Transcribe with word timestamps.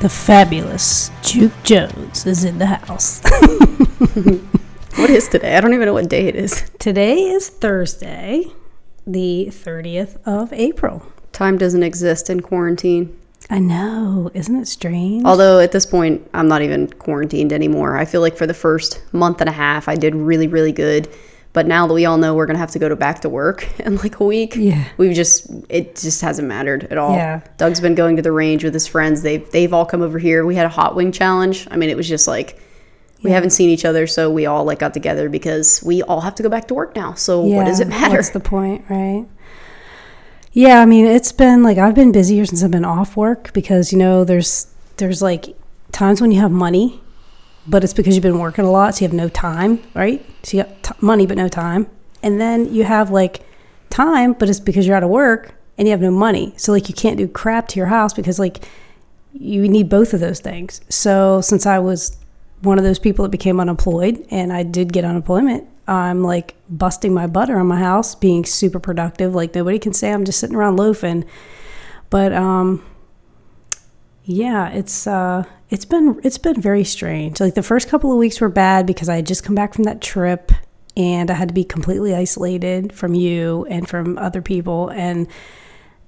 The 0.00 0.08
fabulous 0.08 1.10
Juke 1.22 1.62
Jones 1.62 2.26
is 2.26 2.44
in 2.44 2.58
the 2.58 2.66
house. 2.66 3.22
What 4.96 5.08
is 5.08 5.28
today? 5.28 5.56
I 5.56 5.60
don't 5.60 5.72
even 5.72 5.86
know 5.86 5.94
what 5.94 6.08
day 6.08 6.26
it 6.26 6.34
is. 6.34 6.68
Today 6.78 7.22
is 7.22 7.48
Thursday, 7.48 8.44
the 9.06 9.46
30th 9.50 10.18
of 10.26 10.52
April. 10.52 11.06
Time 11.32 11.56
doesn't 11.56 11.82
exist 11.82 12.28
in 12.28 12.40
quarantine. 12.40 13.16
I 13.48 13.60
know, 13.60 14.30
isn't 14.34 14.56
it 14.56 14.68
strange? 14.68 15.24
Although 15.24 15.60
at 15.60 15.72
this 15.72 15.86
point, 15.86 16.28
I'm 16.34 16.48
not 16.48 16.60
even 16.62 16.88
quarantined 16.88 17.52
anymore. 17.52 17.96
I 17.96 18.04
feel 18.04 18.20
like 18.20 18.36
for 18.36 18.46
the 18.46 18.54
first 18.54 19.02
month 19.12 19.40
and 19.40 19.48
a 19.48 19.52
half, 19.52 19.88
I 19.88 19.94
did 19.94 20.14
really, 20.14 20.48
really 20.48 20.72
good. 20.72 21.08
But 21.52 21.66
now 21.66 21.86
that 21.88 21.94
we 21.94 22.06
all 22.06 22.16
know 22.16 22.34
we're 22.34 22.46
gonna 22.46 22.58
have 22.60 22.70
to 22.72 22.78
go 22.78 22.88
to 22.88 22.94
back 22.96 23.20
to 23.22 23.28
work 23.28 23.68
in 23.80 23.96
like 23.96 24.20
a 24.20 24.24
week, 24.24 24.54
Yeah. 24.56 24.84
we've 24.98 25.14
just 25.14 25.46
it 25.68 25.96
just 25.96 26.20
hasn't 26.22 26.46
mattered 26.46 26.84
at 26.90 26.98
all. 26.98 27.14
Yeah. 27.16 27.40
Doug's 27.58 27.80
been 27.80 27.94
going 27.96 28.16
to 28.16 28.22
the 28.22 28.32
range 28.32 28.62
with 28.64 28.72
his 28.74 28.86
friends. 28.86 29.22
They've 29.22 29.48
they've 29.50 29.72
all 29.74 29.84
come 29.86 30.02
over 30.02 30.18
here. 30.18 30.46
We 30.46 30.54
had 30.54 30.66
a 30.66 30.70
hot 30.70 30.94
wing 30.94 31.10
challenge. 31.12 31.66
I 31.70 31.76
mean, 31.76 31.90
it 31.90 31.96
was 31.96 32.08
just 32.08 32.28
like 32.28 32.60
we 33.22 33.30
haven't 33.32 33.50
seen 33.50 33.68
each 33.68 33.84
other, 33.84 34.06
so 34.06 34.30
we 34.30 34.46
all 34.46 34.64
like 34.64 34.78
got 34.78 34.94
together 34.94 35.28
because 35.28 35.82
we 35.82 36.02
all 36.04 36.20
have 36.22 36.34
to 36.36 36.42
go 36.42 36.48
back 36.48 36.68
to 36.68 36.74
work 36.74 36.96
now. 36.96 37.12
So 37.14 37.42
what 37.42 37.66
does 37.66 37.78
it 37.80 37.88
matter? 37.88 38.16
What's 38.16 38.30
the 38.30 38.40
point, 38.40 38.84
right? 38.88 39.26
Yeah, 40.52 40.80
I 40.80 40.86
mean, 40.86 41.04
it's 41.06 41.30
been 41.32 41.62
like 41.62 41.78
I've 41.78 41.94
been 41.94 42.12
busier 42.12 42.44
since 42.46 42.62
I've 42.64 42.70
been 42.70 42.84
off 42.84 43.16
work 43.16 43.52
because 43.52 43.92
you 43.92 43.98
know 43.98 44.24
there's 44.24 44.66
there's 44.96 45.20
like 45.22 45.54
times 45.92 46.20
when 46.20 46.30
you 46.32 46.40
have 46.40 46.50
money, 46.50 47.00
but 47.70 47.84
it's 47.84 47.94
because 47.94 48.16
you've 48.16 48.22
been 48.22 48.40
working 48.40 48.64
a 48.64 48.70
lot, 48.70 48.96
so 48.96 49.04
you 49.04 49.08
have 49.08 49.16
no 49.16 49.28
time, 49.28 49.80
right? 49.94 50.24
So 50.42 50.56
you 50.56 50.64
got 50.64 50.82
t- 50.82 50.94
money 51.00 51.24
but 51.24 51.36
no 51.36 51.48
time, 51.48 51.86
and 52.22 52.40
then 52.40 52.74
you 52.74 52.82
have 52.84 53.10
like 53.10 53.40
time, 53.90 54.32
but 54.32 54.48
it's 54.48 54.60
because 54.60 54.86
you're 54.86 54.96
out 54.96 55.04
of 55.04 55.10
work 55.10 55.54
and 55.78 55.86
you 55.86 55.92
have 55.92 56.00
no 56.00 56.10
money, 56.10 56.52
so 56.56 56.72
like 56.72 56.88
you 56.88 56.94
can't 56.94 57.16
do 57.16 57.28
crap 57.28 57.68
to 57.68 57.76
your 57.76 57.86
house 57.86 58.12
because 58.12 58.38
like 58.38 58.64
you 59.32 59.68
need 59.68 59.88
both 59.88 60.12
of 60.12 60.18
those 60.20 60.40
things. 60.40 60.80
So 60.88 61.40
since 61.40 61.64
I 61.64 61.78
was 61.78 62.16
one 62.62 62.78
of 62.78 62.84
those 62.84 62.98
people 62.98 63.22
that 63.22 63.30
became 63.30 63.60
unemployed 63.60 64.26
and 64.30 64.52
I 64.52 64.64
did 64.64 64.92
get 64.92 65.04
unemployment, 65.04 65.66
I'm 65.86 66.22
like 66.22 66.56
busting 66.68 67.14
my 67.14 67.26
butt 67.26 67.48
around 67.48 67.68
my 67.68 67.78
house, 67.78 68.14
being 68.14 68.44
super 68.44 68.80
productive. 68.80 69.34
Like 69.34 69.54
nobody 69.54 69.78
can 69.78 69.92
say 69.92 70.12
I'm 70.12 70.24
just 70.24 70.40
sitting 70.40 70.56
around 70.56 70.76
loafing. 70.76 71.24
But 72.10 72.32
um 72.32 72.84
yeah, 74.24 74.68
it's 74.70 75.06
uh 75.06 75.44
it's 75.70 75.84
been 75.84 76.20
it's 76.22 76.38
been 76.38 76.60
very 76.60 76.84
strange. 76.84 77.40
Like 77.40 77.54
the 77.54 77.62
first 77.62 77.88
couple 77.88 78.12
of 78.12 78.18
weeks 78.18 78.40
were 78.40 78.48
bad 78.48 78.86
because 78.86 79.08
I 79.08 79.16
had 79.16 79.26
just 79.26 79.44
come 79.44 79.54
back 79.54 79.74
from 79.74 79.84
that 79.84 80.00
trip 80.00 80.52
and 80.96 81.30
I 81.30 81.34
had 81.34 81.48
to 81.48 81.54
be 81.54 81.64
completely 81.64 82.14
isolated 82.14 82.92
from 82.92 83.14
you 83.14 83.66
and 83.70 83.88
from 83.88 84.18
other 84.18 84.42
people 84.42 84.88
and 84.88 85.28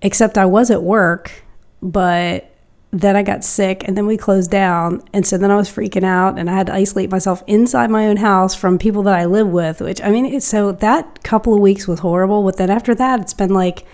except 0.02 0.36
I 0.36 0.46
was 0.46 0.70
at 0.70 0.82
work, 0.82 1.44
but 1.80 2.52
then 2.90 3.16
I 3.16 3.22
got 3.22 3.42
sick 3.42 3.84
and 3.86 3.96
then 3.96 4.06
we 4.06 4.18
closed 4.18 4.50
down. 4.50 5.02
And 5.14 5.26
so 5.26 5.38
then 5.38 5.50
I 5.50 5.56
was 5.56 5.70
freaking 5.70 6.04
out 6.04 6.38
and 6.38 6.50
I 6.50 6.54
had 6.54 6.66
to 6.66 6.74
isolate 6.74 7.10
myself 7.10 7.42
inside 7.46 7.90
my 7.90 8.06
own 8.06 8.18
house 8.18 8.54
from 8.54 8.78
people 8.78 9.02
that 9.04 9.14
I 9.14 9.24
live 9.24 9.48
with, 9.48 9.80
which 9.80 10.02
I 10.02 10.10
mean, 10.10 10.40
so 10.40 10.72
that 10.72 11.22
couple 11.22 11.54
of 11.54 11.60
weeks 11.60 11.88
was 11.88 12.00
horrible. 12.00 12.42
But 12.42 12.58
then 12.58 12.68
after 12.68 12.94
that, 12.96 13.20
it's 13.20 13.32
been 13.32 13.54
like, 13.54 13.86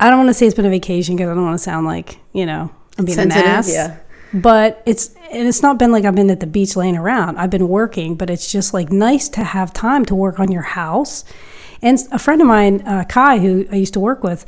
I 0.00 0.08
don't 0.08 0.18
want 0.18 0.30
to 0.30 0.34
say 0.34 0.46
it's 0.46 0.54
been 0.54 0.64
a 0.64 0.70
vacation 0.70 1.16
because 1.16 1.28
I 1.28 1.34
don't 1.34 1.44
want 1.44 1.58
to 1.58 1.62
sound 1.62 1.86
like, 1.86 2.18
you 2.32 2.46
know, 2.46 2.70
I'm 2.98 3.04
being 3.04 3.16
Sensitive, 3.16 3.44
an 3.44 3.50
ass. 3.50 3.72
yeah. 3.72 3.98
But 4.32 4.82
it's, 4.84 5.14
and 5.30 5.46
it's 5.46 5.62
not 5.62 5.78
been 5.78 5.92
like 5.92 6.04
I've 6.04 6.14
been 6.14 6.30
at 6.30 6.40
the 6.40 6.46
beach 6.46 6.76
laying 6.76 6.96
around. 6.96 7.36
I've 7.38 7.50
been 7.50 7.68
working, 7.68 8.16
but 8.16 8.30
it's 8.30 8.50
just 8.50 8.74
like 8.74 8.90
nice 8.90 9.28
to 9.30 9.44
have 9.44 9.72
time 9.72 10.04
to 10.06 10.14
work 10.14 10.40
on 10.40 10.50
your 10.50 10.62
house. 10.62 11.24
And 11.82 11.98
a 12.10 12.18
friend 12.18 12.40
of 12.40 12.48
mine, 12.48 12.80
uh, 12.86 13.04
Kai, 13.08 13.38
who 13.38 13.66
I 13.70 13.76
used 13.76 13.94
to 13.94 14.00
work 14.00 14.24
with, 14.24 14.44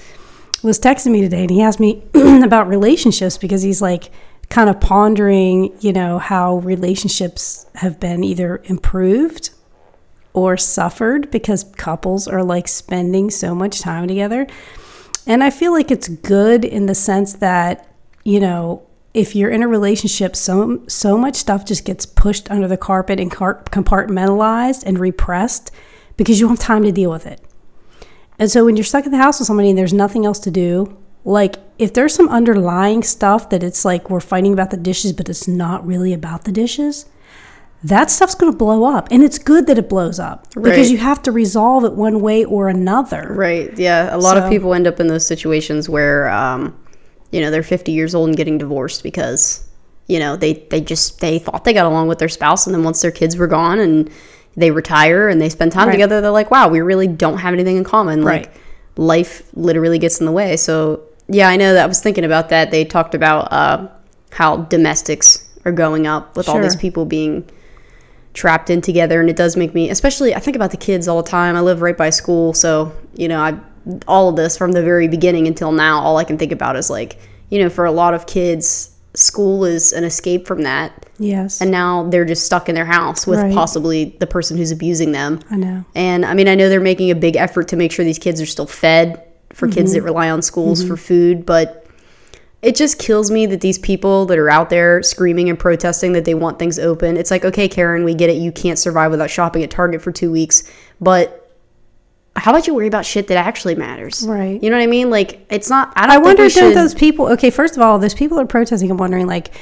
was 0.62 0.80
texting 0.80 1.12
me 1.12 1.20
today 1.20 1.42
and 1.42 1.50
he 1.50 1.62
asked 1.62 1.78
me 1.78 2.02
about 2.14 2.66
relationships 2.66 3.38
because 3.38 3.62
he's 3.62 3.80
like 3.80 4.10
kind 4.48 4.70
of 4.70 4.80
pondering, 4.80 5.72
you 5.80 5.92
know, 5.92 6.18
how 6.18 6.58
relationships 6.58 7.66
have 7.76 8.00
been 8.00 8.24
either 8.24 8.62
improved 8.64 9.50
or 10.32 10.56
suffered 10.56 11.30
because 11.30 11.64
couples 11.76 12.26
are 12.28 12.42
like 12.42 12.68
spending 12.68 13.30
so 13.30 13.54
much 13.54 13.80
time 13.80 14.08
together. 14.08 14.46
And 15.26 15.42
I 15.42 15.50
feel 15.50 15.72
like 15.72 15.90
it's 15.90 16.08
good 16.08 16.64
in 16.64 16.86
the 16.86 16.94
sense 16.94 17.34
that, 17.34 17.88
you 18.26 18.40
know, 18.40 18.82
if 19.14 19.36
you're 19.36 19.50
in 19.50 19.62
a 19.62 19.68
relationship, 19.68 20.34
so 20.34 20.82
so 20.88 21.16
much 21.16 21.36
stuff 21.36 21.64
just 21.64 21.84
gets 21.84 22.04
pushed 22.04 22.50
under 22.50 22.66
the 22.68 22.76
carpet 22.76 23.20
and 23.20 23.30
car- 23.30 23.62
compartmentalized 23.70 24.82
and 24.84 24.98
repressed 24.98 25.70
because 26.16 26.40
you 26.40 26.46
don't 26.46 26.56
have 26.58 26.66
time 26.66 26.82
to 26.82 26.92
deal 26.92 27.10
with 27.10 27.24
it. 27.26 27.40
And 28.38 28.50
so 28.50 28.64
when 28.64 28.76
you're 28.76 28.84
stuck 28.84 29.06
in 29.06 29.12
the 29.12 29.18
house 29.18 29.38
with 29.38 29.46
somebody 29.46 29.70
and 29.70 29.78
there's 29.78 29.92
nothing 29.94 30.26
else 30.26 30.38
to 30.40 30.50
do, 30.50 30.98
like 31.24 31.56
if 31.78 31.94
there's 31.94 32.14
some 32.14 32.28
underlying 32.28 33.02
stuff 33.02 33.48
that 33.50 33.62
it's 33.62 33.84
like 33.84 34.10
we're 34.10 34.20
fighting 34.20 34.52
about 34.52 34.70
the 34.70 34.76
dishes, 34.76 35.12
but 35.12 35.28
it's 35.28 35.46
not 35.48 35.86
really 35.86 36.12
about 36.12 36.44
the 36.44 36.52
dishes, 36.52 37.06
that 37.84 38.10
stuff's 38.10 38.34
going 38.34 38.50
to 38.52 38.58
blow 38.58 38.84
up. 38.84 39.08
And 39.10 39.22
it's 39.22 39.38
good 39.38 39.66
that 39.68 39.78
it 39.78 39.88
blows 39.88 40.18
up 40.18 40.46
Right. 40.56 40.64
because 40.64 40.90
you 40.90 40.98
have 40.98 41.22
to 41.22 41.32
resolve 41.32 41.84
it 41.84 41.92
one 41.92 42.20
way 42.20 42.44
or 42.44 42.68
another. 42.68 43.28
Right. 43.30 43.70
Yeah. 43.78 44.14
A 44.14 44.18
lot 44.18 44.36
So- 44.36 44.44
of 44.44 44.50
people 44.50 44.74
end 44.74 44.86
up 44.86 44.98
in 45.00 45.06
those 45.06 45.24
situations 45.26 45.88
where, 45.88 46.28
um, 46.28 46.74
you 47.30 47.40
know, 47.40 47.50
they're 47.50 47.62
50 47.62 47.92
years 47.92 48.14
old 48.14 48.28
and 48.28 48.36
getting 48.36 48.58
divorced 48.58 49.02
because, 49.02 49.66
you 50.06 50.18
know, 50.18 50.36
they, 50.36 50.54
they 50.70 50.80
just, 50.80 51.20
they 51.20 51.38
thought 51.38 51.64
they 51.64 51.72
got 51.72 51.86
along 51.86 52.08
with 52.08 52.18
their 52.18 52.28
spouse. 52.28 52.66
And 52.66 52.74
then 52.74 52.82
once 52.84 53.02
their 53.02 53.10
kids 53.10 53.36
were 53.36 53.46
gone 53.46 53.78
and 53.78 54.10
they 54.56 54.70
retire 54.70 55.28
and 55.28 55.40
they 55.40 55.48
spend 55.48 55.72
time 55.72 55.88
Right. 55.88 55.92
together, 55.94 56.20
they're 56.20 56.30
like, 56.30 56.50
wow, 56.50 56.68
we 56.68 56.80
really 56.80 57.06
don't 57.06 57.38
have 57.38 57.52
anything 57.52 57.76
in 57.76 57.84
common. 57.84 58.24
Right. 58.24 58.46
Like 58.46 58.60
life 58.96 59.42
literally 59.54 59.98
gets 59.98 60.20
in 60.20 60.26
the 60.26 60.32
way. 60.32 60.56
So 60.56 61.02
yeah, 61.28 61.48
I 61.48 61.56
know 61.56 61.74
that 61.74 61.84
I 61.84 61.86
was 61.86 62.00
thinking 62.00 62.24
about 62.24 62.48
that. 62.50 62.70
They 62.70 62.84
talked 62.84 63.14
about, 63.14 63.52
uh, 63.52 63.88
how 64.30 64.58
domestics 64.58 65.48
are 65.64 65.72
going 65.72 66.06
up 66.06 66.36
with 66.36 66.48
all 66.48 66.60
these 66.60 66.76
people 66.76 67.04
being 67.06 67.48
trapped 68.34 68.68
in 68.68 68.82
together 68.82 69.18
and 69.18 69.30
it 69.30 69.36
does 69.36 69.56
make 69.56 69.72
me 69.72 69.88
especially 69.88 70.34
i 70.34 70.38
think 70.38 70.54
about 70.54 70.70
the 70.70 70.76
kids 70.76 71.08
all 71.08 71.22
the 71.22 71.28
time 71.28 71.56
i 71.56 71.60
live 71.60 71.80
right 71.80 71.96
by 71.96 72.10
school 72.10 72.52
so 72.52 72.92
you 73.14 73.28
know 73.28 73.40
i 73.40 73.58
all 74.08 74.28
of 74.28 74.36
this 74.36 74.56
from 74.56 74.72
the 74.72 74.82
very 74.82 75.08
beginning 75.08 75.46
until 75.46 75.70
now 75.72 76.00
all 76.00 76.16
i 76.16 76.24
can 76.24 76.36
think 76.38 76.52
about 76.52 76.74
is 76.76 76.90
like 76.90 77.18
you 77.50 77.58
know 77.62 77.68
for 77.70 77.84
a 77.84 77.92
lot 77.92 78.14
of 78.14 78.26
kids 78.26 78.92
school 79.14 79.64
is 79.64 79.92
an 79.94 80.04
escape 80.04 80.46
from 80.46 80.62
that 80.62 81.06
Yes. 81.18 81.62
and 81.62 81.70
now 81.70 82.06
they're 82.10 82.26
just 82.26 82.44
stuck 82.44 82.68
in 82.68 82.74
their 82.74 82.84
house 82.84 83.26
with 83.26 83.38
Right. 83.40 83.54
possibly 83.54 84.16
the 84.20 84.26
person 84.26 84.56
who's 84.58 84.70
abusing 84.70 85.12
them 85.12 85.40
I 85.50 85.56
know. 85.56 85.84
and 85.94 86.26
I 86.26 86.34
mean, 86.34 86.48
I 86.48 86.54
know 86.54 86.68
they're 86.68 86.80
making 86.80 87.10
a 87.10 87.14
big 87.14 87.34
effort 87.36 87.68
to 87.68 87.76
make 87.76 87.92
sure 87.92 88.04
these 88.04 88.18
kids 88.18 88.40
are 88.42 88.46
still 88.46 88.66
fed 88.66 89.22
for 89.54 89.68
kids 89.68 89.92
Mm-hmm. 89.92 90.00
that 90.00 90.02
rely 90.04 90.28
on 90.28 90.42
schools 90.42 90.84
for 90.86 90.98
food, 90.98 91.46
but 91.46 91.86
it 92.60 92.74
just 92.76 92.98
kills 92.98 93.30
me 93.30 93.46
that 93.46 93.62
these 93.62 93.78
people 93.78 94.26
that 94.26 94.38
are 94.38 94.50
out 94.50 94.68
there 94.68 95.02
screaming 95.02 95.48
and 95.48 95.58
protesting 95.58 96.12
that 96.12 96.26
they 96.26 96.34
want 96.34 96.58
things 96.58 96.78
open. 96.78 97.16
It's 97.16 97.30
like, 97.30 97.44
okay, 97.44 97.68
Karen, 97.68 98.04
we 98.04 98.14
get 98.14 98.28
it. 98.28 98.36
You 98.36 98.52
can't 98.52 98.78
survive 98.78 99.10
without 99.10 99.30
shopping 99.30 99.62
at 99.62 99.70
Target 99.70 100.02
for 100.02 100.12
two 100.12 100.30
weeks, 100.30 100.64
but 101.00 101.45
how 102.36 102.52
about 102.52 102.66
you 102.66 102.74
worry 102.74 102.86
about 102.86 103.04
shit 103.04 103.28
that 103.28 103.36
actually 103.36 103.74
matters? 103.74 104.26
Right. 104.26 104.62
You 104.62 104.70
know 104.70 104.76
what 104.76 104.82
I 104.82 104.86
mean? 104.86 105.10
Like, 105.10 105.46
it's 105.50 105.70
not. 105.70 105.92
I 105.96 106.06
don't. 106.06 106.16
I 106.16 106.18
wonder 106.18 106.48
should- 106.50 106.76
those 106.76 106.94
people 106.94 107.26
okay, 107.32 107.50
first 107.50 107.76
of 107.76 107.82
all, 107.82 107.98
those 107.98 108.14
people 108.14 108.38
are 108.38 108.46
protesting, 108.46 108.90
I'm 108.90 108.96
wondering 108.96 109.26
like, 109.26 109.54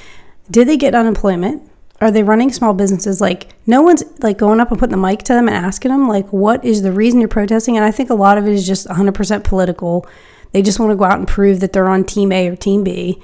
did 0.51 0.69
they 0.69 0.77
get 0.77 0.95
unemployment? 0.95 1.71
Are 2.01 2.11
they 2.11 2.23
running 2.23 2.53
small 2.53 2.75
businesses? 2.75 3.21
Like 3.21 3.55
no 3.67 3.81
one's 3.81 4.03
like 4.19 4.37
going 4.37 4.61
up 4.61 4.71
and 4.71 4.79
putting 4.79 4.91
the 4.91 5.07
mic 5.07 5.21
to 5.21 5.33
them 5.33 5.49
and 5.49 5.57
asking 5.57 5.91
them 5.91 6.09
like 6.09 6.27
what 6.33 6.65
is 6.65 6.83
the 6.83 6.93
reason 6.93 7.21
you're 7.21 7.29
protesting? 7.29 7.77
And 7.77 7.85
I 7.85 7.91
think 7.93 8.11
a 8.11 8.15
lot 8.15 8.37
of 8.37 8.47
it 8.47 8.53
is 8.53 8.67
just 8.67 8.87
100% 8.89 9.45
political. 9.45 10.07
They 10.53 10.61
just 10.61 10.79
want 10.79 10.91
to 10.91 10.97
go 10.97 11.05
out 11.05 11.19
and 11.19 11.27
prove 11.27 11.61
that 11.61 11.73
they're 11.73 11.89
on 11.89 12.05
team 12.05 12.33
A 12.33 12.49
or 12.49 12.57
team 12.57 12.85
B. 12.85 13.23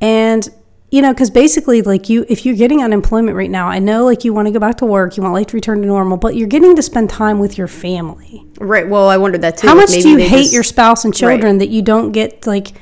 And 0.00 0.48
you 0.94 1.02
know, 1.02 1.12
because 1.12 1.28
basically, 1.28 1.82
like 1.82 2.08
you, 2.08 2.24
if 2.28 2.46
you're 2.46 2.54
getting 2.54 2.80
unemployment 2.80 3.36
right 3.36 3.50
now, 3.50 3.66
I 3.66 3.80
know 3.80 4.04
like 4.04 4.22
you 4.22 4.32
want 4.32 4.46
to 4.46 4.52
go 4.52 4.60
back 4.60 4.76
to 4.76 4.86
work, 4.86 5.16
you 5.16 5.24
want 5.24 5.34
life 5.34 5.48
to 5.48 5.56
return 5.56 5.80
to 5.80 5.86
normal, 5.88 6.16
but 6.16 6.36
you're 6.36 6.46
getting 6.46 6.76
to 6.76 6.82
spend 6.82 7.10
time 7.10 7.40
with 7.40 7.58
your 7.58 7.66
family. 7.66 8.46
Right. 8.60 8.88
Well, 8.88 9.08
I 9.08 9.16
wondered 9.16 9.40
that 9.40 9.56
too. 9.56 9.66
How 9.66 9.74
much 9.74 9.90
do 9.90 10.08
you 10.08 10.18
hate 10.18 10.42
just- 10.42 10.52
your 10.54 10.62
spouse 10.62 11.04
and 11.04 11.12
children 11.12 11.58
that 11.58 11.70
you 11.70 11.82
don't 11.82 12.12
get 12.12 12.46
like 12.46 12.74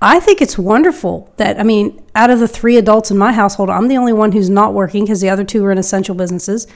I 0.00 0.18
think 0.18 0.40
it's 0.40 0.56
wonderful 0.56 1.30
that 1.36 1.60
I 1.60 1.62
mean, 1.62 2.02
out 2.14 2.30
of 2.30 2.40
the 2.40 2.48
three 2.48 2.78
adults 2.78 3.10
in 3.10 3.18
my 3.18 3.32
household, 3.32 3.68
I'm 3.68 3.88
the 3.88 3.98
only 3.98 4.14
one 4.14 4.32
who's 4.32 4.48
not 4.48 4.72
working 4.72 5.04
because 5.04 5.20
the 5.20 5.28
other 5.28 5.44
two 5.44 5.62
are 5.66 5.70
in 5.70 5.76
essential 5.76 6.14
businesses. 6.14 6.66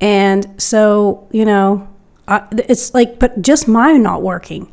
And 0.00 0.60
so, 0.60 1.28
you 1.30 1.44
know, 1.44 1.86
I, 2.26 2.42
it's 2.68 2.92
like 2.94 3.20
but 3.20 3.42
just 3.42 3.68
mine 3.68 4.02
not 4.02 4.22
working. 4.22 4.72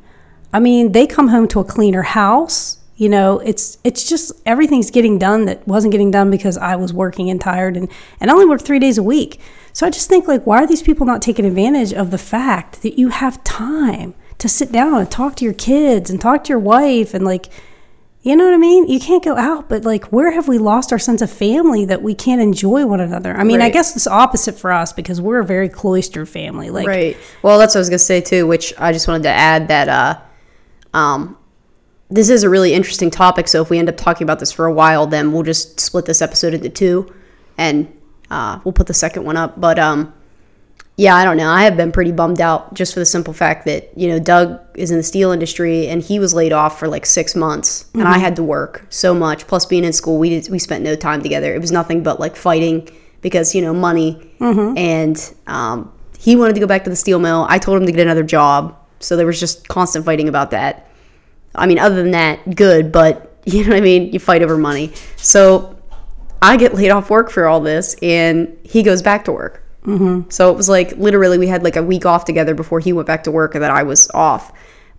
I 0.51 0.59
mean, 0.59 0.93
they 0.93 1.05
come 1.05 1.27
home 1.27 1.47
to 1.49 1.59
a 1.59 1.63
cleaner 1.63 2.01
house. 2.01 2.79
You 2.95 3.09
know, 3.09 3.39
it's 3.39 3.77
it's 3.83 4.07
just 4.07 4.31
everything's 4.45 4.91
getting 4.91 5.17
done 5.17 5.45
that 5.45 5.67
wasn't 5.67 5.91
getting 5.91 6.11
done 6.11 6.29
because 6.29 6.57
I 6.57 6.75
was 6.75 6.93
working 6.93 7.29
and 7.29 7.41
tired 7.41 7.75
and 7.75 7.89
and 8.19 8.29
I 8.29 8.33
only 8.33 8.45
work 8.45 8.61
3 8.61 8.79
days 8.79 8.97
a 8.97 9.03
week. 9.03 9.39
So 9.73 9.87
I 9.87 9.89
just 9.89 10.07
think 10.07 10.27
like 10.27 10.45
why 10.45 10.63
are 10.63 10.67
these 10.67 10.83
people 10.83 11.05
not 11.05 11.21
taking 11.21 11.45
advantage 11.45 11.91
of 11.93 12.11
the 12.11 12.17
fact 12.17 12.83
that 12.83 12.99
you 12.99 13.09
have 13.09 13.43
time 13.43 14.13
to 14.37 14.47
sit 14.47 14.71
down 14.71 14.99
and 14.99 15.09
talk 15.09 15.35
to 15.37 15.45
your 15.45 15.53
kids 15.53 16.09
and 16.09 16.21
talk 16.21 16.43
to 16.43 16.49
your 16.49 16.59
wife 16.59 17.13
and 17.13 17.25
like 17.25 17.49
you 18.23 18.37
know 18.37 18.45
what 18.45 18.53
I 18.53 18.57
mean? 18.57 18.87
You 18.87 19.01
can't 19.01 19.21
go 19.21 19.35
out, 19.35 19.67
but 19.67 19.83
like, 19.83 20.05
where 20.05 20.31
have 20.31 20.47
we 20.47 20.57
lost 20.57 20.93
our 20.93 20.99
sense 20.99 21.21
of 21.21 21.29
family 21.29 21.83
that 21.83 22.01
we 22.01 22.15
can't 22.15 22.41
enjoy 22.41 22.85
one 22.85 23.01
another? 23.01 23.35
I 23.35 23.43
mean, 23.43 23.61
I 23.61 23.69
guess 23.69 23.97
it's 23.97 24.07
opposite 24.07 24.57
for 24.57 24.71
us 24.71 24.93
because 24.93 25.19
we're 25.19 25.39
a 25.39 25.45
very 25.45 25.67
cloistered 25.67 26.29
family. 26.29 26.69
Like, 26.69 26.87
Right. 26.87 27.17
Well, 27.41 27.59
that's 27.59 27.75
what 27.75 27.79
I 27.79 27.81
was 27.81 27.89
gonna 27.89 27.99
say 27.99 28.21
too. 28.21 28.47
Which 28.47 28.73
I 28.77 28.93
just 28.93 29.09
wanted 29.09 29.23
to 29.23 29.29
add 29.29 29.67
that 29.67 29.89
uh, 29.89 30.97
um, 30.97 31.37
this 32.13 32.29
is 32.29 32.43
a 32.43 32.49
really 32.49 32.73
interesting 32.73 33.09
topic. 33.09 33.47
So 33.47 33.61
if 33.63 33.71
we 33.71 33.79
end 33.79 33.89
up 33.89 33.97
talking 33.97 34.23
about 34.23 34.39
this 34.39 34.51
for 34.51 34.67
a 34.67 34.73
while, 34.73 35.07
then 35.07 35.33
we'll 35.33 35.41
just 35.41 35.79
split 35.79 36.05
this 36.05 36.21
episode 36.21 36.53
into 36.53 36.69
two, 36.69 37.11
and 37.57 37.91
uh, 38.29 38.59
we'll 38.63 38.71
put 38.71 38.85
the 38.85 38.93
second 38.93 39.23
one 39.23 39.35
up. 39.35 39.59
But 39.59 39.79
um, 39.79 40.13
yeah, 40.95 41.15
I 41.15 41.23
don't 41.23 41.37
know. 41.37 41.49
I 41.49 41.63
have 41.63 41.75
been 41.75 41.91
pretty 41.91 42.11
bummed 42.11 42.39
out 42.39 42.75
just 42.75 42.93
for 42.93 42.99
the 42.99 43.05
simple 43.05 43.33
fact 43.33 43.65
that 43.65 43.97
you 43.97 44.07
know 44.07 44.19
Doug 44.19 44.59
is 44.75 44.91
in 44.91 44.97
the 44.97 45.03
steel 45.03 45.31
industry 45.31 45.87
and 45.87 46.03
he 46.03 46.19
was 46.19 46.35
laid 46.35 46.53
off 46.53 46.77
for 46.77 46.87
like 46.87 47.07
six 47.07 47.35
months, 47.35 47.89
and 47.95 48.03
I 48.03 48.19
had 48.19 48.35
to 48.35 48.43
work 48.43 48.85
so 48.91 49.15
much. 49.15 49.47
Plus, 49.47 49.65
being 49.65 49.83
in 49.83 49.91
school, 49.91 50.19
we 50.19 50.29
did, 50.29 50.51
we 50.51 50.59
spent 50.59 50.83
no 50.83 50.95
time 50.95 51.23
together. 51.23 51.55
It 51.55 51.61
was 51.61 51.71
nothing 51.71 52.03
but 52.03 52.19
like 52.19 52.35
fighting 52.35 52.87
because 53.21 53.55
you 53.55 53.61
know 53.63 53.73
money, 53.73 54.31
and 54.77 55.33
um, 55.47 55.91
he 56.19 56.35
wanted 56.35 56.53
to 56.53 56.59
go 56.59 56.67
back 56.67 56.83
to 56.83 56.91
the 56.91 56.95
steel 56.95 57.17
mill. 57.17 57.47
I 57.49 57.57
told 57.57 57.81
him 57.81 57.87
to 57.87 57.91
get 57.91 58.01
another 58.01 58.21
job, 58.23 58.77
so 58.99 59.15
there 59.17 59.25
was 59.25 59.39
just 59.39 59.67
constant 59.67 60.05
fighting 60.05 60.29
about 60.29 60.51
that. 60.51 60.91
I 61.55 61.65
mean, 61.65 61.79
other 61.79 61.95
than 61.95 62.11
that, 62.11 62.55
good, 62.55 62.91
but 62.91 63.35
you 63.45 63.63
know 63.63 63.69
what 63.69 63.77
I 63.77 63.81
mean? 63.81 64.11
You 64.11 64.19
fight 64.19 64.41
over 64.41 64.57
money. 64.57 64.93
So 65.17 65.77
I 66.41 66.57
get 66.57 66.73
laid 66.73 66.89
off 66.89 67.09
work 67.09 67.29
for 67.29 67.47
all 67.47 67.61
this, 67.61 67.95
and 68.01 68.57
he 68.63 68.83
goes 68.83 69.01
back 69.01 69.25
to 69.25 69.31
work. 69.31 69.63
Mm-hmm. 69.85 70.29
So 70.29 70.49
it 70.51 70.55
was 70.55 70.69
like 70.69 70.93
literally 70.93 71.37
we 71.37 71.47
had 71.47 71.63
like 71.63 71.75
a 71.75 71.83
week 71.83 72.05
off 72.05 72.25
together 72.25 72.55
before 72.55 72.79
he 72.79 72.93
went 72.93 73.07
back 73.07 73.23
to 73.25 73.31
work, 73.31 73.55
and 73.55 73.63
that 73.63 73.71
I 73.71 73.83
was 73.83 74.09
off. 74.11 74.51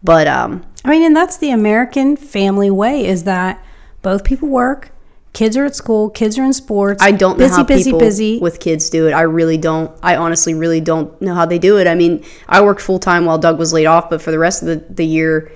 But 0.03 0.27
um, 0.27 0.65
I 0.85 0.91
mean, 0.91 1.03
and 1.03 1.17
that's 1.17 1.39
the 1.39 1.51
American 1.51 2.17
family 2.17 2.71
way 2.71 3.07
is 3.07 3.25
that 3.25 3.65
both 4.03 4.23
people 4.23 4.49
work, 4.49 4.91
kids 5.33 5.57
are 5.57 5.65
at 5.65 5.75
school, 5.75 6.11
kids 6.11 6.39
are 6.39 6.45
in 6.45 6.53
sports. 6.53 7.03
I 7.03 7.13
don't 7.13 7.39
know 7.39 7.47
busy, 7.47 7.57
how 7.57 7.65
busy, 7.65 7.85
people 7.85 8.01
busy. 8.01 8.39
with 8.39 8.61
kids 8.61 8.91
do 8.91 9.09
it. 9.09 9.13
I 9.13 9.23
really 9.23 9.57
don't. 9.57 9.91
I 10.03 10.17
honestly 10.17 10.53
really 10.53 10.83
don't 10.83 11.21
know 11.23 11.35
how 11.35 11.47
they 11.47 11.59
do 11.59 11.79
it. 11.79 11.87
I 11.87 11.95
mean, 11.95 12.23
I 12.49 12.61
worked 12.61 12.83
full 12.83 12.99
time 12.99 13.25
while 13.25 13.39
Doug 13.39 13.59
was 13.59 13.73
laid 13.73 13.87
off, 13.87 14.11
but 14.11 14.21
for 14.21 14.31
the 14.31 14.39
rest 14.39 14.63
of 14.63 14.69
the, 14.69 14.77
the 14.93 15.07
year, 15.07 15.53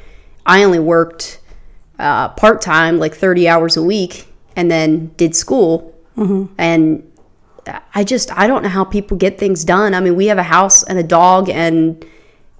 I 0.49 0.65
only 0.65 0.79
worked 0.79 1.41
uh, 1.99 2.31
part 2.31 2.63
time, 2.63 2.99
like 2.99 3.15
30 3.15 3.47
hours 3.47 3.77
a 3.77 3.83
week, 3.83 4.27
and 4.57 4.71
then 4.71 5.09
did 5.17 5.37
school. 5.37 5.95
Mm-hmm. 6.17 6.53
And 6.59 7.13
I 7.95 8.03
just, 8.03 8.37
I 8.37 8.47
don't 8.47 8.63
know 8.63 8.71
how 8.71 8.85
people 8.85 9.17
get 9.17 9.39
things 9.39 9.63
done. 9.63 9.95
I 9.95 10.01
mean, 10.01 10.17
we 10.17 10.27
have 10.27 10.39
a 10.39 10.43
house 10.43 10.83
and 10.83 10.99
a 10.99 11.03
dog, 11.03 11.51
and 11.51 12.05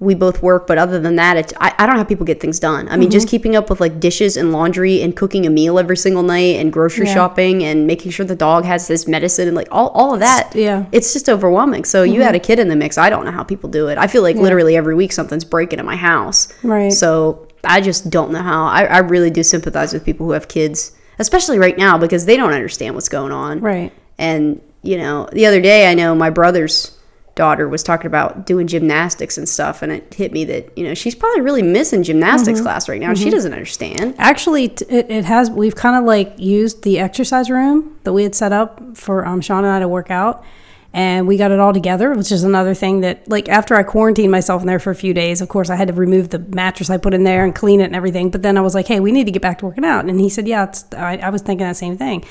we 0.01 0.15
both 0.15 0.43
work, 0.43 0.67
but 0.69 0.79
other 0.79 1.01
than 1.01 1.17
that, 1.17 1.37
it's, 1.37 1.53
I, 1.61 1.75
I 1.77 1.85
don't 1.85 1.97
know 1.97 2.03
how 2.03 2.05
people 2.05 2.25
get 2.25 2.41
things 2.41 2.61
done. 2.61 2.87
I 2.89 2.93
mean, 2.97 3.09
Mm-hmm. 3.09 3.13
just 3.13 3.29
keeping 3.29 3.57
up 3.57 3.69
with 3.69 3.81
like 3.81 3.99
dishes 3.99 4.37
and 4.37 4.53
laundry 4.53 5.03
and 5.03 5.17
cooking 5.17 5.45
a 5.45 5.51
meal 5.51 5.77
every 5.79 5.97
single 5.97 6.23
night 6.23 6.57
and 6.57 6.73
grocery 6.73 7.07
Yeah. 7.07 7.15
shopping 7.15 7.65
and 7.65 7.87
making 7.87 8.13
sure 8.13 8.25
the 8.25 8.37
dog 8.37 8.65
has 8.65 8.87
his 8.87 9.09
medicine 9.09 9.49
and 9.49 9.57
like 9.57 9.67
all, 9.73 9.89
all 9.89 10.15
of 10.15 10.21
that. 10.21 10.53
Yeah. 10.55 10.83
Mm-hmm. 10.83 10.91
It's 10.93 11.13
just 11.13 11.29
overwhelming. 11.29 11.85
So 11.85 12.05
you 12.05 12.23
had 12.23 12.35
a 12.37 12.41
kid 12.41 12.59
in 12.61 12.69
the 12.69 12.77
mix. 12.77 12.97
I 12.97 13.11
don't 13.11 13.25
know 13.25 13.33
how 13.33 13.43
people 13.43 13.69
do 13.69 13.89
it. 13.89 13.99
I 13.99 14.07
feel 14.07 14.23
like 14.23 14.37
literally 14.37 14.77
every 14.77 14.95
week 14.95 15.11
something's 15.13 15.45
breaking 15.45 15.81
in 15.81 15.87
my 15.87 15.97
house. 15.97 16.47
Right. 16.63 16.93
So 16.93 17.49
I 17.65 17.81
just 17.81 18.09
don't 18.09 18.31
know 18.31 18.43
how. 18.43 18.67
I, 18.67 18.85
I 18.85 18.99
really 18.99 19.31
do 19.31 19.43
sympathize 19.43 19.93
with 19.93 20.05
people 20.05 20.27
who 20.27 20.33
have 20.33 20.47
kids, 20.47 20.93
especially 21.19 21.59
right 21.59 21.77
now 21.77 21.99
because 21.99 22.25
they 22.25 22.37
don't 22.37 22.53
understand 22.53 22.95
what's 22.95 23.09
going 23.09 23.33
on. 23.33 23.61
right. 23.61 23.93
And, 24.17 24.61
you 24.83 24.97
know, 24.97 25.29
the 25.33 25.47
other 25.47 25.61
day 25.61 25.91
I 25.91 25.95
know 25.95 26.15
my 26.15 26.31
brother's 26.31 26.97
daughter 27.39 27.67
was 27.69 27.83
talking 27.83 28.07
about 28.07 28.45
doing 28.45 28.67
gymnastics 28.67 29.39
and 29.39 29.49
stuff. 29.49 29.81
And 29.81 29.91
it 29.91 30.13
hit 30.13 30.33
me 30.33 30.45
that, 30.45 30.77
you 30.77 30.85
know, 30.85 30.93
she's 30.93 31.15
probably 31.15 31.41
really 31.41 31.63
missing 31.63 32.03
gymnastics 32.03 32.61
class 32.61 32.89
right 32.89 33.01
now. 33.01 33.11
and 33.11 33.19
She 33.19 33.31
doesn't 33.31 33.53
understand. 33.55 34.17
Actually, 34.19 34.65
it, 34.65 34.83
it 34.91 35.25
has. 35.25 35.51
We've 35.51 35.75
kind 35.75 35.97
of 35.97 36.05
like 36.05 36.35
used 36.37 36.83
the 36.83 36.99
exercise 36.99 37.49
room 37.49 37.97
that 38.05 38.13
we 38.13 38.25
had 38.25 38.35
set 38.35 38.53
up 38.53 38.97
for 38.97 39.25
um, 39.25 39.41
Sean 39.41 39.65
and 39.65 39.73
I 39.73 39.79
to 39.79 39.89
work 39.89 40.11
out, 40.11 40.45
and 40.93 41.29
we 41.29 41.37
got 41.37 41.51
it 41.51 41.61
all 41.61 41.73
together, 41.73 42.13
which 42.15 42.33
is 42.33 42.45
another 42.45 42.75
thing 42.75 43.03
that, 43.03 43.29
like, 43.29 43.49
after 43.49 43.77
I 43.77 43.83
quarantined 43.83 44.33
myself 44.33 44.63
in 44.63 44.67
there 44.67 44.79
for 44.79 44.91
a 44.91 44.95
few 44.95 45.15
days, 45.15 45.41
of 45.41 45.49
course, 45.49 45.71
I 45.71 45.77
had 45.77 45.89
to 45.89 45.95
remove 45.95 46.31
the 46.31 46.41
mattress 46.41 46.91
I 46.91 46.97
put 46.97 47.15
in 47.15 47.25
there 47.25 47.45
and 47.45 47.55
clean 47.55 47.81
it 47.81 47.85
and 47.85 47.95
everything. 47.95 48.31
But 48.31 48.43
then 48.43 48.59
I 48.59 48.63
was 48.63 48.75
like, 48.75 48.89
hey, 48.89 48.99
we 48.99 49.13
need 49.13 49.27
to 49.27 49.31
get 49.31 49.43
back 49.43 49.59
to 49.59 49.67
working 49.67 49.85
out, 49.85 50.07
and 50.07 50.19
he 50.21 50.29
said, 50.29 50.49
yeah, 50.49 50.65
it's, 50.65 50.85
I, 50.95 51.17
I 51.19 51.31
was 51.31 51.43
thinking 51.43 51.67
that 51.67 51.77
same 51.77 51.97
thing. 51.97 52.25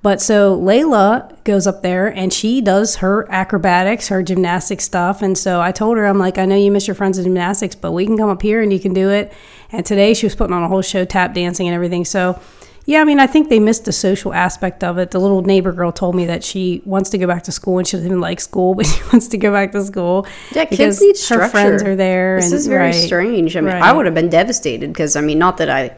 But 0.00 0.20
so 0.20 0.56
Layla 0.58 1.42
goes 1.44 1.66
up 1.66 1.82
there 1.82 2.06
and 2.06 2.32
she 2.32 2.60
does 2.60 2.96
her 2.96 3.30
acrobatics, 3.30 4.08
her 4.08 4.22
gymnastic 4.22 4.80
stuff. 4.80 5.22
And 5.22 5.36
so 5.36 5.60
I 5.60 5.72
told 5.72 5.96
her, 5.96 6.06
I'm 6.06 6.18
like, 6.18 6.38
I 6.38 6.44
know 6.44 6.56
you 6.56 6.70
miss 6.70 6.86
your 6.86 6.94
friends 6.94 7.18
in 7.18 7.24
gymnastics, 7.24 7.74
but 7.74 7.92
we 7.92 8.06
can 8.06 8.16
come 8.16 8.30
up 8.30 8.42
here 8.42 8.62
and 8.62 8.72
you 8.72 8.78
can 8.78 8.94
do 8.94 9.10
it. 9.10 9.32
And 9.72 9.84
today 9.84 10.14
she 10.14 10.26
was 10.26 10.36
putting 10.36 10.54
on 10.54 10.62
a 10.62 10.68
whole 10.68 10.82
show, 10.82 11.04
tap 11.04 11.34
dancing 11.34 11.66
and 11.66 11.74
everything. 11.74 12.04
So 12.04 12.40
yeah, 12.88 13.02
I 13.02 13.04
mean, 13.04 13.20
I 13.20 13.26
think 13.26 13.50
they 13.50 13.58
missed 13.58 13.84
the 13.84 13.92
social 13.92 14.32
aspect 14.32 14.82
of 14.82 14.96
it. 14.96 15.10
The 15.10 15.18
little 15.18 15.42
neighbor 15.42 15.72
girl 15.72 15.92
told 15.92 16.14
me 16.14 16.24
that 16.24 16.42
she 16.42 16.80
wants 16.86 17.10
to 17.10 17.18
go 17.18 17.26
back 17.26 17.42
to 17.42 17.52
school 17.52 17.76
and 17.76 17.86
she 17.86 17.98
doesn't 17.98 18.08
even 18.08 18.22
like 18.22 18.40
school, 18.40 18.74
but 18.76 18.86
she 18.86 19.02
wants 19.12 19.28
to 19.28 19.36
go 19.36 19.52
back 19.52 19.72
to 19.72 19.84
school. 19.84 20.26
Yeah, 20.52 20.64
kids 20.64 20.98
need 20.98 21.16
her 21.28 21.48
friends 21.50 21.82
are 21.82 21.96
there. 21.96 22.36
This 22.36 22.46
and, 22.46 22.54
is 22.54 22.66
very 22.66 22.86
right, 22.86 22.94
strange. 22.94 23.58
I 23.58 23.60
mean, 23.60 23.74
I 23.74 23.92
would 23.92 24.06
have 24.06 24.14
been 24.14 24.30
devastated 24.30 24.88
because, 24.88 25.16
I 25.16 25.20
mean, 25.20 25.38
not 25.38 25.58
that 25.58 25.68
I 25.68 25.96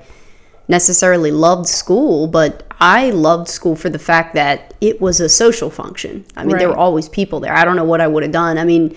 necessarily 0.71 1.33
loved 1.33 1.67
school, 1.67 2.29
but 2.29 2.65
I 2.81 3.11
loved 3.11 3.49
school 3.49 3.77
for 3.77 3.91
the 3.91 3.99
fact 3.99 4.35
that 4.35 4.73
it 4.81 5.01
was 5.01 5.21
a 5.21 5.29
social 5.29 5.69
function. 5.69 6.25
I 6.37 6.45
mean, 6.45 6.57
there 6.57 6.69
were 6.69 6.77
always 6.77 7.09
people 7.09 7.41
there. 7.41 7.53
I 7.53 7.65
don't 7.65 7.77
know 7.77 7.85
what 7.85 8.01
I 8.01 8.07
would 8.07 8.23
have 8.23 8.33
done. 8.33 8.57
I 8.57 8.65
mean, 8.65 8.97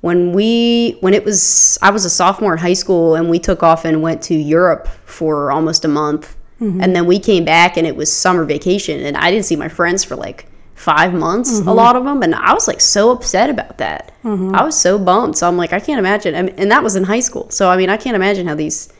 when 0.00 0.32
we 0.32 0.96
when 1.00 1.14
it 1.14 1.24
was 1.24 1.78
I 1.82 1.90
was 1.90 2.04
a 2.04 2.10
sophomore 2.10 2.54
in 2.54 2.58
high 2.58 2.72
school 2.72 3.14
and 3.14 3.28
we 3.28 3.38
took 3.38 3.62
off 3.62 3.84
and 3.84 4.02
went 4.02 4.22
to 4.22 4.34
Europe 4.34 4.88
for 5.04 5.52
almost 5.52 5.84
a 5.84 5.88
month. 5.88 6.36
Mm-hmm. 6.60 6.80
And 6.80 6.96
then 6.96 7.06
we 7.06 7.18
came 7.18 7.44
back 7.44 7.76
and 7.76 7.86
it 7.86 7.96
was 7.96 8.12
summer 8.12 8.44
vacation 8.44 9.00
and 9.00 9.16
I 9.16 9.30
didn't 9.30 9.44
see 9.44 9.56
my 9.56 9.68
friends 9.68 10.04
for 10.04 10.16
like 10.16 10.46
5 10.74 11.12
months 11.12 11.58
a 11.58 11.60
mm-hmm. 11.60 11.70
lot 11.70 11.96
of 11.96 12.04
them 12.04 12.22
and 12.22 12.34
I 12.34 12.54
was 12.54 12.66
like 12.66 12.80
so 12.80 13.10
upset 13.10 13.50
about 13.50 13.78
that. 13.78 14.12
Mm-hmm. 14.24 14.54
I 14.54 14.62
was 14.62 14.78
so 14.78 14.98
bummed. 14.98 15.36
So 15.36 15.46
I'm 15.46 15.58
like 15.58 15.72
I 15.74 15.80
can't 15.80 15.98
imagine 15.98 16.34
I 16.34 16.42
mean, 16.42 16.54
and 16.56 16.70
that 16.70 16.82
was 16.82 16.96
in 16.96 17.04
high 17.04 17.20
school. 17.20 17.50
So 17.50 17.70
I 17.70 17.76
mean, 17.76 17.90
I 17.90 17.98
can't 17.98 18.16
imagine 18.16 18.46
how 18.46 18.54
these 18.54 18.90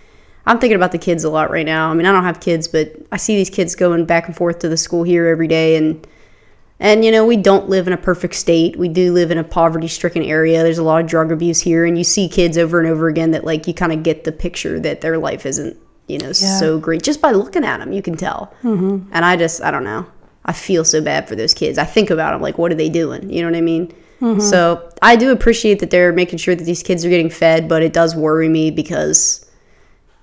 I'm 0.47 0.59
thinking 0.59 0.77
about 0.77 0.93
the 0.93 0.99
kids 0.99 1.25
a 1.25 1.31
lot 1.31 1.51
right 1.51 1.67
now. 1.67 1.91
I 1.91 1.95
mean, 1.95 2.07
I 2.07 2.13
don't 2.13 2.25
have 2.25 2.41
kids, 2.41 2.67
but 2.67 2.93
I 3.13 3.17
see 3.17 3.37
these 3.37 3.51
kids 3.51 3.75
going 3.75 4.05
back 4.07 4.27
and 4.27 4.37
forth 4.37 4.59
to 4.61 4.69
the 4.69 4.77
school 4.77 5.03
here 5.03 5.27
every 5.27 5.49
day 5.49 5.77
and 5.77 6.07
and 6.83 7.05
you 7.05 7.11
know, 7.13 7.27
we 7.27 7.37
don't 7.37 7.69
live 7.69 7.87
in 7.87 7.93
a 7.93 7.99
perfect 7.99 8.35
state. 8.35 8.75
We 8.77 8.89
do 8.89 9.13
live 9.13 9.31
in 9.31 9.37
a 9.37 9.45
poverty-stricken 9.45 10.23
area. 10.23 10.63
There's 10.63 10.79
a 10.79 10.83
lot 10.83 11.05
of 11.05 11.07
drug 11.07 11.31
abuse 11.31 11.61
here 11.61 11.85
and 11.85 11.99
you 11.99 12.05
see 12.05 12.27
kids 12.27 12.57
over 12.57 12.81
and 12.81 12.89
over 12.89 13.09
again 13.09 13.33
that 13.33 13.45
like 13.45 13.67
you 13.67 13.75
kind 13.75 13.93
of 13.93 14.03
get 14.03 14.25
the 14.25 14.33
picture 14.33 14.81
that 14.81 15.03
their 15.03 15.19
life 15.19 15.45
isn't, 15.45 15.77
you 16.07 16.19
know, 16.19 16.33
so 16.33 16.79
great 16.79 17.03
just 17.03 17.21
by 17.21 17.33
looking 17.33 17.65
at 17.65 17.81
them. 17.81 17.93
You 17.93 18.01
can 18.01 18.17
tell. 18.17 18.55
Mm-hmm. 18.63 19.11
And 19.13 19.25
I 19.25 19.37
just 19.37 19.63
I 19.63 19.71
don't 19.71 19.85
know. 19.85 20.07
I 20.47 20.55
feel 20.55 20.85
so 20.87 21.03
bad 21.03 21.29
for 21.29 21.37
those 21.37 21.53
kids. 21.53 21.77
I 21.77 21.85
think 21.85 22.09
about 22.09 22.33
them 22.33 22.41
like 22.41 22.57
what 22.57 22.73
are 22.73 22.77
they 22.77 22.89
doing? 22.89 23.29
You 23.29 23.43
know 23.43 23.51
what 23.51 23.59
I 23.59 23.61
mean? 23.61 23.93
So, 24.41 24.91
I 25.01 25.17
do 25.17 25.31
appreciate 25.33 25.79
that 25.79 25.89
they're 25.91 26.13
making 26.13 26.41
sure 26.41 26.55
that 26.55 26.65
these 26.65 26.83
kids 26.83 27.07
are 27.07 27.09
getting 27.09 27.31
fed, 27.31 27.71
but 27.71 27.83
it 27.83 27.95
does 27.95 28.15
worry 28.15 28.51
me 28.51 28.71
because 28.71 29.50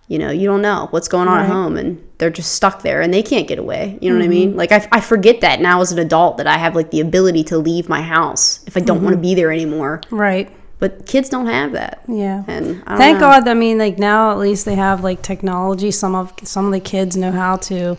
you 0.08 0.18
know, 0.18 0.32
you 0.32 0.48
don't 0.48 0.62
know 0.62 0.88
what's 0.92 1.08
going 1.08 1.28
on 1.28 1.40
at 1.40 1.48
home 1.48 1.76
and 1.76 2.02
they're 2.18 2.30
just 2.30 2.54
stuck 2.54 2.82
there 2.82 3.02
and 3.02 3.14
they 3.14 3.22
can't 3.22 3.48
get 3.48 3.60
away. 3.60 4.00
You 4.02 4.10
know 4.10 4.18
what 4.18 4.26
I 4.26 4.30
mean? 4.30 4.50
Mm-hmm. 4.50 4.58
Like, 4.58 4.72
I, 4.72 4.88
I 4.92 5.02
forget 5.02 5.42
that 5.42 5.60
now 5.60 5.82
as 5.82 5.92
an 5.92 6.00
adult 6.00 6.38
that 6.38 6.48
I 6.48 6.58
have 6.58 6.76
like 6.76 6.92
the 6.92 7.02
ability 7.02 7.44
to 7.46 7.58
leave 7.58 7.90
my 7.90 8.02
house 8.02 8.64
if 8.68 8.78
I 8.78 8.80
don't 8.80 9.04
want 9.04 9.14
to 9.14 9.18
mm-hmm. 9.18 9.22
be 9.24 9.36
there 9.36 9.52
anymore. 9.52 10.02
Right. 10.10 10.50
But 10.80 11.06
kids 11.08 11.28
don't 11.28 11.48
have 11.48 11.74
that. 11.74 12.04
Yeah. 12.08 12.44
And 12.48 12.84
Thank 12.86 13.16
know. 13.16 13.22
God. 13.22 13.48
I 13.48 13.54
mean, 13.54 13.80
like 13.80 13.98
now 13.98 14.32
at 14.32 14.38
least 14.38 14.66
they 14.66 14.76
have 14.76 15.04
like 15.04 15.22
technology. 15.22 15.92
Some 15.92 16.16
of 16.16 16.34
some 16.44 16.68
of 16.68 16.72
the 16.72 16.80
kids 16.80 17.18
know 17.18 17.32
how 17.32 17.58
to 17.58 17.98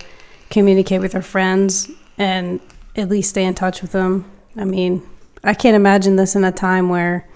communicate 0.49 1.01
with 1.01 1.13
their 1.13 1.23
friends 1.23 1.91
and 2.17 2.61
at 2.97 3.09
least 3.09 3.31
stay 3.31 3.45
in 3.45 3.55
touch 3.55 3.83
with 3.83 3.93
them. 3.93 4.31
I 4.57 4.65
mean, 4.65 5.03
I 5.43 5.55
can't 5.55 5.77
imagine 5.77 6.17
this 6.17 6.35
in 6.37 6.45
a 6.45 6.53
time 6.53 6.89
where 6.89 7.29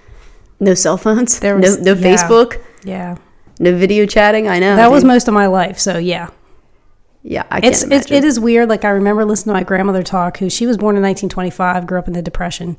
No 0.61 0.75
cell 0.75 0.97
phones, 0.97 1.41
There 1.41 1.57
was- 1.57 1.79
no, 1.79 1.95
no 1.95 2.01
yeah. 2.01 2.17
Facebook, 2.17 2.61
yeah, 2.85 3.17
no 3.63 3.77
video 3.77 4.07
chatting. 4.07 4.49
I 4.49 4.59
know. 4.59 4.77
that 4.77 4.91
was 4.91 5.05
most 5.05 5.29
of 5.29 5.35
my 5.35 5.47
life. 5.47 5.79
So 5.79 5.97
yeah, 5.97 6.31
yeah, 7.23 7.45
I 7.51 7.61
can't 7.61 7.73
it's, 7.73 7.85
it's 7.85 8.11
it 8.11 8.25
is 8.25 8.41
weird. 8.41 8.69
Like 8.69 8.85
I 8.85 8.91
remember 8.91 9.25
listening 9.25 9.55
to 9.55 9.61
my 9.61 9.65
grandmother 9.65 10.03
talk, 10.03 10.39
who 10.39 10.51
she 10.51 10.67
was 10.67 10.77
born 10.77 10.97
in 10.97 11.03
1925, 11.03 11.87
grew 11.87 11.99
up 11.99 12.09
in 12.09 12.15
the 12.15 12.23
Depression, 12.23 12.77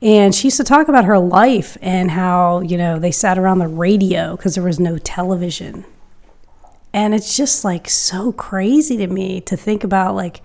and 0.00 0.34
she 0.34 0.46
used 0.46 0.56
to 0.56 0.64
talk 0.64 0.88
about 0.88 1.04
her 1.04 1.18
life 1.18 1.76
and 1.82 2.10
how 2.10 2.60
you 2.60 2.78
know 2.78 2.98
they 2.98 3.10
sat 3.10 3.38
around 3.38 3.58
the 3.58 3.68
radio 3.68 4.34
because 4.36 4.54
there 4.54 4.64
was 4.64 4.80
no 4.80 4.96
television, 4.96 5.84
and 6.94 7.14
it's 7.14 7.36
just 7.36 7.62
like 7.62 7.88
so 7.88 8.32
crazy 8.32 8.96
to 8.96 9.06
me 9.06 9.42
to 9.42 9.56
think 9.58 9.84
about 9.84 10.14
like 10.14 10.40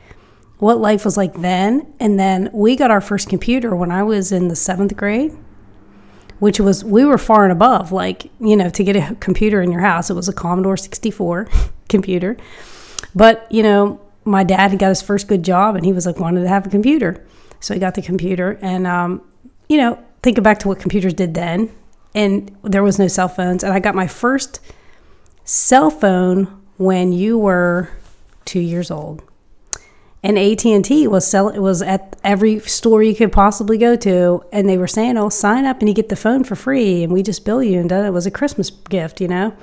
what 0.57 0.77
life 0.77 1.05
was 1.05 1.15
like 1.15 1.35
then, 1.35 1.93
and 2.01 2.19
then 2.19 2.49
we 2.51 2.75
got 2.75 2.91
our 2.91 3.01
first 3.01 3.29
computer 3.29 3.73
when 3.73 3.91
I 3.91 4.03
was 4.03 4.33
in 4.33 4.49
the 4.49 4.55
seventh 4.57 4.97
grade. 4.97 5.33
Which 6.39 6.59
was 6.59 6.83
we 6.83 7.05
were 7.05 7.17
far 7.17 7.43
and 7.43 7.51
above, 7.51 7.91
like 7.91 8.29
you 8.39 8.57
know, 8.57 8.69
to 8.69 8.83
get 8.83 8.95
a 8.95 9.15
computer 9.15 9.61
in 9.61 9.71
your 9.71 9.81
house, 9.81 10.09
it 10.09 10.15
was 10.15 10.27
a 10.27 10.33
Commodore 10.33 10.77
64 10.77 11.47
computer. 11.89 12.37
But, 13.15 13.49
you 13.49 13.63
know, 13.63 14.01
my 14.25 14.43
dad 14.43 14.71
had 14.71 14.79
got 14.79 14.89
his 14.89 15.01
first 15.01 15.27
good 15.27 15.43
job 15.43 15.75
and 15.75 15.85
he 15.85 15.93
was 15.93 16.05
like, 16.05 16.19
wanted 16.19 16.41
to 16.41 16.49
have 16.49 16.67
a 16.67 16.69
computer. 16.69 17.25
So 17.59 17.73
he 17.73 17.79
got 17.79 17.95
the 17.95 18.01
computer. 18.01 18.59
And, 18.61 18.85
um, 18.85 19.21
you 19.69 19.77
know, 19.77 20.03
thinking 20.21 20.43
back 20.43 20.59
to 20.59 20.67
what 20.67 20.79
computers 20.79 21.13
did 21.13 21.33
then, 21.33 21.71
and 22.13 22.55
there 22.63 22.83
was 22.83 22.99
no 22.99 23.07
cell 23.07 23.27
phones. 23.27 23.63
And 23.63 23.73
I 23.73 23.79
got 23.79 23.95
my 23.95 24.07
first 24.07 24.59
cell 25.43 25.89
phone 25.89 26.61
when 26.77 27.13
you 27.13 27.37
were 27.37 27.89
two 28.43 28.59
years 28.59 28.91
old. 28.91 29.23
And 30.25 30.39
AT 30.39 30.65
and 30.65 30.83
T 30.83 31.07
was 31.07 31.27
sell 31.27 31.49
it 31.49 31.59
was 31.59 31.83
at 31.83 32.15
every 32.23 32.59
store 32.61 33.03
you 33.03 33.13
could 33.13 33.31
possibly 33.31 33.77
go 33.77 33.95
to, 33.97 34.43
and 34.51 34.67
they 34.67 34.75
were 34.75 34.87
saying, 34.87 35.17
"Oh, 35.17 35.29
sign 35.29 35.65
up 35.65 35.81
and 35.81 35.87
you 35.87 35.93
get 35.93 36.09
the 36.09 36.15
phone 36.15 36.43
for 36.43 36.55
free, 36.55 37.03
and 37.03 37.13
we 37.13 37.21
just 37.21 37.45
bill 37.45 37.61
you." 37.61 37.79
And 37.79 37.91
it 37.91 38.11
was 38.11 38.25
a 38.25 38.31
Christmas 38.31 38.71
gift, 38.71 39.21
you 39.21 39.27
know. 39.27 39.53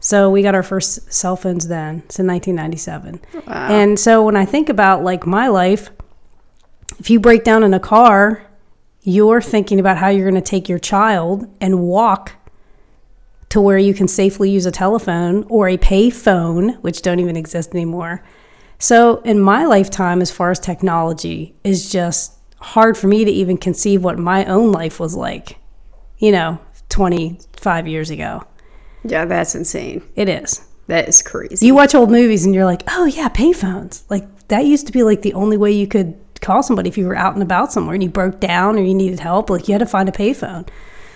So 0.00 0.28
we 0.30 0.42
got 0.42 0.56
our 0.56 0.64
first 0.64 1.12
cell 1.12 1.36
phones 1.36 1.68
then. 1.68 2.02
It's 2.06 2.18
in 2.18 2.26
1997. 2.26 3.20
And 3.46 3.98
so 3.98 4.24
when 4.24 4.36
I 4.36 4.44
think 4.44 4.68
about 4.68 5.04
like 5.04 5.26
my 5.26 5.46
life, 5.46 5.90
if 6.98 7.08
you 7.08 7.20
break 7.20 7.44
down 7.44 7.62
in 7.62 7.72
a 7.72 7.80
car, 7.80 8.42
you're 9.02 9.40
thinking 9.40 9.78
about 9.78 9.98
how 9.98 10.08
you're 10.08 10.28
going 10.28 10.42
to 10.42 10.50
take 10.50 10.68
your 10.68 10.80
child 10.80 11.46
and 11.60 11.80
walk 11.80 12.32
to 13.48 13.60
where 13.60 13.78
you 13.78 13.94
can 13.94 14.08
safely 14.08 14.50
use 14.50 14.66
a 14.66 14.72
telephone 14.72 15.44
or 15.48 15.68
a 15.68 15.76
pay 15.76 16.10
phone, 16.10 16.70
which 16.82 17.00
don't 17.00 17.20
even 17.20 17.36
exist 17.36 17.70
anymore. 17.72 18.24
So 18.84 19.22
in 19.22 19.40
my 19.40 19.64
lifetime, 19.64 20.20
as 20.20 20.30
far 20.30 20.50
as 20.50 20.60
technology, 20.60 21.54
is 21.64 21.90
just 21.90 22.34
hard 22.58 22.98
for 22.98 23.06
me 23.06 23.24
to 23.24 23.30
even 23.30 23.56
conceive 23.56 24.04
what 24.04 24.18
my 24.18 24.44
own 24.44 24.72
life 24.72 25.00
was 25.00 25.16
like, 25.16 25.56
you 26.18 26.30
know, 26.30 26.58
25 26.90 27.88
years 27.88 28.10
ago. 28.10 28.44
Yeah, 29.02 29.24
that's 29.24 29.54
insane. 29.54 30.02
It 30.16 30.28
is. 30.28 30.68
That 30.88 31.08
is 31.08 31.22
crazy. 31.22 31.64
You 31.64 31.74
watch 31.74 31.94
old 31.94 32.10
movies 32.10 32.44
and 32.44 32.54
you're 32.54 32.66
like, 32.66 32.82
oh 32.88 33.06
yeah, 33.06 33.30
payphones. 33.30 34.02
Like 34.10 34.48
that 34.48 34.66
used 34.66 34.86
to 34.88 34.92
be 34.92 35.02
like 35.02 35.22
the 35.22 35.32
only 35.32 35.56
way 35.56 35.72
you 35.72 35.86
could 35.86 36.14
call 36.42 36.62
somebody 36.62 36.90
if 36.90 36.98
you 36.98 37.06
were 37.06 37.16
out 37.16 37.32
and 37.32 37.42
about 37.42 37.72
somewhere 37.72 37.94
and 37.94 38.02
you 38.02 38.10
broke 38.10 38.38
down 38.38 38.76
or 38.76 38.82
you 38.82 38.92
needed 38.92 39.18
help. 39.18 39.48
Like 39.48 39.66
you 39.66 39.72
had 39.72 39.78
to 39.78 39.86
find 39.86 40.10
a 40.10 40.12
payphone. 40.12 40.68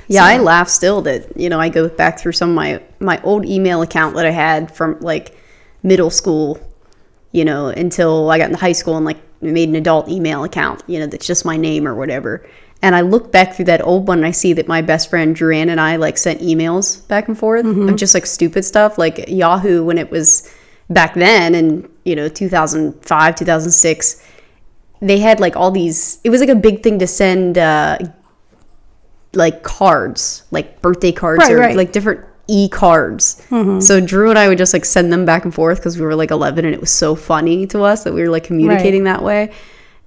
Yeah, 0.06 0.25
I 0.25 0.38
laugh 0.38 0.70
still 0.70 1.02
that 1.02 1.38
you 1.38 1.50
know 1.50 1.60
I 1.60 1.68
go 1.68 1.90
back 1.90 2.18
through 2.18 2.32
some 2.32 2.48
of 2.48 2.56
my 2.56 2.82
my 2.98 3.20
old 3.25 3.44
email 3.44 3.82
account 3.82 4.16
that 4.16 4.25
I 4.25 4.30
had 4.30 4.75
from 4.75 4.98
like 5.00 5.37
middle 5.82 6.08
school, 6.08 6.58
you 7.32 7.44
know, 7.44 7.68
until 7.68 8.30
I 8.30 8.38
got 8.38 8.47
into 8.47 8.58
high 8.58 8.73
school 8.73 8.97
and 8.97 9.04
like 9.04 9.18
made 9.40 9.68
an 9.68 9.75
adult 9.75 10.08
email 10.08 10.44
account, 10.44 10.82
you 10.87 10.99
know, 10.99 11.06
that's 11.06 11.26
just 11.26 11.44
my 11.44 11.56
name 11.56 11.87
or 11.87 11.94
whatever. 11.94 12.49
And 12.80 12.94
I 12.94 13.00
look 13.00 13.32
back 13.32 13.54
through 13.54 13.64
that 13.66 13.82
old 13.85 14.06
one 14.06 14.18
and 14.18 14.26
I 14.26 14.30
see 14.30 14.52
that 14.52 14.68
my 14.68 14.82
best 14.82 15.11
friend 15.11 15.35
Joanne 15.35 15.68
and 15.68 15.80
I 15.80 15.97
like 15.97 16.16
sent 16.16 16.40
emails 16.40 17.06
back 17.08 17.26
and 17.28 17.37
forth 17.37 17.66
of 17.66 17.97
just 17.97 18.14
like 18.14 18.25
stupid 18.25 18.64
stuff, 18.64 18.99
like 18.99 19.25
Yahoo 19.28 19.85
when 19.85 19.99
it 19.99 20.11
was 20.11 20.52
back 20.90 21.14
then 21.14 21.54
in 21.54 21.87
you 22.04 22.16
know 22.16 22.28
2005 22.28 23.35
2006 23.35 24.23
they 25.02 25.18
had 25.18 25.38
like 25.38 25.54
all 25.54 25.70
these 25.70 26.18
it 26.25 26.30
was 26.30 26.40
like 26.40 26.49
a 26.49 26.54
big 26.54 26.82
thing 26.82 26.99
to 26.99 27.06
send 27.06 27.58
uh 27.58 27.99
like 29.35 29.62
cards 29.62 30.44
like 30.50 30.80
birthday 30.80 31.12
cards 31.12 31.40
Right, 31.40 31.52
or 31.52 31.58
right. 31.58 31.76
like 31.76 31.92
different 31.92 32.25
e-cards 32.49 33.43
mm-hmm. 33.50 33.78
so 33.81 34.00
drew 34.00 34.31
and 34.31 34.38
i 34.38 34.49
would 34.49 34.59
just 34.59 34.73
like 34.73 34.85
send 34.85 35.12
them 35.12 35.25
back 35.25 35.45
and 35.45 35.55
forth 35.55 35.78
because 35.78 35.99
we 35.99 36.05
were 36.05 36.14
like 36.14 36.31
11 36.31 36.64
and 36.64 36.75
it 36.75 36.81
was 36.81 36.90
so 36.90 37.14
funny 37.14 37.67
to 37.67 37.83
us 37.83 38.05
that 38.05 38.12
we 38.14 38.21
were 38.23 38.28
like 38.31 38.45
communicating 38.45 39.05
that 39.05 39.23
way 39.23 39.52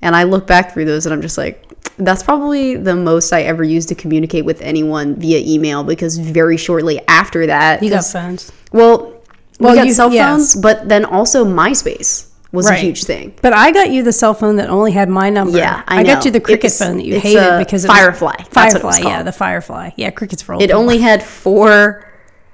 and 0.02 0.16
i 0.16 0.24
look 0.24 0.48
back 0.48 0.74
through 0.74 0.86
those 0.86 1.06
and 1.06 1.14
i'm 1.14 1.22
just 1.22 1.38
like 1.38 1.64
that's 1.98 2.24
probably 2.24 2.76
the 2.76 2.96
most 2.96 3.32
i 3.32 3.44
ever 3.44 3.64
used 3.64 3.88
to 3.90 3.96
communicate 3.96 4.44
with 4.44 4.62
anyone 4.62 5.16
via 5.16 5.40
email 5.46 5.84
because 5.84 6.18
very 6.18 6.58
shortly 6.58 7.00
after 7.08 7.46
that 7.48 7.82
You 7.84 7.90
got 7.92 8.06
phones. 8.06 8.52
well, 8.72 9.14
Well, 9.60 9.74
we 9.74 9.78
got 9.78 9.88
you- 9.88 9.94
cell 9.94 10.12
yes. 10.12 10.28
phones, 10.28 10.56
but 10.56 10.90
then 10.90 11.06
also 11.06 11.46
MySpace 11.46 12.28
was 12.52 12.66
Right. 12.68 12.80
a 12.80 12.82
huge 12.82 13.04
thing. 13.06 13.34
But 13.42 13.54
I 13.54 13.72
got 13.72 13.92
you 13.92 14.04
the 14.04 14.12
cell 14.12 14.34
phone 14.34 14.56
that 14.58 14.70
only 14.70 14.92
had 14.92 15.08
my 15.08 15.30
number. 15.30 15.58
Yeah, 15.58 15.84
I 15.88 16.04
got 16.04 16.26
you 16.26 16.32
the 16.32 16.40
Cricket 16.42 16.72
phone 16.74 16.98
that 16.98 17.06
you 17.06 17.18
hated 17.20 17.60
because 17.60 17.86
it 17.86 17.88
was- 17.90 17.98
Firefly. 17.98 18.34
That's 18.52 18.74
what 18.74 18.76
it 18.76 18.82
Firefly, 18.82 19.10
yeah, 19.10 19.24
the 19.24 19.32
Firefly. 19.32 19.92
Yeah, 19.96 20.10
Cricket's 20.10 20.42
for 20.42 20.54
old 20.56 20.62
It 20.64 20.68
people. 20.68 20.82
only 20.82 20.98
had 20.98 21.22
four. 21.24 22.04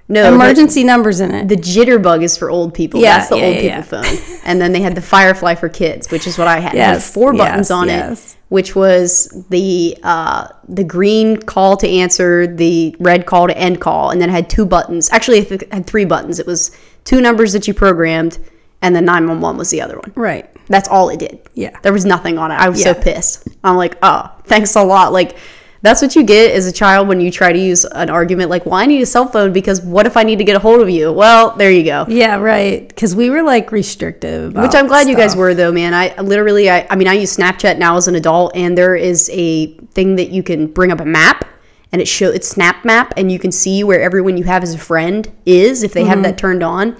No, 0.09 0.23
the- 0.23 0.33
emergency 0.35 0.83
numbers 0.85 1.19
in 1.19 1.31
it. 1.33 1.47
The, 1.49 1.55
jitterbug 1.57 2.23
is 2.23 2.37
for 2.37 2.49
old 2.49 2.73
people. 2.73 3.01
Yeah, 3.01 3.17
That's 3.17 3.29
the 3.29 3.37
yeah, 3.37 3.45
old 3.45 3.55
yeah, 3.57 3.81
people 3.81 4.03
phone. 4.03 4.39
And 4.45 4.61
then 4.61 4.71
they 4.71 4.79
had 4.81 4.95
the 4.95 5.01
Firefly 5.01 5.55
for 5.55 5.67
kids, 5.67 6.09
which 6.11 6.25
is 6.27 6.37
what 6.37 6.47
I 6.47 6.59
had. 6.59 6.73
it 6.75 6.79
had 6.79 6.93
Yes, 6.93 7.13
four 7.13 7.33
buttons 7.33 7.65
yes, 7.69 7.71
on 7.71 7.87
yes. 7.87 8.33
it, 8.33 8.39
which 8.49 8.75
was 8.75 9.45
the 9.49 9.97
uh, 10.03 10.47
the 10.69 10.85
green 10.85 11.35
call 11.37 11.75
to 11.77 11.87
answer, 11.89 12.47
the 12.47 12.95
red 12.99 13.25
call 13.25 13.47
to 13.47 13.57
end 13.57 13.81
call, 13.81 14.11
and 14.11 14.21
then 14.21 14.29
it 14.29 14.33
had 14.33 14.49
two 14.49 14.65
buttons. 14.65 15.09
Actually, 15.11 15.39
it 15.39 15.73
had 15.73 15.85
three 15.85 16.05
buttons. 16.05 16.39
It 16.39 16.47
was 16.47 16.71
two 17.03 17.19
numbers 17.19 17.51
that 17.51 17.67
you 17.67 17.73
programmed, 17.73 18.39
and 18.81 18.95
then 18.95 19.03
nine 19.03 19.27
one 19.27 19.41
one 19.41 19.57
was 19.57 19.69
the 19.71 19.81
other 19.81 19.97
one. 19.97 20.13
right. 20.15 20.49
That's 20.69 20.89
all 20.89 21.07
it 21.07 21.19
did. 21.19 21.39
Yeah. 21.53 21.77
There 21.81 21.93
was 21.93 22.05
nothing 22.05 22.37
on 22.37 22.51
it. 22.51 22.55
I 22.55 22.67
was 22.67 22.83
so 22.83 22.93
pissed. 22.93 23.47
I'm 23.63 23.77
like, 23.77 23.97
oh, 24.03 24.29
thanks 24.43 24.75
a 24.75 24.83
lot. 24.83 25.13
Like, 25.13 25.37
that's 25.81 26.01
what 26.01 26.15
you 26.15 26.23
get 26.23 26.55
as 26.55 26.65
a 26.65 26.71
child 26.71 27.07
when 27.07 27.21
you 27.21 27.31
try 27.31 27.53
to 27.53 27.59
use 27.59 27.85
an 27.85 28.09
argument 28.09 28.49
like, 28.49 28.65
well, 28.65 28.75
I 28.75 28.85
need 28.85 29.01
a 29.01 29.05
cell 29.05 29.27
phone 29.27 29.53
because 29.53 29.81
what 29.81 30.05
if 30.05 30.17
I 30.17 30.23
need 30.23 30.37
to 30.37 30.43
get 30.43 30.55
a 30.55 30.59
hold 30.59 30.81
of 30.81 30.89
you? 30.89 31.11
Well, 31.11 31.55
there 31.55 31.71
you 31.71 31.83
go. 31.83 32.05
Yeah, 32.07 32.35
right. 32.35 32.87
Because 32.87 33.15
we 33.15 33.29
were 33.29 33.43
like 33.43 33.71
restrictive. 33.71 34.55
Which 34.55 34.73
I'm 34.73 34.87
glad 34.87 35.07
you 35.07 35.15
guys 35.15 35.35
were 35.35 35.53
though, 35.53 35.71
man. 35.71 35.93
I 35.93 36.19
literally, 36.19 36.69
I, 36.69 36.87
I 36.89 36.95
mean, 36.95 37.07
I 37.07 37.13
use 37.13 37.35
Snapchat 37.35 37.77
now 37.77 37.97
as 37.97 38.07
an 38.07 38.15
adult, 38.15 38.55
and 38.55 38.77
there 38.77 38.95
is 38.95 39.29
a 39.33 39.73
thing 39.91 40.15
that 40.15 40.29
you 40.29 40.43
can 40.43 40.67
bring 40.67 40.91
up 40.91 40.99
a 40.99 41.05
map, 41.05 41.45
and 41.91 42.01
it 42.01 42.07
show 42.07 42.29
it's 42.29 42.47
Snap 42.47 42.83
Map, 42.83 43.13
and 43.15 43.31
you 43.31 43.39
can 43.39 43.51
see 43.51 43.83
where 43.83 44.01
everyone 44.01 44.37
you 44.37 44.43
have 44.45 44.63
as 44.63 44.73
a 44.73 44.79
friend 44.79 45.31
is 45.45 45.83
if 45.83 45.93
they 45.93 46.05
have 46.05 46.23
that 46.23 46.37
turned 46.37 46.63
on. 46.63 46.97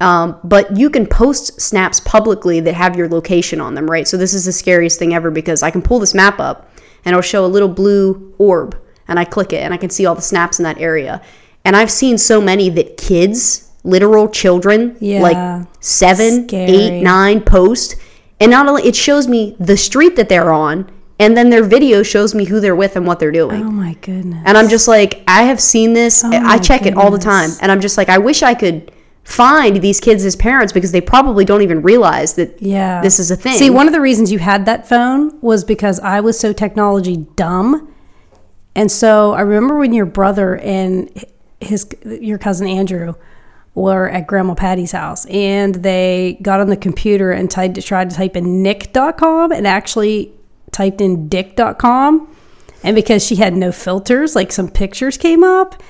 Um, 0.00 0.38
but 0.42 0.76
you 0.76 0.90
can 0.90 1.06
post 1.06 1.60
snaps 1.60 2.00
publicly 2.00 2.58
that 2.60 2.74
have 2.74 2.96
your 2.96 3.08
location 3.08 3.60
on 3.60 3.74
them, 3.74 3.88
right? 3.88 4.06
So 4.08 4.16
this 4.16 4.34
is 4.34 4.44
the 4.44 4.52
scariest 4.52 4.98
thing 4.98 5.14
ever 5.14 5.30
because 5.30 5.62
I 5.62 5.70
can 5.70 5.80
pull 5.80 6.00
this 6.00 6.12
map 6.12 6.40
up 6.40 6.71
and 7.04 7.12
it'll 7.12 7.22
show 7.22 7.44
a 7.44 7.48
little 7.48 7.68
blue 7.68 8.34
orb, 8.38 8.76
and 9.08 9.18
I 9.18 9.24
click 9.24 9.52
it, 9.52 9.62
and 9.62 9.72
I 9.74 9.76
can 9.76 9.90
see 9.90 10.06
all 10.06 10.14
the 10.14 10.22
snaps 10.22 10.58
in 10.58 10.64
that 10.64 10.78
area. 10.78 11.20
And 11.64 11.76
I've 11.76 11.90
seen 11.90 12.18
so 12.18 12.40
many 12.40 12.68
that 12.70 12.96
kids, 12.96 13.70
literal 13.84 14.28
children, 14.28 14.96
Yeah. 15.00 15.20
like 15.22 15.66
seven, 15.80 16.48
Scary. 16.48 16.70
eight, 16.70 17.02
nine 17.02 17.40
post, 17.40 17.96
and 18.40 18.50
not 18.50 18.66
only 18.68 18.82
it 18.84 18.96
shows 18.96 19.28
me 19.28 19.56
the 19.60 19.76
street 19.76 20.16
that 20.16 20.28
they're 20.28 20.52
on, 20.52 20.90
and 21.20 21.36
then 21.36 21.50
their 21.50 21.62
video 21.62 22.02
shows 22.02 22.34
me 22.34 22.46
who 22.46 22.58
they're 22.58 22.74
with 22.74 22.96
and 22.96 23.06
what 23.06 23.20
they're 23.20 23.30
doing. 23.30 23.62
Oh 23.62 23.70
my 23.70 23.94
goodness. 24.00 24.42
And 24.44 24.58
I'm 24.58 24.68
just 24.68 24.88
like, 24.88 25.22
I 25.28 25.42
have 25.44 25.60
seen 25.60 25.92
this. 25.92 26.24
Oh 26.24 26.30
I 26.32 26.36
Oh 26.36 26.40
my 26.40 26.58
check 26.58 26.84
it 26.84 26.96
all 26.96 27.12
the 27.12 27.18
time. 27.18 27.50
And 27.60 27.70
I'm 27.70 27.80
just 27.80 27.96
like, 27.96 28.08
I 28.08 28.18
wish 28.18 28.42
I 28.42 28.54
could 28.54 28.90
find 29.24 29.76
these 29.76 30.00
kids 30.00 30.24
as 30.24 30.36
parents 30.36 30.72
because 30.72 30.92
they 30.92 31.00
probably 31.00 31.44
don't 31.44 31.62
even 31.62 31.82
realize 31.82 32.34
that 32.34 32.60
yeah. 32.60 33.00
this 33.00 33.18
is 33.18 33.30
a 33.30 33.36
thing. 33.36 33.56
See, 33.56 33.70
one 33.70 33.86
of 33.86 33.92
the 33.92 34.00
reasons 34.00 34.32
you 34.32 34.38
had 34.38 34.66
that 34.66 34.88
phone 34.88 35.40
was 35.40 35.64
because 35.64 36.00
I 36.00 36.20
was 36.20 36.38
so 36.38 36.52
technology 36.52 37.16
dumb. 37.36 37.92
And 38.74 38.90
so 38.90 39.32
I 39.32 39.42
remember 39.42 39.78
when 39.78 39.92
your 39.92 40.06
brother 40.06 40.56
and 40.56 41.24
his 41.60 41.86
your 42.04 42.38
cousin 42.38 42.66
Andrew 42.66 43.14
were 43.74 44.08
at 44.08 44.26
Grandma 44.26 44.54
Patty's 44.54 44.92
house 44.92 45.24
and 45.26 45.76
they 45.76 46.38
got 46.42 46.60
on 46.60 46.68
the 46.68 46.76
computer 46.76 47.30
and 47.30 47.50
tried 47.50 47.74
to 47.74 47.82
type 47.82 48.36
in 48.36 48.62
nick.com 48.62 49.52
and 49.52 49.66
actually 49.66 50.32
typed 50.72 51.00
in 51.00 51.28
dick.com 51.28 52.34
and 52.82 52.94
because 52.94 53.24
she 53.24 53.36
had 53.36 53.54
no 53.54 53.72
filters 53.72 54.34
like 54.34 54.52
some 54.52 54.68
pictures 54.68 55.16
came 55.16 55.44
up 55.44 55.82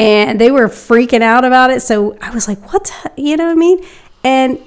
and 0.00 0.40
they 0.40 0.50
were 0.50 0.68
freaking 0.68 1.22
out 1.22 1.44
about 1.44 1.70
it 1.70 1.80
so 1.82 2.16
I 2.20 2.30
was 2.30 2.48
like 2.48 2.72
what 2.72 2.90
you 3.16 3.36
know 3.36 3.44
what 3.46 3.52
I 3.52 3.54
mean 3.56 3.84
and 4.24 4.58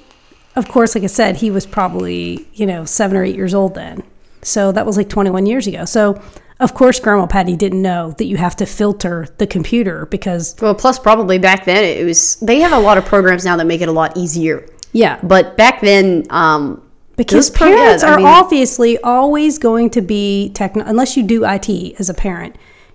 of 0.56 0.68
course, 0.68 0.94
like 0.94 1.02
I 1.02 1.08
said, 1.08 1.38
he 1.38 1.50
was 1.50 1.66
probably, 1.66 2.46
you 2.54 2.64
know, 2.64 2.84
seven 2.84 3.16
or 3.16 3.24
eight 3.24 3.34
years 3.34 3.54
old 3.54 3.74
then. 3.74 4.04
So 4.42 4.70
that 4.70 4.86
was 4.86 4.96
like 4.96 5.08
21 5.08 5.46
years 5.46 5.66
ago. 5.66 5.84
So, 5.84 6.22
of 6.60 6.74
course, 6.74 7.00
Grandma 7.00 7.26
Patty 7.26 7.56
didn't 7.56 7.82
know 7.82 8.12
that 8.18 8.26
you 8.26 8.36
have 8.36 8.54
to 8.56 8.66
filter 8.66 9.26
the 9.38 9.48
computer 9.48 10.06
because, 10.06 10.54
well, 10.62 10.72
plus 10.72 11.00
probably 11.00 11.38
back 11.38 11.64
then 11.64 11.82
it 11.82 12.04
was. 12.04 12.36
They 12.36 12.60
have 12.60 12.70
a 12.72 12.78
lot 12.78 12.98
of 12.98 13.04
programs 13.04 13.44
now 13.44 13.56
that 13.56 13.64
make 13.66 13.80
it 13.80 13.88
a 13.88 13.92
lot 13.92 14.16
easier. 14.16 14.64
yeah, 14.92 15.18
But 15.24 15.56
back 15.56 15.80
then, 15.80 16.24
um, 16.30 16.80
because 17.16 17.48
those 17.48 17.50
pro- 17.50 17.68
yeah, 17.70 17.74
parents 17.76 18.04
I 18.04 18.12
are 18.12 18.16
mean- 18.18 18.26
obviously 18.26 18.96
always 18.98 19.58
going 19.58 19.90
to 19.90 20.02
be 20.02 20.50
techno, 20.54 20.84
unless 20.86 21.16
you 21.16 21.24
do 21.24 21.44
IT 21.44 21.96
as 21.98 22.08
a 22.08 22.14
parent, 22.14 22.54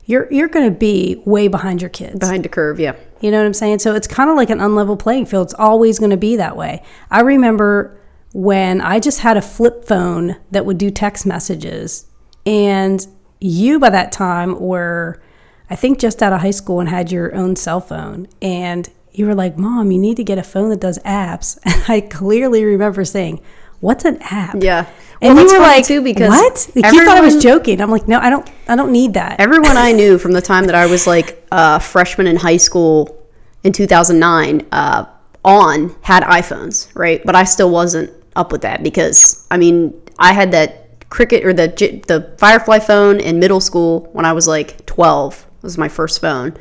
you're, 0.10 0.28
you're 0.34 0.48
going 0.48 0.66
to 0.66 0.76
be 0.76 1.22
way 1.24 1.48
behind 1.48 1.84
your 1.84 1.90
kids. 1.92 2.18
behind 2.18 2.44
the 2.44 2.50
curve, 2.50 2.80
yeah. 2.80 2.96
You 3.22 3.30
know 3.30 3.38
what 3.38 3.46
I'm 3.46 3.54
saying? 3.54 3.78
So 3.78 3.94
it's 3.94 4.08
kind 4.08 4.28
of 4.32 4.36
like 4.36 4.50
an 4.50 4.58
unlevel 4.58 4.98
playing 4.98 5.28
field. 5.28 5.46
It's 5.46 5.54
always 5.54 6.00
going 6.00 6.10
to 6.10 6.18
be 6.18 6.36
that 6.36 6.58
way. 6.58 6.82
I 7.12 7.22
remember 7.22 7.96
when 8.34 8.82
I 8.82 9.00
just 9.00 9.20
had 9.20 9.38
a 9.38 9.42
flip 9.42 9.86
phone 9.86 10.38
that 10.50 10.66
would 10.66 10.80
do 10.80 10.90
text 10.90 11.28
messages, 11.28 12.08
and 12.44 13.06
you 13.40 13.78
by 13.78 13.92
that 13.92 14.12
time 14.12 14.60
were, 14.60 15.22
I 15.70 15.76
think, 15.76 16.00
just 16.00 16.24
out 16.24 16.34
of 16.34 16.42
high 16.42 16.50
school 16.52 16.80
and 16.80 16.90
had 16.90 17.12
your 17.12 17.36
own 17.36 17.56
cell 17.56 17.80
phone. 17.80 18.28
And 18.42 18.90
you 19.12 19.28
were 19.28 19.36
like, 19.36 19.60
Mom, 19.60 19.92
you 19.92 20.00
need 20.00 20.18
to 20.18 20.24
get 20.24 20.40
a 20.40 20.44
phone 20.44 20.70
that 20.70 20.82
does 20.82 20.98
apps. 21.00 21.60
And 21.66 21.84
I 21.88 22.02
clearly 22.02 22.64
remember 22.64 23.06
saying, 23.06 23.42
What's 23.80 24.06
an 24.06 24.18
app? 24.22 24.56
Yeah. 24.60 24.88
And 25.22 25.36
Well, 25.36 25.44
you 25.44 25.50
that's 25.50 25.60
were 25.60 25.66
like, 25.66 25.86
too, 25.86 26.02
because 26.02 26.30
what? 26.30 26.70
Like, 26.76 26.94
you 26.94 27.06
thought 27.06 27.18
I 27.18 27.22
was 27.22 27.42
joking. 27.42 27.82
I'm 27.82 27.92
like, 27.92 28.08
no, 28.08 28.20
I 28.20 28.30
don't. 28.30 28.50
I 28.68 28.76
don't 28.76 28.92
need 28.92 29.14
that. 29.16 29.40
Everyone 29.40 29.76
I 29.76 29.92
knew 30.00 30.18
from 30.18 30.32
the 30.32 30.42
time 30.42 30.66
that 30.66 30.76
I 30.76 30.86
was 30.86 31.08
like 31.08 31.46
a 31.52 31.80
freshman 31.80 32.28
in 32.28 32.38
high 32.38 32.58
school 32.58 33.18
in 33.64 33.74
2009 33.74 34.66
uh, 34.72 35.06
on 35.44 35.96
had 36.02 36.24
iPhones, 36.24 36.94
right? 36.96 37.22
But 37.26 37.36
I 37.36 37.44
still 37.44 37.70
wasn't 37.70 38.12
up 38.36 38.52
with 38.52 38.62
that 38.62 38.82
because 38.84 39.46
I 39.52 39.58
mean 39.58 39.94
I 40.18 40.34
had 40.34 40.52
that 40.52 41.10
Cricket 41.10 41.44
or 41.44 41.52
the 41.54 41.68
the 42.08 42.36
Firefly 42.38 42.80
phone 42.80 43.20
in 43.20 43.40
middle 43.40 43.60
school 43.60 44.08
when 44.14 44.26
I 44.26 44.32
was 44.32 44.48
like 44.48 44.86
12 44.86 45.46
was 45.64 45.78
my 45.78 45.90
first 45.90 46.22
phone, 46.22 46.56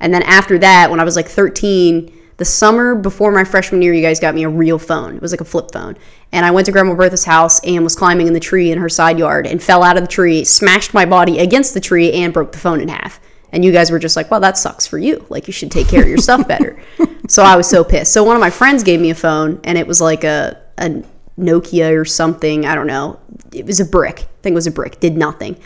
and 0.00 0.12
then 0.12 0.22
after 0.24 0.58
that 0.58 0.90
when 0.90 0.98
I 0.98 1.04
was 1.04 1.14
like 1.16 1.28
13. 1.28 2.16
The 2.40 2.46
summer 2.46 2.94
before 2.94 3.32
my 3.32 3.44
freshman 3.44 3.82
year, 3.82 3.92
you 3.92 4.00
guys 4.00 4.18
got 4.18 4.34
me 4.34 4.44
a 4.44 4.48
real 4.48 4.78
phone. 4.78 5.14
It 5.14 5.20
was 5.20 5.30
like 5.30 5.42
a 5.42 5.44
flip 5.44 5.72
phone. 5.74 5.98
And 6.32 6.46
I 6.46 6.50
went 6.50 6.64
to 6.64 6.72
Grandma 6.72 6.94
Bertha's 6.94 7.26
house 7.26 7.62
and 7.66 7.84
was 7.84 7.94
climbing 7.94 8.28
in 8.28 8.32
the 8.32 8.40
tree 8.40 8.72
in 8.72 8.78
her 8.78 8.88
side 8.88 9.18
yard 9.18 9.46
and 9.46 9.62
fell 9.62 9.82
out 9.82 9.98
of 9.98 10.02
the 10.04 10.08
tree, 10.08 10.42
smashed 10.44 10.94
my 10.94 11.04
body 11.04 11.38
against 11.38 11.74
the 11.74 11.80
tree, 11.80 12.10
and 12.14 12.32
broke 12.32 12.52
the 12.52 12.58
phone 12.58 12.80
in 12.80 12.88
half. 12.88 13.20
And 13.52 13.62
you 13.62 13.72
guys 13.72 13.90
were 13.90 13.98
just 13.98 14.16
like, 14.16 14.30
well, 14.30 14.40
that 14.40 14.56
sucks 14.56 14.86
for 14.86 14.96
you. 14.96 15.26
Like, 15.28 15.48
you 15.48 15.52
should 15.52 15.70
take 15.70 15.86
care 15.86 16.00
of 16.00 16.08
your 16.08 16.16
stuff 16.16 16.48
better. 16.48 16.82
So 17.28 17.44
I 17.44 17.54
was 17.56 17.68
so 17.68 17.84
pissed. 17.84 18.12
So 18.12 18.24
one 18.24 18.34
of 18.34 18.40
my 18.40 18.50
friends 18.50 18.82
gave 18.82 19.00
me 19.00 19.10
a 19.10 19.14
phone, 19.14 19.60
and 19.62 19.76
it 19.78 19.86
was 19.86 20.00
like 20.00 20.24
a, 20.24 20.60
a 20.78 21.00
Nokia 21.38 21.94
or 21.94 22.04
something. 22.04 22.64
I 22.64 22.74
don't 22.74 22.88
know. 22.88 23.20
It 23.52 23.66
was 23.66 23.78
a 23.78 23.84
brick. 23.84 24.22
I 24.22 24.42
think 24.42 24.54
it 24.54 24.56
was 24.56 24.66
a 24.66 24.72
brick. 24.72 24.98
Did 24.98 25.16
nothing. 25.16 25.56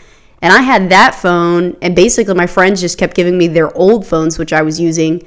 And 0.43 0.53
I 0.53 0.61
had 0.61 0.89
that 0.89 1.15
phone, 1.15 1.75
and 1.81 1.95
basically 1.95 2.35
my 2.35 2.45
friends 2.45 2.81
just 2.81 2.99
kept 2.99 3.15
giving 3.15 3.37
me 3.37 3.47
their 3.47 3.75
old 3.75 4.05
phones, 4.05 4.37
which 4.37 4.53
I 4.53 4.61
was 4.61 4.79
using 4.79 5.25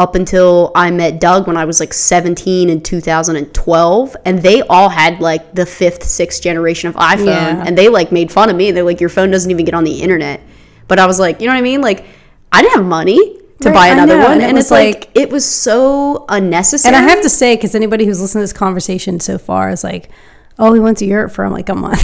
up 0.00 0.14
until 0.14 0.72
I 0.74 0.90
met 0.90 1.20
Doug 1.20 1.46
when 1.46 1.58
I 1.58 1.66
was 1.66 1.78
like 1.78 1.92
17 1.92 2.70
in 2.70 2.80
2012. 2.80 4.16
And 4.24 4.38
they 4.42 4.62
all 4.62 4.88
had 4.88 5.20
like 5.20 5.54
the 5.54 5.66
fifth, 5.66 6.02
sixth 6.04 6.42
generation 6.42 6.88
of 6.88 6.94
iPhone. 6.96 7.26
Yeah. 7.26 7.62
And 7.66 7.76
they 7.76 7.90
like 7.90 8.10
made 8.10 8.32
fun 8.32 8.48
of 8.48 8.56
me. 8.56 8.70
They're 8.70 8.82
like, 8.82 8.98
your 8.98 9.10
phone 9.10 9.30
doesn't 9.30 9.50
even 9.50 9.66
get 9.66 9.74
on 9.74 9.84
the 9.84 10.00
internet. 10.00 10.40
But 10.88 10.98
I 10.98 11.06
was 11.06 11.20
like, 11.20 11.40
you 11.40 11.46
know 11.46 11.52
what 11.52 11.58
I 11.58 11.62
mean? 11.62 11.82
Like, 11.82 12.06
I 12.50 12.62
didn't 12.62 12.78
have 12.78 12.86
money 12.86 13.18
to 13.60 13.68
Right, 13.68 13.74
buy 13.74 13.86
another 13.88 14.16
know, 14.16 14.24
one. 14.24 14.32
and 14.32 14.42
And, 14.42 14.56
it 14.56 14.60
it's 14.62 14.70
like, 14.70 15.10
it 15.14 15.28
was 15.30 15.44
so 15.44 16.24
unnecessary. 16.30 16.94
And 16.96 17.04
I 17.04 17.06
have 17.10 17.20
to 17.22 17.28
say, 17.28 17.54
because 17.56 17.74
anybody 17.74 18.06
who's 18.06 18.22
listened 18.22 18.40
to 18.40 18.44
this 18.44 18.54
conversation 18.54 19.20
so 19.20 19.36
far 19.36 19.68
is 19.68 19.84
like, 19.84 20.08
oh, 20.60 20.70
we 20.70 20.78
went 20.78 20.98
to 20.98 21.06
Europe 21.06 21.32
for 21.32 21.48
like 21.48 21.68
a 21.68 21.74
month. 21.74 22.02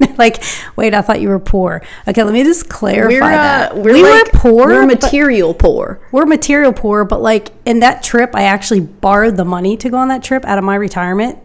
like, 0.18 0.42
wait, 0.74 0.94
I 0.94 1.02
thought 1.02 1.20
you 1.20 1.28
were 1.28 1.38
poor. 1.38 1.82
Okay, 2.08 2.22
let 2.22 2.32
me 2.32 2.42
just 2.42 2.68
clarify 2.68 3.12
we're, 3.12 3.20
that. 3.20 3.72
uh, 3.72 3.74
we're 3.76 3.92
we 3.92 4.02
like, 4.02 4.32
were 4.32 4.38
poor. 4.38 4.66
We're 4.68 4.86
material 4.86 5.54
poor. 5.54 6.00
we're 6.10 6.26
material 6.26 6.72
poor, 6.72 7.04
but 7.04 7.20
like 7.20 7.50
in 7.64 7.80
that 7.80 8.02
trip, 8.02 8.34
I 8.34 8.44
actually 8.44 8.80
borrowed 8.80 9.36
the 9.36 9.44
money 9.44 9.76
to 9.76 9.90
go 9.90 9.98
on 9.98 10.08
that 10.08 10.22
trip 10.22 10.44
out 10.44 10.58
of 10.58 10.64
my 10.64 10.74
retirement 10.74 11.38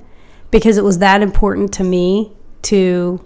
because 0.50 0.78
it 0.78 0.84
was 0.84 1.00
that 1.00 1.22
important 1.22 1.74
to 1.74 1.84
me 1.84 2.32
to 2.64 3.24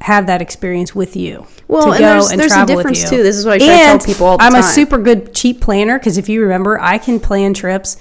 have 0.00 0.26
that 0.26 0.42
experience 0.42 0.94
with 0.94 1.14
you. 1.16 1.46
Well, 1.68 1.86
to 1.86 1.90
and 1.90 1.98
go 1.98 2.06
there's- 2.06 2.36
there's 2.36 2.52
a 2.52 2.66
difference, 2.66 3.08
too. 3.08 3.22
This 3.22 3.36
is 3.36 3.44
what 3.44 3.54
I 3.54 3.58
try 3.58 3.66
to 3.66 3.74
tell 3.84 3.98
people 3.98 4.26
all 4.26 4.38
the 4.38 4.44
I'm 4.44 4.54
a 4.54 4.62
super 4.62 4.98
good 4.98 5.34
cheap 5.34 5.60
planner 5.60 5.98
because 5.98 6.18
if 6.18 6.28
you 6.28 6.42
remember, 6.42 6.80
I 6.80 6.98
can 6.98 7.20
plan 7.20 7.54
trips 7.54 7.96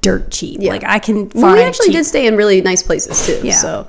dirt 0.00 0.30
cheap. 0.30 0.58
Yeah. 0.60 0.70
Like 0.70 0.84
I 0.84 0.98
can 0.98 1.30
find 1.30 1.42
Well, 1.42 1.54
we 1.54 1.62
actually 1.62 1.86
cheap- 1.88 1.96
did 1.96 2.04
stay 2.06 2.26
in 2.26 2.36
really 2.36 2.60
nice 2.60 2.82
places 2.82 3.26
too. 3.26 3.40
Yeah. 3.42 3.52
So, 3.54 3.88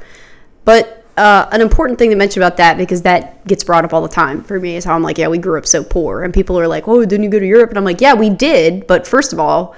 but 0.65 1.05
uh, 1.17 1.47
an 1.51 1.61
important 1.61 1.99
thing 1.99 2.09
to 2.09 2.15
mention 2.15 2.41
about 2.41 2.57
that 2.57 2.77
because 2.77 3.03
that 3.03 3.45
gets 3.45 3.63
brought 3.63 3.85
up 3.85 3.93
all 3.93 4.01
the 4.01 4.07
time 4.07 4.43
for 4.43 4.59
me 4.59 4.75
is 4.75 4.83
how 4.83 4.95
I'm 4.95 5.03
like, 5.03 5.17
yeah, 5.19 5.27
we 5.27 5.37
grew 5.37 5.57
up 5.59 5.65
so 5.67 5.83
poor, 5.83 6.23
and 6.23 6.33
people 6.33 6.57
are 6.59 6.67
like, 6.67 6.87
oh, 6.87 7.05
didn't 7.05 7.23
you 7.23 7.29
go 7.29 7.37
to 7.39 7.45
Europe? 7.45 7.69
And 7.69 7.77
I'm 7.77 7.83
like, 7.83 8.01
yeah, 8.01 8.13
we 8.15 8.29
did, 8.31 8.87
but 8.87 9.05
first 9.05 9.31
of 9.31 9.39
all, 9.39 9.75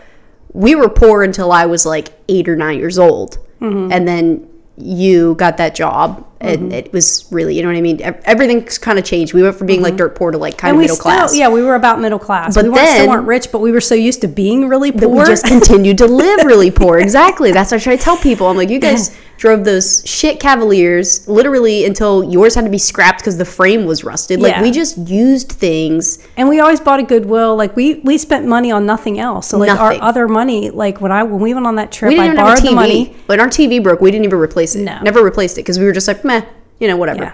we 0.53 0.75
were 0.75 0.87
poor 0.87 1.23
until 1.23 1.51
I 1.51 1.65
was 1.65 1.85
like 1.85 2.13
eight 2.29 2.47
or 2.47 2.55
nine 2.55 2.77
years 2.79 2.97
old, 2.97 3.37
Mm-hmm. 3.59 3.91
and 3.91 4.07
then 4.07 4.47
you 4.77 5.35
got 5.35 5.57
that 5.57 5.75
job. 5.75 6.25
And 6.41 6.71
it 6.71 6.93
was 6.93 7.25
really, 7.31 7.55
you 7.55 7.63
know 7.63 7.69
what 7.69 7.77
I 7.77 7.81
mean. 7.81 7.99
Ev- 8.03 8.21
Everything's 8.25 8.77
kind 8.77 8.99
of 8.99 9.05
changed. 9.05 9.33
We 9.33 9.41
went 9.41 9.55
from 9.55 9.65
being 9.65 9.81
like 9.81 9.95
dirt 9.95 10.15
poor 10.15 10.29
to 10.29 10.37
like 10.37 10.57
kind 10.59 10.73
Mm-hmm. 10.75 10.81
and 10.81 10.89
of 10.91 10.91
middle 10.91 10.95
still, 10.97 11.11
class. 11.11 11.35
yeah, 11.35 11.49
we 11.49 11.63
were 11.63 11.73
about 11.75 11.99
middle 11.99 12.19
class. 12.19 12.53
But 12.53 12.65
we 12.65 12.69
weren't, 12.69 12.87
still 12.87 12.99
then- 12.99 13.09
weren't 13.09 13.25
rich, 13.27 13.51
but 13.51 13.59
we 13.61 13.71
were 13.71 13.81
so 13.81 13.95
used 13.95 14.21
to 14.21 14.27
being 14.27 14.67
really 14.69 14.91
that 14.91 15.01
poor. 15.01 15.19
we 15.21 15.25
just 15.25 15.45
continued 15.45 15.97
to 15.99 16.07
live 16.07 16.43
really 16.45 16.69
poor. 16.71 16.99
Exactly. 17.05 17.51
That's 17.51 17.71
what 17.71 17.81
I 17.81 17.83
try 17.83 17.95
to 17.95 18.01
tell 18.03 18.17
people. 18.17 18.47
I'm 18.47 18.57
like, 18.57 18.69
you 18.69 18.79
guys 18.79 19.17
drove 19.37 19.63
those 19.65 20.01
shit 20.05 20.39
Cavaliers 20.39 21.27
literally 21.27 21.85
until 21.85 22.23
yours 22.23 22.55
had 22.55 22.63
to 22.65 22.71
be 22.71 22.77
scrapped 22.77 23.19
because 23.19 23.37
the 23.37 23.45
frame 23.45 23.85
was 23.85 24.03
rusted. 24.03 24.39
Like 24.39 24.53
Yeah. 24.53 24.61
we 24.61 24.71
just 24.71 24.97
used 24.97 25.51
things. 25.51 26.19
and 26.37 26.47
we 26.47 26.59
always 26.59 26.79
bought 26.79 26.99
a 26.99 27.03
Goodwill. 27.03 27.55
Like 27.55 27.75
we 27.75 27.95
we 28.03 28.17
spent 28.17 28.45
money 28.47 28.71
on 28.71 28.85
nothing 28.85 29.19
else. 29.19 29.47
So 29.47 29.57
like 29.57 29.67
Nothing. 29.67 29.99
our 30.01 30.07
other 30.07 30.27
money, 30.27 30.69
like 30.69 31.01
when 31.01 31.11
I 31.11 31.23
when 31.23 31.41
we 31.41 31.53
went 31.53 31.67
on 31.67 31.75
that 31.75 31.91
trip, 31.91 32.17
I 32.17 32.33
borrowed 32.35 32.59
the 32.61 32.71
money. 32.71 33.15
When 33.25 33.39
our 33.39 33.47
TV 33.47 33.81
broke, 33.83 34.01
we 34.01 34.11
didn't 34.11 34.25
even 34.25 34.39
replace 34.39 34.75
it. 34.75 34.83
No. 34.83 34.99
Never 35.01 35.23
replaced 35.23 35.57
it 35.57 35.61
because 35.61 35.79
we 35.79 35.85
were 35.85 35.93
just 35.93 36.07
like, 36.07 36.23
meh, 36.23 36.41
you 36.79 36.87
know, 36.87 36.97
whatever. 36.97 37.23
Yeah. 37.23 37.33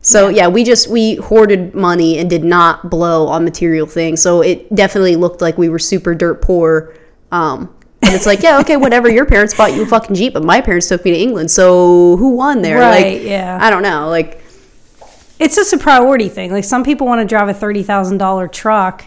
So 0.00 0.28
yeah. 0.28 0.48
we 0.48 0.62
just 0.64 0.88
we 0.88 1.16
hoarded 1.16 1.74
money 1.74 2.18
and 2.18 2.30
did 2.30 2.44
not 2.44 2.88
blow 2.88 3.26
on 3.26 3.44
material 3.44 3.86
things. 3.86 4.22
So 4.22 4.42
it 4.42 4.72
definitely 4.74 5.16
looked 5.16 5.40
like 5.40 5.58
we 5.58 5.68
were 5.68 5.78
super 5.78 6.14
dirt 6.14 6.40
poor. 6.40 6.94
Um, 7.32 7.74
and 8.08 8.16
it's 8.16 8.26
like, 8.26 8.42
yeah, 8.42 8.58
okay, 8.60 8.76
whatever. 8.76 9.08
Your 9.10 9.24
parents 9.26 9.54
bought 9.54 9.74
you 9.74 9.82
a 9.82 9.86
fucking 9.86 10.16
jeep, 10.16 10.32
but 10.34 10.42
my 10.42 10.60
parents 10.60 10.88
took 10.88 11.04
me 11.04 11.12
to 11.12 11.16
England. 11.18 11.50
So 11.50 12.16
who 12.16 12.30
won 12.30 12.62
there? 12.62 12.78
Right, 12.78 13.18
Like, 13.18 13.22
yeah. 13.22 13.58
I 13.60 13.70
don't 13.70 13.82
know. 13.82 14.08
Like, 14.08 14.40
It's 15.38 15.54
just 15.54 15.72
a 15.72 15.78
priority 15.78 16.28
thing. 16.28 16.50
Like 16.50 16.64
some 16.64 16.82
people 16.84 17.06
want 17.06 17.20
to 17.20 17.26
drive 17.26 17.48
a 17.48 17.54
thirty 17.54 17.82
thousand 17.82 18.18
dollar 18.18 18.48
truck. 18.48 19.04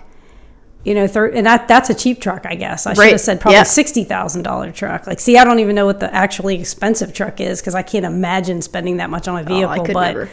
You 0.83 0.95
know, 0.95 1.05
thir- 1.05 1.27
and 1.29 1.45
that 1.45 1.67
that's 1.67 1.89
a 1.91 1.93
cheap 1.93 2.21
truck, 2.21 2.45
I 2.45 2.55
guess. 2.55 2.87
I 2.87 2.93
should 2.93 2.99
Right, 2.99 3.11
have 3.11 3.21
said 3.21 3.39
probably 3.41 3.57
yeah. 3.57 3.63
sixty 3.63 4.03
thousand 4.03 4.43
dollar 4.43 4.71
truck. 4.71 5.05
Like, 5.07 5.19
see, 5.19 5.37
I 5.37 5.43
don't 5.43 5.59
even 5.59 5.75
know 5.75 5.85
what 5.85 5.99
the 5.99 6.11
actually 6.13 6.59
expensive 6.59 7.13
truck 7.13 7.39
is 7.41 7.61
because 7.61 7.75
I 7.75 7.83
can't 7.83 8.05
imagine 8.05 8.61
spending 8.63 8.97
that 8.97 9.09
much 9.09 9.27
on 9.27 9.37
a 9.39 9.43
vehicle. 9.43 9.65
Oh, 9.69 9.83
I 9.83 9.85
could 9.85 9.93
but 9.93 10.07
never. 10.07 10.29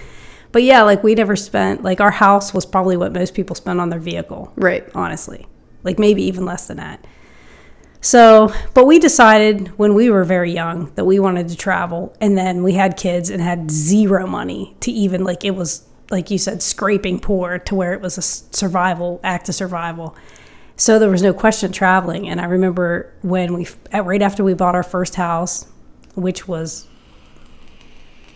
but 0.53 0.63
yeah, 0.63 0.83
like 0.83 1.03
we 1.05 1.15
never 1.15 1.37
spent 1.37 1.83
like 1.83 2.01
our 2.01 2.11
house 2.13 2.55
was 2.55 2.65
probably 2.65 2.97
what 2.97 3.13
most 3.13 3.35
people 3.35 3.55
spend 3.57 3.79
on 3.81 3.91
their 3.91 3.99
vehicle. 4.01 4.53
Right. 4.57 4.89
Honestly. 4.95 5.47
Like 5.85 5.99
maybe 5.99 6.23
even 6.25 6.45
less 6.47 6.67
than 6.69 6.79
that. 6.79 7.05
So, 8.01 8.53
but 8.75 8.87
we 8.87 8.99
decided 8.99 9.69
when 9.79 9.95
we 9.95 10.09
were 10.11 10.25
very 10.25 10.53
young 10.53 10.93
that 10.95 11.05
we 11.05 11.19
wanted 11.19 11.49
to 11.49 11.57
travel 11.57 12.15
and 12.21 12.39
then 12.39 12.63
we 12.63 12.75
had 12.75 12.97
kids 12.97 13.29
and 13.29 13.43
had 13.43 13.71
zero 13.71 14.27
money 14.27 14.77
to 14.81 14.93
even 14.93 15.25
like 15.25 15.45
it 15.45 15.53
was 15.53 15.85
like 16.11 16.31
you 16.31 16.39
said 16.39 16.63
scraping 16.63 17.19
poor 17.21 17.59
to 17.59 17.75
where 17.75 17.93
it 17.93 18.01
was 18.01 18.17
a 18.17 18.23
survival 18.23 19.21
act 19.25 19.49
of 19.49 19.55
survival. 19.55 20.17
So 20.77 21.01
there 21.01 21.11
was 21.11 21.23
no 21.23 21.35
question 21.35 21.71
of 21.71 21.75
traveling 21.75 22.29
and 22.29 22.41
I 22.41 22.45
remember 22.45 23.13
when 23.23 23.53
we 23.55 23.67
right 23.93 24.23
after 24.23 24.45
we 24.45 24.55
bought 24.55 24.77
our 24.77 24.85
first 24.85 25.17
house 25.17 25.67
which 26.15 26.47
was 26.47 26.87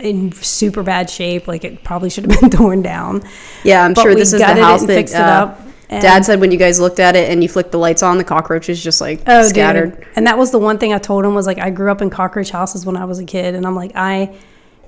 in 0.01 0.33
super 0.33 0.83
bad 0.83 1.09
shape 1.09 1.46
like 1.46 1.62
it 1.62 1.85
probably 1.85 2.11
should 2.11 2.31
have 2.31 2.40
been 2.40 2.51
torn 2.59 2.83
down. 2.83 3.22
yeah, 3.62 3.85
I'm 3.85 3.94
But 3.94 4.03
sure 4.03 4.14
this 4.16 4.33
is 4.33 4.40
the 4.40 4.46
house 4.57 4.81
that 4.81 4.87
fixed 4.88 5.14
it 5.14 5.20
uh, 5.20 5.25
up, 5.25 5.61
and- 5.92 6.02
Dad 6.02 6.24
said 6.24 6.40
when 6.40 6.50
you 6.50 6.59
guys 6.59 6.81
looked 6.81 7.00
at 7.00 7.16
it 7.16 7.31
and 7.31 7.42
you 7.42 7.48
flicked 7.48 7.72
the 7.72 7.78
lights 7.78 8.02
on, 8.02 8.18
the 8.18 8.24
cockroaches 8.24 8.83
just 8.83 9.00
like 9.00 9.22
Oh, 9.26 9.42
scattered. 9.42 9.96
Dude. 9.96 10.07
And 10.16 10.26
that 10.26 10.38
was 10.38 10.50
the 10.50 10.59
one 10.59 10.78
thing 10.78 10.92
I 10.92 10.98
told 10.98 11.24
him 11.24 11.35
was 11.35 11.46
like 11.46 11.59
I 11.59 11.70
grew 11.70 11.90
up 11.90 12.02
in 12.02 12.11
cockroach 12.11 12.50
houses 12.50 12.85
when 12.87 12.96
I 12.96 13.05
was 13.05 13.18
a 13.18 13.24
kid, 13.24 13.55
and 13.55 13.66
I'm 13.66 13.76
like 13.76 13.92
I 13.94 14.35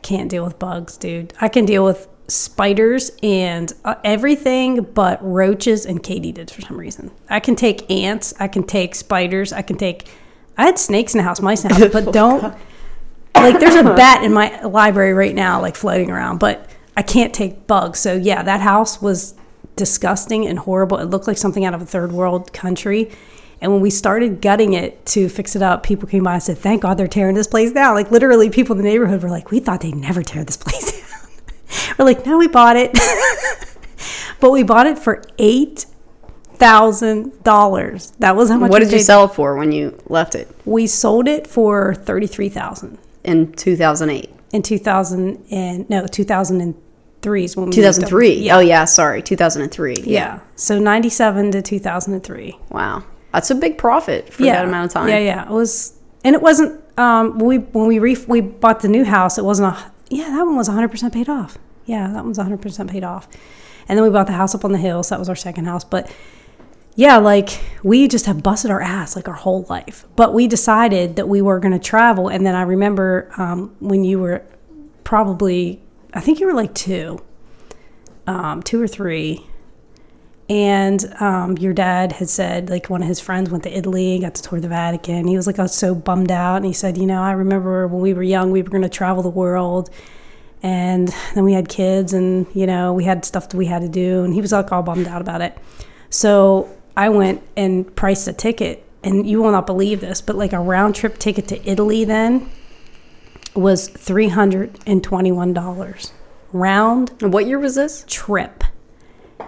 can't 0.03 0.31
deal 0.31 0.45
with 0.45 0.59
bugs, 0.59 0.97
dude. 0.97 1.33
I 1.41 1.49
can 1.49 1.65
deal 1.65 1.85
with 1.85 2.09
spiders 2.27 3.11
and 3.23 3.73
uh, 3.85 3.97
everything 4.03 4.83
but 4.83 5.19
roaches 5.23 5.85
and 5.87 6.03
katydids 6.03 6.51
for 6.51 6.63
some 6.63 6.77
reason. 6.79 7.11
I 7.29 7.39
can 7.41 7.55
take 7.55 7.91
ants, 7.91 8.33
I 8.41 8.49
can 8.49 8.65
take 8.65 8.95
spiders, 8.95 9.53
I 9.53 9.63
can 9.63 9.77
take. 9.77 10.09
I 10.57 10.65
had 10.67 10.79
snakes 10.79 11.15
in 11.15 11.19
the 11.19 11.25
house, 11.25 11.41
mice 11.41 11.65
in 11.65 11.69
the 11.69 11.75
house, 11.75 11.93
but 11.93 12.13
don't. 12.13 12.55
Like 13.35 13.59
there's 13.61 13.75
a 13.75 13.83
bat 13.83 14.23
in 14.25 14.33
my 14.33 14.63
library 14.63 15.13
right 15.13 15.35
now, 15.35 15.61
like 15.61 15.75
floating 15.77 16.11
around, 16.11 16.39
but 16.39 16.71
I 16.97 17.03
can't 17.03 17.35
take 17.35 17.67
bugs. 17.67 17.99
So 17.99 18.15
yeah, 18.15 18.43
that 18.43 18.61
house 18.61 19.03
was 19.03 19.35
disgusting 19.77 20.47
and 20.47 20.59
horrible. 20.59 20.99
It 20.99 21.07
looked 21.07 21.27
like 21.27 21.37
something 21.39 21.65
out 21.65 21.75
of 21.75 21.83
a 21.83 21.87
third 21.87 22.13
world 22.13 22.53
country. 22.53 23.11
And 23.61 23.73
when 23.73 23.81
we 23.81 23.91
started 23.91 24.41
gutting 24.41 24.75
it 24.75 25.07
to 25.07 25.29
fix 25.29 25.57
it 25.57 25.63
up, 25.63 25.83
people 25.83 26.09
came 26.09 26.25
by 26.25 26.35
and 26.35 26.43
said, 26.43 26.59
"Thank 26.59 26.83
God 26.83 26.99
they're 26.99 27.09
tearing 27.09 27.35
this 27.35 27.47
place 27.47 27.73
down." 27.73 27.95
Like 27.95 28.11
literally, 28.11 28.51
people 28.51 28.77
in 28.77 28.83
the 28.83 28.89
neighborhood 28.89 29.23
were 29.23 29.31
like, 29.31 29.51
"We 29.51 29.61
thought 29.61 29.81
they'd 29.81 29.95
never 29.95 30.23
tear 30.23 30.45
this 30.45 30.57
place 30.59 30.93
down." 30.93 31.31
we're 31.99 32.05
like, 32.05 32.27
"No, 32.27 32.37
we 32.39 32.47
bought 32.49 32.77
it," 32.77 32.93
but 34.41 34.51
we 34.51 34.63
bought 34.63 34.87
it 34.87 34.99
for 34.99 35.23
eight 35.39 35.87
thousand 36.57 37.43
dollars. 37.43 38.13
That 38.19 38.37
was 38.37 38.51
how 38.51 38.59
much. 38.59 38.71
What 38.71 38.81
did 38.81 38.93
you 38.93 38.99
sell 38.99 39.25
it 39.25 39.33
for 39.33 39.57
when 39.57 39.73
you 39.73 39.99
left 40.09 40.35
it 40.35 40.49
We 40.65 40.87
sold 40.87 41.27
it 41.27 41.47
for 41.47 41.95
thirty 41.95 42.27
three 42.27 42.49
thousand 42.49 42.99
in 43.23 43.53
2008? 43.53 44.31
in 44.53 44.63
two 44.63 44.79
thousand 44.79 45.45
and 45.51 45.89
no 45.91 46.07
two 46.07 46.23
thousand 46.25 46.61
and 46.61 46.75
three 47.25 47.43
is 47.45 47.57
when 47.57 47.65
we 47.65 47.71
moved 47.71 47.79
up. 47.79 47.95
2003. 47.95 48.35
Yeah. 48.35 48.57
Oh 48.57 48.61
yeah, 48.61 48.85
sorry, 48.85 49.21
2003. 49.23 50.05
yeah. 50.05 50.39
So 50.55 50.79
ninety 50.79 51.09
seven 51.11 51.51
to 51.51 51.61
two 51.63 51.81
thousand 51.81 52.15
and 52.15 52.23
three. 52.23 52.57
Wow, 52.71 53.03
that's 53.33 53.51
a 53.51 53.57
big 53.57 53.77
profit 53.79 54.33
for 54.33 54.43
that 54.45 54.65
amount 54.65 54.87
of 54.87 54.93
time. 54.93 55.09
Yeah, 55.09 55.19
yeah. 55.19 55.45
It 55.45 55.51
was, 55.51 55.99
and 56.23 56.37
it 56.37 56.43
wasn't. 56.43 56.81
Um, 56.97 57.39
when 57.39 57.47
we 57.49 57.59
when 57.59 57.87
we 57.89 57.99
re- 57.99 58.25
we 58.29 58.41
bought 58.41 58.81
the 58.81 58.89
new 58.89 59.05
house, 59.05 59.39
it 59.39 59.45
wasn't 59.45 59.75
a. 59.75 59.93
Yeah, 60.11 60.29
that 60.31 60.45
one 60.45 60.57
was 60.57 60.69
one 60.69 60.77
hundred 60.77 60.93
percent 60.93 61.13
paid 61.13 61.29
off. 61.29 61.59
Yeah, 61.87 62.07
that 62.13 62.25
one's 62.25 62.39
one 62.39 62.47
hundred 62.47 62.63
percent 62.63 62.91
paid 62.91 63.03
off. 63.03 63.27
And 63.89 63.99
then 63.99 64.05
we 64.05 64.11
bought 64.11 64.27
the 64.29 64.33
house 64.35 64.55
up 64.55 64.65
on 64.65 64.73
the 64.73 64.79
hill, 64.79 65.03
so 65.03 65.15
that 65.15 65.19
was 65.19 65.29
our 65.29 65.35
second 65.37 65.65
house. 65.67 65.83
But 65.85 66.11
yeah, 66.95 67.17
like 67.17 67.61
we 67.83 68.07
just 68.09 68.27
have 68.27 68.43
busted 68.43 68.71
our 68.71 68.81
ass 68.81 69.17
like 69.17 69.27
our 69.29 69.35
whole 69.35 69.67
life. 69.69 70.07
But 70.17 70.33
we 70.33 70.47
decided 70.47 71.17
that 71.17 71.29
we 71.29 71.43
were 71.43 71.59
going 71.59 71.73
to 71.73 71.79
travel, 71.81 72.29
and 72.29 72.47
then 72.47 72.55
I 72.55 72.63
remember 72.63 73.31
um, 73.37 73.75
when 73.81 74.05
you 74.05 74.21
were 74.21 74.43
probably, 75.03 75.83
I 76.15 76.21
think 76.21 76.41
you 76.41 76.47
were 76.47 76.55
like 76.55 76.75
two, 76.75 77.23
um, 78.27 78.63
two 78.63 78.81
or 78.81 78.89
three 78.89 79.47
and 80.49 81.05
um, 81.21 81.57
your 81.57 81.73
dad 81.73 82.13
had 82.13 82.29
said 82.29 82.69
like 82.69 82.91
one 82.91 83.03
of 83.03 83.09
his 83.09 83.21
friends 83.21 83.51
went 83.51 83.65
to 83.65 83.77
Italy, 83.77 84.15
and 84.15 84.23
got 84.23 84.35
to 84.35 84.43
tour 84.43 84.61
the 84.61 84.69
Vatican. 84.69 85.27
He 85.27 85.37
was 85.37 85.47
like, 85.47 85.59
I 85.59 85.63
was 85.63 85.75
so 85.75 85.95
bummed 85.95 86.31
out, 86.31 86.57
and 86.57 86.67
he 86.67 86.73
said, 86.73 86.99
you 86.99 87.07
know, 87.07 87.23
I 87.23 87.33
remember 87.33 87.87
when 87.87 88.03
we 88.03 88.13
were 88.13 88.23
young, 88.23 88.51
we 88.51 88.63
were 88.63 88.71
going 88.71 88.83
to 88.83 88.89
travel 88.89 89.23
the 89.23 89.31
world, 89.31 89.91
and 90.63 91.09
then 91.35 91.45
we 91.45 91.55
had 91.55 91.69
kids, 91.69 92.13
and 92.13 92.47
you 92.55 92.67
know, 92.67 92.93
we 92.93 93.05
had 93.05 93.25
stuff 93.25 93.49
that 93.49 93.57
we 93.57 93.67
had 93.67 93.83
to 93.83 93.89
do, 93.89 94.25
and 94.25 94.35
he 94.35 94.41
was 94.41 94.53
like 94.53 94.71
all 94.71 94.83
bummed 94.83 95.09
out 95.09 95.23
about 95.23 95.41
it. 95.41 95.57
So 96.11 96.69
I 96.97 97.09
went 97.09 97.43
and 97.57 97.95
priced 97.97 98.29
a 98.29 98.33
ticket, 98.35 98.85
and 99.03 99.27
you 99.27 99.43
will 99.43 99.51
not 99.53 99.67
believe 99.67 100.01
this, 100.01 100.21
but 100.21 100.37
like 100.37 100.53
a 100.53 100.61
round 100.61 100.95
trip 100.95 101.19
ticket 101.19 101.49
to 101.49 101.69
Italy 101.69 102.05
then 102.05 102.51
was 103.55 103.89
three 103.89 104.29
hundred 104.29 104.79
and 104.87 105.03
twenty 105.03 105.33
one 105.33 105.53
dollars 105.53 106.13
round 106.53 107.13
And 107.21 107.33
what 107.33 107.47
year 107.47 107.59
was 107.59 107.75
this? 107.75 108.05
trip. 108.09 108.63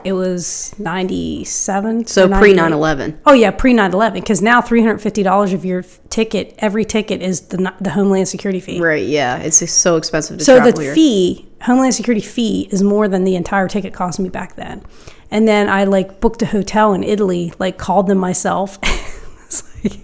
it 0.04 0.12
was 0.12 0.74
97. 0.78 2.06
So 2.06 2.26
pre 2.28 2.52
98. 2.52 2.56
9 2.56 2.72
11. 2.72 3.20
Oh 3.26 3.32
yeah, 3.32 3.50
pre 3.50 3.72
9/11 3.72 4.14
because 4.14 4.42
now 4.42 4.60
$350 4.60 5.52
of 5.54 5.64
your 5.64 5.82
ticket, 6.10 6.54
every 6.58 6.84
ticket 6.84 7.22
is 7.22 7.42
the 7.48 7.72
the 7.80 7.90
Homeland 7.90 8.28
Security 8.28 8.60
fee. 8.60 8.80
Right, 8.80 9.06
yeah. 9.06 9.38
It's 9.38 9.68
so 9.70 9.96
expensive 9.96 10.38
to 10.38 10.44
So 10.44 10.58
the 10.60 10.80
here. 10.80 10.94
fee, 10.94 11.48
Homeland 11.62 11.94
Security 11.94 12.20
fee, 12.24 12.68
is 12.72 12.82
more 12.82 13.08
than 13.08 13.24
the 13.24 13.36
entire 13.36 13.68
ticket 13.68 13.92
cost 13.94 14.18
me 14.20 14.28
back 14.28 14.56
then. 14.56 14.82
And 15.30 15.46
then 15.48 15.68
I 15.68 15.84
like 15.84 16.20
booked 16.20 16.42
a 16.42 16.46
hotel 16.46 16.92
in 16.94 17.02
Italy, 17.02 17.52
like 17.58 17.78
called 17.78 18.06
them 18.08 18.18
myself. 18.18 18.78
like 19.84 19.98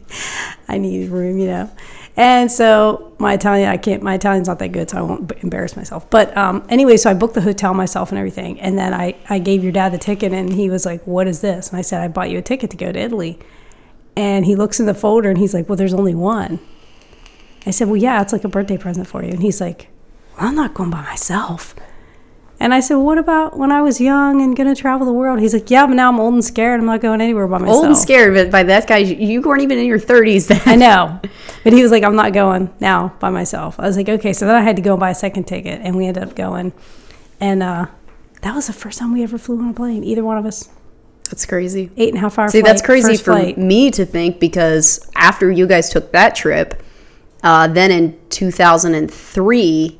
I 0.68 0.78
need 0.78 1.10
room, 1.10 1.38
you 1.38 1.46
know. 1.46 1.70
And 2.16 2.53
so 2.53 3.14
my 3.18 3.35
Italian, 3.35 3.68
I 3.68 3.79
can't. 3.79 4.03
My 4.03 4.14
Italian's 4.14 4.48
not 4.48 4.59
that 4.59 4.72
good, 4.72 4.90
so 4.90 4.98
I 4.98 5.03
won't 5.03 5.33
embarrass 5.40 5.77
myself. 5.77 6.09
But 6.11 6.37
um, 6.37 6.64
anyway, 6.68 6.98
so 6.98 7.11
I 7.11 7.14
booked 7.14 7.35
the 7.35 7.40
hotel 7.40 7.72
myself 7.72 8.11
and 8.11 8.18
everything, 8.18 8.61
and 8.61 8.79
then 8.79 8.92
I 8.92 9.16
I 9.31 9.38
gave 9.38 9.62
your 9.62 9.72
dad 9.72 9.92
the 9.92 9.98
ticket, 9.98 10.33
and 10.33 10.53
he 10.53 10.68
was 10.68 10.85
like, 10.85 11.03
"What 11.07 11.27
is 11.27 11.40
this?" 11.40 11.70
And 11.70 11.79
I 11.79 11.83
said, 11.83 12.03
"I 12.03 12.09
bought 12.09 12.29
you 12.31 12.38
a 12.38 12.42
ticket 12.42 12.70
to 12.70 12.77
go 12.77 12.92
to 12.92 12.98
Italy." 12.98 13.38
And 14.14 14.44
he 14.44 14.55
looks 14.55 14.79
in 14.79 14.85
the 14.85 14.92
folder, 14.92 15.31
and 15.31 15.38
he's 15.38 15.55
like, 15.55 15.68
"Well, 15.70 15.77
there's 15.77 15.94
only 15.94 16.14
one." 16.14 16.61
I 17.66 17.70
said, 17.70 17.88
Well, 17.88 17.96
yeah, 17.96 18.20
it's 18.22 18.33
like 18.33 18.44
a 18.44 18.48
birthday 18.48 18.77
present 18.77 19.07
for 19.07 19.22
you. 19.22 19.31
And 19.31 19.42
he's 19.42 19.61
like, 19.61 19.88
well, 20.37 20.48
I'm 20.48 20.55
not 20.55 20.75
going 20.75 20.90
by 20.90 21.03
myself. 21.03 21.75
And 22.62 22.72
I 22.72 22.79
said, 22.79 22.94
well, 22.94 23.07
What 23.07 23.18
about 23.18 23.59
when 23.59 23.72
I 23.72 23.83
was 23.83 24.01
young 24.01 24.40
and 24.40 24.57
going 24.57 24.72
to 24.72 24.81
travel 24.81 25.05
the 25.05 25.12
world? 25.12 25.40
He's 25.40 25.53
like, 25.53 25.68
Yeah, 25.68 25.85
but 25.85 25.94
now 25.94 26.09
I'm 26.09 26.20
old 26.20 26.33
and 26.35 26.44
scared. 26.44 26.79
I'm 26.79 26.87
not 26.87 27.01
going 27.01 27.20
anywhere 27.20 27.48
by 27.48 27.59
myself. 27.59 27.77
Old 27.77 27.87
and 27.87 27.96
scared, 27.96 28.35
but 28.35 28.53
by 28.53 28.62
that 28.62 28.87
guy, 28.87 28.98
you 28.98 29.16
you 29.16 29.42
weren't 29.42 29.62
even 29.62 29.79
in 29.79 29.87
your 29.87 29.98
30s 29.98 30.46
then. 30.46 30.62
I 30.64 30.77
know. 30.77 31.20
But 31.64 31.72
he 31.72 31.83
was 31.83 31.92
like, 31.92 32.03
I'm 32.03 32.16
not 32.16 32.33
going 32.33 32.72
now 32.81 33.14
by 33.20 33.31
myself. 33.31 33.79
I 33.81 33.83
was 33.83 33.96
like, 33.96 34.09
Okay. 34.09 34.33
So 34.33 34.46
then 34.46 34.55
I 34.55 34.61
had 34.61 34.77
to 34.77 34.83
go 34.83 34.92
and 34.92 35.01
buy 35.01 35.11
a 35.11 35.14
second 35.14 35.44
ticket. 35.44 35.81
And 35.83 35.96
we 35.96 36.07
ended 36.07 36.22
up 36.22 36.37
going. 36.37 36.72
And 37.40 37.64
uh, 37.64 37.87
that 38.42 38.55
was 38.55 38.68
the 38.68 38.72
first 38.72 39.01
time 39.01 39.12
we 39.12 39.25
ever 39.25 39.38
flew 39.38 39.59
on 39.61 39.70
a 39.70 39.75
plane, 39.75 40.05
either 40.05 40.22
one 40.22 40.38
of 40.38 40.46
us. 40.46 40.68
That's 41.25 41.46
crazy. 41.46 41.90
Eight 41.96 42.11
and 42.11 42.18
a 42.18 42.20
half 42.20 42.38
hours. 42.38 42.53
See, 42.53 42.61
flight, 42.61 42.70
that's 42.70 42.83
crazy 42.83 43.16
for 43.16 43.33
flight. 43.33 43.59
me 43.59 43.90
to 43.90 44.07
think 44.07 44.38
because 44.38 45.01
after 45.16 45.51
you 45.51 45.66
guys 45.66 45.90
took 45.90 46.12
that 46.12 46.37
trip, 46.37 46.81
uh, 47.42 47.66
then 47.66 47.90
in 47.90 48.20
2003, 48.29 49.98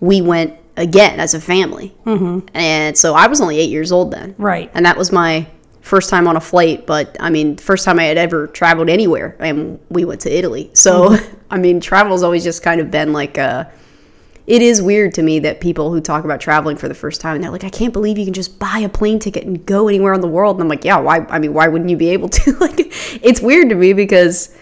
we 0.00 0.20
went 0.20 0.58
again 0.76 1.20
as 1.20 1.34
a 1.34 1.40
family. 1.40 1.94
Mm-hmm. 2.04 2.48
And 2.54 2.96
so 2.96 3.14
I 3.14 3.26
was 3.26 3.40
only 3.40 3.58
eight 3.58 3.70
years 3.70 3.92
old 3.92 4.10
then. 4.10 4.34
Right. 4.38 4.70
And 4.74 4.84
that 4.86 4.96
was 4.96 5.12
my 5.12 5.46
first 5.80 6.10
time 6.10 6.26
on 6.26 6.36
a 6.36 6.40
flight, 6.40 6.84
but 6.86 7.16
I 7.20 7.30
mean, 7.30 7.56
first 7.56 7.84
time 7.84 7.98
I 8.00 8.04
had 8.04 8.18
ever 8.18 8.48
traveled 8.48 8.88
anywhere. 8.88 9.36
And 9.38 9.78
we 9.88 10.04
went 10.04 10.20
to 10.22 10.36
Italy. 10.36 10.70
So, 10.74 11.10
Mm-hmm. 11.10 11.36
I 11.50 11.58
mean, 11.58 11.80
travel's 11.80 12.24
always 12.24 12.42
just 12.42 12.62
kind 12.64 12.80
of 12.80 12.90
been 12.90 13.12
like 13.12 13.38
a. 13.38 13.70
It 14.48 14.62
is 14.62 14.82
weird 14.82 15.14
to 15.14 15.22
me 15.22 15.40
that 15.40 15.60
people 15.60 15.92
who 15.92 16.00
talk 16.00 16.24
about 16.24 16.40
traveling 16.40 16.76
for 16.76 16.88
the 16.88 16.94
first 16.94 17.20
time 17.20 17.40
they're 17.40 17.50
like, 17.50 17.64
I 17.64 17.68
can't 17.68 17.92
believe 17.92 18.16
you 18.18 18.24
can 18.24 18.34
just 18.34 18.58
buy 18.58 18.78
a 18.78 18.88
plane 18.88 19.18
ticket 19.18 19.44
and 19.44 19.64
go 19.66 19.88
anywhere 19.88 20.12
in 20.12 20.20
the 20.20 20.28
world. 20.28 20.56
And 20.56 20.62
I'm 20.62 20.68
like, 20.68 20.84
yeah, 20.84 20.98
why? 20.98 21.18
I 21.28 21.38
mean, 21.38 21.52
why 21.54 21.66
wouldn't 21.68 21.90
you 21.90 21.96
be 21.96 22.10
able 22.10 22.28
to? 22.28 22.52
like, 22.60 22.78
it's 23.24 23.40
weird 23.40 23.68
to 23.68 23.74
me 23.76 23.92
because 23.92 24.56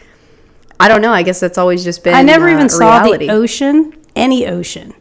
I 0.78 0.88
don't 0.88 1.00
know. 1.00 1.12
I 1.12 1.22
guess 1.22 1.40
that's 1.40 1.56
always 1.58 1.84
just 1.84 2.04
been. 2.04 2.14
I 2.14 2.22
never 2.22 2.48
uh, 2.48 2.52
even 2.52 2.66
a 2.66 2.70
saw 2.70 2.98
reality. 3.00 3.26
the 3.26 3.32
ocean, 3.32 3.94
any 4.16 4.46
ocean, 4.46 4.92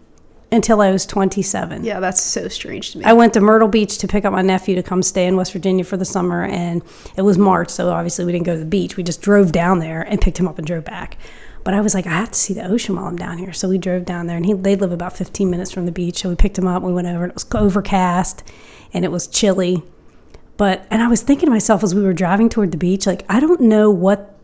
until 0.54 0.82
I 0.82 0.92
was 0.92 1.06
27. 1.06 1.84
Yeah, 1.84 2.00
that's 2.00 2.22
so 2.22 2.48
strange 2.48 2.92
to 2.92 3.00
me. 3.00 3.06
I 3.06 3.14
went 3.14 3.34
to 3.34 3.42
Myrtle 3.42 3.68
Beach 3.68 3.98
to 3.98 4.08
pick 4.08 4.24
up 4.24 4.32
my 4.32 4.44
nephew 4.44 4.76
to 4.76 4.84
come 4.84 5.02
stay 5.02 5.26
in 5.26 5.36
West 5.36 5.52
Virginia 5.52 5.84
for 5.84 5.98
the 5.98 6.06
summer, 6.06 6.44
and 6.44 6.84
it 7.18 7.24
was 7.24 7.38
March, 7.38 7.70
so 7.70 7.90
obviously 7.90 8.24
we 8.24 8.32
didn't 8.32 8.46
go 8.46 8.54
to 8.54 8.60
the 8.60 8.66
beach. 8.66 8.96
We 8.96 9.04
just 9.04 9.22
drove 9.22 9.52
down 9.52 9.80
there 9.80 10.04
and 10.04 10.22
picked 10.22 10.40
him 10.40 10.48
up 10.48 10.58
and 10.58 10.68
drove 10.68 10.86
back. 10.86 11.18
But 11.64 11.74
I 11.74 11.82
was 11.82 11.94
like, 11.94 12.06
I 12.06 12.12
have 12.12 12.32
to 12.32 12.40
see 12.40 12.54
the 12.54 12.68
ocean 12.68 12.96
while 12.96 13.06
I'm 13.06 13.16
down 13.16 13.40
here, 13.40 13.52
so 13.52 13.68
we 13.68 13.78
drove 13.78 14.06
down 14.06 14.28
there, 14.28 14.38
and 14.38 14.46
he 14.46 14.54
they 14.54 14.76
live 14.76 14.92
about 14.92 15.18
15 15.18 15.50
minutes 15.50 15.72
from 15.72 15.86
the 15.86 15.92
beach, 15.92 16.22
so 16.22 16.30
we 16.30 16.36
picked 16.36 16.58
him 16.58 16.68
up. 16.68 16.84
We 16.84 16.94
went 16.94 17.08
over, 17.08 17.24
and 17.24 17.32
it 17.32 17.36
was 17.36 17.48
overcast, 17.56 18.44
and 18.94 19.04
it 19.04 19.12
was 19.12 19.28
chilly. 19.28 19.82
But 20.56 20.86
and 20.92 21.02
I 21.02 21.08
was 21.08 21.22
thinking 21.22 21.48
to 21.48 21.52
myself 21.52 21.84
as 21.84 21.96
we 21.96 22.04
were 22.04 22.14
driving 22.14 22.48
toward 22.48 22.72
the 22.72 22.78
beach, 22.78 23.08
like 23.08 23.26
I 23.28 23.40
don't 23.40 23.62
know 23.62 23.90
what 23.90 24.38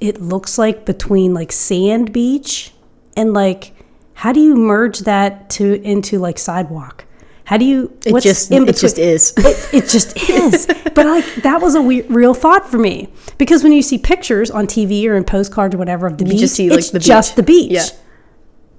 it 0.00 0.20
looks 0.20 0.58
like 0.58 0.84
between 0.84 1.34
like 1.34 1.52
sand 1.52 2.12
beach 2.12 2.72
and 3.16 3.32
like 3.32 3.72
how 4.14 4.32
do 4.32 4.40
you 4.40 4.54
merge 4.54 5.00
that 5.00 5.50
to 5.50 5.82
into 5.82 6.18
like 6.18 6.38
sidewalk? 6.38 7.04
How 7.44 7.56
do 7.56 7.64
you? 7.64 7.96
it 8.06 8.22
just 8.22 8.50
it 8.52 8.76
just 8.76 8.98
is. 8.98 9.34
It, 9.36 9.74
it 9.74 9.88
just 9.88 10.16
is. 10.30 10.66
but 10.94 11.06
like 11.06 11.24
that 11.42 11.60
was 11.60 11.74
a 11.74 11.82
we- 11.82 12.02
real 12.02 12.34
thought 12.34 12.70
for 12.70 12.78
me 12.78 13.08
because 13.36 13.62
when 13.62 13.72
you 13.72 13.82
see 13.82 13.98
pictures 13.98 14.50
on 14.50 14.66
TV 14.66 15.06
or 15.06 15.16
in 15.16 15.24
postcards 15.24 15.74
or 15.74 15.78
whatever 15.78 16.06
of 16.06 16.18
the 16.18 16.24
beach, 16.24 16.38
just 16.40 16.54
see, 16.54 16.70
like, 16.70 16.78
it's 16.78 16.90
the 16.90 16.98
just 16.98 17.32
beach. 17.32 17.36
the 17.36 17.42
beach. 17.42 17.72
Yeah. 17.72 17.84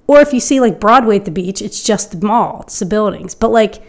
Or 0.07 0.19
if 0.19 0.33
you 0.33 0.39
see 0.39 0.59
like 0.59 0.79
Broadway 0.79 1.17
at 1.17 1.25
the 1.25 1.31
beach, 1.31 1.61
it's 1.61 1.83
just 1.83 2.19
the 2.19 2.25
mall, 2.25 2.61
it's 2.63 2.79
the 2.79 2.85
buildings. 2.85 3.35
But 3.35 3.51
like, 3.51 3.81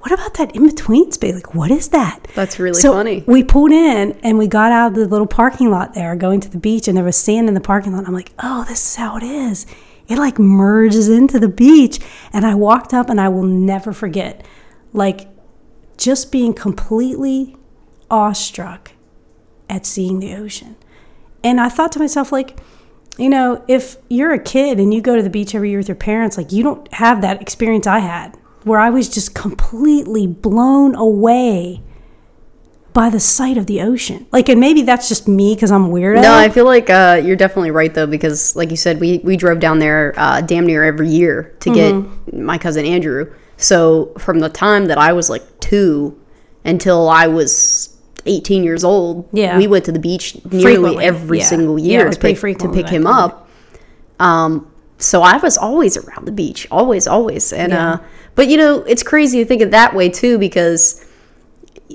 what 0.00 0.12
about 0.12 0.34
that 0.34 0.54
in 0.54 0.66
between 0.66 1.10
space? 1.12 1.34
Like, 1.34 1.54
what 1.54 1.70
is 1.70 1.88
that? 1.88 2.28
That's 2.34 2.58
really 2.58 2.80
So 2.80 2.92
funny. 2.92 3.24
We 3.26 3.42
pulled 3.42 3.72
in 3.72 4.12
and 4.22 4.38
we 4.38 4.46
got 4.46 4.70
out 4.70 4.88
of 4.88 4.94
the 4.94 5.06
little 5.08 5.26
parking 5.26 5.70
lot 5.70 5.94
there, 5.94 6.14
going 6.14 6.40
to 6.40 6.48
the 6.48 6.58
beach, 6.58 6.86
and 6.86 6.96
there 6.96 7.04
was 7.04 7.16
sand 7.16 7.48
in 7.48 7.54
the 7.54 7.60
parking 7.60 7.92
lot. 7.92 8.06
I'm 8.06 8.14
like, 8.14 8.32
oh, 8.40 8.64
this 8.68 8.90
is 8.90 8.96
how 8.96 9.16
it 9.16 9.22
is. 9.24 9.66
It 10.08 10.18
like 10.18 10.38
merges 10.38 11.08
into 11.08 11.38
the 11.38 11.48
beach. 11.48 11.98
And 12.32 12.44
I 12.44 12.54
walked 12.54 12.94
up, 12.94 13.10
and 13.10 13.20
I 13.20 13.28
will 13.28 13.44
never 13.44 13.92
forget, 13.92 14.44
like, 14.92 15.28
just 15.96 16.30
being 16.30 16.54
completely 16.54 17.56
awestruck 18.10 18.92
at 19.68 19.86
seeing 19.86 20.20
the 20.20 20.34
ocean. 20.34 20.76
And 21.42 21.60
I 21.60 21.68
thought 21.68 21.92
to 21.92 21.98
myself, 21.98 22.32
like, 22.32 22.58
you 23.18 23.28
know, 23.28 23.64
if 23.66 23.96
you're 24.08 24.32
a 24.32 24.38
kid 24.38 24.78
and 24.78 24.92
you 24.92 25.00
go 25.00 25.16
to 25.16 25.22
the 25.22 25.30
beach 25.30 25.54
every 25.54 25.70
year 25.70 25.78
with 25.78 25.88
your 25.88 25.96
parents, 25.96 26.36
like, 26.36 26.52
you 26.52 26.62
don't 26.62 26.92
have 26.92 27.22
that 27.22 27.40
experience 27.40 27.86
I 27.86 28.00
had 28.00 28.36
where 28.64 28.80
I 28.80 28.90
was 28.90 29.08
just 29.08 29.34
completely 29.34 30.26
blown 30.26 30.94
away 30.94 31.82
by 32.96 33.10
the 33.10 33.20
sight 33.20 33.58
of 33.58 33.66
the 33.66 33.82
ocean. 33.82 34.26
Like, 34.32 34.48
and 34.48 34.58
maybe 34.58 34.80
that's 34.80 35.06
just 35.06 35.28
me 35.28 35.54
because 35.54 35.70
I'm 35.70 35.90
weird. 35.90 36.16
No, 36.16 36.32
I 36.34 36.48
feel 36.48 36.64
like 36.64 36.88
uh, 36.88 37.20
you're 37.22 37.36
definitely 37.36 37.70
right 37.70 37.92
though, 37.92 38.06
because 38.06 38.56
like 38.56 38.70
you 38.70 38.76
said, 38.78 38.98
we 39.00 39.18
we 39.22 39.36
drove 39.36 39.60
down 39.60 39.78
there 39.78 40.14
uh, 40.16 40.40
damn 40.40 40.64
near 40.66 40.82
every 40.82 41.08
year 41.10 41.54
to 41.60 41.70
Mm-hmm. 41.70 42.30
get 42.30 42.34
my 42.40 42.56
cousin 42.56 42.86
Andrew. 42.86 43.32
So 43.58 44.12
from 44.18 44.38
the 44.40 44.48
time 44.48 44.86
that 44.86 44.96
I 44.96 45.12
was 45.12 45.28
like 45.28 45.42
two 45.60 46.18
until 46.64 47.08
I 47.10 47.26
was 47.26 47.94
18 48.24 48.64
years 48.64 48.82
old, 48.82 49.28
Yeah. 49.32 49.58
we 49.58 49.66
went 49.66 49.84
to 49.84 49.92
the 49.92 49.98
beach 50.00 50.34
nearly 50.50 50.62
Frequently, 50.76 51.04
every 51.04 51.38
yeah. 51.40 51.44
single 51.44 51.78
year 51.78 52.06
was 52.06 52.16
to 52.16 52.34
pick, 52.34 52.58
to 52.58 52.72
pick 52.72 52.88
him 52.88 53.06
up. 53.06 53.48
Um, 54.18 54.72
so 54.98 55.20
I 55.22 55.36
was 55.36 55.58
always 55.58 55.96
around 55.98 56.24
the 56.26 56.32
beach, 56.32 56.66
always, 56.70 57.06
always, 57.06 57.52
and 57.52 57.72
Yeah. 57.72 57.92
uh, 57.92 57.98
but 58.34 58.48
you 58.48 58.56
know, 58.56 58.78
it's 58.84 59.02
crazy 59.02 59.38
to 59.38 59.44
think 59.44 59.60
of 59.62 59.70
that 59.70 59.94
way 59.94 60.08
too, 60.08 60.38
because 60.38 61.04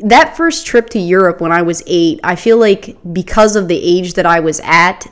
that 0.04 0.38
first 0.38 0.66
trip 0.66 0.90
to 0.92 1.00
Europe 1.00 1.42
when 1.42 1.52
I 1.52 1.62
was 1.62 1.84
eight, 1.86 2.20
I 2.24 2.36
feel 2.36 2.58
like 2.58 2.98
because 3.14 3.56
of 3.56 3.68
the 3.68 3.82
age 3.82 4.14
that 4.14 4.26
I 4.26 4.40
was 4.40 4.62
at, 4.64 5.08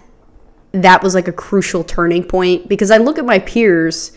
that 0.71 1.03
was 1.03 1.15
like 1.15 1.27
a 1.27 1.33
crucial 1.33 1.83
turning 1.83 2.23
point 2.23 2.69
because 2.69 2.91
I 2.91 2.97
look 2.97 3.17
at 3.17 3.25
my 3.25 3.39
peers 3.39 4.11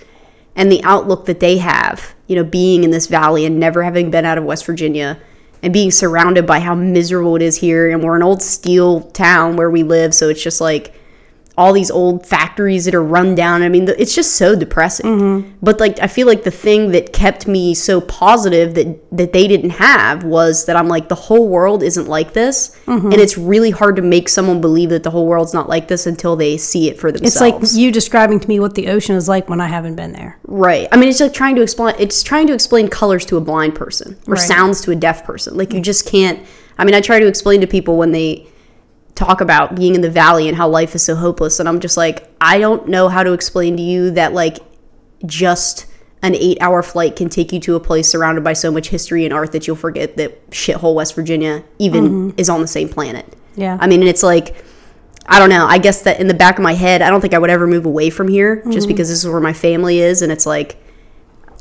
and 0.54 0.70
the 0.70 0.82
outlook 0.84 1.24
that 1.26 1.40
they 1.40 1.58
have, 1.58 2.14
you 2.26 2.36
know, 2.36 2.44
being 2.44 2.84
in 2.84 2.90
this 2.90 3.06
valley 3.06 3.44
and 3.44 3.58
never 3.58 3.82
having 3.82 4.10
been 4.10 4.24
out 4.24 4.38
of 4.38 4.44
West 4.44 4.66
Virginia 4.66 5.18
and 5.62 5.72
being 5.72 5.90
surrounded 5.90 6.46
by 6.46 6.60
how 6.60 6.74
miserable 6.74 7.36
it 7.36 7.42
is 7.42 7.56
here. 7.56 7.90
And 7.90 8.02
we're 8.02 8.16
an 8.16 8.22
old 8.22 8.42
steel 8.42 9.00
town 9.00 9.56
where 9.56 9.70
we 9.70 9.82
live. 9.82 10.14
So 10.14 10.28
it's 10.28 10.42
just 10.42 10.60
like 10.60 10.94
all 11.58 11.72
these 11.72 11.90
old 11.90 12.26
factories 12.26 12.86
that 12.86 12.94
are 12.94 13.02
run 13.02 13.34
down. 13.34 13.62
I 13.62 13.68
mean, 13.68 13.86
it's 13.98 14.14
just 14.14 14.36
so 14.36 14.56
depressing. 14.56 15.06
Mm-hmm. 15.06 15.50
But 15.60 15.80
like, 15.80 16.00
I 16.00 16.06
feel 16.06 16.26
like 16.26 16.44
the 16.44 16.50
thing 16.50 16.92
that 16.92 17.12
kept 17.12 17.46
me 17.46 17.74
so 17.74 18.00
positive 18.00 18.74
that 18.74 18.98
that 19.16 19.32
they 19.32 19.46
didn't 19.46 19.70
have 19.70 20.24
was 20.24 20.64
that 20.66 20.76
I'm 20.76 20.88
like, 20.88 21.08
the 21.08 21.14
whole 21.14 21.48
world 21.48 21.82
isn't 21.82 22.08
like 22.08 22.32
this, 22.32 22.78
mm-hmm. 22.86 23.12
and 23.12 23.14
it's 23.14 23.36
really 23.36 23.70
hard 23.70 23.96
to 23.96 24.02
make 24.02 24.28
someone 24.28 24.60
believe 24.60 24.88
that 24.90 25.02
the 25.02 25.10
whole 25.10 25.26
world's 25.26 25.52
not 25.52 25.68
like 25.68 25.88
this 25.88 26.06
until 26.06 26.36
they 26.36 26.56
see 26.56 26.88
it 26.88 26.98
for 26.98 27.12
themselves. 27.12 27.62
it's 27.62 27.74
like 27.74 27.80
you 27.80 27.92
describing 27.92 28.40
to 28.40 28.48
me 28.48 28.58
what 28.58 28.74
the 28.74 28.88
ocean 28.88 29.14
is 29.16 29.28
like 29.28 29.48
when 29.48 29.60
I 29.60 29.66
haven't 29.66 29.96
been 29.96 30.12
there. 30.12 30.38
Right. 30.44 30.88
I 30.90 30.96
mean, 30.96 31.10
it's 31.10 31.20
like 31.20 31.34
trying 31.34 31.56
to 31.56 31.62
explain. 31.62 31.94
It's 31.98 32.22
trying 32.22 32.46
to 32.46 32.54
explain 32.54 32.88
colors 32.88 33.26
to 33.26 33.36
a 33.36 33.40
blind 33.40 33.74
person 33.74 34.18
or 34.26 34.34
Right. 34.34 34.40
sounds 34.40 34.80
to 34.82 34.90
a 34.90 34.96
deaf 34.96 35.24
person. 35.24 35.56
Like 35.56 35.72
you 35.72 35.80
mm. 35.80 35.84
just 35.84 36.06
can't. 36.06 36.40
I 36.78 36.84
mean, 36.84 36.94
I 36.94 37.02
try 37.02 37.20
to 37.20 37.26
explain 37.26 37.60
to 37.60 37.66
people 37.66 37.98
when 37.98 38.12
they 38.12 38.46
talk 39.14 39.40
about 39.40 39.74
being 39.74 39.94
in 39.94 40.00
the 40.00 40.10
valley 40.10 40.48
and 40.48 40.56
how 40.56 40.68
life 40.68 40.94
is 40.94 41.02
so 41.02 41.14
hopeless, 41.14 41.60
and 41.60 41.68
I'm 41.68 41.80
just 41.80 41.96
like, 41.96 42.32
I 42.40 42.58
don't 42.58 42.88
know 42.88 43.08
how 43.08 43.22
to 43.22 43.32
explain 43.32 43.76
to 43.76 43.82
you 43.82 44.10
that 44.12 44.32
like 44.32 44.58
just 45.26 45.86
an 46.22 46.34
eight-hour 46.34 46.82
flight 46.82 47.16
can 47.16 47.28
take 47.28 47.52
you 47.52 47.60
to 47.60 47.74
a 47.74 47.80
place 47.80 48.08
surrounded 48.08 48.44
by 48.44 48.52
so 48.52 48.70
much 48.70 48.88
history 48.88 49.24
and 49.24 49.34
art 49.34 49.52
that 49.52 49.66
you'll 49.66 49.76
forget 49.76 50.16
that 50.16 50.50
shithole 50.50 50.94
West 50.94 51.14
Virginia 51.14 51.64
even 51.78 52.04
mm-hmm. 52.04 52.38
is 52.38 52.48
on 52.48 52.60
the 52.60 52.68
same 52.68 52.88
planet. 52.88 53.26
Yeah. 53.56 53.76
I 53.80 53.86
mean, 53.86 54.00
and 54.00 54.08
it's 54.08 54.22
like. 54.22 54.56
I 55.24 55.38
don't 55.38 55.50
know. 55.50 55.66
I 55.66 55.78
guess 55.78 56.02
that 56.02 56.18
in 56.18 56.26
the 56.26 56.34
back 56.34 56.58
of 56.58 56.64
my 56.64 56.74
head, 56.74 57.00
I 57.00 57.08
don't 57.08 57.20
think 57.20 57.32
I 57.32 57.38
would 57.38 57.48
ever 57.48 57.68
move 57.68 57.86
away 57.86 58.10
from 58.10 58.26
here 58.26 58.56
just 58.56 58.66
mm-hmm. 58.66 58.88
because 58.88 59.08
this 59.08 59.22
is 59.22 59.30
where 59.30 59.40
my 59.40 59.52
family 59.52 60.00
is, 60.00 60.20
and 60.20 60.32
it's 60.32 60.46
like 60.46 60.81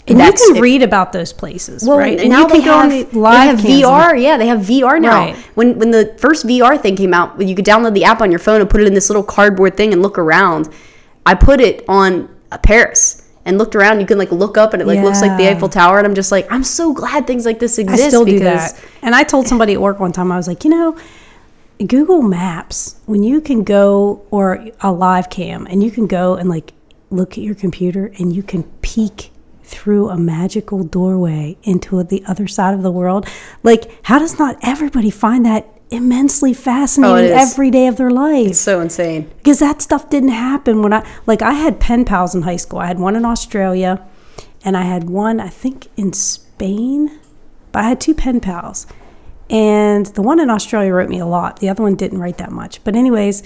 And 0.07 0.19
That's- 0.19 0.41
you 0.41 0.53
can 0.53 0.61
read 0.61 0.81
about 0.81 1.13
those 1.13 1.31
places, 1.31 1.87
right? 1.87 2.19
and 2.19 2.29
now 2.29 2.41
you 2.41 2.47
can 2.47 2.59
they 2.59 2.65
go 2.65 2.73
on 2.73 2.89
have, 2.89 3.13
live 3.13 3.61
they 3.61 3.81
have 3.81 3.83
VR. 3.83 4.21
Yeah, 4.21 4.37
they 4.37 4.47
have 4.47 4.59
VR 4.59 4.99
now. 4.99 5.25
Right. 5.25 5.35
When 5.53 5.77
when 5.77 5.91
the 5.91 6.15
first 6.17 6.45
VR 6.45 6.77
thing 6.77 6.95
came 6.95 7.13
out, 7.13 7.39
you 7.39 7.55
could 7.55 7.65
download 7.65 7.93
the 7.93 8.03
app 8.03 8.19
on 8.19 8.31
your 8.31 8.39
phone 8.39 8.61
and 8.61 8.69
put 8.69 8.81
it 8.81 8.87
in 8.87 8.93
this 8.93 9.09
little 9.09 9.23
cardboard 9.23 9.77
thing 9.77 9.93
and 9.93 10.01
look 10.01 10.17
around. 10.17 10.69
I 11.25 11.35
put 11.35 11.61
it 11.61 11.85
on 11.87 12.29
uh, 12.51 12.57
Paris, 12.57 13.21
and 13.45 13.57
looked 13.57 13.75
around. 13.75 13.99
You 13.99 14.05
can 14.05 14.17
like 14.17 14.31
look 14.31 14.57
up 14.57 14.73
and 14.73 14.81
it 14.81 14.87
like 14.87 15.01
looks 15.01 15.21
like 15.21 15.37
the 15.37 15.49
Eiffel 15.49 15.69
Tower, 15.69 15.97
and 15.97 16.07
I'm 16.07 16.15
just 16.15 16.31
like, 16.31 16.51
I'm 16.51 16.63
so 16.63 16.93
glad 16.93 17.27
things 17.27 17.45
like 17.45 17.59
this 17.59 17.77
exist. 17.77 18.03
I 18.03 18.07
still 18.07 18.25
do 18.25 18.39
that. 18.39 18.79
And 19.01 19.15
I 19.15 19.23
told 19.23 19.47
somebody 19.47 19.73
at 19.73 19.81
work 19.81 19.99
one 19.99 20.11
time, 20.11 20.31
I 20.31 20.37
was 20.37 20.47
like, 20.47 20.63
you 20.63 20.69
know, 20.69 20.97
Google 21.85 22.21
Maps, 22.21 22.97
when 23.05 23.23
you 23.23 23.41
can 23.41 23.63
go, 23.63 24.23
or 24.29 24.67
a 24.81 24.91
live 24.91 25.29
cam, 25.29 25.65
and 25.67 25.83
you 25.83 25.91
can 25.91 26.07
go 26.07 26.35
and 26.35 26.49
like 26.49 26.73
look 27.09 27.37
at 27.37 27.43
your 27.43 27.55
computer 27.55 28.11
and 28.19 28.33
you 28.33 28.41
can 28.41 28.63
peek 28.81 29.31
through 29.71 30.09
a 30.09 30.17
magical 30.17 30.83
doorway 30.83 31.57
into 31.63 32.03
the 32.03 32.23
other 32.27 32.47
side 32.47 32.73
of 32.73 32.83
the 32.83 32.91
world. 32.91 33.27
Like, 33.63 33.89
how 34.03 34.19
does 34.19 34.37
not 34.37 34.57
everybody 34.61 35.09
find 35.09 35.45
that 35.45 35.65
immensely 35.89 36.53
fascinating 36.53 37.31
oh, 37.31 37.35
is. 37.37 37.51
every 37.51 37.71
day 37.71 37.87
of 37.87 37.95
their 37.97 38.11
life? 38.11 38.47
it's 38.47 38.59
so 38.59 38.81
insane. 38.81 39.29
because 39.37 39.59
that 39.59 39.81
stuff 39.81 40.09
didn't 40.09 40.29
happen 40.29 40.81
when 40.81 40.93
I 40.93 41.07
like 41.25 41.41
I 41.41 41.53
had 41.53 41.79
pen 41.79 42.05
pals 42.05 42.35
in 42.35 42.43
high 42.43 42.57
school. 42.57 42.79
I 42.79 42.87
had 42.87 42.99
one 42.99 43.15
in 43.15 43.25
Australia, 43.25 44.05
and 44.63 44.75
I 44.75 44.83
had 44.83 45.09
one 45.09 45.39
I 45.39 45.47
think 45.49 45.87
in 45.95 46.13
Spain, 46.13 47.19
but 47.71 47.83
I 47.83 47.89
had 47.89 48.01
two 48.01 48.13
pen 48.13 48.41
pals, 48.41 48.85
and 49.49 50.05
the 50.07 50.21
one 50.21 50.39
in 50.39 50.49
Australia 50.49 50.93
wrote 50.93 51.09
me 51.09 51.19
a 51.19 51.25
lot. 51.25 51.59
The 51.59 51.69
other 51.69 51.83
one 51.83 51.95
didn't 51.95 52.19
write 52.19 52.37
that 52.37 52.51
much. 52.51 52.83
But 52.83 52.95
anyways, 52.95 53.43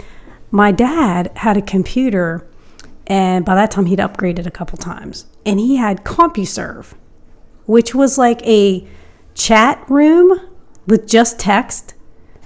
my 0.51 0.71
dad 0.71 1.31
had 1.35 1.55
a 1.55 1.61
computer, 1.61 2.45
and 3.05 3.45
by 3.45 3.55
that 3.55 3.71
time 3.71 3.85
he'd 3.85 3.99
upgraded 3.99 4.47
a 4.47 4.51
couple 4.51 4.77
times, 4.77 5.25
and 5.45 5.59
he 5.59 5.75
had 5.75 6.03
CompuServe, 6.03 6.93
which 7.65 7.93
was 7.95 8.17
like 8.17 8.41
a 8.47 8.85
chat 9.33 9.83
room 9.89 10.39
with 10.87 11.07
just 11.07 11.39
text. 11.39 11.93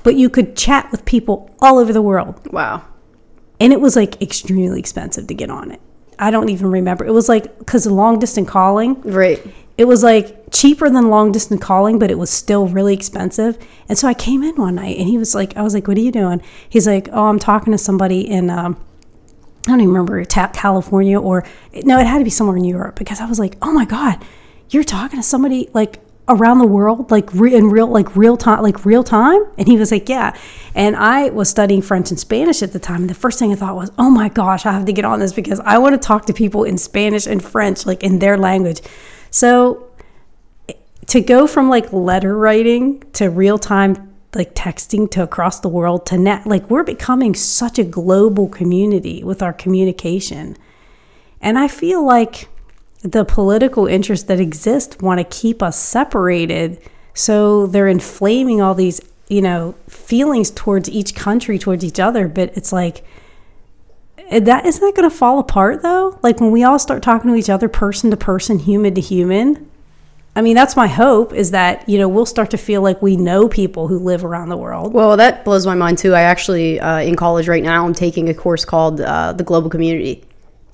But 0.03 0.15
you 0.15 0.29
could 0.29 0.55
chat 0.55 0.89
with 0.91 1.03
people 1.05 1.53
all 1.61 1.77
over 1.77 1.91
the 1.91 2.01
world 2.01 2.39
Wow. 2.53 2.83
and 3.59 3.73
it 3.73 3.81
was 3.81 3.95
like 3.97 4.21
extremely 4.21 4.79
expensive 4.79 5.27
to 5.27 5.33
get 5.33 5.49
on 5.49 5.71
it. 5.71 5.81
I 6.17 6.31
don't 6.31 6.49
even 6.49 6.71
remember. 6.71 7.05
It 7.05 7.11
was 7.13 7.27
like 7.29 7.59
because 7.59 7.85
of 7.85 7.91
long 7.93 8.17
distance 8.19 8.49
calling, 8.49 9.01
Right. 9.01 9.45
it 9.77 9.85
was 9.85 10.01
like 10.03 10.51
cheaper 10.51 10.89
than 10.89 11.09
long 11.09 11.31
distance 11.33 11.61
calling, 11.61 11.99
but 11.99 12.09
it 12.09 12.17
was 12.17 12.29
still 12.29 12.67
really 12.67 12.93
expensive. 12.93 13.57
And 13.89 13.97
so 13.97 14.07
I 14.07 14.13
came 14.13 14.41
in 14.41 14.55
one 14.55 14.75
night 14.75 14.97
and 14.97 15.07
he 15.07 15.17
was 15.17 15.35
like, 15.35 15.55
I 15.57 15.61
was 15.61 15.73
like, 15.73 15.87
what 15.87 15.97
are 15.97 16.01
you 16.01 16.11
doing? 16.11 16.41
He's 16.69 16.87
like, 16.87 17.09
oh, 17.11 17.25
I'm 17.27 17.39
talking 17.39 17.71
to 17.73 17.77
somebody 17.77 18.21
in, 18.21 18.49
um, 18.49 18.77
I 19.69 19.73
don't 19.73 19.81
even 19.81 19.93
remember, 19.93 20.23
Ta- 20.25 20.51
California 20.53 21.19
or, 21.19 21.45
no, 21.83 21.99
it 21.99 22.07
had 22.07 22.17
to 22.17 22.23
be 22.23 22.29
somewhere 22.29 22.57
in 22.57 22.65
Europe 22.65 22.95
because 22.95 23.21
I 23.21 23.25
was 23.25 23.39
like, 23.39 23.55
oh 23.61 23.71
my 23.71 23.85
God, 23.85 24.23
you're 24.69 24.83
talking 24.83 25.19
to 25.19 25.23
somebody 25.23 25.69
like 25.73 25.99
around 26.27 26.59
the 26.59 26.67
world, 26.67 27.09
like 27.09 27.33
re- 27.33 27.55
in 27.55 27.69
real, 27.69 27.87
like 27.87 28.15
real 28.15 28.37
time, 28.37 28.61
like 28.61 28.85
real 28.85 29.03
time. 29.03 29.43
And 29.57 29.67
he 29.67 29.77
was 29.77 29.91
like, 29.91 30.07
yeah. 30.07 30.35
And 30.75 30.95
I 30.95 31.29
was 31.29 31.49
studying 31.49 31.81
French 31.81 32.11
and 32.11 32.19
Spanish 32.19 32.61
at 32.61 32.71
the 32.71 32.79
time. 32.79 33.01
And 33.01 33.09
the 33.09 33.15
first 33.15 33.39
thing 33.39 33.51
I 33.51 33.55
thought 33.55 33.75
was, 33.75 33.91
oh 33.97 34.09
my 34.09 34.29
gosh, 34.29 34.65
I 34.65 34.71
have 34.71 34.85
to 34.85 34.93
get 34.93 35.05
on 35.05 35.19
this 35.19 35.33
because 35.33 35.59
I 35.61 35.79
want 35.79 35.99
to 35.99 36.07
talk 36.07 36.25
to 36.27 36.33
people 36.33 36.63
in 36.63 36.77
Spanish 36.77 37.25
and 37.25 37.43
French, 37.43 37.85
like 37.85 38.03
in 38.03 38.19
their 38.19 38.37
language. 38.37 38.81
So 39.31 39.89
to 41.07 41.21
go 41.21 41.47
from 41.47 41.69
like 41.69 41.91
letter 41.91 42.37
writing 42.37 43.03
to 43.13 43.29
real 43.29 43.57
time 43.57 44.08
like 44.35 44.53
texting 44.53 45.09
to 45.11 45.23
across 45.23 45.59
the 45.59 45.69
world 45.69 46.05
to 46.05 46.17
net 46.17 46.45
like 46.45 46.69
we're 46.69 46.83
becoming 46.83 47.33
such 47.33 47.79
a 47.79 47.83
global 47.83 48.47
community 48.47 49.23
with 49.23 49.41
our 49.41 49.53
communication. 49.53 50.55
And 51.41 51.57
i 51.57 51.67
feel 51.67 52.05
like 52.05 52.47
the 53.01 53.23
political 53.23 53.87
interests 53.87 54.25
that 54.27 54.39
exist 54.39 55.01
want 55.01 55.19
to 55.19 55.23
keep 55.23 55.63
us 55.63 55.79
separated 55.79 56.81
so 57.13 57.65
they're 57.67 57.87
inflaming 57.87 58.61
all 58.61 58.75
these 58.75 59.01
you 59.29 59.41
know 59.41 59.75
feelings 59.87 60.51
towards 60.51 60.89
each 60.89 61.15
country 61.15 61.57
towards 61.57 61.85
each 61.85 61.99
other. 61.99 62.27
But 62.27 62.57
it's 62.57 62.73
like 62.73 63.05
eh, 64.17 64.39
that 64.39 64.65
isn't 64.65 64.81
that 64.81 64.95
going 64.95 65.09
to 65.09 65.15
fall 65.15 65.39
apart 65.39 65.81
though? 65.81 66.19
Like 66.21 66.41
when 66.41 66.51
we 66.51 66.63
all 66.63 66.79
start 66.79 67.01
talking 67.01 67.31
to 67.31 67.37
each 67.37 67.49
other 67.49 67.69
person 67.69 68.11
to 68.11 68.17
person 68.17 68.59
human 68.59 68.95
to 68.95 69.01
human 69.01 69.68
I 70.35 70.41
mean, 70.41 70.55
that's 70.55 70.75
my 70.75 70.87
hope 70.87 71.33
is 71.33 71.51
that, 71.51 71.87
you 71.89 71.97
know, 71.97 72.07
we'll 72.07 72.25
start 72.25 72.51
to 72.51 72.57
feel 72.57 72.81
like 72.81 73.01
we 73.01 73.17
know 73.17 73.49
people 73.49 73.87
who 73.87 73.99
live 73.99 74.23
around 74.23 74.49
the 74.49 74.57
world. 74.57 74.93
Well, 74.93 75.17
that 75.17 75.43
blows 75.43 75.65
my 75.65 75.75
mind 75.75 75.97
too. 75.97 76.13
I 76.13 76.21
actually, 76.21 76.79
uh, 76.79 76.99
in 76.99 77.15
college 77.15 77.47
right 77.47 77.63
now, 77.63 77.85
I'm 77.85 77.93
taking 77.93 78.29
a 78.29 78.33
course 78.33 78.63
called 78.63 79.01
uh, 79.01 79.33
the 79.33 79.43
Global 79.43 79.69
Community, 79.69 80.23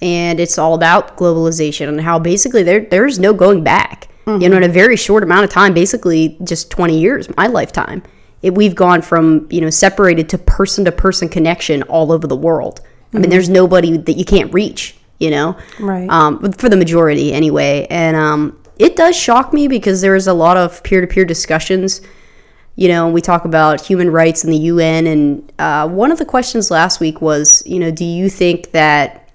and 0.02 0.40
it's 0.40 0.58
all 0.58 0.76
about 0.76 1.18
globalization 1.18 1.88
and 1.88 2.02
how 2.02 2.20
basically 2.20 2.64
there 2.64 2.82
there's 2.82 3.18
no 3.18 3.34
going 3.34 3.64
back. 3.64 4.10
You 4.28 4.50
know, 4.50 4.58
in 4.58 4.64
a 4.64 4.68
very 4.70 4.96
short 4.98 5.22
amount 5.22 5.44
of 5.44 5.52
time, 5.52 5.76
basically 5.76 6.36
just 6.44 6.72
20 6.72 7.00
years, 7.00 7.30
my 7.38 7.46
lifetime, 7.46 8.02
it, 8.42 8.56
we've 8.56 8.74
gone 8.74 9.04
from 9.04 9.48
you 9.52 9.62
know 9.62 9.70
separated 9.70 10.30
to 10.30 10.40
person 10.40 10.84
to 10.86 10.92
person 10.92 11.30
connection 11.30 11.84
all 11.84 12.12
over 12.12 12.26
the 12.26 12.36
world. 12.36 12.82
I 13.14 13.20
mean, 13.20 13.30
there's 13.30 13.50
nobody 13.50 13.96
that 13.98 14.14
you 14.14 14.26
can't 14.26 14.52
reach. 14.54 14.96
You 15.20 15.30
know, 15.30 15.58
Right. 15.80 16.10
um, 16.10 16.52
for 16.52 16.68
the 16.70 16.76
majority 16.76 17.32
anyway. 17.34 17.88
And 17.90 18.18
um, 18.18 18.60
it 18.78 18.96
does 18.96 19.16
shock 19.16 19.54
me 19.54 19.68
because 19.68 20.02
there's 20.02 20.28
a 20.28 20.34
lot 20.34 20.58
of 20.58 20.84
peer 20.84 21.02
to 21.02 21.08
peer 21.08 21.26
discussions. 21.26 22.02
You 22.76 22.90
know, 22.90 23.08
we 23.10 23.22
talk 23.22 23.46
about 23.46 23.82
human 23.82 24.12
rights 24.12 24.44
in 24.44 24.50
the 24.50 24.58
UN, 24.58 25.08
and 25.08 25.54
uh, 25.60 25.88
one 25.88 26.12
of 26.12 26.18
the 26.18 26.26
questions 26.26 26.70
last 26.70 27.00
week 27.00 27.22
was, 27.22 27.64
you 27.66 27.80
know, 27.80 27.90
do 27.90 28.04
you 28.04 28.30
think 28.30 28.72
that 28.72 29.30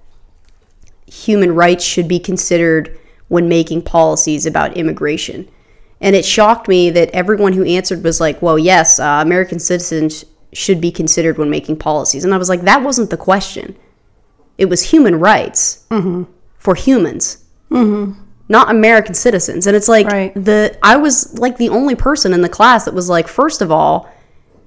human 1.07 1.55
rights 1.55 1.85
should 1.85 2.07
be 2.07 2.19
considered 2.19 2.99
when 3.29 3.49
making 3.49 3.83
policies 3.83 4.45
about 4.45 4.77
immigration? 4.77 5.49
And 6.03 6.17
it 6.17 6.25
shocked 6.25 6.69
me 6.69 6.91
that 6.91 7.11
everyone 7.11 7.53
who 7.55 7.65
answered 7.65 8.03
was 8.05 8.21
like, 8.21 8.41
well, 8.43 8.59
yes, 8.59 8.99
uh, 8.99 9.21
American 9.23 9.59
citizens 9.59 10.25
should 10.53 10.81
be 10.81 10.91
considered 10.91 11.39
when 11.39 11.51
making 11.51 11.77
policies. 11.79 12.25
And 12.25 12.35
I 12.35 12.39
was 12.39 12.49
like, 12.49 12.63
that 12.63 12.83
wasn't 12.83 13.11
the 13.11 13.17
question. 13.17 13.77
It 14.59 14.67
was 14.69 14.91
human 14.91 15.19
rights 15.19 15.87
for 16.59 16.75
humans, 16.75 17.45
not 18.51 18.71
American 18.71 19.15
citizens. 19.15 19.67
And 19.67 19.75
it's 19.77 19.89
like 19.89 20.07
Right. 20.07 20.35
the 20.35 20.77
I 20.83 20.97
was 20.97 21.39
like 21.39 21.57
the 21.57 21.69
only 21.71 21.95
person 21.95 22.35
in 22.35 22.43
the 22.43 22.49
class 22.49 22.85
that 22.85 22.93
was 22.93 23.09
like, 23.09 23.29
first 23.29 23.63
of 23.63 23.71
all, 23.71 24.11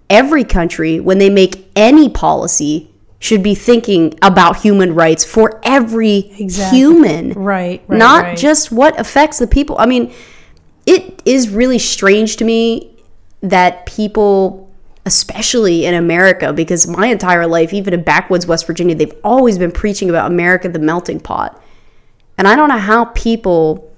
every 0.10 0.43
country 0.43 1.00
when 1.00 1.17
they 1.19 1.30
make 1.30 1.67
any 1.76 2.10
policy 2.10 2.89
should 3.19 3.43
be 3.43 3.56
thinking 3.56 4.13
about 4.22 4.58
human 4.58 4.96
rights 4.96 5.24
for 5.24 5.60
every 5.63 6.32
Exactly. 6.39 6.78
human, 6.78 7.32
Right, 7.34 7.82
right, 7.88 7.98
not 7.98 8.24
right. 8.24 8.38
just 8.38 8.72
what 8.72 9.00
affects 9.00 9.39
the 9.39 9.48
people. 9.48 9.76
I 9.80 9.86
mean, 9.86 10.12
it 10.86 11.22
is 11.26 11.50
really 11.50 11.80
strange 11.80 12.36
to 12.38 12.46
me 12.46 12.89
that 13.41 13.86
people 13.86 14.69
especially 15.06 15.86
in 15.86 15.93
America 15.93 16.54
because 16.54 16.88
my 16.88 17.08
entire 17.08 17.46
life 17.46 17.74
even 17.74 17.93
in 17.93 18.02
backwoods 18.04 18.48
West 18.48 18.65
Virginia 18.65 18.96
they've 18.96 19.13
always 19.22 19.58
been 19.58 19.72
preaching 19.72 20.10
about 20.10 20.32
America 20.32 20.69
the 20.69 20.80
melting 20.80 21.19
pot. 21.19 21.62
And 22.43 22.49
I 22.49 22.58
don't 22.58 22.67
know 22.67 22.77
how 22.77 23.06
people 23.06 23.89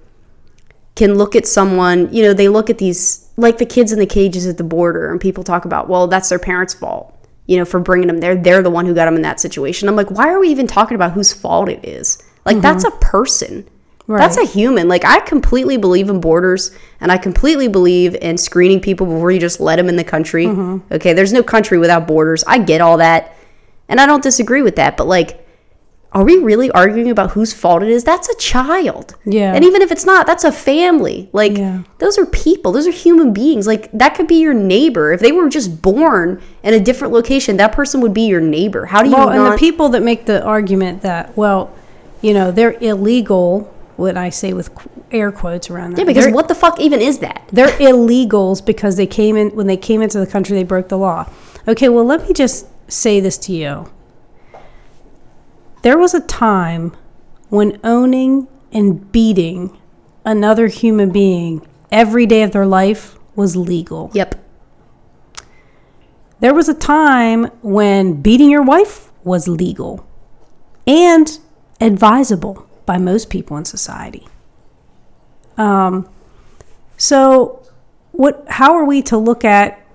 can 0.93 1.15
look 1.15 1.35
at 1.35 1.47
someone, 1.47 2.13
you 2.13 2.21
know, 2.21 2.31
they 2.31 2.47
look 2.47 2.69
at 2.69 2.77
these 2.77 3.27
like 3.37 3.57
the 3.57 3.65
kids 3.65 3.91
in 3.91 3.97
the 3.97 4.05
cages 4.05 4.45
at 4.45 4.59
the 4.59 4.63
border 4.63 5.09
and 5.09 5.19
people 5.19 5.43
talk 5.43 5.65
about, 5.65 5.89
well, 5.89 6.05
that's 6.05 6.29
their 6.29 6.37
parents' 6.37 6.75
fault. 6.75 7.11
You 7.47 7.57
know, 7.57 7.65
for 7.65 7.79
bringing 7.79 8.05
them 8.05 8.19
there. 8.19 8.35
They're 8.35 8.61
the 8.61 8.69
one 8.69 8.85
who 8.85 8.93
got 8.93 9.05
them 9.05 9.15
in 9.15 9.23
that 9.23 9.39
situation. 9.39 9.89
I'm 9.89 9.95
like, 9.95 10.11
why 10.11 10.29
are 10.29 10.39
we 10.39 10.49
even 10.49 10.67
talking 10.67 10.93
about 10.93 11.13
whose 11.13 11.33
fault 11.33 11.69
it 11.69 11.83
is? 11.83 12.21
Like 12.45 12.61
that's 12.61 12.85
mm-hmm. 12.85 12.95
a 12.95 12.99
person. 12.99 13.67
That's 14.07 14.37
a 14.37 14.45
human. 14.45 14.87
Like 14.87 15.05
I 15.05 15.21
completely 15.21 15.77
believe 15.77 16.07
in 16.11 16.21
borders 16.21 16.69
and 17.01 17.11
I 17.11 17.17
completely 17.17 17.67
believe 17.67 18.13
in 18.13 18.37
screening 18.37 18.79
people 18.79 19.07
before 19.07 19.31
you 19.31 19.39
just 19.39 19.59
let 19.59 19.77
them 19.77 19.89
in 19.89 19.95
the 19.95 20.03
country. 20.03 20.45
Mm-hmm. 20.45 20.93
Okay, 20.93 21.13
there's 21.13 21.33
no 21.33 21.41
country 21.41 21.79
without 21.79 22.07
borders. 22.07 22.43
I 22.45 22.59
get 22.59 22.79
all 22.79 22.97
that. 22.97 23.35
And 23.89 23.99
I 23.99 24.05
don't 24.05 24.21
disagree 24.21 24.61
with 24.61 24.75
that, 24.75 24.97
but 24.97 25.07
like 25.07 25.44
are 26.15 26.23
we 26.23 26.37
really 26.37 26.71
arguing 26.71 27.09
about 27.11 27.31
whose 27.31 27.53
fault 27.53 27.83
it 27.83 27.89
is? 27.89 28.05
That's 28.05 28.29
a 28.29 28.35
child. 28.37 29.15
Yeah. 29.25 29.53
And 29.53 29.65
even 29.65 29.81
if 29.81 29.91
it's 29.91 30.05
not, 30.05 30.25
that's 30.25 30.45
a 30.45 30.51
family. 30.51 31.29
Like 31.33 31.57
Yeah. 31.57 31.83
those 31.99 32.17
are 32.17 32.25
people. 32.25 32.71
Those 32.71 32.87
are 32.87 32.91
human 32.91 33.33
beings. 33.33 33.67
Like 33.67 33.91
that 33.91 34.15
could 34.15 34.25
be 34.25 34.35
your 34.39 34.53
neighbor. 34.53 35.11
If 35.11 35.19
they 35.19 35.33
were 35.33 35.49
just 35.49 35.81
born 35.81 36.41
in 36.63 36.73
a 36.73 36.79
different 36.79 37.13
location, 37.13 37.57
that 37.57 37.73
person 37.73 37.99
would 37.99 38.13
be 38.13 38.27
your 38.27 38.39
neighbor. 38.39 38.85
How 38.85 39.03
do 39.03 39.09
you 39.09 39.15
Well, 39.15 39.29
and 39.29 39.53
the 39.53 39.57
people 39.57 39.89
that 39.89 40.03
make 40.03 40.25
the 40.25 40.41
argument 40.41 41.01
that, 41.01 41.35
well, 41.35 41.73
you 42.21 42.33
know, 42.33 42.49
they're 42.49 42.77
illegal, 42.79 43.71
what 43.97 44.15
I 44.15 44.29
say 44.29 44.53
with 44.53 44.69
air 45.11 45.33
quotes 45.33 45.69
around 45.69 45.91
that. 45.91 45.99
Yeah, 45.99 46.05
because 46.05 46.25
they're, 46.25 46.33
what 46.33 46.47
the 46.47 46.55
fuck 46.55 46.79
even 46.79 47.01
is 47.01 47.19
that? 47.19 47.43
they're 47.51 47.67
illegals 47.67 48.65
because 48.65 48.95
they 48.95 49.05
came 49.05 49.35
in, 49.35 49.49
when 49.49 49.67
they 49.67 49.77
came 49.77 50.01
into 50.01 50.19
the 50.19 50.27
country, 50.27 50.55
they 50.55 50.63
broke 50.63 50.87
the 50.87 50.97
law. 50.97 51.29
Okay, 51.67 51.89
well, 51.89 52.05
let 52.05 52.25
me 52.25 52.33
just 52.33 52.67
say 52.89 53.19
this 53.19 53.37
to 53.39 53.51
you. 53.51 53.89
There 55.85 55.99
was 55.99 56.15
a 56.15 56.19
time 56.19 56.97
when 57.49 57.79
owning 57.83 58.47
and 58.71 59.11
beating 59.11 59.77
another 60.25 60.65
human 60.65 61.11
being 61.11 61.61
every 61.91 62.25
day 62.25 62.41
of 62.41 62.53
their 62.53 62.65
life 62.65 63.19
was 63.35 63.55
legal. 63.55 64.09
Yep. 64.15 64.33
There 66.39 66.55
was 66.55 66.67
a 66.67 66.73
time 66.73 67.51
when 67.61 68.19
beating 68.19 68.49
your 68.49 68.63
wife 68.63 69.11
was 69.23 69.47
legal 69.47 70.03
and 70.87 71.37
advisable 71.79 72.67
by 72.87 72.97
most 72.97 73.29
people 73.29 73.55
in 73.55 73.65
society. 73.65 74.27
Um, 75.55 76.09
so, 76.97 77.63
what? 78.11 78.43
How 78.47 78.73
are 78.73 78.85
we 78.85 79.03
to 79.03 79.17
look 79.19 79.45
at 79.45 79.85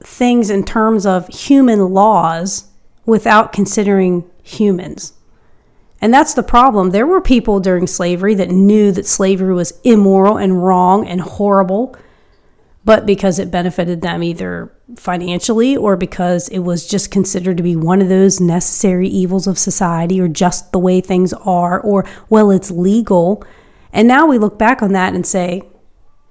things 0.00 0.50
in 0.50 0.64
terms 0.64 1.06
of 1.06 1.28
human 1.28 1.90
laws 1.90 2.64
without 3.06 3.52
considering 3.52 4.28
humans? 4.44 5.14
And 6.00 6.12
that's 6.12 6.34
the 6.34 6.42
problem. 6.42 6.90
There 6.90 7.06
were 7.06 7.20
people 7.20 7.60
during 7.60 7.86
slavery 7.86 8.34
that 8.34 8.50
knew 8.50 8.92
that 8.92 9.06
slavery 9.06 9.54
was 9.54 9.80
immoral 9.84 10.36
and 10.36 10.62
wrong 10.62 11.08
and 11.08 11.20
horrible, 11.20 11.96
but 12.84 13.06
because 13.06 13.38
it 13.38 13.50
benefited 13.50 14.02
them 14.02 14.22
either 14.22 14.70
financially 14.96 15.74
or 15.74 15.96
because 15.96 16.48
it 16.48 16.58
was 16.58 16.86
just 16.86 17.10
considered 17.10 17.56
to 17.56 17.62
be 17.62 17.74
one 17.74 18.02
of 18.02 18.10
those 18.10 18.38
necessary 18.38 19.08
evils 19.08 19.46
of 19.46 19.58
society 19.58 20.20
or 20.20 20.28
just 20.28 20.72
the 20.72 20.78
way 20.78 21.00
things 21.00 21.32
are 21.32 21.80
or, 21.80 22.04
well, 22.28 22.50
it's 22.50 22.70
legal. 22.70 23.42
And 23.90 24.06
now 24.06 24.26
we 24.26 24.36
look 24.36 24.58
back 24.58 24.82
on 24.82 24.92
that 24.92 25.14
and 25.14 25.26
say, 25.26 25.62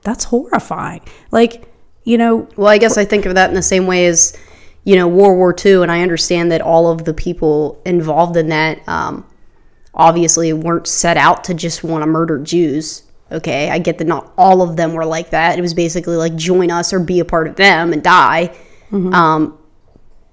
that's 0.04 0.26
horrifying. 0.26 1.02
Like, 1.32 1.74
you 2.04 2.18
know, 2.20 2.48
Well, 2.58 2.68
I 2.68 2.78
guess 2.78 2.98
I 2.98 3.06
think 3.06 3.26
of 3.26 3.34
that 3.34 3.50
in 3.50 3.56
the 3.56 3.64
same 3.64 3.88
way 3.88 4.06
as, 4.06 4.38
you 4.84 4.96
know, 4.96 5.08
World 5.08 5.38
War 5.38 5.56
II, 5.66 5.82
and 5.84 5.92
I 5.92 6.02
understand 6.02 6.52
that 6.52 6.62
all 6.62 6.90
of 6.92 7.06
the 7.06 7.14
people 7.14 7.82
involved 7.86 8.36
in 8.38 8.50
that 8.50 8.88
um, 8.88 9.26
obviously 9.94 10.52
weren't 10.54 10.88
set 10.88 11.18
out 11.18 11.44
to 11.46 11.54
just 11.54 11.84
want 11.84 12.02
to 12.02 12.08
murder 12.08 12.40
Jews. 12.40 13.04
Okay, 13.32 13.70
I 13.72 13.80
get 13.80 13.98
that 13.98 14.06
not 14.08 14.32
all 14.38 14.62
of 14.62 14.76
them 14.76 14.94
were 14.94 15.06
like 15.06 15.32
that. 15.32 15.58
It 15.58 15.62
was 15.62 15.74
basically 15.74 16.18
like 16.18 16.36
join 16.36 16.70
us 16.70 16.94
or 16.94 17.00
be 17.00 17.20
a 17.20 17.26
part 17.26 17.48
of 17.48 17.56
them 17.56 17.94
and 17.94 18.04
die. 18.04 18.56
Um, 18.92 19.58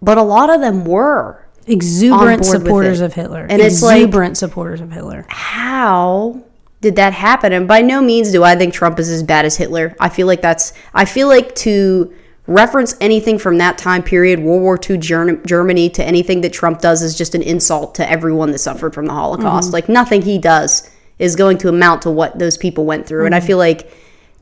but 0.03 0.19
a 0.19 0.23
lot 0.23 0.51
of 0.51 0.61
them 0.61 0.85
were. 0.85 1.47
exuberant 1.67 2.45
supporters 2.45 3.01
of 3.01 3.15
Hitler. 3.15 3.47
And 3.49 3.63
it's 3.63 3.83
like- 3.83 4.03
exuberant 4.03 4.37
supporters 4.37 4.81
of 4.83 4.93
Hitler. 4.93 5.25
how 5.29 6.43
did 6.83 6.97
that 6.97 7.13
happen? 7.15 7.53
And 7.55 7.67
by 7.69 7.81
no 7.81 8.03
means 8.03 8.33
do 8.33 8.43
I 8.45 8.55
think 8.57 8.75
Trump 8.75 8.99
is 8.99 9.09
as 9.09 9.23
bad 9.23 9.45
as 9.47 9.57
Hitler. 9.57 9.95
I 10.01 10.09
feel 10.11 10.27
like 10.27 10.43
that's, 10.43 10.73
I 10.93 11.05
feel 11.07 11.29
like 11.29 11.55
to 11.57 12.13
reference 12.51 12.97
anything 13.01 13.39
from 13.39 13.59
that 13.59 13.79
time 13.79 14.03
period, 14.03 14.41
World 14.41 14.61
War 14.61 14.79
II 14.79 14.99
Ger- 14.99 15.37
Germany, 15.47 15.89
to 15.91 16.05
anything 16.05 16.41
that 16.41 16.53
Trump 16.53 16.81
does 16.81 17.01
is 17.01 17.17
just 17.17 17.35
an 17.37 17.43
insult 17.43 17.95
to 17.95 18.11
everyone 18.11 18.51
that 18.51 18.59
suffered 18.59 18.93
from 18.93 19.07
the 19.07 19.13
Holocaust. 19.13 19.69
Mm-hmm. 19.69 19.75
Like 19.75 19.89
nothing 19.89 20.23
he 20.23 20.37
does 20.37 20.91
is 21.21 21.37
going 21.37 21.59
to 21.59 21.69
amount 21.69 22.03
to 22.03 22.11
what 22.11 22.39
those 22.39 22.57
people 22.57 22.85
went 22.85 23.07
through. 23.07 23.25
And 23.25 23.35
I 23.35 23.39
mm-hmm. 23.39 23.47
feel 23.47 23.59
like 23.59 23.93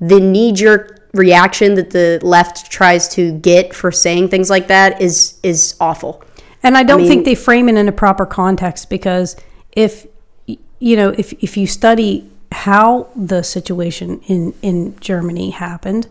the 0.01 0.21
knee 0.21 0.53
jerk 0.53 1.07
reaction 1.13 1.75
that 1.75 1.91
the 1.91 2.19
left 2.23 2.71
tries 2.71 3.09
to 3.09 3.33
get 3.33 3.75
for 3.75 3.93
saying 3.93 4.29
things 4.29 4.49
like 4.49 4.69
that 4.69 5.01
is 5.03 5.39
is 5.43 5.75
awful. 5.79 6.25
And 6.63 6.77
I 6.79 6.85
don't 6.85 7.03
mean- 7.03 7.09
think 7.09 7.25
they 7.27 7.35
frame 7.35 7.69
it 7.69 7.77
in 7.77 7.89
a 7.89 7.93
proper 7.93 8.25
context 8.25 8.89
because 8.89 9.37
if 9.73 10.07
you 10.47 10.97
know 10.97 11.15
if 11.19 11.33
if 11.43 11.57
you 11.59 11.67
study 11.67 12.31
how 12.53 13.09
the 13.15 13.43
situation 13.43 14.21
in 14.27 14.55
in 14.63 14.99
Germany 15.01 15.51
happened, 15.51 16.09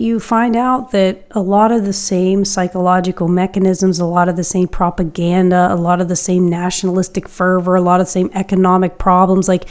you 0.00 0.18
find 0.18 0.56
out 0.56 0.90
that 0.90 1.24
a 1.30 1.40
lot 1.40 1.70
of 1.70 1.84
the 1.84 1.92
same 1.92 2.44
psychological 2.44 3.28
mechanisms, 3.28 4.00
a 4.00 4.04
lot 4.04 4.28
of 4.28 4.36
the 4.36 4.44
same 4.44 4.66
propaganda, 4.66 5.68
a 5.70 5.76
lot 5.76 6.00
of 6.00 6.08
the 6.08 6.16
same 6.16 6.48
nationalistic 6.48 7.28
fervor, 7.28 7.76
a 7.76 7.80
lot 7.80 8.00
of 8.00 8.06
the 8.06 8.12
same 8.12 8.30
economic 8.34 8.98
problems, 8.98 9.46
like 9.46 9.68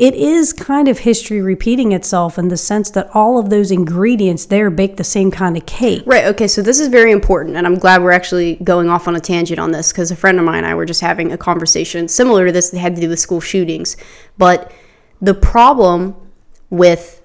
it 0.00 0.14
is 0.14 0.54
kind 0.54 0.88
of 0.88 1.00
history 1.00 1.42
repeating 1.42 1.92
itself 1.92 2.38
in 2.38 2.48
the 2.48 2.56
sense 2.56 2.90
that 2.92 3.14
all 3.14 3.38
of 3.38 3.50
those 3.50 3.70
ingredients 3.70 4.46
there 4.46 4.70
bake 4.70 4.96
the 4.96 5.04
same 5.04 5.30
kind 5.30 5.58
of 5.58 5.66
cake. 5.66 6.02
Right. 6.06 6.24
Okay. 6.24 6.48
So 6.48 6.62
this 6.62 6.80
is 6.80 6.88
very 6.88 7.12
important, 7.12 7.56
and 7.56 7.66
I'm 7.66 7.74
glad 7.74 8.02
we're 8.02 8.10
actually 8.10 8.54
going 8.64 8.88
off 8.88 9.06
on 9.06 9.14
a 9.14 9.20
tangent 9.20 9.58
on 9.58 9.72
this 9.72 9.92
because 9.92 10.10
a 10.10 10.16
friend 10.16 10.38
of 10.38 10.46
mine 10.46 10.58
and 10.58 10.66
I 10.66 10.74
were 10.74 10.86
just 10.86 11.02
having 11.02 11.32
a 11.32 11.36
conversation 11.36 12.08
similar 12.08 12.46
to 12.46 12.52
this 12.52 12.70
that 12.70 12.78
had 12.78 12.94
to 12.94 13.00
do 13.02 13.10
with 13.10 13.20
school 13.20 13.40
shootings. 13.40 13.98
But 14.38 14.72
the 15.20 15.34
problem 15.34 16.16
with 16.70 17.19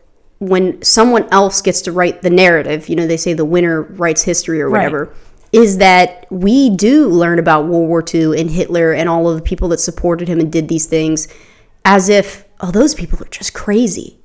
when 0.48 0.82
someone 0.82 1.28
else 1.32 1.62
gets 1.62 1.82
to 1.84 1.92
write 1.92 2.22
the 2.22 2.30
narrative, 2.30 2.88
you 2.90 2.96
know, 2.96 3.08
they 3.08 3.18
say 3.18 3.34
the 3.34 3.46
winner 3.46 3.82
writes 3.82 4.24
history 4.24 4.62
or 4.62 4.70
Right. 4.70 4.80
whatever, 4.80 5.14
is 5.52 5.78
that 5.78 6.26
we 6.30 6.70
do 6.70 7.08
learn 7.08 7.40
about 7.40 7.66
World 7.68 7.88
War 7.88 8.04
II 8.14 8.40
and 8.40 8.52
Hitler 8.52 8.92
and 8.92 9.08
all 9.10 9.30
of 9.30 9.36
the 9.36 9.42
people 9.42 9.70
that 9.70 9.80
supported 9.80 10.28
him 10.28 10.40
and 10.40 10.52
did 10.52 10.68
these 10.68 10.86
things 10.86 11.28
as 11.84 12.10
if, 12.10 12.46
oh, 12.60 12.72
those 12.72 12.94
people 12.94 13.22
are 13.22 13.30
just 13.30 13.54
crazy. 13.54 14.18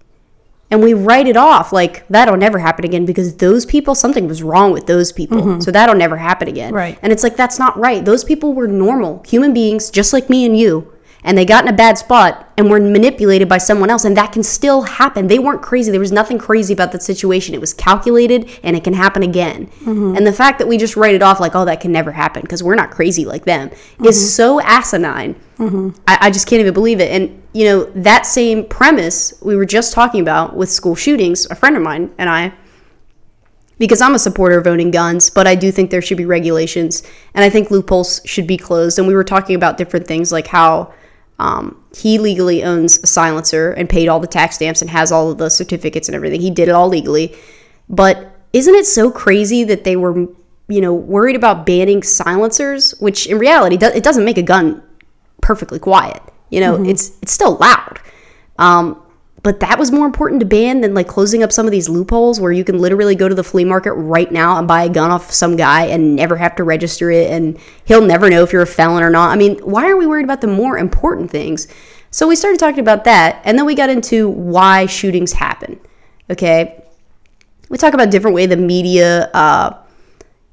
And 0.72 0.82
we 0.82 0.94
write 0.94 1.26
it 1.26 1.36
off 1.36 1.72
like 1.72 2.06
that'll 2.08 2.36
never 2.36 2.58
happen 2.60 2.84
again 2.84 3.04
because 3.04 3.36
those 3.36 3.66
people 3.66 3.94
something 3.96 4.28
was 4.28 4.40
wrong 4.42 4.72
with 4.72 4.86
those 4.86 5.10
people. 5.10 5.38
Mm-hmm. 5.38 5.60
So 5.60 5.70
that'll 5.72 5.96
never 5.96 6.16
happen 6.16 6.46
again. 6.48 6.72
Right. 6.72 6.96
and 7.02 7.12
it's 7.12 7.22
like 7.24 7.36
that's 7.36 7.58
not 7.58 7.76
right. 7.76 8.04
Those 8.04 8.22
people 8.22 8.54
were 8.54 8.68
normal 8.68 9.22
human 9.26 9.52
beings 9.52 9.90
just 9.90 10.12
like 10.12 10.30
me 10.30 10.44
and 10.46 10.56
you 10.56 10.92
and 11.24 11.36
they 11.36 11.44
got 11.44 11.64
in 11.64 11.72
a 11.72 11.76
bad 11.76 11.98
spot 11.98 12.50
and 12.56 12.70
were 12.70 12.80
manipulated 12.80 13.48
by 13.48 13.58
someone 13.58 13.90
else 13.90 14.04
and 14.04 14.16
that 14.16 14.32
can 14.32 14.42
still 14.42 14.82
happen. 14.82 15.26
They 15.26 15.38
weren't 15.38 15.62
crazy. 15.62 15.90
There 15.90 16.00
was 16.00 16.12
nothing 16.12 16.38
crazy 16.38 16.72
about 16.72 16.92
that 16.92 17.02
situation. 17.02 17.54
It 17.54 17.60
was 17.60 17.74
calculated 17.74 18.50
and 18.62 18.76
it 18.76 18.84
can 18.84 18.94
happen 18.94 19.22
again. 19.22 19.66
Mm-hmm. 19.66 20.16
And 20.16 20.26
the 20.26 20.32
fact 20.32 20.58
that 20.58 20.68
we 20.68 20.78
just 20.78 20.96
write 20.96 21.14
it 21.14 21.22
off 21.22 21.40
like 21.40 21.54
oh 21.54 21.64
that 21.64 21.80
can 21.80 21.92
never 21.92 22.12
happen 22.12 22.42
because 22.42 22.62
we're 22.62 22.74
not 22.74 22.90
crazy 22.90 23.24
like 23.24 23.44
them 23.44 23.70
is 23.70 24.16
mm-hmm. 24.16 24.28
so 24.28 24.60
asinine. 24.62 25.34
Mm-hmm. 25.58 25.90
I, 26.06 26.18
I 26.22 26.30
just 26.30 26.46
can't 26.46 26.60
even 26.60 26.74
believe 26.74 27.00
it. 27.00 27.10
And 27.10 27.42
you 27.52 27.64
know 27.64 27.84
that 27.94 28.26
same 28.26 28.64
premise 28.66 29.34
we 29.42 29.56
were 29.56 29.66
just 29.66 29.92
talking 29.92 30.20
about 30.20 30.56
with 30.56 30.70
school 30.70 30.94
shootings. 30.94 31.46
A 31.50 31.54
friend 31.54 31.76
of 31.76 31.82
mine 31.82 32.12
and 32.16 32.30
I, 32.30 32.52
because 33.78 34.02
I'm 34.02 34.14
a 34.14 34.18
supporter 34.18 34.58
of 34.58 34.66
owning 34.66 34.90
guns, 34.90 35.30
but 35.30 35.46
I 35.46 35.54
do 35.54 35.72
think 35.72 35.90
there 35.90 36.02
should 36.02 36.18
be 36.18 36.26
regulations, 36.26 37.02
and 37.34 37.42
I 37.42 37.48
think 37.48 37.70
loopholes 37.70 38.20
should 38.26 38.46
be 38.46 38.58
closed. 38.58 38.98
And 38.98 39.08
we 39.08 39.14
were 39.14 39.24
talking 39.24 39.56
about 39.56 39.78
different 39.78 40.06
things 40.06 40.30
like 40.30 40.46
how 40.46 40.92
um, 41.40 41.82
he 41.96 42.18
legally 42.18 42.62
owns 42.62 42.98
a 43.02 43.06
silencer 43.06 43.72
and 43.72 43.88
paid 43.88 44.08
all 44.08 44.20
the 44.20 44.26
tax 44.26 44.56
stamps 44.56 44.82
and 44.82 44.90
has 44.90 45.10
all 45.10 45.30
of 45.30 45.38
the 45.38 45.48
certificates 45.48 46.06
and 46.06 46.14
everything. 46.14 46.42
He 46.42 46.50
did 46.50 46.68
it 46.68 46.72
all 46.72 46.86
legally, 46.86 47.34
but 47.88 48.30
isn't 48.52 48.74
it 48.74 48.84
so 48.84 49.10
crazy 49.10 49.64
that 49.64 49.84
they 49.84 49.96
were, 49.96 50.26
you 50.68 50.80
know, 50.82 50.92
worried 50.92 51.36
about 51.36 51.64
banning 51.64 52.02
silencers, 52.02 52.92
which 53.00 53.26
in 53.26 53.38
reality 53.38 53.78
do- 53.78 53.86
it 53.86 54.02
doesn't 54.02 54.26
make 54.26 54.36
a 54.36 54.42
gun 54.42 54.82
perfectly 55.40 55.78
quiet. 55.78 56.22
You 56.50 56.60
know, 56.60 56.84
it's 56.84 57.12
it's 57.22 57.32
still 57.32 57.56
loud. 57.56 58.00
Um, 58.58 59.00
but 59.42 59.60
that 59.60 59.78
was 59.78 59.90
more 59.90 60.06
important 60.06 60.40
to 60.40 60.46
ban 60.46 60.82
than 60.82 60.92
like 60.92 61.08
closing 61.08 61.42
up 61.42 61.50
some 61.50 61.66
of 61.66 61.72
these 61.72 61.88
loopholes 61.88 62.40
where 62.40 62.52
you 62.52 62.64
can 62.64 62.78
literally 62.78 63.14
go 63.14 63.28
to 63.28 63.34
the 63.34 63.44
flea 63.44 63.64
market 63.64 63.92
right 63.94 64.30
now 64.30 64.58
and 64.58 64.68
buy 64.68 64.84
a 64.84 64.88
gun 64.88 65.10
off 65.10 65.30
some 65.30 65.56
guy 65.56 65.86
and 65.86 66.14
never 66.14 66.36
have 66.36 66.54
to 66.56 66.64
register 66.64 67.10
it 67.10 67.30
and 67.30 67.58
he'll 67.84 68.04
never 68.04 68.28
know 68.28 68.42
if 68.42 68.52
you're 68.52 68.62
a 68.62 68.66
felon 68.66 69.02
or 69.02 69.10
not. 69.10 69.30
I 69.30 69.36
mean, 69.36 69.58
why 69.58 69.88
are 69.88 69.96
we 69.96 70.06
worried 70.06 70.24
about 70.24 70.42
the 70.42 70.46
more 70.46 70.76
important 70.76 71.30
things? 71.30 71.68
So 72.10 72.28
we 72.28 72.36
started 72.36 72.60
talking 72.60 72.80
about 72.80 73.04
that 73.04 73.40
and 73.44 73.58
then 73.58 73.64
we 73.64 73.74
got 73.74 73.88
into 73.88 74.28
why 74.28 74.86
shootings 74.86 75.32
happen. 75.32 75.80
Okay. 76.28 76.84
We 77.70 77.78
talk 77.78 77.94
about 77.94 78.10
different 78.10 78.34
way 78.34 78.46
the 78.46 78.56
media 78.56 79.30
uh, 79.32 79.80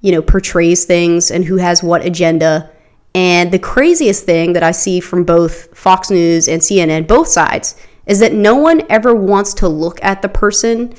you 0.02 0.12
know, 0.12 0.22
portrays 0.22 0.86
things 0.86 1.32
and 1.32 1.44
who 1.44 1.58
has 1.58 1.84
what 1.84 2.06
agenda. 2.06 2.72
And 3.16 3.52
the 3.52 3.60
craziest 3.60 4.26
thing 4.26 4.54
that 4.54 4.64
I 4.64 4.72
see 4.72 5.00
from 5.00 5.24
both 5.24 5.76
Fox 5.76 6.12
News 6.12 6.48
and 6.48 6.62
CNN, 6.62 7.08
both 7.08 7.28
sides, 7.28 7.76
is 8.08 8.20
that 8.20 8.34
no 8.34 8.56
one 8.56 8.82
ever 8.90 9.14
wants 9.14 9.54
to 9.56 9.68
look 9.68 10.00
at 10.02 10.22
the 10.22 10.30
person 10.30 10.96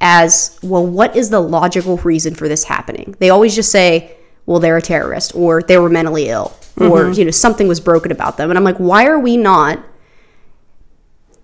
as, 0.00 0.58
well, 0.62 0.86
what 0.86 1.16
is 1.16 1.30
the 1.30 1.40
logical 1.40 1.96
reason 1.98 2.34
for 2.34 2.48
this 2.48 2.64
happening? 2.64 3.14
They 3.18 3.30
always 3.30 3.54
just 3.54 3.72
say, 3.72 4.16
well, 4.44 4.60
they're 4.60 4.76
a 4.76 4.82
terrorist 4.82 5.34
or 5.34 5.62
they 5.62 5.78
were 5.78 5.88
mentally 5.88 6.28
ill 6.28 6.54
or, 6.76 7.04
mm-hmm. 7.04 7.18
you 7.18 7.24
know, 7.24 7.30
something 7.30 7.66
was 7.66 7.80
broken 7.80 8.12
about 8.12 8.36
them. 8.36 8.50
And 8.50 8.58
I'm 8.58 8.64
like, 8.64 8.76
why 8.76 9.06
are 9.06 9.18
we 9.18 9.36
not 9.36 9.82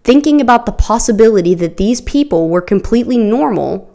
thinking 0.05 0.41
about 0.41 0.67
the 0.67 0.73
possibility 0.73 1.55
that 1.55 1.77
these 1.77 2.01
people 2.01 2.49
were 2.49 2.61
completely 2.61 3.17
normal 3.17 3.89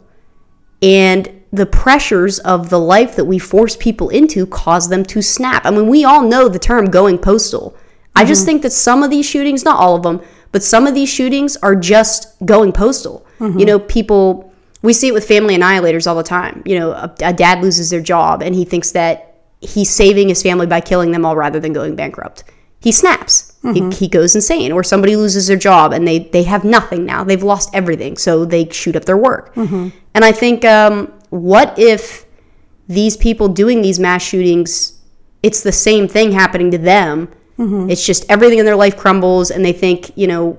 and 0.82 1.30
the 1.52 1.66
pressures 1.66 2.38
of 2.40 2.70
the 2.70 2.78
life 2.78 3.16
that 3.16 3.24
we 3.24 3.38
force 3.38 3.76
people 3.76 4.08
into 4.10 4.46
cause 4.46 4.88
them 4.88 5.04
to 5.04 5.22
snap. 5.22 5.64
I 5.64 5.70
mean, 5.70 5.88
we 5.88 6.04
all 6.04 6.22
know 6.22 6.48
the 6.48 6.58
term 6.58 6.86
going 6.86 7.18
postal. 7.18 7.76
I 8.14 8.24
just 8.24 8.42
mm-hmm. 8.42 8.46
think 8.46 8.62
that 8.62 8.72
some 8.72 9.02
of 9.02 9.10
these 9.10 9.26
shootings, 9.26 9.64
not 9.64 9.78
all 9.78 9.96
of 9.96 10.02
them, 10.02 10.20
but 10.58 10.64
some 10.64 10.88
of 10.88 10.94
these 10.94 11.08
shootings 11.08 11.56
are 11.58 11.76
just 11.76 12.34
going 12.44 12.72
postal. 12.72 13.24
You 13.60 13.64
know, 13.64 13.78
people, 13.78 14.52
we 14.82 14.92
see 14.92 15.06
it 15.06 15.14
with 15.14 15.24
family 15.24 15.56
annihilators 15.56 16.08
all 16.08 16.16
the 16.16 16.24
time. 16.24 16.62
You 16.66 16.76
know, 16.80 16.90
a, 16.90 17.14
a 17.22 17.32
dad 17.32 17.62
loses 17.62 17.90
their 17.90 18.00
job 18.00 18.42
and 18.42 18.56
he 18.56 18.64
thinks 18.64 18.90
that 18.90 19.36
he's 19.60 19.88
saving 19.88 20.28
his 20.28 20.42
family 20.42 20.66
by 20.66 20.80
killing 20.80 21.12
them 21.12 21.24
all 21.24 21.36
rather 21.36 21.60
than 21.60 21.72
going 21.72 21.94
bankrupt. 21.94 22.42
He 22.80 22.90
snaps. 22.90 23.52
He, 23.74 23.80
he 23.90 24.08
goes 24.08 24.34
insane. 24.34 24.72
Or 24.72 24.82
somebody 24.82 25.14
loses 25.14 25.46
their 25.46 25.56
job 25.56 25.92
and 25.92 26.06
they, 26.08 26.18
they 26.18 26.42
have 26.44 26.64
nothing 26.64 27.04
now. 27.04 27.22
They've 27.22 27.42
lost 27.42 27.70
everything. 27.72 28.16
So 28.16 28.44
they 28.44 28.68
shoot 28.70 28.96
up 28.96 29.04
their 29.04 29.16
work. 29.16 29.52
And 30.14 30.24
I 30.24 30.32
think, 30.32 30.64
um, 30.64 31.12
what 31.30 31.78
if 31.78 32.24
these 32.88 33.16
people 33.16 33.46
doing 33.48 33.82
these 33.82 34.00
mass 34.00 34.22
shootings, 34.22 35.00
it's 35.42 35.62
the 35.62 35.72
same 35.72 36.08
thing 36.08 36.32
happening 36.32 36.72
to 36.72 36.78
them? 36.78 37.28
Mm-hmm. 37.58 37.90
It's 37.90 38.04
just 38.04 38.24
everything 38.28 38.58
in 38.58 38.64
their 38.64 38.76
life 38.76 38.96
crumbles 38.96 39.50
and 39.50 39.64
they 39.64 39.72
think, 39.72 40.16
you 40.16 40.26
know, 40.26 40.58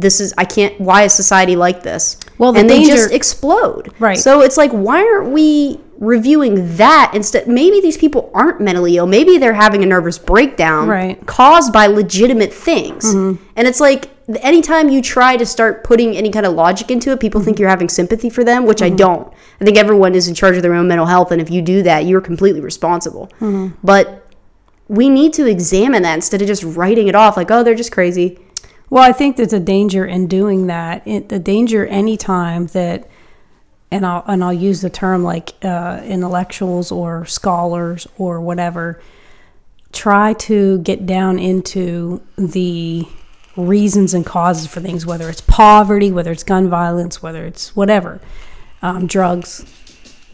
this 0.00 0.20
is 0.20 0.34
I 0.36 0.44
can't 0.44 0.78
why 0.80 1.02
is 1.02 1.14
society 1.14 1.56
like 1.56 1.82
this? 1.82 2.18
Well, 2.38 2.52
the 2.52 2.60
and 2.60 2.70
they 2.70 2.84
just 2.84 3.12
explode. 3.12 3.92
Right. 3.98 4.18
So 4.18 4.42
it's 4.42 4.56
like 4.56 4.70
why 4.70 5.00
aren't 5.00 5.30
we 5.32 5.80
reviewing 5.98 6.76
that 6.76 7.12
instead 7.14 7.48
maybe 7.48 7.80
these 7.80 7.96
people 7.96 8.30
aren't 8.34 8.60
mentally 8.60 8.96
ill. 8.98 9.06
Maybe 9.06 9.38
they're 9.38 9.54
having 9.54 9.82
a 9.82 9.86
nervous 9.86 10.18
breakdown 10.18 10.88
Right. 10.88 11.24
caused 11.26 11.72
by 11.72 11.86
legitimate 11.86 12.52
things. 12.52 13.04
Mm-hmm. 13.06 13.42
And 13.56 13.66
it's 13.66 13.80
like 13.80 14.10
anytime 14.40 14.90
you 14.90 15.00
try 15.00 15.36
to 15.36 15.46
start 15.46 15.84
putting 15.84 16.16
any 16.16 16.30
kind 16.30 16.44
of 16.44 16.52
logic 16.52 16.90
into 16.90 17.12
it, 17.12 17.20
people 17.20 17.40
think 17.40 17.58
you're 17.58 17.70
having 17.70 17.88
sympathy 17.88 18.28
for 18.28 18.44
them, 18.44 18.66
which 18.66 18.82
I 18.82 18.88
mm-hmm. 18.88 18.96
don't. 18.96 19.32
I 19.60 19.64
think 19.64 19.78
everyone 19.78 20.14
is 20.14 20.28
in 20.28 20.34
charge 20.34 20.56
of 20.56 20.62
their 20.62 20.74
own 20.74 20.86
mental 20.86 21.06
health 21.06 21.32
and 21.32 21.40
if 21.40 21.50
you 21.50 21.62
do 21.62 21.82
that, 21.84 22.04
you're 22.04 22.20
completely 22.20 22.60
responsible. 22.60 23.30
But 23.82 24.25
we 24.88 25.08
need 25.08 25.32
to 25.34 25.46
examine 25.46 26.02
that 26.02 26.14
instead 26.14 26.40
of 26.40 26.48
just 26.48 26.62
writing 26.62 27.08
it 27.08 27.14
off 27.14 27.36
like, 27.36 27.50
oh, 27.50 27.62
they're 27.62 27.74
just 27.74 27.92
crazy. 27.92 28.38
Well, 28.88 29.02
I 29.02 29.12
think 29.12 29.36
there's 29.36 29.52
a 29.52 29.60
danger 29.60 30.06
in 30.06 30.28
doing 30.28 30.68
that. 30.68 31.06
It, 31.06 31.28
the 31.28 31.40
danger 31.40 31.86
anytime 31.86 32.66
that, 32.68 33.08
and 33.90 34.06
I'll 34.06 34.24
and 34.26 34.44
I'll 34.44 34.52
use 34.52 34.80
the 34.80 34.90
term 34.90 35.24
like 35.24 35.54
uh, 35.64 36.00
intellectuals 36.04 36.92
or 36.92 37.24
scholars 37.26 38.06
or 38.16 38.40
whatever, 38.40 39.00
try 39.92 40.34
to 40.34 40.78
get 40.78 41.06
down 41.06 41.38
into 41.38 42.22
the 42.36 43.06
reasons 43.56 44.14
and 44.14 44.24
causes 44.24 44.66
for 44.66 44.80
things, 44.80 45.06
whether 45.06 45.28
it's 45.28 45.40
poverty, 45.40 46.12
whether 46.12 46.30
it's 46.30 46.44
gun 46.44 46.68
violence, 46.68 47.22
whether 47.22 47.44
it's 47.44 47.74
whatever, 47.74 48.20
um, 48.82 49.06
drugs. 49.06 49.64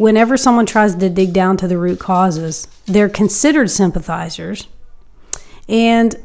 Whenever 0.03 0.37
someone 0.37 0.67
tries 0.67 0.97
to 0.97 1.09
dig 1.09 1.33
down 1.33 1.57
to 1.57 1.69
the 1.69 1.79
root 1.79 2.01
causes, 2.01 2.67
they're 2.87 3.09
considered 3.09 3.71
sympathizers, 3.71 4.67
and 5.69 6.17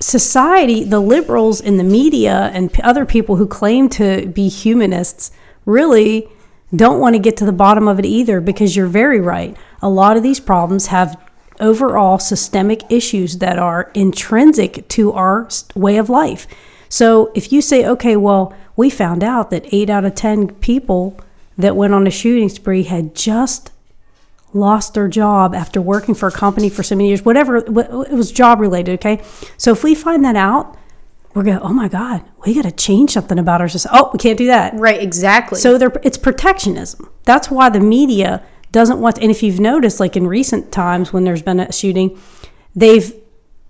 society, 0.00 0.82
the 0.82 0.98
liberals 0.98 1.60
in 1.60 1.76
the 1.76 1.84
media 1.84 2.50
and 2.52 2.76
other 2.80 3.06
people 3.06 3.36
who 3.36 3.46
claim 3.46 3.88
to 3.88 4.26
be 4.26 4.48
humanists 4.48 5.30
really 5.64 6.28
don't 6.74 6.98
want 6.98 7.14
to 7.14 7.20
get 7.20 7.36
to 7.36 7.44
the 7.44 7.52
bottom 7.52 7.86
of 7.86 8.00
it 8.00 8.04
either 8.04 8.40
because 8.40 8.74
you're 8.74 8.88
very 8.88 9.20
right. 9.20 9.56
A 9.80 9.88
lot 9.88 10.16
of 10.16 10.24
these 10.24 10.40
problems 10.40 10.88
have 10.88 11.16
overall 11.60 12.18
systemic 12.18 12.82
issues 12.90 13.38
that 13.38 13.60
are 13.60 13.92
intrinsic 13.94 14.88
to 14.88 15.12
our 15.12 15.48
way 15.76 15.98
of 15.98 16.10
life. 16.10 16.48
So 16.88 17.30
if 17.36 17.52
you 17.52 17.62
say, 17.62 17.86
okay, 17.86 18.16
well, 18.16 18.52
we 18.74 18.90
found 18.90 19.22
out 19.22 19.50
that 19.50 19.72
eight 19.72 19.88
out 19.88 20.04
of 20.04 20.16
10 20.16 20.56
people 20.56 21.16
that 21.56 21.76
went 21.76 21.94
on 21.94 22.06
a 22.06 22.10
shooting 22.10 22.48
spree 22.48 22.84
had 22.84 23.14
just 23.14 23.70
lost 24.52 24.94
their 24.94 25.08
job 25.08 25.54
after 25.54 25.80
working 25.80 26.14
for 26.14 26.28
a 26.28 26.32
company 26.32 26.68
for 26.68 26.82
so 26.82 26.94
many 26.94 27.08
years, 27.08 27.24
whatever, 27.24 27.56
it 27.56 27.68
was 28.12 28.30
job 28.30 28.60
related, 28.60 28.94
okay? 28.94 29.22
So 29.56 29.72
if 29.72 29.82
we 29.82 29.94
find 29.94 30.24
that 30.24 30.36
out, 30.36 30.76
we're 31.34 31.42
going, 31.42 31.58
oh 31.58 31.72
my 31.72 31.88
God, 31.88 32.22
we 32.46 32.54
got 32.54 32.62
to 32.62 32.70
change 32.70 33.10
something 33.10 33.38
about 33.40 33.60
our 33.60 33.68
society. 33.68 33.98
Oh, 34.00 34.10
we 34.12 34.18
can't 34.18 34.38
do 34.38 34.46
that. 34.46 34.74
Right, 34.74 35.02
exactly. 35.02 35.58
So 35.58 35.76
there, 35.78 35.92
it's 36.04 36.16
protectionism. 36.16 37.10
That's 37.24 37.50
why 37.50 37.68
the 37.70 37.80
media 37.80 38.44
doesn't 38.70 39.00
want. 39.00 39.18
And 39.18 39.32
if 39.32 39.42
you've 39.42 39.58
noticed, 39.58 39.98
like 39.98 40.16
in 40.16 40.28
recent 40.28 40.70
times 40.70 41.12
when 41.12 41.24
there's 41.24 41.42
been 41.42 41.58
a 41.58 41.72
shooting, 41.72 42.20
they've 42.76 43.12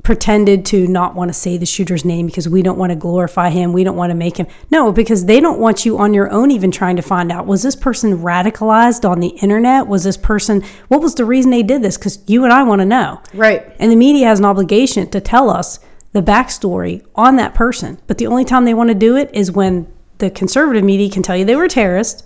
pretended 0.04 0.66
to 0.66 0.86
not 0.86 1.14
want 1.14 1.30
to 1.30 1.32
say 1.32 1.56
the 1.56 1.66
shooter's 1.66 2.04
name 2.04 2.26
because 2.26 2.46
we 2.46 2.62
don't 2.62 2.78
want 2.78 2.90
to 2.90 2.96
glorify 2.96 3.48
him. 3.48 3.72
We 3.72 3.84
don't 3.84 3.96
want 3.96 4.10
to 4.10 4.14
make 4.14 4.36
him. 4.36 4.46
No, 4.70 4.92
because 4.92 5.24
they 5.24 5.40
don't 5.40 5.58
want 5.58 5.86
you 5.86 5.98
on 5.98 6.12
your 6.12 6.30
own 6.30 6.50
even 6.50 6.70
trying 6.70 6.96
to 6.96 7.02
find 7.02 7.32
out 7.32 7.46
was 7.46 7.62
this 7.62 7.74
person 7.74 8.18
radicalized 8.18 9.08
on 9.08 9.20
the 9.20 9.28
internet? 9.28 9.86
Was 9.86 10.04
this 10.04 10.18
person, 10.18 10.62
what 10.88 11.00
was 11.00 11.14
the 11.14 11.24
reason 11.24 11.50
they 11.50 11.62
did 11.62 11.82
this? 11.82 11.96
Because 11.96 12.22
you 12.26 12.44
and 12.44 12.52
I 12.52 12.62
want 12.62 12.80
to 12.80 12.86
know. 12.86 13.20
right. 13.32 13.74
And 13.78 13.90
the 13.90 13.96
media 13.96 14.26
has 14.26 14.38
an 14.38 14.44
obligation 14.44 15.08
to 15.10 15.20
tell 15.20 15.48
us 15.48 15.80
the 16.12 16.22
backstory 16.22 17.04
on 17.14 17.36
that 17.36 17.54
person. 17.54 17.98
But 18.06 18.18
the 18.18 18.26
only 18.26 18.44
time 18.44 18.66
they 18.66 18.74
want 18.74 18.88
to 18.88 18.94
do 18.94 19.16
it 19.16 19.30
is 19.32 19.50
when 19.50 19.90
the 20.18 20.30
conservative 20.30 20.84
media 20.84 21.10
can 21.10 21.22
tell 21.22 21.36
you 21.36 21.46
they 21.46 21.56
were 21.56 21.66
terrorists 21.66 22.22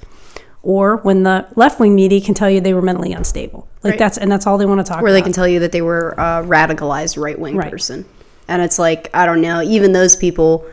or 0.62 0.96
when 0.98 1.22
the 1.22 1.46
left 1.56 1.78
wing 1.80 1.94
media 1.94 2.20
can 2.20 2.34
tell 2.34 2.50
you 2.50 2.60
they 2.60 2.74
were 2.74 2.82
mentally 2.82 3.12
unstable. 3.12 3.68
Like 3.82 3.92
Right. 3.92 3.98
that's 3.98 4.18
and 4.18 4.30
that's 4.30 4.46
all 4.46 4.58
they 4.58 4.66
want 4.66 4.84
to 4.84 4.90
talk 4.90 5.00
Where 5.02 5.10
about. 5.10 5.14
they 5.14 5.22
can 5.22 5.32
tell 5.32 5.48
you 5.48 5.60
that 5.60 5.72
they 5.72 5.82
were 5.82 6.10
a 6.18 6.42
radicalized 6.44 7.20
right 7.22 7.38
wing 7.38 7.56
Right. 7.56 7.70
person. 7.70 8.04
And 8.48 8.62
it's 8.62 8.78
like, 8.78 9.10
I 9.14 9.26
don't 9.26 9.40
know, 9.40 9.60
even 9.62 9.92
those 9.92 10.16
people, 10.16 10.64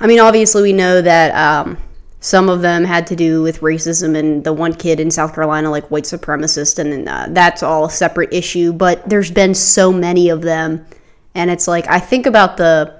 I 0.00 0.06
mean, 0.06 0.20
obviously 0.20 0.62
we 0.62 0.72
know 0.72 1.02
that 1.02 1.34
um, 1.34 1.76
some 2.20 2.48
of 2.48 2.62
them 2.62 2.84
had 2.84 3.06
to 3.08 3.16
do 3.16 3.42
with 3.42 3.60
racism 3.60 4.16
and 4.16 4.44
the 4.44 4.52
one 4.52 4.72
kid 4.72 5.00
in 5.00 5.10
South 5.10 5.34
Carolina, 5.34 5.70
like 5.70 5.90
white 5.90 6.04
supremacist, 6.04 6.78
and 6.78 7.08
uh, 7.08 7.26
that's 7.30 7.62
all 7.62 7.84
a 7.86 7.90
separate 7.90 8.32
issue. 8.32 8.72
But 8.72 9.08
there's 9.08 9.30
been 9.30 9.54
so 9.54 9.92
many 9.92 10.28
of 10.28 10.42
them. 10.42 10.86
And 11.34 11.50
it's 11.50 11.68
like, 11.68 11.88
I 11.88 11.98
think 12.00 12.26
about 12.26 12.56
the. 12.56 12.98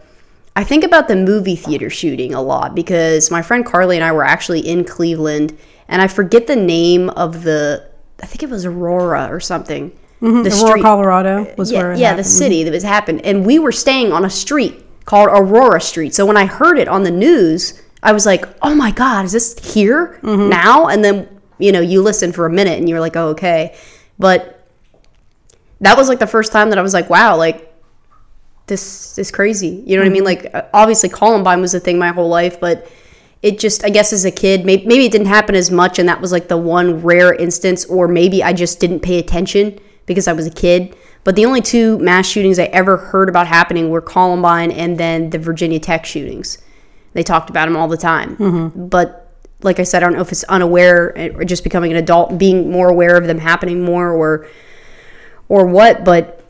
I 0.56 0.64
think 0.64 0.82
about 0.82 1.06
the 1.06 1.14
movie 1.14 1.54
theater 1.54 1.88
shooting 1.88 2.34
a 2.34 2.42
lot 2.42 2.74
because 2.74 3.30
my 3.30 3.42
friend 3.42 3.64
Carly 3.64 3.94
and 3.96 4.04
I 4.04 4.10
were 4.10 4.24
actually 4.24 4.58
in 4.66 4.82
Cleveland, 4.84 5.56
and 5.88 6.02
I 6.02 6.06
forget 6.08 6.46
the 6.46 6.56
name 6.56 7.10
of 7.10 7.42
the. 7.42 7.88
I 8.22 8.26
think 8.26 8.42
it 8.42 8.50
was 8.50 8.64
Aurora 8.66 9.28
or 9.30 9.40
something. 9.40 9.92
The 10.20 10.50
Aurora, 10.60 10.82
Colorado 10.82 11.54
was 11.56 11.70
yeah, 11.70 11.78
where 11.78 11.92
it 11.92 11.98
yeah, 11.98 12.08
happened. 12.08 12.24
the 12.24 12.28
city 12.28 12.64
that 12.64 12.72
was 12.72 12.82
happened, 12.82 13.24
and 13.24 13.46
we 13.46 13.58
were 13.60 13.70
staying 13.70 14.12
on 14.12 14.24
a 14.24 14.30
street 14.30 14.84
called 15.04 15.28
Aurora 15.30 15.80
Street. 15.80 16.12
So 16.14 16.26
when 16.26 16.36
I 16.36 16.44
heard 16.44 16.76
it 16.78 16.88
on 16.88 17.04
the 17.04 17.10
news, 17.12 17.80
I 18.02 18.12
was 18.12 18.26
like, 18.26 18.44
"Oh 18.60 18.74
my 18.74 18.90
God, 18.90 19.24
is 19.24 19.32
this 19.32 19.74
here 19.74 20.18
Mm-hmm. 20.22 20.48
now?" 20.48 20.88
And 20.88 21.04
then 21.04 21.28
you 21.58 21.72
know, 21.72 21.80
you 21.80 22.02
listen 22.02 22.32
for 22.32 22.46
a 22.46 22.50
minute, 22.50 22.78
and 22.78 22.88
you're 22.88 23.00
like, 23.00 23.16
"Oh, 23.16 23.28
okay," 23.28 23.76
but 24.18 24.66
that 25.80 25.96
was 25.96 26.08
like 26.08 26.18
the 26.18 26.26
first 26.26 26.50
time 26.52 26.70
that 26.70 26.78
I 26.78 26.82
was 26.82 26.94
like, 26.94 27.08
"Wow, 27.08 27.36
like 27.36 27.72
this 28.66 29.16
is 29.18 29.30
crazy." 29.30 29.82
You 29.86 29.96
know 29.96 30.02
what 30.02 30.08
I 30.08 30.12
mean? 30.12 30.24
Mm-hmm. 30.24 30.54
Like, 30.54 30.68
obviously, 30.74 31.08
Columbine 31.08 31.60
was 31.60 31.74
a 31.74 31.80
thing 31.80 31.98
my 31.98 32.08
whole 32.08 32.28
life, 32.28 32.58
but 32.60 32.90
it 33.42 33.58
just, 33.58 33.84
I 33.84 33.90
guess, 33.90 34.12
as 34.12 34.24
a 34.24 34.30
kid, 34.30 34.64
maybe, 34.64 34.86
maybe 34.86 35.06
it 35.06 35.12
didn't 35.12 35.28
happen 35.28 35.54
as 35.54 35.70
much, 35.70 35.98
and 35.98 36.08
that 36.08 36.20
was 36.20 36.32
like 36.32 36.48
the 36.48 36.56
one 36.56 37.02
rare 37.02 37.32
instance, 37.32 37.84
or 37.84 38.08
maybe 38.08 38.42
I 38.42 38.52
just 38.52 38.80
didn't 38.80 39.00
pay 39.00 39.18
attention 39.18 39.78
because 40.06 40.26
I 40.26 40.32
was 40.32 40.46
a 40.46 40.50
kid. 40.50 40.96
But 41.24 41.36
the 41.36 41.44
only 41.44 41.60
two 41.60 41.98
mass 41.98 42.26
shootings 42.26 42.58
I 42.58 42.64
ever 42.64 42.96
heard 42.96 43.28
about 43.28 43.46
happening 43.46 43.90
were 43.90 44.00
Columbine 44.00 44.70
and 44.70 44.98
then 44.98 45.30
the 45.30 45.38
Virginia 45.38 45.78
Tech 45.78 46.06
shootings. 46.06 46.58
They 47.12 47.22
talked 47.22 47.50
about 47.50 47.66
them 47.66 47.76
all 47.76 47.88
the 47.88 47.96
time. 47.96 48.36
Mm-hmm. 48.36 48.86
But 48.86 49.30
like 49.62 49.80
I 49.80 49.82
said, 49.82 50.02
I 50.02 50.06
don't 50.06 50.14
know 50.14 50.22
if 50.22 50.32
it's 50.32 50.44
unaware 50.44 51.32
or 51.36 51.44
just 51.44 51.64
becoming 51.64 51.90
an 51.90 51.96
adult, 51.96 52.38
being 52.38 52.70
more 52.70 52.88
aware 52.88 53.16
of 53.16 53.26
them 53.26 53.38
happening 53.38 53.82
more, 53.82 54.10
or 54.10 54.48
or 55.48 55.66
what. 55.66 56.04
But 56.04 56.42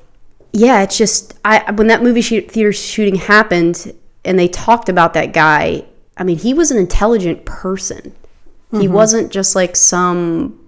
yeah, 0.53 0.83
it's 0.83 0.99
just 0.99 1.39
I 1.45 1.71
when 1.73 1.87
that 1.89 2.03
movie 2.03 2.21
shoot, 2.21 2.51
theater 2.51 2.73
shooting 2.73 3.17
happened 3.17 3.93
and 4.25 4.39
they 4.39 4.49
talked 4.49 4.89
about 4.89 5.15
that 5.15 5.33
guy. 5.33 5.85
I 6.19 6.25
mean, 6.25 6.39
he 6.39 6.53
was 6.53 6.71
an 6.71 6.79
intelligent 6.79 7.45
person. 7.45 8.15
He 8.71 8.79
mm-hmm. 8.79 8.93
wasn't 8.93 9.33
just 9.33 9.55
like 9.55 9.77
some, 9.77 10.61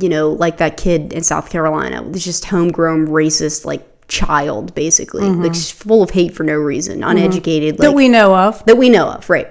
you 0.00 0.08
know, 0.08 0.30
like 0.30 0.58
that 0.58 0.76
kid 0.76 1.12
in 1.12 1.24
South 1.24 1.50
Carolina. 1.50 2.08
Just 2.12 2.44
homegrown 2.44 3.08
racist 3.08 3.64
like 3.64 3.86
child, 4.06 4.74
basically, 4.74 5.22
like 5.22 5.32
mm-hmm. 5.32 5.52
just 5.52 5.72
full 5.72 6.02
of 6.02 6.10
hate 6.10 6.34
for 6.34 6.44
no 6.44 6.54
reason, 6.54 7.00
mm-hmm. 7.00 7.10
uneducated, 7.10 7.78
like 7.78 7.88
that 7.88 7.94
we 7.94 8.08
know 8.08 8.34
of. 8.36 8.64
that 8.66 8.76
we 8.76 8.88
know 8.88 9.08
of, 9.08 9.28
right? 9.28 9.48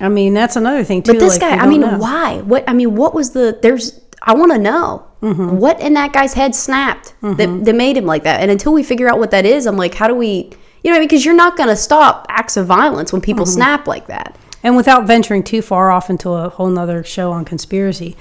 I 0.00 0.08
mean, 0.08 0.32
that's 0.32 0.56
another 0.56 0.84
thing 0.84 1.02
too. 1.02 1.14
But 1.14 1.20
this 1.20 1.40
like, 1.40 1.58
guy, 1.58 1.62
I 1.62 1.66
mean, 1.66 1.80
know. 1.80 1.98
why? 1.98 2.38
What? 2.42 2.64
I 2.68 2.72
mean, 2.72 2.94
what 2.94 3.14
was 3.14 3.32
the? 3.32 3.58
There's. 3.60 4.00
I 4.22 4.34
want 4.34 4.52
to 4.52 4.58
know 4.58 5.04
Mm-hmm. 5.20 5.56
what 5.56 5.80
in 5.80 5.94
that 5.94 6.12
guy's 6.12 6.34
head 6.34 6.54
snapped 6.54 7.12
that, 7.22 7.64
that 7.64 7.74
made 7.74 7.96
him 7.96 8.06
like 8.06 8.22
that. 8.22 8.40
And 8.40 8.52
until 8.52 8.72
we 8.72 8.84
figure 8.84 9.08
out 9.08 9.18
what 9.18 9.32
that 9.32 9.44
is, 9.44 9.66
I'm 9.66 9.76
like, 9.76 9.94
how 9.94 10.06
do 10.06 10.14
we? 10.14 10.52
You 10.82 10.92
know, 10.92 11.00
because 11.00 11.24
you're 11.24 11.34
not 11.34 11.56
going 11.56 11.68
to 11.68 11.76
stop 11.76 12.26
acts 12.28 12.56
of 12.56 12.66
violence 12.66 13.12
when 13.12 13.20
Mm-hmm. 13.20 13.26
people 13.26 13.46
snap 13.46 13.86
like 13.86 14.06
that. 14.06 14.36
And 14.62 14.76
without 14.76 15.06
venturing 15.06 15.42
too 15.44 15.62
far 15.62 15.90
off 15.90 16.10
into 16.10 16.30
a 16.30 16.48
whole 16.48 16.68
nother 16.68 17.04
show 17.04 17.30
on 17.32 17.44
conspiracy, 17.44 18.16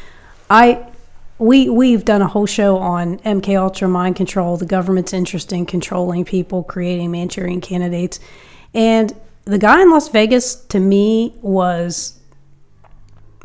I 0.49 0.85
we 1.39 1.69
we've 1.69 2.03
done 2.05 2.21
a 2.21 2.27
whole 2.27 2.45
show 2.47 2.77
on 2.77 3.19
MK 3.19 3.59
Ultra 3.59 3.87
mind 3.87 4.15
control, 4.15 4.57
the 4.57 4.65
government's 4.65 5.13
interest 5.13 5.51
in 5.53 5.65
controlling 5.65 6.25
people, 6.25 6.63
creating 6.63 7.11
Manchurian 7.11 7.61
candidates, 7.61 8.19
and 8.73 9.13
the 9.45 9.57
guy 9.57 9.81
in 9.81 9.89
Las 9.89 10.09
Vegas 10.09 10.55
to 10.55 10.79
me 10.79 11.35
was 11.41 12.19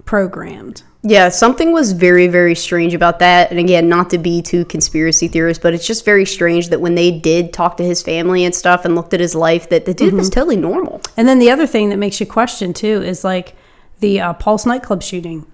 programmed. 0.05 0.83
Yeah, 1.05 1.31
something 1.31 1.73
was 1.73 1.93
very, 1.93 2.29
very 2.29 2.55
strange 2.55 2.95
about 2.95 3.19
that. 3.19 3.51
And 3.51 3.59
again, 3.59 3.89
not 3.89 4.09
to 4.11 4.19
be 4.19 4.41
too 4.41 4.65
conspiracy 4.65 5.27
theorist, 5.27 5.61
but 5.61 5.75
it's 5.75 5.87
just 5.87 6.05
very 6.05 6.25
strange 6.25 6.69
that 6.69 6.81
when 6.81 6.95
they 6.95 7.11
did 7.11 7.53
talk 7.53 7.77
to 7.79 7.85
his 7.85 8.03
family 8.03 8.45
and 8.45 8.55
stuff 8.55 8.85
and 8.85 8.95
looked 8.95 9.13
at 9.13 9.19
his 9.19 9.35
life, 9.35 9.69
that 9.71 9.85
the 9.85 9.95
dude 9.95 10.15
was 10.15 10.29
Mm-hmm. 10.31 10.35
totally 10.39 10.57
normal. 10.57 11.01
And 11.17 11.27
then 11.27 11.41
the 11.41 11.51
other 11.51 11.67
thing 11.67 11.91
that 11.91 11.97
makes 11.97 12.21
you 12.21 12.27
question 12.27 12.73
too 12.73 13.03
is 13.03 13.25
like 13.25 13.57
the 13.99 14.21
uh, 14.21 14.33
Pulse 14.35 14.65
nightclub 14.65 15.03
shooting. 15.03 15.45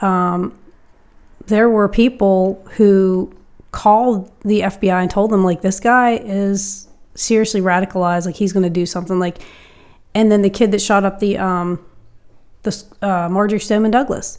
Um, 0.00 0.58
there 1.46 1.70
were 1.70 1.88
people 1.88 2.66
who 2.72 3.32
called 3.70 4.32
the 4.44 4.62
FBI 4.62 5.02
and 5.02 5.10
told 5.10 5.30
them 5.30 5.44
like 5.44 5.60
this 5.60 5.78
guy 5.78 6.16
is 6.16 6.88
seriously 7.14 7.60
radicalized, 7.60 8.26
like 8.26 8.34
he's 8.34 8.52
going 8.52 8.64
to 8.64 8.70
do 8.70 8.86
something 8.86 9.20
like. 9.20 9.38
And 10.16 10.32
then 10.32 10.42
the 10.42 10.50
kid 10.50 10.72
that 10.72 10.80
shot 10.80 11.04
up 11.04 11.20
the 11.20 11.38
um, 11.38 11.84
the 12.62 12.84
uh, 13.02 13.28
Marjory 13.28 13.60
Stoneman 13.60 13.92
Douglas, 13.92 14.38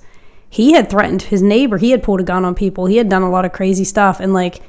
he 0.49 0.73
had 0.73 0.89
threatened 0.89 1.23
his 1.23 1.41
neighbor. 1.41 1.77
He 1.77 1.91
had 1.91 2.03
pulled 2.03 2.19
a 2.19 2.23
gun 2.23 2.45
on 2.45 2.55
people. 2.55 2.85
He 2.85 2.97
had 2.97 3.09
done 3.09 3.21
a 3.21 3.29
lot 3.29 3.45
of 3.45 3.51
crazy 3.51 3.83
stuff, 3.83 4.19
and 4.19 4.33
like 4.33 4.61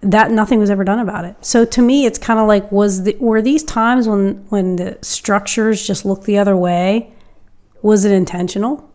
that 0.00 0.30
nothing 0.30 0.58
was 0.58 0.70
ever 0.70 0.84
done 0.84 0.98
about 0.98 1.24
it. 1.24 1.36
So 1.44 1.64
to 1.64 1.82
me, 1.82 2.06
it's 2.06 2.18
kind 2.18 2.40
of 2.40 2.48
like 2.48 2.70
was 2.72 3.04
the, 3.04 3.16
were 3.20 3.42
these 3.42 3.62
times 3.62 4.08
when 4.08 4.46
when 4.48 4.76
the 4.76 4.98
structures 5.02 5.86
just 5.86 6.04
looked 6.04 6.24
the 6.24 6.38
other 6.38 6.56
way? 6.56 7.12
Was 7.82 8.04
it 8.04 8.12
intentional? 8.12 8.90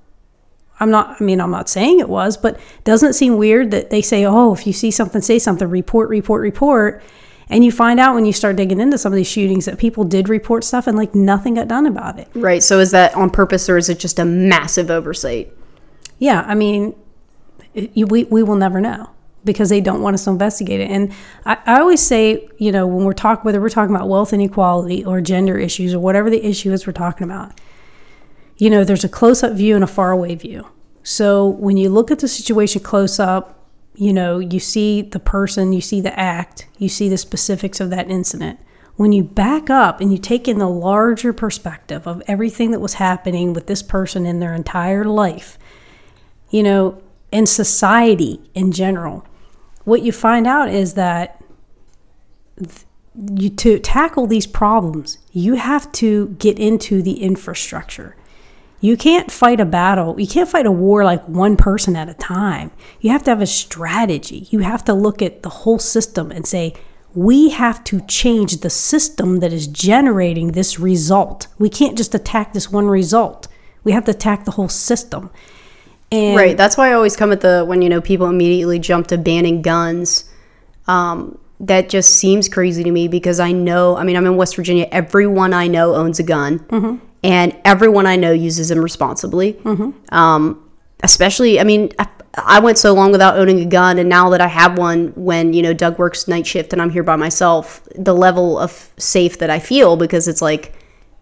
I'm 0.79 0.91
not. 0.91 1.21
I 1.21 1.23
mean, 1.23 1.39
I'm 1.39 1.51
not 1.51 1.69
saying 1.69 1.99
it 1.99 2.09
was, 2.09 2.35
but 2.35 2.59
doesn't 2.83 3.11
it 3.11 3.13
seem 3.13 3.37
weird 3.37 3.71
that 3.71 3.91
they 3.91 4.01
say, 4.01 4.25
"Oh, 4.25 4.53
if 4.53 4.67
you 4.67 4.73
see 4.73 4.91
something, 4.91 5.21
say 5.21 5.39
something. 5.39 5.69
Report, 5.69 6.09
report, 6.09 6.41
report." 6.41 7.03
And 7.47 7.63
you 7.63 7.71
find 7.71 7.99
out 7.99 8.15
when 8.15 8.25
you 8.25 8.33
start 8.33 8.55
digging 8.55 8.79
into 8.79 8.97
some 8.97 9.13
of 9.13 9.17
these 9.17 9.27
shootings 9.27 9.65
that 9.65 9.77
people 9.77 10.03
did 10.03 10.29
report 10.29 10.63
stuff 10.63 10.87
and 10.87 10.97
like 10.97 11.13
nothing 11.13 11.53
got 11.53 11.67
done 11.67 11.85
about 11.85 12.17
it. 12.17 12.27
Right. 12.33 12.63
So 12.63 12.79
is 12.79 12.89
that 12.89 13.13
on 13.13 13.29
purpose 13.29 13.69
or 13.69 13.77
is 13.77 13.87
it 13.87 13.99
just 13.99 14.17
a 14.17 14.25
massive 14.25 14.89
oversight? 14.89 15.54
Yeah, 16.27 16.41
I 16.47 16.55
mean, 16.63 16.81
it, 17.73 18.09
we 18.11 18.19
we 18.35 18.41
will 18.47 18.59
never 18.65 18.79
know. 18.81 19.01
because 19.45 19.69
they 19.69 19.79
don't 19.79 20.01
want 20.01 20.15
us 20.15 20.23
to 20.25 20.31
investigate 20.31 20.81
it. 20.81 20.89
And 20.89 21.13
I, 21.45 21.57
I 21.65 21.79
always 21.79 22.01
say, 22.01 22.49
you 22.57 22.71
know, 22.71 22.87
when 22.87 23.05
we're 23.05 23.13
talking, 23.13 23.43
whether 23.45 23.61
we're 23.61 23.69
talking 23.69 23.95
about 23.95 24.09
wealth 24.09 24.33
inequality 24.33 25.05
or 25.05 25.21
gender 25.21 25.55
issues 25.57 25.93
or 25.93 25.99
whatever 25.99 26.29
the 26.31 26.43
issue 26.43 26.71
is 26.73 26.87
we're 26.87 26.93
talking 26.93 27.25
about, 27.29 27.51
you 28.57 28.69
know, 28.71 28.83
there's 28.83 29.03
a 29.03 29.09
close 29.09 29.43
up 29.43 29.53
view 29.53 29.75
and 29.75 29.83
a 29.83 29.87
far 29.87 30.11
away 30.11 30.33
view. 30.35 30.65
So 31.03 31.47
when 31.47 31.77
you 31.77 31.89
look 31.89 32.09
at 32.09 32.19
the 32.19 32.27
situation 32.27 32.81
close 32.81 33.19
up, 33.19 33.67
you 33.93 34.11
know, 34.11 34.39
you 34.39 34.59
see 34.59 35.03
the 35.03 35.19
person, 35.19 35.71
you 35.73 35.81
see 35.81 36.01
the 36.01 36.17
act, 36.19 36.67
you 36.79 36.89
see 36.89 37.07
the 37.07 37.17
specifics 37.17 37.79
of 37.79 37.91
that 37.91 38.09
incident. 38.09 38.59
When 38.95 39.11
you 39.11 39.23
back 39.23 39.69
up 39.69 40.01
and 40.01 40.11
you 40.11 40.17
take 40.17 40.47
in 40.47 40.57
the 40.57 40.69
larger 40.69 41.33
perspective 41.33 42.07
of 42.07 42.23
everything 42.27 42.71
that 42.71 42.79
was 42.79 42.95
happening 42.95 43.53
with 43.53 43.67
this 43.67 43.83
person 43.83 44.25
in 44.25 44.39
their 44.39 44.55
entire 44.55 45.05
life, 45.05 45.59
you 46.55 46.63
know, 46.63 47.01
in 47.33 47.45
society 47.45 48.39
in 48.53 48.71
general, 48.71 49.25
what 49.83 50.01
you 50.03 50.13
find 50.13 50.47
out 50.47 50.69
is 50.69 50.93
that 50.93 51.43
th- 52.57 52.85
you 53.35 53.49
to 53.49 53.77
tackle 53.79 54.25
these 54.25 54.47
problems, 54.47 55.17
you 55.33 55.55
have 55.55 55.91
to 55.91 56.29
get 56.39 56.57
into 56.57 57.01
the 57.01 57.21
infrastructure. 57.21 58.15
You 58.79 58.95
can't 58.95 59.29
fight 59.29 59.59
a 59.59 59.65
battle. 59.65 60.17
You 60.17 60.27
can't 60.27 60.47
fight 60.47 60.65
a 60.65 60.71
war 60.71 61.03
like 61.03 61.27
one 61.27 61.57
person 61.57 61.97
at 61.97 62.07
a 62.07 62.13
time. 62.13 62.71
You 63.01 63.09
have 63.11 63.23
to 63.23 63.31
have 63.31 63.41
a 63.41 63.47
strategy. 63.47 64.47
You 64.49 64.59
have 64.59 64.85
to 64.85 64.93
look 64.93 65.21
at 65.21 65.43
the 65.43 65.49
whole 65.49 65.79
system 65.79 66.31
and 66.31 66.47
say, 66.47 66.73
we 67.13 67.49
have 67.49 67.83
to 67.85 67.99
change 68.07 68.61
the 68.61 68.69
system 68.69 69.41
that 69.41 69.51
is 69.51 69.67
generating 69.67 70.53
this 70.53 70.79
result. 70.79 71.47
We 71.59 71.69
can't 71.69 71.97
just 71.97 72.15
attack 72.15 72.53
this 72.53 72.71
one 72.71 72.87
result. 72.87 73.49
We 73.83 73.91
have 73.91 74.05
to 74.05 74.11
attack 74.11 74.45
the 74.45 74.51
whole 74.51 74.69
system. 74.69 75.31
And 76.15 76.37
right. 76.37 76.55
That's 76.57 76.77
why 76.77 76.89
I 76.89 76.93
always 76.93 77.15
come 77.15 77.31
at 77.31 77.41
the 77.41 77.63
when 77.65 77.81
you 77.81 77.89
know 77.89 78.01
people 78.01 78.27
immediately 78.27 78.79
jump 78.79 79.07
to 79.07 79.17
banning 79.17 79.61
guns. 79.61 80.29
Um, 80.87 81.37
that 81.59 81.89
just 81.89 82.17
seems 82.17 82.49
crazy 82.49 82.83
to 82.83 82.91
me 82.91 83.07
because 83.07 83.39
I 83.39 83.51
know. 83.51 83.95
I 83.97 84.03
mean, 84.03 84.15
I'm 84.17 84.25
in 84.25 84.35
West 84.35 84.55
Virginia. 84.55 84.87
Everyone 84.91 85.53
I 85.53 85.67
know 85.67 85.95
owns 85.95 86.19
a 86.19 86.23
gun, 86.23 86.59
Mm-hmm. 86.59 86.97
and 87.23 87.57
everyone 87.63 88.05
I 88.05 88.15
know 88.17 88.31
uses 88.31 88.69
them 88.69 88.79
responsibly. 88.79 89.57
Um, 90.09 90.69
especially, 91.01 91.59
I 91.59 91.63
mean, 91.63 91.91
I, 91.97 92.07
I 92.35 92.59
went 92.59 92.77
so 92.77 92.93
long 92.93 93.11
without 93.11 93.37
owning 93.37 93.61
a 93.61 93.65
gun, 93.65 93.97
and 93.99 94.09
now 94.09 94.29
that 94.31 94.41
I 94.41 94.47
have 94.47 94.77
one, 94.77 95.13
when 95.15 95.53
you 95.53 95.61
know 95.61 95.73
Doug 95.73 95.97
works 95.97 96.27
night 96.27 96.45
shift 96.45 96.73
and 96.73 96.81
I'm 96.81 96.89
here 96.89 97.03
by 97.03 97.15
myself, 97.15 97.81
the 97.95 98.13
level 98.13 98.59
of 98.59 98.91
safe 98.97 99.37
that 99.39 99.49
I 99.49 99.59
feel 99.59 99.95
because 99.95 100.27
it's 100.27 100.41
like, 100.41 100.73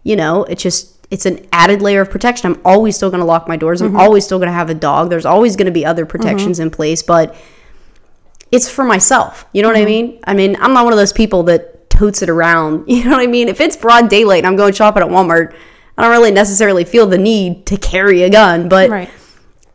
you 0.02 0.16
know, 0.16 0.42
it's 0.44 0.62
just 0.62 0.93
it's 1.14 1.26
an 1.26 1.46
added 1.52 1.80
layer 1.80 2.00
of 2.00 2.10
protection. 2.10 2.52
I'm 2.52 2.60
always 2.64 2.96
still 2.96 3.08
going 3.08 3.20
to 3.20 3.24
lock 3.24 3.46
my 3.46 3.56
doors. 3.56 3.80
I'm 3.80 3.90
mm-hmm. 3.90 4.00
always 4.00 4.24
still 4.24 4.38
going 4.38 4.48
to 4.48 4.52
have 4.52 4.68
a 4.68 4.74
dog. 4.74 5.10
There's 5.10 5.24
always 5.24 5.54
going 5.54 5.66
to 5.66 5.72
be 5.72 5.86
other 5.86 6.02
mm-hmm. 6.02 6.10
protections 6.10 6.58
in 6.58 6.72
place, 6.72 7.04
but 7.04 7.36
it's 8.50 8.68
for 8.68 8.84
myself. 8.84 9.46
You 9.52 9.62
know 9.62 9.68
what 9.68 9.76
I 9.76 9.82
mm-hmm. 9.82 9.86
mean? 9.86 10.20
I 10.24 10.34
mean, 10.34 10.56
I'm 10.56 10.74
not 10.74 10.82
one 10.82 10.92
of 10.92 10.98
those 10.98 11.12
people 11.12 11.44
that 11.44 11.88
totes 11.88 12.20
it 12.20 12.28
around. 12.28 12.88
You 12.88 13.04
know 13.04 13.12
what 13.12 13.20
I 13.20 13.28
mean? 13.28 13.46
If 13.46 13.60
it's 13.60 13.76
broad 13.76 14.08
daylight 14.10 14.38
and 14.38 14.48
I'm 14.48 14.56
going 14.56 14.74
shopping 14.74 15.04
at 15.04 15.08
Walmart, 15.08 15.54
I 15.96 16.02
don't 16.02 16.10
really 16.10 16.32
necessarily 16.32 16.84
feel 16.84 17.06
the 17.06 17.16
need 17.16 17.66
to 17.66 17.76
carry 17.76 18.24
a 18.24 18.30
gun, 18.30 18.68
but 18.68 18.90
right. 18.90 19.10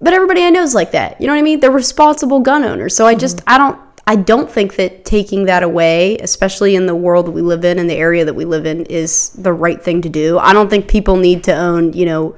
but 0.01 0.13
everybody 0.13 0.43
I 0.43 0.49
know 0.49 0.63
is 0.63 0.75
like 0.75 0.91
that. 0.91 1.21
You 1.21 1.27
know 1.27 1.33
what 1.33 1.39
I 1.39 1.43
mean? 1.43 1.61
They're 1.61 1.71
responsible 1.71 2.41
gun 2.41 2.65
owners. 2.65 2.93
So 2.93 3.07
I 3.07 3.15
just 3.15 3.41
I 3.47 3.57
don't 3.57 3.79
I 4.07 4.15
don't 4.15 4.49
think 4.49 4.75
that 4.75 5.05
taking 5.05 5.45
that 5.45 5.61
away, 5.63 6.17
especially 6.17 6.75
in 6.75 6.85
the 6.87 6.95
world 6.95 7.27
that 7.27 7.31
we 7.31 7.41
live 7.41 7.63
in 7.63 7.77
and 7.79 7.89
the 7.89 7.95
area 7.95 8.25
that 8.25 8.33
we 8.33 8.45
live 8.45 8.65
in, 8.65 8.85
is 8.85 9.29
the 9.31 9.53
right 9.53 9.81
thing 9.81 10.01
to 10.01 10.09
do. 10.09 10.39
I 10.39 10.53
don't 10.53 10.69
think 10.69 10.87
people 10.87 11.17
need 11.17 11.43
to 11.45 11.53
own, 11.55 11.93
you 11.93 12.05
know, 12.05 12.35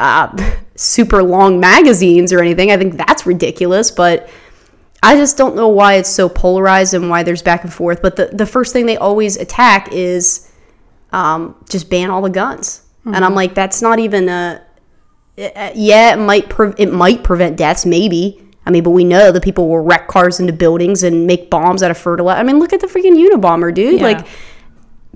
uh, 0.00 0.34
super 0.76 1.22
long 1.22 1.60
magazines 1.60 2.32
or 2.32 2.40
anything. 2.40 2.70
I 2.70 2.76
think 2.76 2.96
that's 2.96 3.26
ridiculous, 3.26 3.90
but 3.90 4.30
I 5.02 5.14
just 5.16 5.36
don't 5.36 5.54
know 5.56 5.68
why 5.68 5.94
it's 5.94 6.08
so 6.08 6.28
polarized 6.28 6.94
and 6.94 7.08
why 7.10 7.22
there's 7.22 7.42
back 7.42 7.64
and 7.64 7.72
forth. 7.72 8.00
But 8.02 8.16
the, 8.16 8.26
the 8.32 8.46
first 8.46 8.72
thing 8.72 8.86
they 8.86 8.96
always 8.96 9.36
attack 9.36 9.92
is 9.92 10.50
um, 11.12 11.54
just 11.68 11.88
ban 11.90 12.10
all 12.10 12.22
the 12.22 12.30
guns. 12.30 12.82
And 13.04 13.24
I'm 13.24 13.34
like, 13.34 13.54
that's 13.54 13.80
not 13.80 13.98
even 14.00 14.28
a. 14.28 14.60
uh, 15.38 15.70
Yeah, 15.74 16.12
it 16.14 16.18
might 16.18 16.50
pre- 16.50 16.74
it 16.76 16.92
might 16.92 17.24
prevent 17.24 17.56
deaths, 17.56 17.86
maybe. 17.86 18.42
I 18.68 18.70
mean, 18.70 18.84
but 18.84 18.90
we 18.90 19.02
know 19.02 19.32
that 19.32 19.42
people 19.42 19.66
will 19.66 19.80
wreck 19.80 20.06
cars 20.08 20.38
into 20.38 20.52
buildings 20.52 21.02
and 21.02 21.26
make 21.26 21.48
bombs 21.48 21.82
out 21.82 21.90
of 21.90 21.98
fertilizer. 21.98 22.38
I 22.38 22.42
mean, 22.42 22.58
look 22.58 22.72
at 22.72 22.80
the 22.80 22.86
freaking 22.86 23.16
Unabomber, 23.16 23.74
dude. 23.74 23.98
Yeah. 23.98 24.06
Like, 24.06 24.26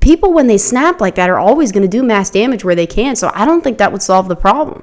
people 0.00 0.32
when 0.32 0.46
they 0.48 0.58
snap 0.58 1.00
like 1.00 1.14
that 1.14 1.30
are 1.30 1.38
always 1.38 1.70
going 1.70 1.82
to 1.82 1.88
do 1.88 2.02
mass 2.02 2.30
damage 2.30 2.64
where 2.64 2.74
they 2.74 2.86
can. 2.86 3.14
So 3.14 3.30
I 3.34 3.44
don't 3.44 3.62
think 3.62 3.78
that 3.78 3.92
would 3.92 4.02
solve 4.02 4.28
the 4.28 4.36
problem. 4.36 4.82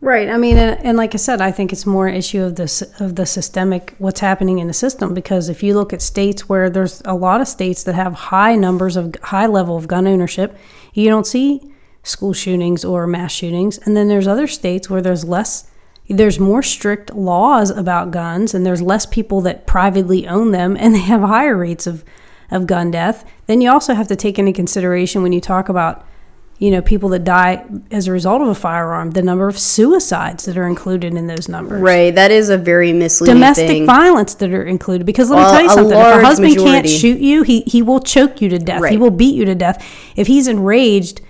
Right. 0.00 0.28
I 0.28 0.36
mean, 0.36 0.58
and, 0.58 0.78
and 0.84 0.96
like 0.98 1.14
I 1.14 1.18
said, 1.18 1.40
I 1.40 1.50
think 1.50 1.72
it's 1.72 1.86
more 1.86 2.06
an 2.06 2.14
issue 2.14 2.42
of 2.42 2.56
this 2.56 2.82
of 3.00 3.16
the 3.16 3.24
systemic 3.24 3.94
what's 3.98 4.20
happening 4.20 4.58
in 4.58 4.66
the 4.66 4.74
system. 4.74 5.14
Because 5.14 5.48
if 5.48 5.62
you 5.62 5.74
look 5.74 5.92
at 5.92 6.02
states 6.02 6.48
where 6.48 6.68
there's 6.68 7.00
a 7.04 7.14
lot 7.14 7.40
of 7.40 7.48
states 7.48 7.84
that 7.84 7.94
have 7.94 8.12
high 8.14 8.54
numbers 8.54 8.96
of 8.96 9.14
high 9.22 9.46
level 9.46 9.76
of 9.76 9.88
gun 9.88 10.06
ownership, 10.06 10.58
you 10.92 11.08
don't 11.08 11.26
see 11.26 11.72
school 12.02 12.32
shootings 12.32 12.84
or 12.84 13.06
mass 13.06 13.32
shootings. 13.32 13.78
And 13.78 13.96
then 13.96 14.08
there's 14.08 14.26
other 14.26 14.46
states 14.46 14.90
where 14.90 15.00
there's 15.00 15.24
less, 15.24 15.70
there's 16.08 16.38
more 16.38 16.62
strict 16.62 17.14
laws 17.14 17.70
about 17.70 18.10
guns, 18.10 18.54
and 18.54 18.64
there's 18.64 18.82
less 18.82 19.06
people 19.06 19.40
that 19.42 19.66
privately 19.66 20.26
own 20.26 20.50
them, 20.50 20.76
and 20.78 20.94
they 20.94 21.00
have 21.00 21.22
higher 21.22 21.56
rates 21.56 21.86
of 21.86 22.04
of 22.50 22.66
gun 22.66 22.90
death. 22.90 23.24
Then 23.46 23.60
you 23.60 23.70
also 23.70 23.94
have 23.94 24.06
to 24.08 24.16
take 24.16 24.38
into 24.38 24.52
consideration 24.52 25.22
when 25.22 25.32
you 25.32 25.40
talk 25.40 25.68
about 25.68 26.06
you 26.58 26.70
know, 26.70 26.80
people 26.80 27.08
that 27.08 27.24
die 27.24 27.64
as 27.90 28.06
a 28.06 28.12
result 28.12 28.40
of 28.40 28.48
a 28.48 28.54
firearm, 28.54 29.10
the 29.10 29.22
number 29.22 29.48
of 29.48 29.58
suicides 29.58 30.44
that 30.44 30.56
are 30.56 30.68
included 30.68 31.14
in 31.14 31.26
those 31.26 31.48
numbers. 31.48 31.80
Right. 31.82 32.14
That 32.14 32.30
is 32.30 32.48
a 32.48 32.56
very 32.56 32.92
misleading 32.92 33.34
Domestic 33.34 33.66
thing. 33.66 33.86
violence 33.86 34.34
that 34.34 34.52
are 34.52 34.64
included. 34.64 35.04
Because 35.04 35.30
let 35.30 35.36
Well, 35.38 35.52
me 35.52 35.52
tell 35.52 35.62
you 35.62 35.68
something. 35.70 35.98
If 35.98 36.16
a 36.22 36.24
husband 36.24 36.56
can't 36.56 36.88
shoot 36.88 37.18
you, 37.18 37.42
he, 37.42 37.62
he 37.62 37.82
will 37.82 38.00
choke 38.00 38.40
you 38.40 38.48
to 38.50 38.58
death. 38.58 38.88
He 38.88 38.96
will 38.96 39.10
beat 39.10 39.34
you 39.34 39.44
to 39.46 39.54
death. 39.54 39.84
If 40.14 40.28
he's 40.28 40.46
enraged, 40.46 41.20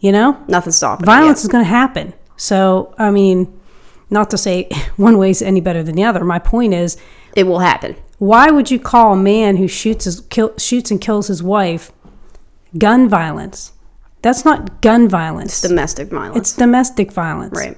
you 0.00 0.12
know, 0.12 0.42
nothing 0.48 0.72
stopping 0.72 1.04
it, 1.04 1.06
violence 1.06 1.40
yeah. 1.40 1.44
is 1.44 1.48
going 1.48 1.64
to 1.64 1.68
happen. 1.68 2.14
So, 2.38 2.94
I 2.96 3.10
mean, 3.10 3.59
not 4.10 4.30
to 4.30 4.38
say 4.38 4.68
one 4.96 5.18
way 5.18 5.30
is 5.30 5.42
any 5.42 5.60
better 5.60 5.82
than 5.82 5.94
the 5.96 6.04
other. 6.04 6.24
My 6.24 6.38
point 6.38 6.74
is, 6.74 6.96
It 7.36 7.44
will 7.44 7.60
happen. 7.60 7.96
why 8.18 8.50
would 8.50 8.70
you 8.70 8.78
call 8.78 9.12
a 9.14 9.16
man 9.16 9.56
who 9.56 9.68
shoots 9.68 10.04
his 10.04 10.20
kill, 10.22 10.52
shoots 10.58 10.90
and 10.90 11.00
kills 11.00 11.28
his 11.28 11.42
wife 11.42 11.92
gun 12.78 13.08
violence? 13.08 13.72
That's 14.22 14.44
not 14.44 14.82
gun 14.82 15.08
violence. 15.08 15.52
It's 15.52 15.62
domestic 15.68 16.08
violence. 16.10 16.36
It's 16.36 16.52
domestic 16.56 17.10
violence. 17.12 17.56
right. 17.56 17.76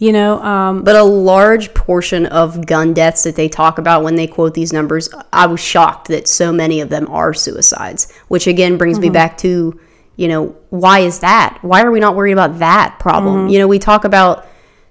You 0.00 0.12
know, 0.12 0.40
um, 0.42 0.84
But 0.84 0.94
a 0.94 1.02
large 1.02 1.74
portion 1.74 2.26
of 2.26 2.66
gun 2.66 2.94
deaths 2.94 3.24
that 3.24 3.34
they 3.34 3.48
talk 3.48 3.78
about 3.78 4.04
when 4.04 4.14
they 4.14 4.28
quote 4.28 4.54
these 4.54 4.72
numbers, 4.72 5.08
I 5.32 5.46
was 5.46 5.58
shocked 5.58 6.06
that 6.08 6.28
so 6.28 6.52
many 6.52 6.80
of 6.80 6.88
them 6.88 7.08
are 7.10 7.34
suicides, 7.34 8.12
which 8.28 8.46
again 8.46 8.76
brings 8.76 8.98
Mm-hmm. 8.98 9.02
me 9.02 9.10
back 9.10 9.38
to, 9.38 9.78
you 10.14 10.28
know, 10.28 10.54
why 10.70 11.00
is 11.00 11.18
that? 11.20 11.58
Why 11.62 11.82
are 11.82 11.90
we 11.90 11.98
not 11.98 12.14
worried 12.14 12.32
about 12.32 12.60
that 12.60 12.98
problem? 13.00 13.34
Mm-hmm. 13.42 13.48
You 13.48 13.58
know, 13.58 13.66
we 13.68 13.80
talk 13.80 14.04
about 14.04 14.46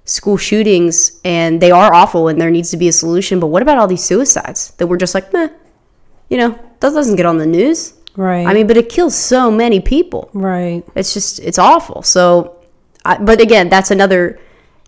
school 0.08 0.38
shootings 0.38 1.20
and 1.24 1.62
they 1.62 1.70
are 1.70 1.94
awful 1.94 2.28
and 2.30 2.40
there 2.40 2.50
needs 2.50 2.72
to 2.72 2.78
be 2.78 2.88
a 2.88 2.92
solution, 2.94 3.40
but 3.40 3.48
what 3.48 3.62
about 3.62 3.78
all 3.78 3.88
these 3.88 4.04
suicides 4.04 4.72
that 4.78 4.88
we're 4.88 4.98
just 4.98 5.14
like, 5.14 5.32
meh, 5.34 5.50
you 6.30 6.38
know, 6.38 6.52
that 6.80 6.94
doesn't 6.94 7.18
get 7.18 7.26
on 7.26 7.38
the 7.38 7.46
news. 7.46 7.94
right. 8.16 8.48
I 8.48 8.54
mean, 8.54 8.68
but 8.68 8.78
it 8.78 8.90
kills 8.90 9.16
so 9.16 9.52
many 9.52 9.80
people. 9.80 10.30
right. 10.34 10.84
It's 10.96 11.14
just, 11.14 11.40
it's 11.40 11.60
awful. 11.60 12.02
So, 12.04 12.56
I, 13.06 13.18
but 13.18 13.40
again, 13.42 13.70
that's 13.70 13.92
another. 13.92 14.40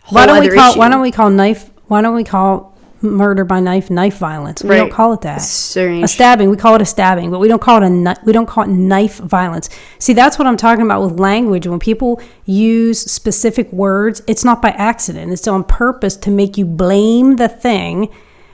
Why 0.10 0.26
don't 0.26 0.40
we 0.40 0.50
call? 0.50 0.72
issue. 0.72 0.80
Why 0.80 0.90
don't 0.90 1.02
we 1.02 1.12
call 1.12 1.30
knife? 1.30 1.70
Why 1.88 2.02
don't 2.02 2.16
we 2.16 2.24
call 2.24 2.78
murder 3.02 3.44
by 3.44 3.60
knife 3.60 3.90
knife 3.90 4.18
violence? 4.18 4.64
We 4.64 4.76
don't 4.76 4.92
call 4.92 5.14
it 5.14 5.22
that. 5.22 5.38
Strange. 5.38 6.04
A 6.04 6.08
stabbing, 6.08 6.50
we 6.50 6.58
call 6.58 6.76
it 6.76 6.82
a 6.82 6.86
stabbing, 6.86 7.32
but 7.32 7.40
we 7.40 7.48
don't 7.48 7.62
call 7.62 7.82
it 7.82 7.88
a 7.88 8.16
we 8.26 8.34
don't 8.34 8.46
call 8.46 8.64
it 8.64 8.70
knife 8.70 9.18
violence. 9.18 9.70
See, 10.00 10.14
that's 10.14 10.38
what 10.38 10.48
I'm 10.48 10.58
talking 10.58 10.86
about 10.86 11.04
with 11.04 11.20
language. 11.20 11.68
When 11.68 11.80
people 11.80 12.22
use 12.46 13.00
specific 13.00 13.72
words, 13.72 14.22
it's 14.28 14.44
not 14.44 14.62
by 14.62 14.70
accident. 14.70 15.32
It's 15.32 15.48
on 15.48 15.64
purpose 15.64 16.16
to 16.18 16.32
make 16.32 16.58
you 16.58 16.66
blame 16.66 17.38
the 17.38 17.48
thing. 17.48 18.10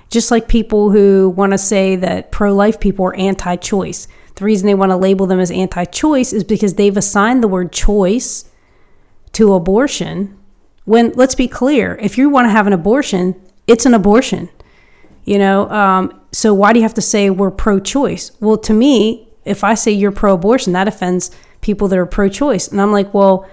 Just 0.10 0.32
like 0.32 0.48
people 0.48 0.92
who 0.92 1.34
want 1.36 1.52
to 1.52 1.58
say 1.58 1.96
that 1.96 2.32
pro-life 2.32 2.80
people 2.80 3.06
are 3.06 3.16
anti-choice. 3.16 4.08
The 4.36 4.46
reason 4.46 4.68
they 4.68 4.76
want 4.76 4.92
to 4.92 4.98
label 4.98 5.26
them 5.26 5.40
as 5.40 5.50
anti-choice 5.50 6.32
is 6.32 6.44
because 6.44 6.76
they've 6.76 6.96
assigned 6.96 7.42
the 7.42 7.48
word 7.48 7.72
choice 7.72 8.50
to 9.34 9.54
abortion 9.54 10.38
when 10.86 11.12
let's 11.14 11.36
be 11.36 11.48
clear 11.48 11.98
if 12.02 12.18
you 12.18 12.30
want 12.30 12.46
to 12.46 12.52
have 12.52 12.68
an 12.68 12.74
abortion 12.74 13.36
it's 13.68 13.86
an 13.86 13.94
abortion 13.94 14.50
you 15.26 15.40
know? 15.40 15.70
Um, 15.70 16.22
so 16.32 16.54
why 16.54 16.72
do 16.72 16.80
you 16.80 16.84
have 16.84 16.94
to 16.94 17.02
say 17.02 17.30
we're 17.30 17.52
pro-choice? 17.52 18.32
Well 18.40 18.58
to 18.60 18.74
me 18.74 19.28
if 19.44 19.64
i 19.64 19.76
say 19.76 19.92
you're 19.92 20.12
pro-abortion 20.12 20.74
that 20.74 20.88
offends 20.88 21.30
people 21.62 21.88
that 21.90 22.00
are 22.00 22.06
pro-choice. 22.06 22.68
And 22.70 22.82
i'm 22.82 22.92
like 22.92 23.14
well 23.14 23.48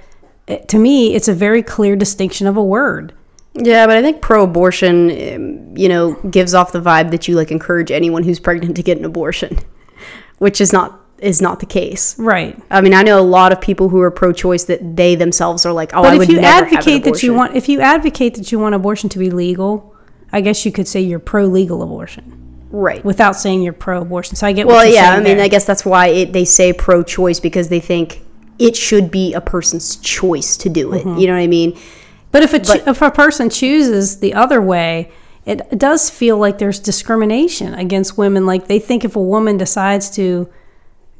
eh, 0.48 0.58
to 0.58 0.78
me 0.78 1.14
it's 1.14 1.28
a 1.28 1.34
very 1.34 1.62
clear 1.62 1.96
distinction 1.96 2.46
of 2.46 2.56
a 2.56 2.62
word. 2.62 3.14
Yeah, 3.54 3.86
but 3.86 3.98
I 3.98 4.00
think 4.00 4.22
pro-abortion, 4.22 5.10
um, 5.10 5.76
you 5.76 5.86
know, 5.86 6.14
gives 6.30 6.54
off 6.54 6.72
the 6.72 6.80
vibe 6.80 7.10
that 7.10 7.28
you 7.28 7.34
like 7.34 7.50
encourage 7.50 7.90
anyone 7.90 8.22
who's 8.22 8.40
pregnant 8.40 8.76
to 8.76 8.82
get 8.82 8.96
an 8.96 9.04
abortion, 9.04 9.58
which 10.38 10.60
is 10.60 10.72
not 10.72 11.00
is 11.18 11.40
not 11.40 11.60
the 11.60 11.66
case. 11.66 12.18
right. 12.18 12.60
I 12.70 12.80
mean, 12.80 12.94
I 12.94 13.02
know 13.02 13.20
a 13.20 13.22
lot 13.22 13.52
of 13.52 13.60
people 13.60 13.90
who 13.90 14.00
are 14.00 14.10
pro-choice 14.10 14.64
that 14.64 14.96
they 14.96 15.14
themselves 15.14 15.64
are 15.64 15.72
like, 15.72 15.92
oh, 15.94 16.02
but 16.02 16.12
I 16.12 16.14
if 16.14 16.18
would 16.18 16.28
you 16.30 16.40
never 16.40 16.46
have 16.46 16.72
an 16.72 16.78
advocate 16.78 17.04
that 17.04 17.22
you 17.22 17.34
want 17.34 17.54
if 17.54 17.68
you 17.68 17.80
advocate 17.80 18.34
that 18.36 18.50
you 18.50 18.58
want 18.58 18.74
abortion 18.74 19.10
to 19.10 19.18
be 19.18 19.30
legal 19.30 19.91
I 20.32 20.40
guess 20.40 20.64
you 20.64 20.72
could 20.72 20.88
say 20.88 21.00
you're 21.00 21.18
pro 21.18 21.44
legal 21.44 21.82
abortion 21.82 22.42
right. 22.72 23.04
without 23.04 23.36
saying 23.36 23.62
you're 23.62 23.72
pro 23.72 24.02
abortion. 24.02 24.34
So 24.34 24.46
I 24.46 24.52
get 24.52 24.66
Well, 24.66 24.76
what 24.76 24.86
you're 24.86 24.96
yeah, 24.96 25.12
I 25.12 25.20
mean, 25.20 25.36
there. 25.36 25.44
I 25.44 25.48
guess 25.48 25.64
that's 25.64 25.84
why 25.84 26.08
it, 26.08 26.32
they 26.32 26.44
say 26.44 26.72
pro-choice 26.72 27.38
because 27.38 27.68
they 27.68 27.80
think 27.80 28.22
it 28.58 28.76
should 28.76 29.10
be 29.10 29.34
a 29.34 29.40
person's 29.40 29.96
choice 29.96 30.56
to 30.58 30.68
do 30.68 30.92
it. 30.94 31.04
Mm-hmm. 31.04 31.18
You 31.18 31.26
know 31.26 31.34
what 31.34 31.40
I 31.40 31.46
mean? 31.46 31.78
But 32.30 32.42
if 32.42 32.54
a 32.54 32.60
ch- 32.60 32.86
if 32.86 33.02
a 33.02 33.10
person 33.10 33.50
chooses 33.50 34.20
the 34.20 34.32
other 34.34 34.60
way, 34.62 35.12
it 35.44 35.78
does 35.78 36.08
feel 36.08 36.38
like 36.38 36.58
there's 36.58 36.80
discrimination 36.80 37.74
against 37.74 38.16
women. 38.16 38.46
Like 38.46 38.68
they 38.68 38.78
think 38.78 39.04
if 39.04 39.16
a 39.16 39.22
woman 39.22 39.58
decides 39.58 40.08
to 40.16 40.48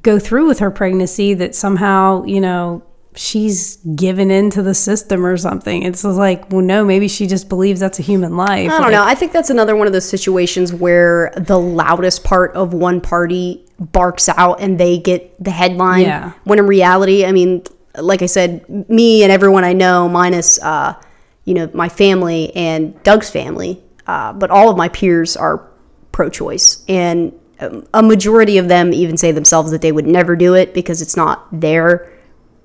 go 0.01 0.19
through 0.19 0.47
with 0.47 0.61
her 0.61 0.71
pregnancy, 0.71 1.35
that 1.35 1.55
somehow 1.55 2.25
you 2.25 2.41
know 2.41 2.83
she's 3.15 3.77
given 3.77 4.31
into 4.31 4.63
the 4.63 4.75
system 4.75 5.25
or 5.25 5.37
something. 5.37 5.83
It's 5.83 6.05
like, 6.05 6.51
well, 6.51 6.63
no, 6.63 6.85
maybe 6.85 7.09
she 7.09 7.27
just 7.27 7.49
believes 7.49 7.81
that's 7.81 7.99
a 7.99 8.03
human 8.03 8.37
life. 8.37 8.71
I 8.71 8.79
don't 8.81 8.93
know. 8.93 9.05
I 9.05 9.15
think 9.15 9.33
that's 9.33 9.51
another 9.51 9.77
one 9.77 9.87
of 9.87 9.93
those 9.93 10.09
situations 10.09 10.73
where 10.73 11.33
the 11.37 11.59
loudest 11.59 12.25
part 12.25 12.55
of 12.55 12.73
one 12.73 13.01
party 13.01 13.67
barks 13.79 14.29
out 14.29 14.61
and 14.61 14.79
they 14.79 14.99
get 14.99 15.43
the 15.43 15.51
headline. 15.51 16.03
Yeah. 16.03 16.33
When 16.45 16.59
in 16.59 16.67
reality, 16.67 17.27
I 17.27 17.33
mean, 17.33 17.65
like 17.97 18.23
I 18.23 18.27
said, 18.27 18.89
me 18.89 19.23
and 19.23 19.31
everyone 19.31 19.65
I 19.65 19.75
know, 19.75 20.09
minus, 20.09 20.63
uh, 20.63 20.95
you 21.45 21.55
know, 21.55 21.71
my 21.75 21.89
family 21.89 22.55
and 22.57 23.01
Doug's 23.03 23.29
family, 23.31 23.83
uh, 24.07 24.33
but 24.33 24.51
all 24.51 24.71
of 24.71 24.77
my 24.77 24.89
peers 24.89 25.37
are 25.37 25.69
pro-choice, 26.13 26.85
and 26.89 27.33
um, 27.61 27.87
a 27.95 28.03
majority 28.03 28.59
of 28.59 28.69
them 28.69 28.93
even 28.93 29.17
say 29.17 29.33
themselves 29.33 29.71
that 29.71 29.81
they 29.81 29.93
would 29.93 30.07
never 30.07 30.37
do 30.37 30.55
it 30.55 30.75
because 30.75 31.03
it's 31.03 31.17
not 31.17 31.47
their 31.53 32.11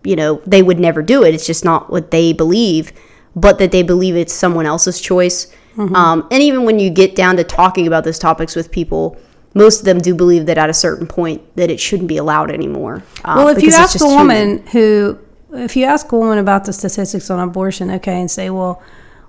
you 0.08 0.16
know, 0.16 0.41
they 0.45 0.64
would 0.64 0.80
never 0.80 1.01
do 1.01 1.24
it. 1.24 1.34
It's 1.34 1.45
just 1.45 1.66
not 1.66 1.89
what 1.89 2.12
they 2.12 2.32
believe, 2.34 2.93
but 3.36 3.60
that 3.60 3.72
they 3.72 3.84
believe 3.84 4.16
it's 4.16 4.34
someone 4.34 4.66
else's 4.66 5.01
choice. 5.01 5.53
Um, 5.78 6.28
and 6.32 6.41
even 6.41 6.64
when 6.64 6.80
you 6.80 6.89
get 6.89 7.16
down 7.16 7.38
to 7.38 7.43
talking 7.43 7.86
about 7.86 8.03
those 8.03 8.18
topics 8.18 8.55
with 8.55 8.72
people, 8.72 9.16
most 9.53 9.80
of 9.80 9.86
them 9.86 9.99
do 9.99 10.16
believe 10.16 10.47
that 10.47 10.58
at 10.58 10.72
a 10.72 10.74
certain 10.74 11.05
point 11.05 11.41
that 11.55 11.70
it 11.70 11.80
shouldn't 11.80 12.08
be 12.08 12.18
allowed 12.18 12.49
anymore. 12.49 13.03
uh, 13.24 13.34
Well, 13.38 13.49
if 13.49 13.62
you 13.62 13.72
ask 13.72 14.01
a 14.01 14.05
woman 14.05 14.47
human. 14.47 14.68
who, 14.68 15.20
if 15.53 15.76
you 15.76 15.86
ask 15.86 16.12
a 16.12 16.18
woman 16.18 16.39
about 16.39 16.66
the 16.66 16.74
statistics 16.74 17.30
on 17.30 17.39
abortion, 17.39 17.91
okay, 17.91 18.20
and 18.20 18.32
say, 18.32 18.49
well, 18.49 18.82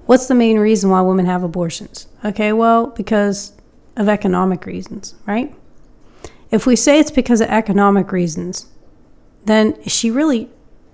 what's 0.06 0.26
the 0.26 0.34
main 0.34 0.58
reason 0.58 0.88
why 0.88 1.02
women 1.02 1.26
have 1.26 1.42
abortions? 1.42 2.06
Okay, 2.24 2.54
well, 2.54 2.86
because 2.86 3.52
of 3.96 4.08
economic 4.08 4.64
reasons, 4.64 5.16
right? 5.26 5.54
If 6.50 6.64
we 6.64 6.76
say 6.76 6.98
it's 6.98 7.10
because 7.10 7.42
of 7.42 7.48
economic 7.48 8.10
reasons, 8.10 8.68
then 9.44 9.72
is 9.84 9.92
she 9.92 10.10
really 10.10 10.48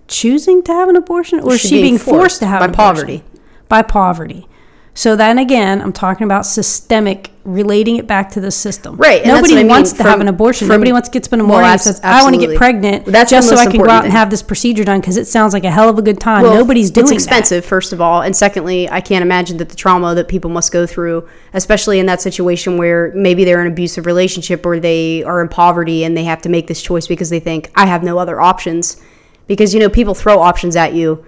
choosing 0.09 0.63
to 0.65 0.73
have 0.73 0.89
an 0.89 0.97
abortion 0.97 1.41
or 1.41 1.55
is 1.55 1.61
She's 1.61 1.71
she 1.71 1.77
being, 1.77 1.85
being 1.85 1.99
forced, 1.99 2.19
forced 2.21 2.39
to 2.41 2.47
have 2.47 2.61
by 2.61 2.65
an 2.67 2.71
abortion? 2.73 2.95
poverty. 2.97 3.23
By 3.69 3.83
poverty. 3.83 4.49
So 4.97 5.17
then 5.17 5.39
again, 5.41 5.83
I'm 5.83 5.93
talking 5.93 6.25
about 6.25 6.47
systemic, 6.47 7.33
relating 7.43 7.97
it 7.97 8.07
back 8.07 8.31
to 8.31 8.41
the 8.41 8.53
system. 8.53 8.97
Right, 8.97 9.27
Nobody 9.27 9.55
what 9.55 9.59
I 9.59 9.63
mean 9.65 9.69
wants 9.69 9.93
to 9.95 10.05
have 10.05 10.21
an 10.21 10.29
abortion. 10.29 10.69
from- 10.69 10.77
Nobody 10.77 10.93
wants 10.93 11.09
to 11.09 11.13
get 11.13 11.27
up 11.27 11.33
in 11.33 11.41
the 11.41 11.45
Well, 11.45 11.59
and 11.65 11.81
says, 11.81 12.01
"I 12.05 12.23
want 12.23 12.37
to 12.37 12.47
get 12.47 12.57
pregnant 12.57 13.05
That's 13.07 13.29
just 13.29 13.49
so 13.49 13.57
I 13.57 13.67
can 13.67 13.81
go 13.81 13.87
out 13.91 14.05
and 14.05 14.13
thing. 14.13 14.13
have 14.13 14.31
this 14.31 14.41
procedure 14.41 14.85
done 14.85 15.01
because 15.01 15.17
it 15.17 15.27
sounds 15.27 15.53
like 15.53 15.65
a 15.65 15.71
hell 15.73 15.89
of 15.89 15.99
a 15.99 16.03
good 16.03 16.21
time." 16.21 16.43
Well, 16.45 16.55
Nobody's 16.55 16.93
doing 16.93 17.07
It's 17.07 17.11
that. 17.11 17.17
expensive, 17.17 17.65
first 17.65 17.93
of 17.93 18.01
all, 18.01 18.21
and 18.23 18.37
secondly, 18.37 18.89
I 18.89 19.01
can't 19.01 19.23
imagine 19.23 19.57
that 19.57 19.69
the 19.69 19.75
trauma 19.75 20.15
that 20.15 20.29
people 20.29 20.49
must 20.49 20.71
go 20.71 20.87
through, 20.87 21.25
especially 21.55 21.99
in 21.99 22.07
that 22.07 22.23
situation 22.23 22.79
where 22.79 23.11
maybe 23.17 23.45
they're 23.45 23.61
in 23.61 23.67
an 23.67 23.73
abusive 23.73 24.07
relationship 24.07 24.65
or 24.65 24.79
they 24.79 25.25
are 25.25 25.41
in 25.43 25.49
poverty 25.49 26.05
and 26.05 26.17
they 26.17 26.25
have 26.25 26.41
to 26.43 26.49
make 26.49 26.69
this 26.69 26.81
choice 26.81 27.09
because 27.09 27.31
they 27.31 27.41
think 27.41 27.69
I 27.75 27.87
have 27.87 28.05
no 28.05 28.19
other 28.19 28.41
options. 28.41 28.97
Because 29.47 29.75
you 29.75 29.81
know 29.81 29.89
people 29.89 30.15
throw 30.15 30.41
options 30.41 30.77
at 30.77 30.95
you, 30.95 31.25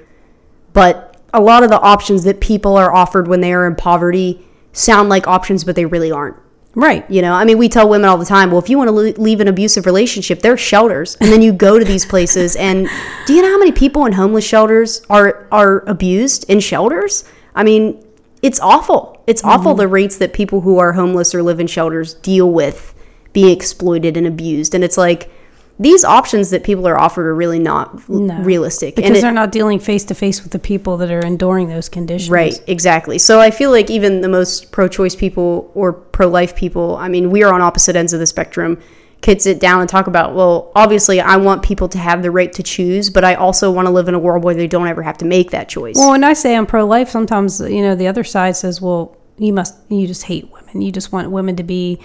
but 0.72 1.20
a 1.34 1.40
lot 1.40 1.62
of 1.62 1.70
the 1.70 1.80
options 1.80 2.24
that 2.24 2.40
people 2.40 2.76
are 2.76 2.94
offered 2.94 3.28
when 3.28 3.40
they 3.40 3.52
are 3.52 3.66
in 3.66 3.76
poverty 3.76 4.46
sound 4.72 5.08
like 5.08 5.26
options, 5.26 5.64
but 5.64 5.76
they 5.76 5.84
really 5.84 6.10
aren't. 6.10 6.36
Right. 6.74 7.10
You 7.10 7.22
know, 7.22 7.32
I 7.32 7.46
mean, 7.46 7.56
we 7.56 7.70
tell 7.70 7.88
women 7.88 8.06
all 8.06 8.18
the 8.18 8.26
time, 8.26 8.50
well, 8.50 8.58
if 8.58 8.68
you 8.68 8.76
want 8.76 8.88
to 8.88 9.20
leave 9.20 9.40
an 9.40 9.48
abusive 9.48 9.86
relationship, 9.86 10.40
there 10.40 10.52
are 10.52 10.58
shelters, 10.58 11.16
and 11.22 11.32
then 11.32 11.40
you 11.40 11.54
go 11.54 11.78
to 11.78 11.84
these 11.84 12.04
places. 12.04 12.54
And 12.66 12.88
do 13.26 13.32
you 13.32 13.42
know 13.42 13.50
how 13.50 13.58
many 13.58 13.72
people 13.72 14.04
in 14.06 14.12
homeless 14.12 14.44
shelters 14.44 15.02
are 15.08 15.46
are 15.50 15.78
abused 15.88 16.50
in 16.50 16.60
shelters? 16.60 17.24
I 17.54 17.64
mean, 17.64 18.04
it's 18.42 18.60
awful. 18.60 19.22
It's 19.26 19.40
mm-hmm. 19.40 19.50
awful 19.50 19.74
the 19.74 19.88
rates 19.88 20.18
that 20.18 20.32
people 20.32 20.60
who 20.60 20.78
are 20.78 20.92
homeless 20.92 21.34
or 21.34 21.42
live 21.42 21.60
in 21.60 21.66
shelters 21.66 22.14
deal 22.14 22.50
with 22.50 22.94
being 23.32 23.56
exploited 23.56 24.16
and 24.16 24.26
abused. 24.26 24.74
And 24.74 24.84
it's 24.84 24.98
like 24.98 25.30
these 25.78 26.04
options 26.04 26.50
that 26.50 26.64
people 26.64 26.88
are 26.88 26.98
offered 26.98 27.26
are 27.26 27.34
really 27.34 27.58
not 27.58 28.08
No. 28.08 28.38
realistic. 28.40 28.96
Because 28.96 29.08
and 29.10 29.16
it- 29.18 29.20
they're 29.20 29.30
not 29.32 29.52
dealing 29.52 29.78
face 29.78 30.04
to 30.04 30.14
face 30.14 30.42
with 30.42 30.52
the 30.52 30.58
people 30.58 30.96
that 30.96 31.10
are 31.10 31.20
enduring 31.20 31.68
those 31.68 31.88
conditions. 31.88 32.30
Right, 32.30 32.58
exactly. 32.66 33.18
So 33.18 33.40
I 33.40 33.50
feel 33.50 33.70
like 33.70 33.90
even 33.90 34.22
the 34.22 34.28
most 34.28 34.72
pro 34.72 34.88
choice 34.88 35.14
people 35.14 35.70
or 35.74 35.92
pro 35.92 36.28
life 36.28 36.56
people, 36.56 36.96
I 36.98 37.08
mean, 37.08 37.30
we 37.30 37.42
are 37.42 37.52
on 37.52 37.60
opposite 37.60 37.94
ends 37.94 38.12
of 38.14 38.20
the 38.20 38.26
spectrum, 38.26 38.78
could 39.22 39.40
sit 39.42 39.60
down 39.60 39.80
and 39.80 39.88
talk 39.88 40.06
about, 40.06 40.34
well, 40.34 40.70
obviously, 40.74 41.20
I 41.20 41.36
want 41.36 41.62
people 41.62 41.88
to 41.88 41.98
have 41.98 42.22
the 42.22 42.30
right 42.30 42.52
to 42.52 42.62
choose, 42.62 43.10
but 43.10 43.24
I 43.24 43.34
also 43.34 43.70
want 43.70 43.86
to 43.86 43.92
live 43.92 44.08
in 44.08 44.14
a 44.14 44.18
world 44.18 44.44
where 44.44 44.54
they 44.54 44.66
don't 44.66 44.86
ever 44.88 45.02
have 45.02 45.18
to 45.18 45.24
make 45.24 45.50
that 45.50 45.68
choice. 45.68 45.96
Well, 45.96 46.10
when 46.10 46.22
I 46.24 46.32
say 46.34 46.54
I'm 46.56 46.66
pro 46.66 46.86
life, 46.86 47.10
sometimes 47.10 47.60
you 47.60 47.82
know 47.82 47.94
the 47.94 48.08
other 48.08 48.24
side 48.24 48.56
says, 48.56 48.80
"Well, 48.80 49.16
you 49.38 49.52
must, 49.52 49.74
you 49.88 50.06
just 50.06 50.24
hate 50.24 50.48
women. 50.52 50.80
You 50.82 50.92
just 50.92 51.12
want 51.12 51.30
women 51.30 51.56
to 51.56 51.62
be 51.62 51.98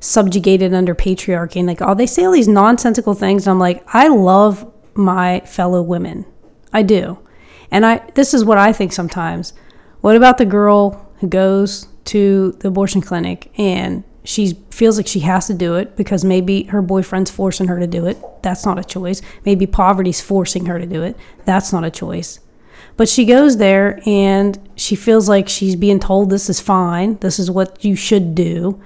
subjugated 0.00 0.74
under 0.74 0.94
patriarchy." 0.94 1.56
And 1.56 1.66
like, 1.66 1.82
oh, 1.82 1.94
they 1.94 2.06
say 2.06 2.24
all 2.24 2.32
these 2.32 2.48
nonsensical 2.48 3.14
things. 3.14 3.46
And 3.46 3.52
I'm 3.52 3.58
like, 3.58 3.82
I 3.94 4.08
love 4.08 4.70
my 4.94 5.40
fellow 5.40 5.82
women, 5.82 6.26
I 6.72 6.82
do, 6.82 7.18
and 7.70 7.86
I. 7.86 8.02
This 8.14 8.34
is 8.34 8.44
what 8.44 8.58
I 8.58 8.72
think 8.72 8.92
sometimes. 8.92 9.52
What 10.00 10.16
about 10.16 10.38
the 10.38 10.44
girl 10.44 11.10
who 11.20 11.28
goes 11.28 11.88
to 12.04 12.52
the 12.60 12.68
abortion 12.68 13.02
clinic 13.02 13.50
and 13.58 14.04
she 14.24 14.58
feels 14.70 14.98
like 14.98 15.06
she 15.06 15.20
has 15.20 15.46
to 15.46 15.54
do 15.54 15.76
it 15.76 15.96
because 15.96 16.24
maybe 16.24 16.64
her 16.64 16.82
boyfriend's 16.82 17.30
forcing 17.30 17.68
her 17.68 17.78
to 17.78 17.86
do 17.86 18.06
it. 18.06 18.18
That's 18.42 18.66
not 18.66 18.78
a 18.78 18.84
choice. 18.84 19.22
Maybe 19.46 19.66
poverty's 19.66 20.20
forcing 20.20 20.66
her 20.66 20.78
to 20.78 20.84
do 20.84 21.02
it. 21.02 21.16
That's 21.46 21.72
not 21.72 21.84
a 21.84 21.90
choice. 21.90 22.40
But 22.98 23.08
she 23.08 23.24
goes 23.24 23.56
there 23.56 24.02
and 24.04 24.58
she 24.76 24.96
feels 24.96 25.28
like 25.30 25.48
she's 25.48 25.76
being 25.76 25.98
told 25.98 26.28
this 26.28 26.50
is 26.50 26.60
fine. 26.60 27.16
This 27.18 27.38
is 27.38 27.50
what 27.50 27.84
you 27.84 27.94
should 27.94 28.34
do. 28.34 28.78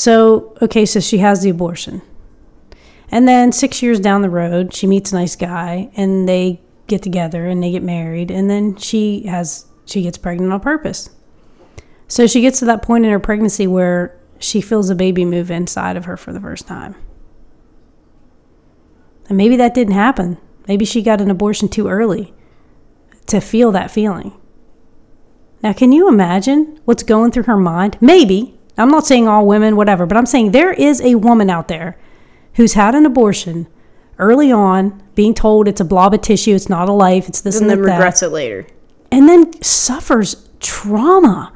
So, 0.00 0.56
okay, 0.62 0.86
so 0.86 0.98
she 0.98 1.18
has 1.18 1.42
the 1.42 1.50
abortion. 1.50 2.00
And 3.10 3.28
then 3.28 3.52
six 3.52 3.82
years 3.82 4.00
down 4.00 4.22
the 4.22 4.30
road, 4.30 4.72
she 4.72 4.86
meets 4.86 5.12
a 5.12 5.16
nice 5.16 5.36
guy 5.36 5.90
and 5.94 6.26
they 6.26 6.62
get 6.86 7.02
together 7.02 7.46
and 7.46 7.62
they 7.62 7.70
get 7.70 7.82
married. 7.82 8.30
And 8.30 8.48
then 8.48 8.76
she 8.76 9.26
has, 9.26 9.66
she 9.84 10.00
gets 10.00 10.16
pregnant 10.16 10.54
on 10.54 10.60
purpose. 10.60 11.10
So 12.08 12.26
she 12.26 12.40
gets 12.40 12.60
to 12.60 12.64
that 12.64 12.80
point 12.80 13.04
in 13.04 13.10
her 13.10 13.18
pregnancy 13.18 13.66
where 13.66 14.18
she 14.38 14.62
feels 14.62 14.88
a 14.88 14.94
baby 14.94 15.26
move 15.26 15.50
inside 15.50 15.98
of 15.98 16.06
her 16.06 16.16
for 16.16 16.32
the 16.32 16.40
first 16.40 16.66
time. 16.66 16.94
And 19.28 19.36
maybe 19.36 19.56
that 19.56 19.74
didn't 19.74 19.92
happen. 19.92 20.38
Maybe 20.66 20.86
she 20.86 21.02
got 21.02 21.20
an 21.20 21.30
abortion 21.30 21.68
too 21.68 21.88
early 21.88 22.32
to 23.26 23.38
feel 23.38 23.70
that 23.72 23.90
feeling. 23.90 24.32
Now, 25.62 25.74
can 25.74 25.92
you 25.92 26.08
imagine 26.08 26.80
what's 26.86 27.02
going 27.02 27.32
through 27.32 27.42
her 27.42 27.58
mind? 27.58 27.98
Maybe. 28.00 28.56
I'm 28.80 28.90
not 28.90 29.06
saying 29.06 29.28
all 29.28 29.46
women, 29.46 29.76
whatever, 29.76 30.06
but 30.06 30.16
I'm 30.16 30.26
saying 30.26 30.52
there 30.52 30.72
is 30.72 31.00
a 31.02 31.14
woman 31.16 31.50
out 31.50 31.68
there 31.68 31.98
who's 32.54 32.72
had 32.74 32.94
an 32.94 33.06
abortion 33.06 33.66
early 34.18 34.52
on, 34.52 35.02
being 35.14 35.34
told 35.34 35.66
it's 35.68 35.80
a 35.80 35.84
blob 35.84 36.12
of 36.14 36.20
tissue, 36.20 36.54
it's 36.54 36.68
not 36.68 36.88
a 36.88 36.92
life, 36.92 37.28
it's 37.28 37.40
this 37.40 37.56
and 37.60 37.70
and, 37.70 37.80
then 37.80 37.86
that, 37.86 37.92
regrets 37.92 38.22
it 38.22 38.28
later. 38.28 38.66
and 39.10 39.28
then 39.28 39.62
suffers 39.62 40.48
trauma 40.60 41.52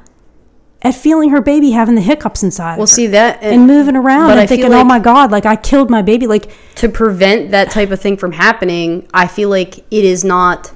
at 0.83 0.95
feeling 0.95 1.31
her 1.31 1.41
baby 1.41 1.71
having 1.71 1.95
the 1.95 2.01
hiccups 2.01 2.43
inside. 2.43 2.77
Well, 2.79 2.87
see 2.87 3.07
that, 3.09 3.43
and 3.43 3.67
moving 3.67 3.97
around 3.97 4.31
and 4.33 4.41
I 4.41 4.47
thinking, 4.47 4.73
"Oh 4.73 4.85
my 4.85 4.99
god, 4.99 5.31
like 5.31 5.47
I 5.47 5.57
killed 5.57 5.91
my 5.91 6.03
baby." 6.03 6.27
Like 6.27 6.51
to 6.77 6.89
prevent 6.89 7.51
that 7.53 7.71
type 7.71 7.91
of 7.91 8.01
thing 8.01 8.17
from 8.19 8.33
happening, 8.33 9.09
I 9.15 9.27
feel 9.27 9.49
like 9.49 9.79
it 9.79 10.05
is 10.05 10.25
not 10.25 10.73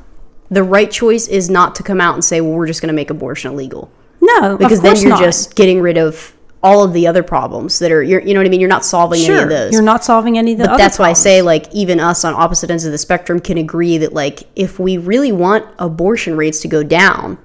the 0.51 0.62
right 0.62 0.90
choice 0.90 1.28
is 1.28 1.51
not 1.51 1.74
to 1.74 1.82
come 1.82 2.01
out 2.01 2.14
and 2.14 2.24
say, 2.24 2.40
well, 2.40 2.53
we're 2.53 2.66
just 2.66 2.80
going 2.80 2.88
to 2.88 2.94
make 2.94 3.11
abortion 3.11 3.53
illegal. 3.53 3.90
no, 4.20 4.57
Because 4.57 4.80
then 4.80 4.96
you're 4.96 5.11
not. 5.11 5.20
just 5.20 5.55
getting 5.55 5.80
rid 5.82 5.99
of 5.99 6.34
all 6.62 6.82
of 6.82 6.92
the 6.92 7.06
other 7.06 7.22
problems 7.22 7.78
that 7.78 7.92
are, 7.92 8.02
you're, 8.02 8.20
you 8.20 8.34
know 8.34 8.40
what 8.40 8.46
I 8.46 8.50
mean? 8.50 8.61
You're 8.61 8.68
not 8.68 8.84
solving 8.84 9.20
any 9.20 9.42
of 9.42 9.48
those. 9.48 9.72
you're 9.72 9.82
not 9.82 10.04
solving 10.04 10.36
any 10.38 10.52
of 10.52 10.59
the. 10.59 10.64
but 10.66 10.76
that's 10.76 10.98
why 10.98 11.11
I 11.11 11.12
say, 11.12 11.40
like, 11.40 11.72
even 11.72 12.00
us 12.00 12.24
on 12.24 12.34
opposite 12.34 12.70
ends 12.70 12.84
of 12.84 12.90
the 12.92 12.98
spectrum 12.98 13.38
can 13.40 13.59
agree 13.59 13.96
that, 13.98 14.12
like, 14.12 14.42
if 14.56 14.78
we 14.78 14.98
really 14.98 15.30
want 15.30 15.66
abortion 15.78 16.36
rates 16.36 16.61
to 16.62 16.68
go 16.68 16.82
down, 16.82 17.38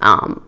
um, 0.00 0.46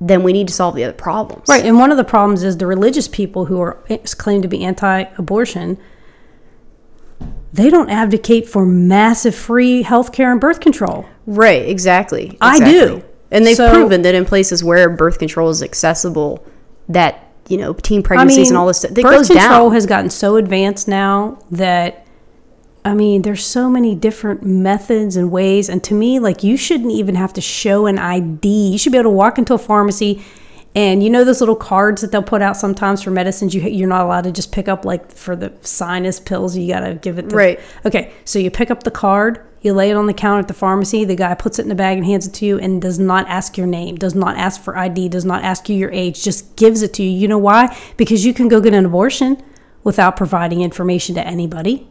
then 0.00 0.22
we 0.24 0.32
need 0.32 0.48
to 0.48 0.54
solve 0.54 0.74
the 0.74 0.82
other 0.84 0.92
problems. 0.92 1.48
Right, 1.48 1.64
and 1.64 1.78
one 1.78 1.90
of 1.92 1.96
the 1.96 2.04
problems 2.04 2.42
is 2.42 2.56
the 2.58 2.66
religious 2.66 3.06
people 3.06 3.44
who 3.46 3.60
are 3.60 3.74
claim 4.18 4.42
to 4.42 4.48
be 4.48 4.64
anti-abortion. 4.64 5.78
They 7.52 7.70
don't 7.70 7.88
advocate 7.88 8.48
for 8.48 8.66
massive 8.66 9.34
free 9.34 9.82
health 9.82 10.10
care 10.10 10.32
and 10.32 10.40
birth 10.40 10.58
control. 10.58 11.06
Right, 11.24 11.68
exactly. 11.68 12.36
I 12.40 12.58
do. 12.58 13.04
And 13.30 13.46
they've 13.46 13.56
So- 13.56 13.70
proven 13.72 14.02
that 14.02 14.14
in 14.16 14.24
places 14.24 14.64
where 14.64 14.90
birth 14.90 15.20
control 15.20 15.50
is 15.50 15.62
accessible, 15.62 16.44
that, 16.88 17.23
you 17.48 17.56
know, 17.56 17.72
teen 17.74 18.00
I 18.00 18.02
pregnancies 18.02 18.38
mean, 18.38 18.46
and 18.48 18.56
all 18.56 18.66
this 18.66 18.78
stuff, 18.78 18.92
it 18.92 19.02
birth 19.02 19.16
goes 19.16 19.28
control 19.28 19.68
down. 19.68 19.72
has 19.72 19.86
gotten 19.86 20.10
so 20.10 20.36
advanced 20.36 20.88
now 20.88 21.38
that 21.50 22.06
I 22.86 22.92
mean, 22.92 23.22
there's 23.22 23.44
so 23.44 23.70
many 23.70 23.94
different 23.94 24.42
methods 24.42 25.16
and 25.16 25.30
ways, 25.30 25.68
and 25.70 25.82
to 25.84 25.94
me, 25.94 26.18
like 26.18 26.42
you 26.42 26.56
shouldn't 26.56 26.92
even 26.92 27.14
have 27.14 27.32
to 27.34 27.40
show 27.40 27.86
an 27.86 27.98
ID. 27.98 28.68
You 28.72 28.78
should 28.78 28.92
be 28.92 28.98
able 28.98 29.10
to 29.10 29.16
walk 29.16 29.38
into 29.38 29.54
a 29.54 29.58
pharmacy 29.58 30.22
And 30.76 31.04
you 31.04 31.10
know 31.10 31.22
those 31.22 31.40
little 31.40 31.54
cards 31.54 32.00
that 32.02 32.10
they'll 32.10 32.22
put 32.22 32.42
out 32.42 32.56
sometimes 32.56 33.02
for 33.02 33.10
medicines. 33.12 33.54
You 33.54 33.62
you're 33.62 33.88
not 33.88 34.04
allowed 34.04 34.24
to 34.24 34.32
just 34.32 34.50
pick 34.50 34.66
up 34.68 34.84
like 34.84 35.12
for 35.12 35.36
the 35.36 35.52
sinus 35.62 36.18
pills. 36.18 36.56
You 36.56 36.66
gotta 36.66 36.94
give 36.96 37.18
it 37.18 37.30
the, 37.30 37.36
Right. 37.36 37.60
Okay, 37.86 38.12
so 38.24 38.40
you 38.40 38.50
pick 38.50 38.70
up 38.72 38.82
the 38.82 38.90
card, 38.90 39.40
you 39.64 39.72
lay 39.72 39.90
it 39.90 39.96
on 39.96 40.06
the 40.06 40.12
counter 40.12 40.40
at 40.40 40.48
the 40.48 40.54
pharmacy. 40.54 41.06
The 41.06 41.16
guy 41.16 41.34
puts 41.34 41.58
it 41.58 41.64
in 41.64 41.72
a 41.72 41.74
bag 41.74 41.96
and 41.96 42.06
hands 42.06 42.26
it 42.26 42.34
to 42.34 42.46
you, 42.46 42.58
and 42.58 42.82
does 42.82 42.98
not 42.98 43.26
ask 43.28 43.56
your 43.56 43.66
name, 43.66 43.96
does 43.96 44.14
not 44.14 44.36
ask 44.36 44.60
for 44.60 44.76
ID, 44.76 45.08
does 45.08 45.24
not 45.24 45.42
ask 45.42 45.70
you 45.70 45.74
your 45.74 45.90
age, 45.90 46.22
just 46.22 46.54
gives 46.54 46.82
it 46.82 46.92
to 46.94 47.02
you. 47.02 47.10
You 47.10 47.26
know 47.26 47.38
why? 47.38 47.74
Because 47.96 48.26
you 48.26 48.34
can 48.34 48.48
go 48.48 48.60
get 48.60 48.74
an 48.74 48.84
abortion 48.84 49.42
without 49.82 50.16
providing 50.16 50.60
information 50.60 51.14
to 51.14 51.26
anybody. 51.26 51.88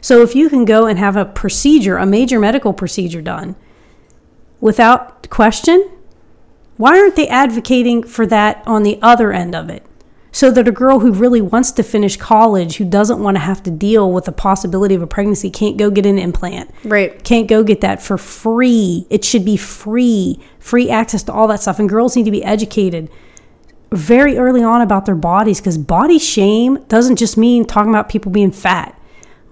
So 0.00 0.22
if 0.22 0.36
you 0.36 0.48
can 0.48 0.64
go 0.64 0.86
and 0.86 1.00
have 1.00 1.16
a 1.16 1.24
procedure, 1.24 1.96
a 1.96 2.06
major 2.06 2.38
medical 2.38 2.72
procedure 2.72 3.22
done 3.22 3.56
without 4.60 5.28
question, 5.30 5.90
why 6.76 6.96
aren't 7.00 7.16
they 7.16 7.26
advocating 7.26 8.04
for 8.04 8.24
that 8.26 8.62
on 8.66 8.84
the 8.84 9.00
other 9.02 9.32
end 9.32 9.56
of 9.56 9.68
it? 9.68 9.84
So 10.30 10.50
that 10.50 10.68
a 10.68 10.72
girl 10.72 11.00
who 11.00 11.12
really 11.12 11.40
wants 11.40 11.72
to 11.72 11.82
finish 11.82 12.16
college, 12.16 12.76
who 12.76 12.84
doesn't 12.84 13.22
want 13.22 13.36
to 13.36 13.40
have 13.40 13.62
to 13.62 13.70
deal 13.70 14.12
with 14.12 14.26
the 14.26 14.32
possibility 14.32 14.94
of 14.94 15.02
a 15.02 15.06
pregnancy, 15.06 15.50
can't 15.50 15.76
go 15.76 15.90
get 15.90 16.04
an 16.04 16.18
implant. 16.18 16.70
Right. 16.84 17.22
Can't 17.24 17.48
go 17.48 17.62
get 17.62 17.80
that 17.80 18.02
for 18.02 18.18
free. 18.18 19.06
It 19.08 19.24
should 19.24 19.44
be 19.44 19.56
free, 19.56 20.38
free 20.58 20.90
access 20.90 21.22
to 21.24 21.32
all 21.32 21.48
that 21.48 21.62
stuff. 21.62 21.78
And 21.78 21.88
girls 21.88 22.14
need 22.14 22.24
to 22.24 22.30
be 22.30 22.44
educated 22.44 23.10
very 23.90 24.36
early 24.36 24.62
on 24.62 24.82
about 24.82 25.06
their 25.06 25.14
bodies 25.14 25.60
because 25.60 25.78
body 25.78 26.18
shame 26.18 26.84
doesn't 26.88 27.16
just 27.16 27.36
mean 27.36 27.64
talking 27.64 27.90
about 27.90 28.08
people 28.08 28.30
being 28.30 28.52
fat. 28.52 29.00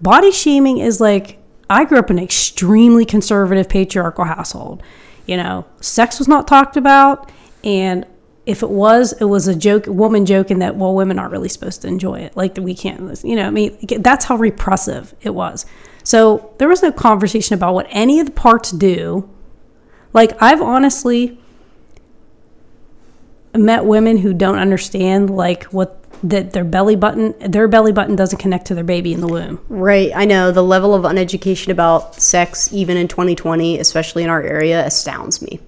Body 0.02 0.30
shaming 0.30 0.78
is 0.78 1.00
like, 1.00 1.38
I 1.70 1.84
grew 1.84 1.98
up 1.98 2.10
in 2.10 2.18
an 2.18 2.24
extremely 2.24 3.04
conservative 3.04 3.68
patriarchal 3.68 4.24
household. 4.24 4.82
You 5.26 5.38
know, 5.38 5.64
sex 5.80 6.18
was 6.18 6.28
not 6.28 6.46
talked 6.46 6.76
about. 6.76 7.32
And 7.64 8.06
if 8.46 8.62
it 8.62 8.70
was, 8.70 9.12
it 9.20 9.24
was 9.24 9.48
a 9.48 9.56
joke, 9.56 9.86
woman 9.88 10.24
joking 10.24 10.60
that, 10.60 10.76
well, 10.76 10.94
women 10.94 11.18
aren't 11.18 11.32
really 11.32 11.48
supposed 11.48 11.82
to 11.82 11.88
enjoy 11.88 12.20
it. 12.20 12.36
Like, 12.36 12.56
we 12.56 12.74
can't, 12.74 13.22
you 13.24 13.34
know, 13.34 13.46
I 13.46 13.50
mean, 13.50 13.76
that's 13.98 14.24
how 14.24 14.36
repressive 14.36 15.14
it 15.20 15.34
was. 15.34 15.66
So 16.04 16.54
there 16.58 16.68
was 16.68 16.80
no 16.80 16.92
conversation 16.92 17.54
about 17.54 17.74
what 17.74 17.88
any 17.90 18.20
of 18.20 18.26
the 18.26 18.32
parts 18.32 18.70
do. 18.70 19.28
Like, 20.12 20.40
I've 20.40 20.62
honestly 20.62 21.40
met 23.52 23.84
women 23.84 24.18
who 24.18 24.32
don't 24.32 24.58
understand, 24.58 25.28
like, 25.28 25.64
what 25.64 26.02
that 26.22 26.52
their 26.52 26.64
belly 26.64 26.96
button, 26.96 27.34
their 27.40 27.68
belly 27.68 27.92
button 27.92 28.16
doesn't 28.16 28.38
connect 28.38 28.66
to 28.66 28.74
their 28.74 28.84
baby 28.84 29.12
in 29.12 29.20
the 29.20 29.28
womb. 29.28 29.60
Right. 29.68 30.10
I 30.14 30.24
know 30.24 30.50
the 30.50 30.62
level 30.62 30.94
of 30.94 31.02
uneducation 31.04 31.68
about 31.68 32.14
sex, 32.14 32.72
even 32.72 32.96
in 32.96 33.08
2020, 33.08 33.78
especially 33.78 34.22
in 34.22 34.30
our 34.30 34.42
area, 34.42 34.84
astounds 34.84 35.42
me. 35.42 35.60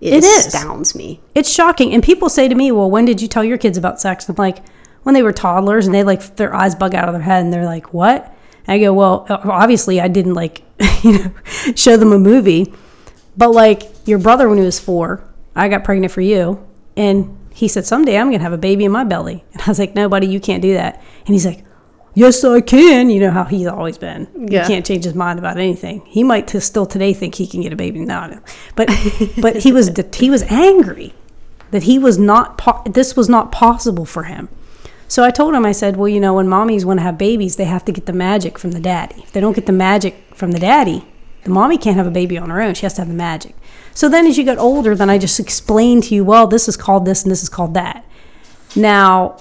It 0.00 0.24
is. 0.24 0.46
astounds 0.46 0.94
me. 0.94 1.20
It's 1.34 1.52
shocking. 1.52 1.92
And 1.92 2.02
people 2.02 2.28
say 2.28 2.48
to 2.48 2.54
me, 2.54 2.70
well, 2.72 2.90
when 2.90 3.04
did 3.04 3.22
you 3.22 3.28
tell 3.28 3.44
your 3.44 3.58
kids 3.58 3.78
about 3.78 4.00
sex? 4.00 4.28
And 4.28 4.38
I'm 4.38 4.42
like, 4.42 4.66
when 5.02 5.14
they 5.14 5.22
were 5.22 5.32
toddlers 5.32 5.86
and 5.86 5.94
they 5.94 6.02
like, 6.02 6.36
their 6.36 6.54
eyes 6.54 6.74
bug 6.74 6.94
out 6.94 7.08
of 7.08 7.14
their 7.14 7.22
head 7.22 7.44
and 7.44 7.52
they're 7.52 7.64
like, 7.64 7.94
what? 7.94 8.26
And 8.66 8.74
I 8.74 8.78
go, 8.78 8.92
well, 8.92 9.26
obviously 9.28 10.00
I 10.00 10.08
didn't 10.08 10.34
like, 10.34 10.62
you 11.02 11.18
know, 11.18 11.32
show 11.74 11.96
them 11.96 12.12
a 12.12 12.18
movie. 12.18 12.72
But 13.36 13.52
like 13.52 13.82
your 14.06 14.18
brother, 14.18 14.48
when 14.48 14.58
he 14.58 14.64
was 14.64 14.80
four, 14.80 15.24
I 15.54 15.68
got 15.68 15.84
pregnant 15.84 16.12
for 16.12 16.20
you. 16.20 16.66
And 16.96 17.38
he 17.52 17.68
said, 17.68 17.86
someday 17.86 18.18
I'm 18.18 18.26
going 18.28 18.38
to 18.38 18.42
have 18.42 18.52
a 18.52 18.58
baby 18.58 18.84
in 18.84 18.92
my 18.92 19.04
belly. 19.04 19.44
And 19.52 19.62
I 19.62 19.70
was 19.70 19.78
like, 19.78 19.94
no, 19.94 20.08
buddy, 20.08 20.26
you 20.26 20.40
can't 20.40 20.62
do 20.62 20.74
that. 20.74 21.02
And 21.26 21.34
he's 21.34 21.46
like, 21.46 21.64
yes, 22.16 22.42
I 22.42 22.60
can. 22.60 23.08
You 23.10 23.20
know 23.20 23.30
how 23.30 23.44
he's 23.44 23.68
always 23.68 23.96
been. 23.98 24.26
Yeah. 24.34 24.62
He 24.62 24.68
can't 24.68 24.84
change 24.84 25.04
his 25.04 25.14
mind 25.14 25.38
about 25.38 25.56
anything. 25.56 26.02
He 26.06 26.24
might 26.24 26.48
t- 26.48 26.58
still 26.58 26.86
today 26.86 27.14
think 27.14 27.36
he 27.36 27.46
can 27.46 27.60
get 27.60 27.72
a 27.72 27.76
baby. 27.76 28.00
No, 28.00 28.26
no. 28.26 28.40
But, 28.74 28.88
but 29.40 29.56
he 29.58 29.70
was, 29.70 29.92
he 30.14 30.30
was 30.30 30.42
angry 30.44 31.14
that 31.70 31.84
he 31.84 31.98
was 32.00 32.18
not, 32.18 32.58
po- 32.58 32.82
this 32.84 33.14
was 33.14 33.28
not 33.28 33.52
possible 33.52 34.04
for 34.04 34.24
him. 34.24 34.48
So 35.08 35.22
I 35.22 35.30
told 35.30 35.54
him, 35.54 35.64
I 35.64 35.70
said, 35.70 35.96
well, 35.96 36.08
you 36.08 36.18
know, 36.18 36.34
when 36.34 36.48
mommies 36.48 36.84
want 36.84 36.98
to 36.98 37.04
have 37.04 37.16
babies, 37.16 37.54
they 37.54 37.64
have 37.64 37.84
to 37.84 37.92
get 37.92 38.06
the 38.06 38.12
magic 38.12 38.58
from 38.58 38.72
the 38.72 38.80
daddy. 38.80 39.22
If 39.22 39.30
they 39.30 39.40
don't 39.40 39.54
get 39.54 39.66
the 39.66 39.72
magic 39.72 40.16
from 40.34 40.50
the 40.50 40.58
daddy, 40.58 41.06
the 41.44 41.50
mommy 41.50 41.78
can't 41.78 41.96
have 41.96 42.08
a 42.08 42.10
baby 42.10 42.36
on 42.36 42.50
her 42.50 42.60
own. 42.60 42.74
She 42.74 42.86
has 42.86 42.94
to 42.94 43.02
have 43.02 43.08
the 43.08 43.14
magic. 43.14 43.54
So 43.94 44.08
then 44.08 44.26
as 44.26 44.36
you 44.36 44.42
get 44.42 44.58
older, 44.58 44.96
then 44.96 45.08
I 45.08 45.16
just 45.16 45.38
explained 45.38 46.02
to 46.04 46.14
you, 46.14 46.24
well, 46.24 46.48
this 46.48 46.68
is 46.68 46.76
called 46.76 47.04
this 47.04 47.22
and 47.22 47.30
this 47.30 47.42
is 47.42 47.48
called 47.48 47.74
that. 47.74 48.04
Now, 48.74 49.38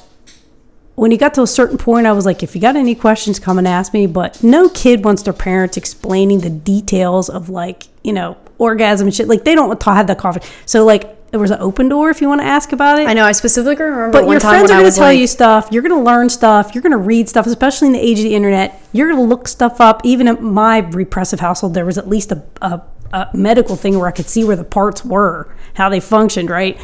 when 0.96 1.12
he 1.12 1.18
got 1.18 1.34
to 1.36 1.42
a 1.42 1.48
certain 1.48 1.78
point, 1.78 2.08
I 2.08 2.14
was 2.14 2.26
like, 2.26 2.42
if 2.42 2.56
you 2.56 2.62
got 2.62 2.76
any 2.76 2.96
questions, 2.96 3.38
come 3.38 3.58
and 3.58 3.68
ask 3.68 3.94
me. 3.94 4.08
But 4.08 4.42
no 4.44 4.70
kid 4.70 5.04
wants 5.04 5.24
their 5.24 5.34
parents 5.34 5.78
explaining 5.78 6.42
the 6.42 6.50
details 6.50 7.30
of 7.30 7.50
like, 7.50 7.84
you 8.04 8.14
know, 8.14 8.38
orgasm 8.58 9.08
and 9.08 9.16
shit. 9.16 9.28
Like 9.28 9.44
they 9.44 9.56
don't 9.56 9.82
have 9.84 10.08
that 10.08 10.18
conversation. 10.18 10.56
So 10.66 10.86
like 10.86 11.32
there 11.32 11.40
was 11.40 11.52
an 11.52 11.60
open 11.60 11.90
door 11.90 12.10
if 12.10 12.22
you 12.22 12.30
want 12.30 12.40
to 12.40 12.48
ask 12.48 12.72
about 12.72 12.98
it. 12.98 13.08
I 13.08 13.14
know. 13.14 13.26
I 13.26 13.34
specifically 13.34 13.84
remember 13.84 14.12
But 14.14 14.26
one 14.26 14.34
your 14.34 14.40
time 14.40 14.52
friends 14.52 14.70
when 14.70 14.80
are 14.80 14.82
going 14.84 14.92
to 14.92 14.98
tell 14.98 15.08
like, 15.08 15.20
you 15.20 15.28
stuff. 15.28 15.68
You're 15.70 15.82
going 15.82 16.00
to 16.00 16.04
learn 16.04 16.30
stuff. 16.30 16.74
You're 16.74 16.82
going 16.82 16.94
to 16.94 16.98
read 16.98 17.28
stuff, 17.28 17.46
especially 17.46 17.88
in 17.88 17.94
the 17.94 18.00
age 18.00 18.20
of 18.20 18.24
the 18.24 18.36
internet. 18.36 18.82
You're 18.94 19.10
going 19.10 19.20
to 19.20 19.28
look 19.28 19.50
stuff 19.50 19.82
up. 19.82 20.00
Even 20.06 20.30
in 20.30 20.42
my 20.42 20.78
repressive 20.78 21.42
household, 21.42 21.74
there 21.74 21.86
was 21.86 21.98
at 21.98 22.08
least 22.08 22.32
a, 22.32 22.42
a, 22.62 22.82
a 23.12 23.30
medical 23.34 23.76
thing 23.76 24.00
where 24.00 24.08
I 24.08 24.12
could 24.12 24.28
see 24.28 24.46
where 24.46 24.56
the 24.56 24.64
parts 24.64 25.04
were, 25.04 25.54
how 25.74 25.90
they 25.90 26.00
functioned, 26.00 26.50
right? 26.50 26.80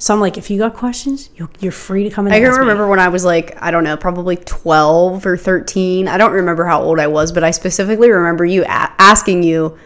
So 0.00 0.14
I'm 0.14 0.20
like, 0.20 0.38
if 0.38 0.48
you 0.48 0.58
got 0.58 0.74
questions, 0.74 1.28
you're, 1.34 1.50
you're 1.58 1.72
free 1.72 2.04
to 2.04 2.10
come 2.10 2.26
and 2.26 2.34
I 2.34 2.38
can 2.38 2.46
ask 2.46 2.54
me. 2.54 2.60
remember 2.60 2.86
when 2.86 3.00
I 3.00 3.08
was 3.08 3.24
like, 3.24 3.60
I 3.60 3.72
don't 3.72 3.82
know, 3.82 3.96
probably 3.96 4.36
12 4.36 5.26
or 5.26 5.36
13. 5.36 6.06
I 6.06 6.16
don't 6.16 6.32
remember 6.32 6.64
how 6.64 6.80
old 6.80 7.00
I 7.00 7.08
was, 7.08 7.32
but 7.32 7.42
I 7.42 7.50
specifically 7.50 8.08
remember 8.08 8.44
you 8.44 8.62
a- 8.62 8.92
asking 8.98 9.42
you, 9.42 9.76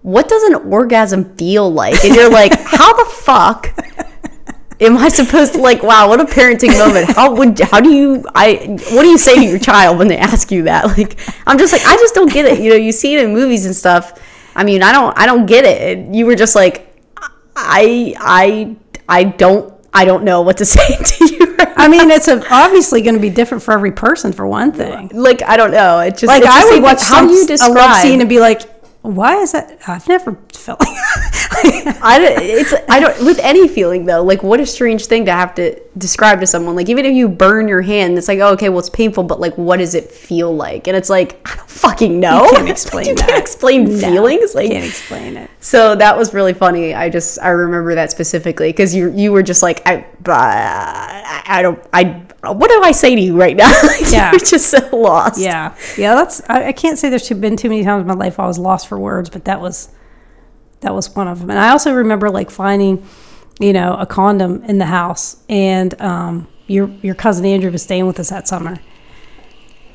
what 0.00 0.26
does 0.26 0.42
an 0.44 0.54
orgasm 0.72 1.36
feel 1.36 1.70
like? 1.70 2.02
And 2.02 2.14
you're 2.14 2.30
like, 2.30 2.58
how 2.58 2.94
the 2.96 3.10
fuck 3.10 3.74
am 4.80 4.96
I 4.96 5.10
supposed 5.10 5.52
to 5.52 5.60
like, 5.60 5.82
wow, 5.82 6.08
what 6.08 6.20
a 6.20 6.24
parenting 6.24 6.78
moment. 6.78 7.10
How 7.14 7.34
would, 7.34 7.60
how 7.60 7.80
do 7.80 7.90
you, 7.90 8.24
I, 8.34 8.78
what 8.92 9.02
do 9.02 9.08
you 9.08 9.18
say 9.18 9.34
to 9.34 9.44
your 9.44 9.58
child 9.58 9.98
when 9.98 10.08
they 10.08 10.16
ask 10.16 10.50
you 10.50 10.62
that? 10.62 10.86
Like, 10.98 11.20
I'm 11.46 11.58
just 11.58 11.74
like, 11.74 11.82
I 11.84 11.96
just 11.96 12.14
don't 12.14 12.32
get 12.32 12.46
it. 12.46 12.60
You 12.60 12.70
know, 12.70 12.76
you 12.76 12.92
see 12.92 13.14
it 13.14 13.22
in 13.22 13.34
movies 13.34 13.66
and 13.66 13.76
stuff. 13.76 14.18
I 14.56 14.64
mean, 14.64 14.82
I 14.82 14.92
don't, 14.92 15.16
I 15.18 15.26
don't 15.26 15.44
get 15.44 15.64
it. 15.64 16.14
You 16.14 16.24
were 16.24 16.36
just 16.36 16.54
like, 16.54 16.86
I, 17.54 18.14
I, 18.18 18.76
I 19.08 19.24
don't, 19.24 19.74
I 19.92 20.04
don't 20.04 20.24
know 20.24 20.42
what 20.42 20.58
to 20.58 20.64
say 20.76 20.96
to 20.96 21.26
you. 21.26 21.56
right 21.56 21.72
I 21.76 21.88
mean, 21.88 22.10
it's 22.10 22.28
a, 22.28 22.42
obviously 22.52 23.02
going 23.02 23.14
to 23.14 23.20
be 23.20 23.30
different 23.30 23.62
for 23.62 23.72
every 23.72 23.92
person, 23.92 24.32
for 24.32 24.46
one 24.46 24.72
thing. 24.72 25.10
like 25.14 25.42
I 25.42 25.56
don't 25.56 25.70
know. 25.70 26.00
It 26.00 26.12
just 26.12 26.26
Like 26.26 26.44
I 26.44 26.64
would 26.70 26.82
watch 26.82 27.02
how 27.02 27.22
you 27.22 27.46
a 27.46 27.68
love 27.70 27.96
scene 27.98 28.20
and 28.20 28.28
be 28.28 28.40
like, 28.40 28.77
why 29.02 29.36
is 29.36 29.52
that? 29.52 29.78
I've 29.86 30.06
never 30.08 30.36
felt 30.52 30.80
like 30.80 30.88
I 32.02 32.18
don't, 32.18 32.42
it's 32.42 32.74
I 32.88 33.00
don't 33.00 33.24
with 33.24 33.38
any 33.38 33.66
feeling 33.68 34.04
though. 34.04 34.22
Like 34.22 34.42
what 34.42 34.60
a 34.60 34.66
strange 34.66 35.06
thing 35.06 35.24
to 35.26 35.32
have 35.32 35.54
to 35.54 35.80
describe 35.96 36.40
to 36.40 36.46
someone. 36.46 36.74
Like 36.76 36.88
even 36.88 37.04
if 37.06 37.14
you 37.14 37.28
burn 37.28 37.68
your 37.68 37.80
hand, 37.80 38.18
it's 38.18 38.28
like 38.28 38.40
oh, 38.40 38.48
okay, 38.54 38.68
well 38.68 38.80
it's 38.80 38.90
painful, 38.90 39.22
but 39.24 39.40
like 39.40 39.56
what 39.56 39.78
does 39.78 39.94
it 39.94 40.10
feel 40.10 40.54
like? 40.54 40.88
And 40.88 40.96
it's 40.96 41.08
like 41.08 41.40
I 41.50 41.56
don't 41.56 41.70
fucking 41.70 42.18
know. 42.20 42.44
You 42.50 42.56
can't 42.56 42.68
explain 42.68 43.06
you 43.06 43.14
that. 43.14 43.28
can't 43.28 43.40
explain 43.40 43.84
No, 43.84 43.98
feelings. 43.98 44.54
Like 44.54 44.70
can't 44.70 44.84
explain 44.84 45.36
it. 45.36 45.50
so 45.60 45.94
that 45.94 46.16
was 46.18 46.34
really 46.34 46.52
funny. 46.54 46.92
I 46.92 47.08
just 47.08 47.38
I 47.40 47.48
remember 47.50 47.94
that 47.94 48.10
specifically 48.10 48.70
because 48.70 48.94
you 48.94 49.10
you 49.12 49.32
were 49.32 49.42
just 49.42 49.62
like 49.62 49.80
I 49.86 50.06
I, 50.26 51.42
I 51.46 51.62
don't 51.62 51.82
I 51.92 52.22
what 52.42 52.68
do 52.70 52.82
I 52.82 52.92
say 52.92 53.14
to 53.14 53.20
you 53.20 53.36
right 53.38 53.56
now? 53.56 53.72
Like, 53.82 54.10
Yeah. 54.12 54.30
you're 54.30 54.38
just 54.40 54.70
so 54.70 54.88
lost. 54.96 55.40
Yeah, 55.40 55.74
yeah. 55.96 56.14
That's 56.14 56.40
I, 56.48 56.68
I 56.68 56.72
can't 56.72 56.98
say 56.98 57.08
there's 57.10 57.26
too, 57.26 57.34
been 57.34 57.56
too 57.56 57.68
many 57.68 57.82
times 57.84 58.02
in 58.02 58.06
my 58.06 58.14
life 58.14 58.38
I 58.38 58.46
was 58.46 58.58
lost 58.58 58.88
for 58.88 58.98
words, 58.98 59.28
but 59.30 59.44
that 59.46 59.60
was 59.60 59.88
that 60.80 60.94
was 60.94 61.14
one 61.16 61.26
of 61.28 61.40
them. 61.40 61.50
And 61.50 61.58
I 61.58 61.70
also 61.70 61.92
remember 61.92 62.30
like 62.30 62.50
finding, 62.50 63.04
you 63.58 63.72
know, 63.72 63.94
a 63.98 64.06
condom 64.06 64.62
in 64.64 64.78
the 64.78 64.86
house, 64.86 65.42
and 65.48 66.00
um, 66.00 66.46
your 66.68 66.88
your 67.02 67.14
cousin 67.16 67.44
Andrew 67.44 67.70
was 67.72 67.82
staying 67.82 68.06
with 68.06 68.20
us 68.20 68.30
that 68.30 68.46
summer, 68.46 68.76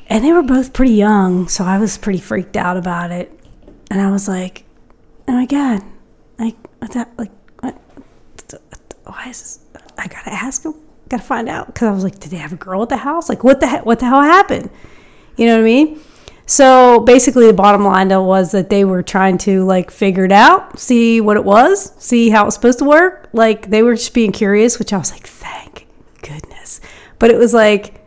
and 0.08 0.22
they 0.24 0.32
were 0.32 0.42
both 0.42 0.74
pretty 0.74 0.92
young, 0.92 1.48
so 1.48 1.64
I 1.64 1.78
was 1.78 1.96
pretty 1.96 2.18
freaked 2.20 2.56
out 2.58 2.76
about 2.76 3.10
it, 3.10 3.32
and 3.90 4.00
I 4.02 4.10
was 4.10 4.28
like, 4.28 4.64
oh 5.28 5.32
my 5.32 5.46
god, 5.46 5.82
like 6.38 6.56
what 6.80 6.92
that 6.92 7.10
like 7.16 7.32
what, 7.60 7.80
why 9.04 9.28
is 9.30 9.40
this? 9.40 9.60
I 9.96 10.06
gotta 10.08 10.32
ask 10.32 10.62
him. 10.64 10.74
Gotta 11.08 11.22
find 11.22 11.48
out 11.48 11.66
because 11.66 11.88
I 11.88 11.92
was 11.92 12.04
like, 12.04 12.18
did 12.18 12.30
they 12.30 12.38
have 12.38 12.52
a 12.52 12.56
girl 12.56 12.82
at 12.82 12.88
the 12.88 12.96
house? 12.96 13.28
Like, 13.28 13.44
what 13.44 13.60
the 13.60 13.68
he- 13.68 13.76
what 13.78 13.98
the 13.98 14.06
hell 14.06 14.22
happened? 14.22 14.70
You 15.36 15.46
know 15.46 15.54
what 15.54 15.62
I 15.62 15.64
mean? 15.64 16.00
So 16.46 17.00
basically, 17.00 17.46
the 17.46 17.52
bottom 17.52 17.84
line 17.84 18.08
though 18.08 18.22
was 18.22 18.52
that 18.52 18.68
they 18.70 18.84
were 18.84 19.02
trying 19.02 19.38
to 19.38 19.64
like 19.64 19.90
figure 19.90 20.24
it 20.24 20.32
out, 20.32 20.78
see 20.78 21.20
what 21.20 21.36
it 21.36 21.44
was, 21.44 21.92
see 21.98 22.28
how 22.30 22.42
it 22.42 22.46
was 22.46 22.54
supposed 22.54 22.78
to 22.80 22.84
work. 22.84 23.28
Like 23.32 23.70
they 23.70 23.82
were 23.82 23.94
just 23.94 24.12
being 24.14 24.32
curious, 24.32 24.78
which 24.78 24.92
I 24.92 24.98
was 24.98 25.10
like, 25.10 25.26
thank 25.26 25.86
goodness. 26.22 26.80
But 27.18 27.30
it 27.30 27.38
was 27.38 27.54
like, 27.54 28.03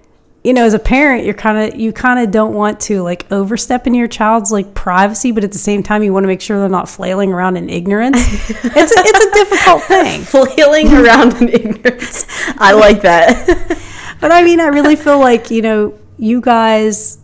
you 0.47 0.53
know, 0.53 0.63
as 0.63 0.73
a 0.73 0.79
parent, 0.79 1.25
you're 1.25 1.33
kind 1.33 1.57
of 1.73 1.77
you 1.77 1.91
kind 1.91 2.21
of 2.21 2.31
don't 2.31 2.53
want 2.53 2.79
to 2.79 3.03
like 3.03 3.29
overstep 3.33 3.85
into 3.85 3.99
your 3.99 4.07
child's 4.07 4.49
like 4.49 4.73
privacy, 4.73 5.33
but 5.33 5.43
at 5.43 5.51
the 5.51 5.57
same 5.57 5.83
time, 5.83 6.03
you 6.03 6.13
want 6.13 6.23
to 6.23 6.27
make 6.27 6.39
sure 6.39 6.57
they're 6.57 6.69
not 6.69 6.87
flailing 6.87 7.33
around 7.33 7.57
in 7.57 7.69
ignorance. 7.69 8.15
it's 8.49 8.63
a, 8.63 8.95
it's 8.97 9.25
a 9.25 9.31
difficult 9.33 9.83
thing. 9.83 10.21
Flailing 10.23 10.93
around 10.93 11.33
in 11.41 11.49
ignorance. 11.49 12.25
I 12.57 12.71
like 12.71 13.01
that. 13.01 13.83
But 14.19 14.31
I 14.31 14.41
mean, 14.41 14.59
I 14.59 14.69
really 14.69 14.95
feel 14.95 15.19
like, 15.19 15.51
you 15.51 15.61
know, 15.61 15.93
you 16.17 16.41
guys, 16.41 17.19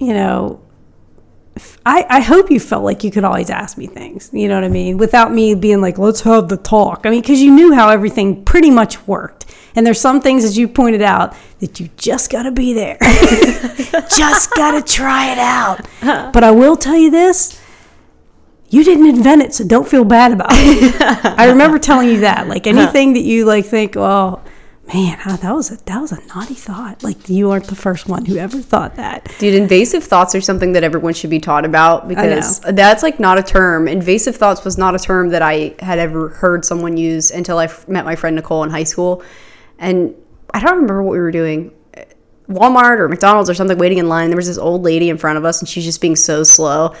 you 0.00 0.12
know, 0.12 0.60
I, 1.86 2.06
I 2.08 2.20
hope 2.20 2.50
you 2.50 2.58
felt 2.58 2.82
like 2.82 3.04
you 3.04 3.10
could 3.10 3.24
always 3.24 3.50
ask 3.50 3.76
me 3.76 3.86
things, 3.86 4.30
you 4.32 4.48
know 4.48 4.54
what 4.54 4.64
I 4.64 4.68
mean? 4.68 4.96
Without 4.96 5.32
me 5.32 5.54
being 5.54 5.80
like, 5.82 5.98
let's 5.98 6.22
have 6.22 6.48
the 6.48 6.56
talk. 6.56 7.02
I 7.04 7.10
mean, 7.10 7.20
because 7.20 7.42
you 7.42 7.50
knew 7.54 7.74
how 7.74 7.90
everything 7.90 8.44
pretty 8.44 8.70
much 8.70 9.06
worked. 9.06 9.44
And 9.76 9.84
there's 9.84 10.00
some 10.00 10.20
things, 10.20 10.44
as 10.44 10.56
you 10.56 10.68
pointed 10.68 11.02
out, 11.02 11.34
that 11.58 11.80
you 11.80 11.90
just 11.96 12.30
got 12.30 12.44
to 12.44 12.52
be 12.52 12.72
there. 12.72 12.96
just 14.08 14.54
got 14.54 14.72
to 14.72 14.82
try 14.82 15.32
it 15.32 15.38
out. 15.38 15.86
But 16.32 16.44
I 16.44 16.50
will 16.50 16.76
tell 16.76 16.96
you 16.96 17.10
this 17.10 17.60
you 18.74 18.82
didn't 18.82 19.06
invent 19.06 19.42
it, 19.42 19.54
so 19.54 19.64
don't 19.64 19.86
feel 19.86 20.04
bad 20.04 20.32
about 20.32 20.48
it. 20.50 20.96
I 21.38 21.46
remember 21.46 21.78
telling 21.78 22.08
you 22.08 22.20
that. 22.20 22.48
Like 22.48 22.66
anything 22.66 23.12
that 23.12 23.22
you 23.22 23.44
like 23.44 23.66
think, 23.66 23.94
well, 23.94 24.42
man, 24.92 25.18
huh, 25.18 25.36
that 25.36 25.54
was 25.54 25.70
a 25.70 25.76
that 25.84 26.00
was 26.00 26.12
a 26.12 26.24
naughty 26.26 26.54
thought. 26.54 27.02
Like 27.02 27.28
you 27.28 27.50
aren't 27.50 27.66
the 27.66 27.74
first 27.74 28.08
one 28.08 28.24
who 28.24 28.36
ever 28.36 28.58
thought 28.60 28.96
that. 28.96 29.32
Dude, 29.38 29.54
invasive 29.54 30.04
thoughts 30.04 30.34
are 30.34 30.40
something 30.40 30.72
that 30.72 30.84
everyone 30.84 31.14
should 31.14 31.30
be 31.30 31.40
taught 31.40 31.64
about 31.64 32.08
because 32.08 32.60
that's 32.60 33.02
like 33.02 33.18
not 33.18 33.38
a 33.38 33.42
term. 33.42 33.88
Invasive 33.88 34.36
thoughts 34.36 34.64
was 34.64 34.76
not 34.76 34.94
a 34.94 34.98
term 34.98 35.30
that 35.30 35.42
I 35.42 35.74
had 35.78 35.98
ever 35.98 36.28
heard 36.28 36.64
someone 36.64 36.96
use 36.96 37.30
until 37.30 37.58
I 37.58 37.64
f- 37.64 37.88
met 37.88 38.04
my 38.04 38.16
friend 38.16 38.36
Nicole 38.36 38.62
in 38.62 38.70
high 38.70 38.84
school. 38.84 39.22
And 39.78 40.14
I 40.52 40.60
don't 40.60 40.74
remember 40.74 41.02
what 41.02 41.12
we 41.12 41.18
were 41.18 41.32
doing. 41.32 41.72
Walmart 42.48 42.98
or 42.98 43.08
McDonald's 43.08 43.48
or 43.48 43.54
something 43.54 43.78
waiting 43.78 43.98
in 43.98 44.08
line. 44.08 44.28
There 44.28 44.36
was 44.36 44.46
this 44.46 44.58
old 44.58 44.82
lady 44.82 45.08
in 45.08 45.16
front 45.16 45.38
of 45.38 45.44
us 45.44 45.60
and 45.60 45.68
she's 45.68 45.84
just 45.84 46.00
being 46.00 46.16
so 46.16 46.42
slow. 46.42 46.94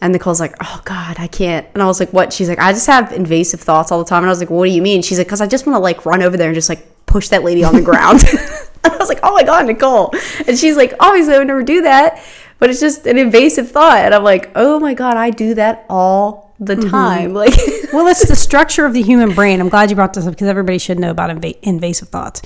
And 0.00 0.12
Nicole's 0.12 0.40
like, 0.40 0.54
oh 0.62 0.82
God, 0.84 1.16
I 1.18 1.26
can't. 1.26 1.66
And 1.72 1.82
I 1.82 1.86
was 1.86 2.00
like, 2.00 2.12
what? 2.12 2.32
She's 2.32 2.48
like, 2.48 2.58
I 2.58 2.72
just 2.72 2.86
have 2.86 3.12
invasive 3.12 3.60
thoughts 3.60 3.90
all 3.90 3.98
the 3.98 4.04
time. 4.04 4.18
And 4.18 4.26
I 4.26 4.30
was 4.30 4.40
like, 4.40 4.50
what 4.50 4.66
do 4.66 4.72
you 4.72 4.82
mean? 4.82 5.02
She's 5.02 5.18
like, 5.18 5.26
because 5.26 5.40
I 5.40 5.46
just 5.46 5.66
want 5.66 5.76
to 5.76 5.80
like 5.80 6.04
run 6.04 6.22
over 6.22 6.36
there 6.36 6.48
and 6.48 6.54
just 6.54 6.68
like 6.68 6.86
push 7.06 7.28
that 7.30 7.42
lady 7.42 7.64
on 7.64 7.74
the 7.74 7.82
ground. 7.82 8.22
and 8.84 8.92
I 8.92 8.96
was 8.98 9.08
like, 9.08 9.20
oh 9.22 9.32
my 9.32 9.42
God, 9.42 9.66
Nicole. 9.66 10.12
And 10.46 10.58
she's 10.58 10.76
like, 10.76 10.92
oh, 11.00 11.08
obviously 11.08 11.34
I 11.34 11.38
would 11.38 11.46
never 11.46 11.62
do 11.62 11.82
that. 11.82 12.22
But 12.58 12.70
it's 12.70 12.80
just 12.80 13.06
an 13.06 13.18
invasive 13.18 13.70
thought. 13.70 13.98
And 13.98 14.14
I'm 14.14 14.22
like, 14.22 14.50
oh 14.54 14.80
my 14.80 14.94
God, 14.94 15.16
I 15.16 15.30
do 15.30 15.54
that 15.54 15.86
all 15.88 16.54
the 16.58 16.74
mm-hmm. 16.74 16.90
time. 16.90 17.34
Like, 17.34 17.54
Well, 17.92 18.06
it's 18.06 18.28
the 18.28 18.36
structure 18.36 18.84
of 18.84 18.92
the 18.92 19.02
human 19.02 19.34
brain. 19.34 19.60
I'm 19.60 19.68
glad 19.68 19.90
you 19.90 19.96
brought 19.96 20.14
this 20.14 20.26
up 20.26 20.32
because 20.32 20.48
everybody 20.48 20.78
should 20.78 20.98
know 20.98 21.10
about 21.10 21.30
inva- 21.30 21.58
invasive 21.62 22.08
thoughts. 22.08 22.42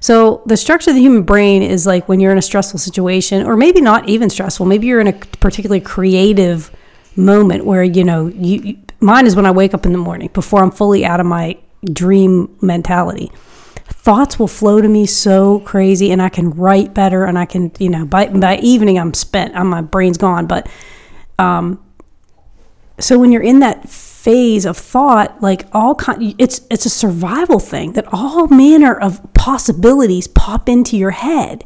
So, 0.00 0.42
the 0.44 0.56
structure 0.56 0.90
of 0.90 0.96
the 0.96 1.02
human 1.02 1.22
brain 1.22 1.62
is 1.62 1.86
like 1.86 2.08
when 2.08 2.20
you're 2.20 2.32
in 2.32 2.36
a 2.36 2.42
stressful 2.42 2.78
situation, 2.78 3.46
or 3.46 3.56
maybe 3.56 3.80
not 3.80 4.06
even 4.06 4.28
stressful, 4.28 4.66
maybe 4.66 4.86
you're 4.86 5.00
in 5.00 5.06
a 5.06 5.12
particularly 5.14 5.80
creative 5.80 6.70
moment 7.16 7.64
where, 7.64 7.82
you 7.82 8.04
know, 8.04 8.28
you, 8.28 8.60
you 8.62 8.78
mine 9.00 9.26
is 9.26 9.36
when 9.36 9.46
I 9.46 9.50
wake 9.50 9.74
up 9.74 9.86
in 9.86 9.92
the 9.92 9.98
morning 9.98 10.30
before 10.32 10.62
I'm 10.62 10.70
fully 10.70 11.04
out 11.04 11.20
of 11.20 11.26
my 11.26 11.58
dream 11.92 12.56
mentality. 12.60 13.30
Thoughts 13.86 14.38
will 14.38 14.48
flow 14.48 14.80
to 14.80 14.88
me 14.88 15.06
so 15.06 15.60
crazy, 15.60 16.10
and 16.10 16.20
I 16.20 16.28
can 16.28 16.50
write 16.50 16.94
better, 16.94 17.24
and 17.24 17.38
I 17.38 17.46
can, 17.46 17.72
you 17.78 17.88
know, 17.88 18.04
by, 18.04 18.28
by 18.28 18.58
evening 18.58 18.98
I'm 18.98 19.14
spent, 19.14 19.54
I'm, 19.56 19.68
my 19.68 19.80
brain's 19.80 20.18
gone. 20.18 20.46
But 20.46 20.68
um, 21.38 21.82
so 22.98 23.18
when 23.18 23.32
you're 23.32 23.42
in 23.42 23.60
that 23.60 23.88
phase 23.88 24.64
of 24.64 24.76
thought 24.76 25.42
like 25.42 25.66
all 25.72 25.94
kind 25.94 26.34
it's 26.38 26.62
it's 26.70 26.86
a 26.86 26.90
survival 26.90 27.58
thing 27.58 27.92
that 27.92 28.06
all 28.10 28.46
manner 28.48 28.94
of 28.94 29.20
possibilities 29.34 30.26
pop 30.28 30.66
into 30.66 30.96
your 30.96 31.10
head 31.10 31.62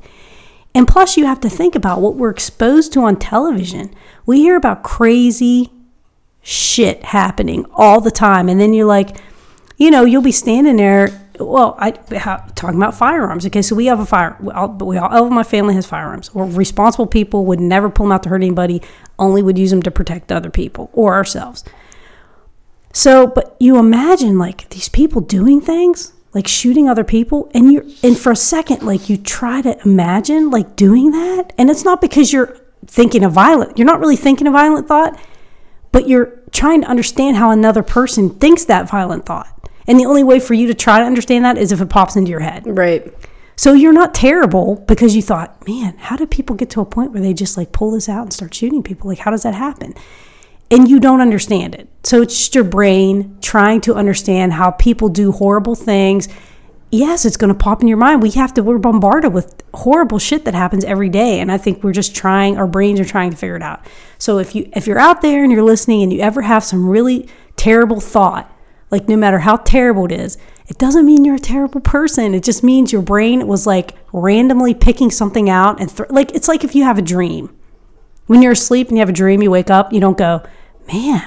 and 0.75 0.87
plus 0.87 1.17
you 1.17 1.27
have 1.27 1.41
to 1.41 1.49
think 1.49 1.75
about 1.75 2.01
what 2.01 2.17
we're 2.17 2.31
exposed 2.31 2.93
to 2.93 3.01
on 3.03 3.17
television. 3.17 3.95
We 4.27 4.41
hear 4.41 4.57
about 4.57 4.83
crazy 4.83 5.73
shit 6.43 7.05
happening 7.05 7.67
all 7.73 8.01
the 8.01 8.11
time. 8.11 8.49
And 8.49 8.61
then 8.61 8.73
you're 8.75 8.87
like 8.87 9.17
you 9.77 9.91
know 9.91 10.05
you'll 10.05 10.23
be 10.23 10.33
standing 10.33 10.77
there. 10.77 11.25
Well 11.39 11.77
i 11.79 11.95
how, 12.17 12.37
talking 12.55 12.77
about 12.77 12.95
firearms. 12.95 13.47
Okay 13.47 13.63
so 13.63 13.75
we 13.75 13.87
have 13.87 14.01
a 14.01 14.07
fire 14.07 14.37
but 14.41 14.85
we 14.85 14.99
all, 14.99 15.27
of 15.27 15.33
my 15.33 15.43
family 15.43 15.75
has 15.75 15.87
firearms. 15.87 16.35
We're 16.35 16.47
responsible 16.47 17.07
people 17.07 17.45
would 17.47 17.61
never 17.61 17.89
pull 17.89 18.07
them 18.07 18.13
out 18.13 18.23
to 18.25 18.29
hurt 18.29 18.43
anybody 18.43 18.83
only 19.19 19.43
would 19.43 19.59
use 19.59 19.71
them 19.71 19.83
to 19.83 19.91
protect 19.91 20.31
other 20.31 20.51
people 20.51 20.91
or 20.93 21.15
ourselves. 21.15 21.65
So 22.93 23.27
but 23.27 23.57
you 23.61 23.79
imagine 23.79 24.39
like 24.39 24.69
these 24.71 24.89
people 24.89 25.21
doing 25.21 25.61
things 25.61 26.13
like 26.35 26.47
shooting 26.47 26.89
other 26.89 27.05
people 27.05 27.51
and 27.55 27.73
you 27.73 27.93
and 28.03 28.19
for 28.19 28.33
a 28.33 28.37
second 28.37 28.83
like 28.83 29.09
you 29.09 29.17
try 29.17 29.63
to 29.63 29.79
imagine 29.85 30.51
like 30.51 30.77
doing 30.77 31.11
that 31.11 31.53
and 31.57 31.71
it's 31.71 31.85
not 31.85 32.01
because 32.01 32.33
you're 32.33 32.57
thinking 32.87 33.25
a 33.25 33.29
violent 33.29 33.79
you're 33.79 33.87
not 33.87 33.99
really 33.99 34.17
thinking 34.17 34.47
a 34.47 34.51
violent 34.51 34.87
thought 34.87 35.19
but 35.93 36.09
you're 36.09 36.39
trying 36.53 36.83
to 36.83 36.89
understand 36.89 37.37
how 37.37 37.51
another 37.51 37.83
person 37.83 38.31
thinks 38.31 38.65
that 38.67 38.89
violent 38.89 39.27
thought. 39.27 39.69
And 39.87 39.99
the 39.99 40.05
only 40.05 40.23
way 40.23 40.39
for 40.39 40.55
you 40.55 40.67
to 40.67 40.75
try 40.75 40.99
to 40.99 41.05
understand 41.05 41.45
that 41.45 41.57
is 41.57 41.73
if 41.73 41.81
it 41.81 41.89
pops 41.89 42.17
into 42.17 42.31
your 42.31 42.41
head. 42.41 42.65
right. 42.67 43.13
So 43.57 43.73
you're 43.73 43.93
not 43.93 44.15
terrible 44.15 44.77
because 44.87 45.17
you 45.17 45.23
thought, 45.23 45.67
man, 45.67 45.97
how 45.99 46.15
do 46.15 46.27
people 46.29 46.55
get 46.55 46.71
to 46.71 46.81
a 46.81 46.85
point 46.85 47.11
where 47.11 47.21
they 47.21 47.35
just 47.35 47.57
like 47.57 47.73
pull 47.73 47.91
this 47.91 48.09
out 48.09 48.23
and 48.23 48.33
start 48.33 48.55
shooting 48.55 48.85
people? 48.85 49.09
Like, 49.09 49.19
how 49.19 49.33
does 49.33 49.43
that 49.43 49.55
happen? 49.55 49.95
And 50.71 50.89
you 50.89 51.01
don't 51.01 51.21
understand 51.21 51.75
it. 51.75 51.89
So 52.05 52.23
it's 52.23 52.37
just 52.37 52.55
your 52.55 52.65
brain 52.65 53.39
trying 53.41 53.81
to 53.83 53.95
understand 53.95 54.53
how 54.53 54.73
people 54.73 55.09
do 55.09 55.33
horrible 55.33 55.75
things. 55.75 56.29
Yes, 56.91 57.25
it's 57.25 57.37
going 57.37 57.53
to 57.53 57.59
pop 57.59 57.83
in 57.83 57.89
your 57.89 57.99
mind. 57.99 58.23
We 58.23 58.31
have 58.33 58.55
to, 58.55 58.63
we're 58.63 58.79
bombarded 58.79 59.33
with 59.33 59.63
horrible 59.75 60.19
shit 60.19 60.45
that 60.45 60.55
happens 60.55 60.85
every 60.85 61.09
day. 61.09 61.41
And 61.41 61.51
I 61.51 61.59
think 61.59 61.83
we're 61.83 61.93
just 61.93 62.15
trying, 62.15 62.57
our 62.57 62.67
brains 62.67 63.01
are 63.01 63.05
trying 63.05 63.31
to 63.31 63.37
figure 63.37 63.57
it 63.57 63.63
out. 63.63 63.87
So 64.19 64.39
if 64.39 64.55
you, 64.55 64.71
if 64.75 64.87
you're 64.87 64.99
out 64.99 65.23
there 65.23 65.43
and 65.43 65.53
you're 65.53 65.63
listening 65.63 66.03
and 66.03 66.13
you 66.13 66.21
ever 66.21 66.43
have 66.43 66.65
some 66.65 66.89
really 66.89 67.29
terrible 67.57 68.01
thought, 68.01 68.51
like 68.91 69.09
no 69.09 69.17
matter 69.17 69.39
how 69.41 69.57
terrible 69.57 70.07
it 70.07 70.13
is, 70.13 70.39
it 70.67 70.79
doesn't 70.79 71.07
mean 71.07 71.25
you're 71.25 71.35
a 71.35 71.41
terrible 71.41 71.81
person. 71.81 72.35
It 72.35 72.43
just 72.43 72.63
means 72.63 72.93
your 72.93 73.03
brain 73.03 73.47
was 73.47 73.67
like 73.67 73.95
randomly 74.13 74.75
picking 74.75 75.11
something 75.11 75.49
out 75.49 75.81
and 75.81 75.95
th- 75.95 76.11
like 76.11 76.35
it's 76.35 76.49
like 76.49 76.65
if 76.65 76.75
you 76.75 76.85
have 76.85 76.99
a 76.99 77.03
dream. 77.03 77.55
When 78.27 78.43
you're 78.43 78.53
asleep 78.53 78.89
and 78.89 78.99
you 78.99 79.01
have 79.01 79.09
a 79.09 79.13
dream, 79.13 79.43
you 79.43 79.51
wake 79.51 79.71
up, 79.71 79.93
you 79.93 80.01
don't 80.01 80.19
go, 80.19 80.43
"Man, 80.93 81.23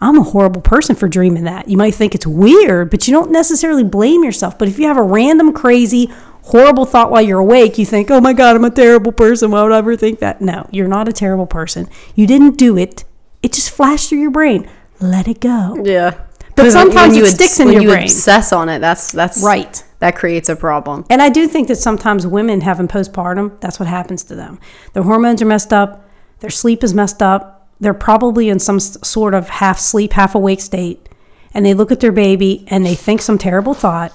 I'm 0.00 0.18
a 0.18 0.22
horrible 0.22 0.60
person 0.60 0.96
for 0.96 1.08
dreaming 1.08 1.44
that." 1.44 1.68
You 1.68 1.76
might 1.76 1.94
think 1.94 2.14
it's 2.14 2.26
weird, 2.26 2.90
but 2.90 3.06
you 3.06 3.12
don't 3.12 3.30
necessarily 3.30 3.84
blame 3.84 4.24
yourself. 4.24 4.58
But 4.58 4.68
if 4.68 4.78
you 4.78 4.86
have 4.86 4.98
a 4.98 5.02
random 5.02 5.52
crazy 5.52 6.10
horrible 6.42 6.84
thought 6.84 7.10
while 7.10 7.22
you're 7.22 7.40
awake, 7.40 7.76
you 7.78 7.84
think, 7.84 8.10
"Oh 8.10 8.20
my 8.20 8.32
god, 8.32 8.56
I'm 8.56 8.64
a 8.64 8.70
terrible 8.70 9.12
person. 9.12 9.50
Why 9.50 9.62
would 9.62 9.72
I 9.72 9.78
ever 9.78 9.96
think 9.96 10.20
that?" 10.20 10.40
No, 10.40 10.66
you're 10.70 10.88
not 10.88 11.08
a 11.08 11.12
terrible 11.12 11.46
person. 11.46 11.88
You 12.14 12.26
didn't 12.26 12.56
do 12.56 12.76
it. 12.76 13.04
It 13.42 13.52
just 13.52 13.70
flashed 13.70 14.08
through 14.08 14.20
your 14.20 14.30
brain. 14.30 14.66
Let 15.00 15.28
it 15.28 15.40
go. 15.40 15.76
Yeah. 15.84 16.14
But 16.56 16.72
sometimes 16.72 17.12
when 17.14 17.18
it 17.18 17.26
you 17.26 17.26
sticks 17.26 17.60
in 17.60 17.70
your 17.70 17.82
you 17.82 17.88
brain. 17.88 18.04
obsess 18.04 18.52
on 18.52 18.68
it. 18.70 18.78
That's 18.78 19.12
that's 19.12 19.42
Right. 19.42 19.82
That 19.98 20.16
creates 20.16 20.48
a 20.48 20.56
problem. 20.56 21.04
And 21.10 21.20
I 21.22 21.28
do 21.28 21.46
think 21.46 21.68
that 21.68 21.76
sometimes 21.76 22.26
women 22.26 22.62
having 22.62 22.88
postpartum, 22.88 23.52
that's 23.60 23.78
what 23.78 23.88
happens 23.88 24.22
to 24.24 24.34
them. 24.34 24.58
Their 24.92 25.02
hormones 25.02 25.40
are 25.42 25.46
messed 25.46 25.72
up, 25.72 26.08
their 26.40 26.50
sleep 26.50 26.82
is 26.84 26.94
messed 26.94 27.22
up, 27.22 27.55
they're 27.80 27.94
probably 27.94 28.48
in 28.48 28.58
some 28.58 28.80
sort 28.80 29.34
of 29.34 29.48
half 29.48 29.78
sleep, 29.78 30.12
half 30.12 30.34
awake 30.34 30.60
state, 30.60 31.08
and 31.52 31.64
they 31.64 31.74
look 31.74 31.92
at 31.92 32.00
their 32.00 32.12
baby 32.12 32.64
and 32.68 32.84
they 32.84 32.94
think 32.94 33.22
some 33.22 33.38
terrible 33.38 33.74
thought. 33.74 34.12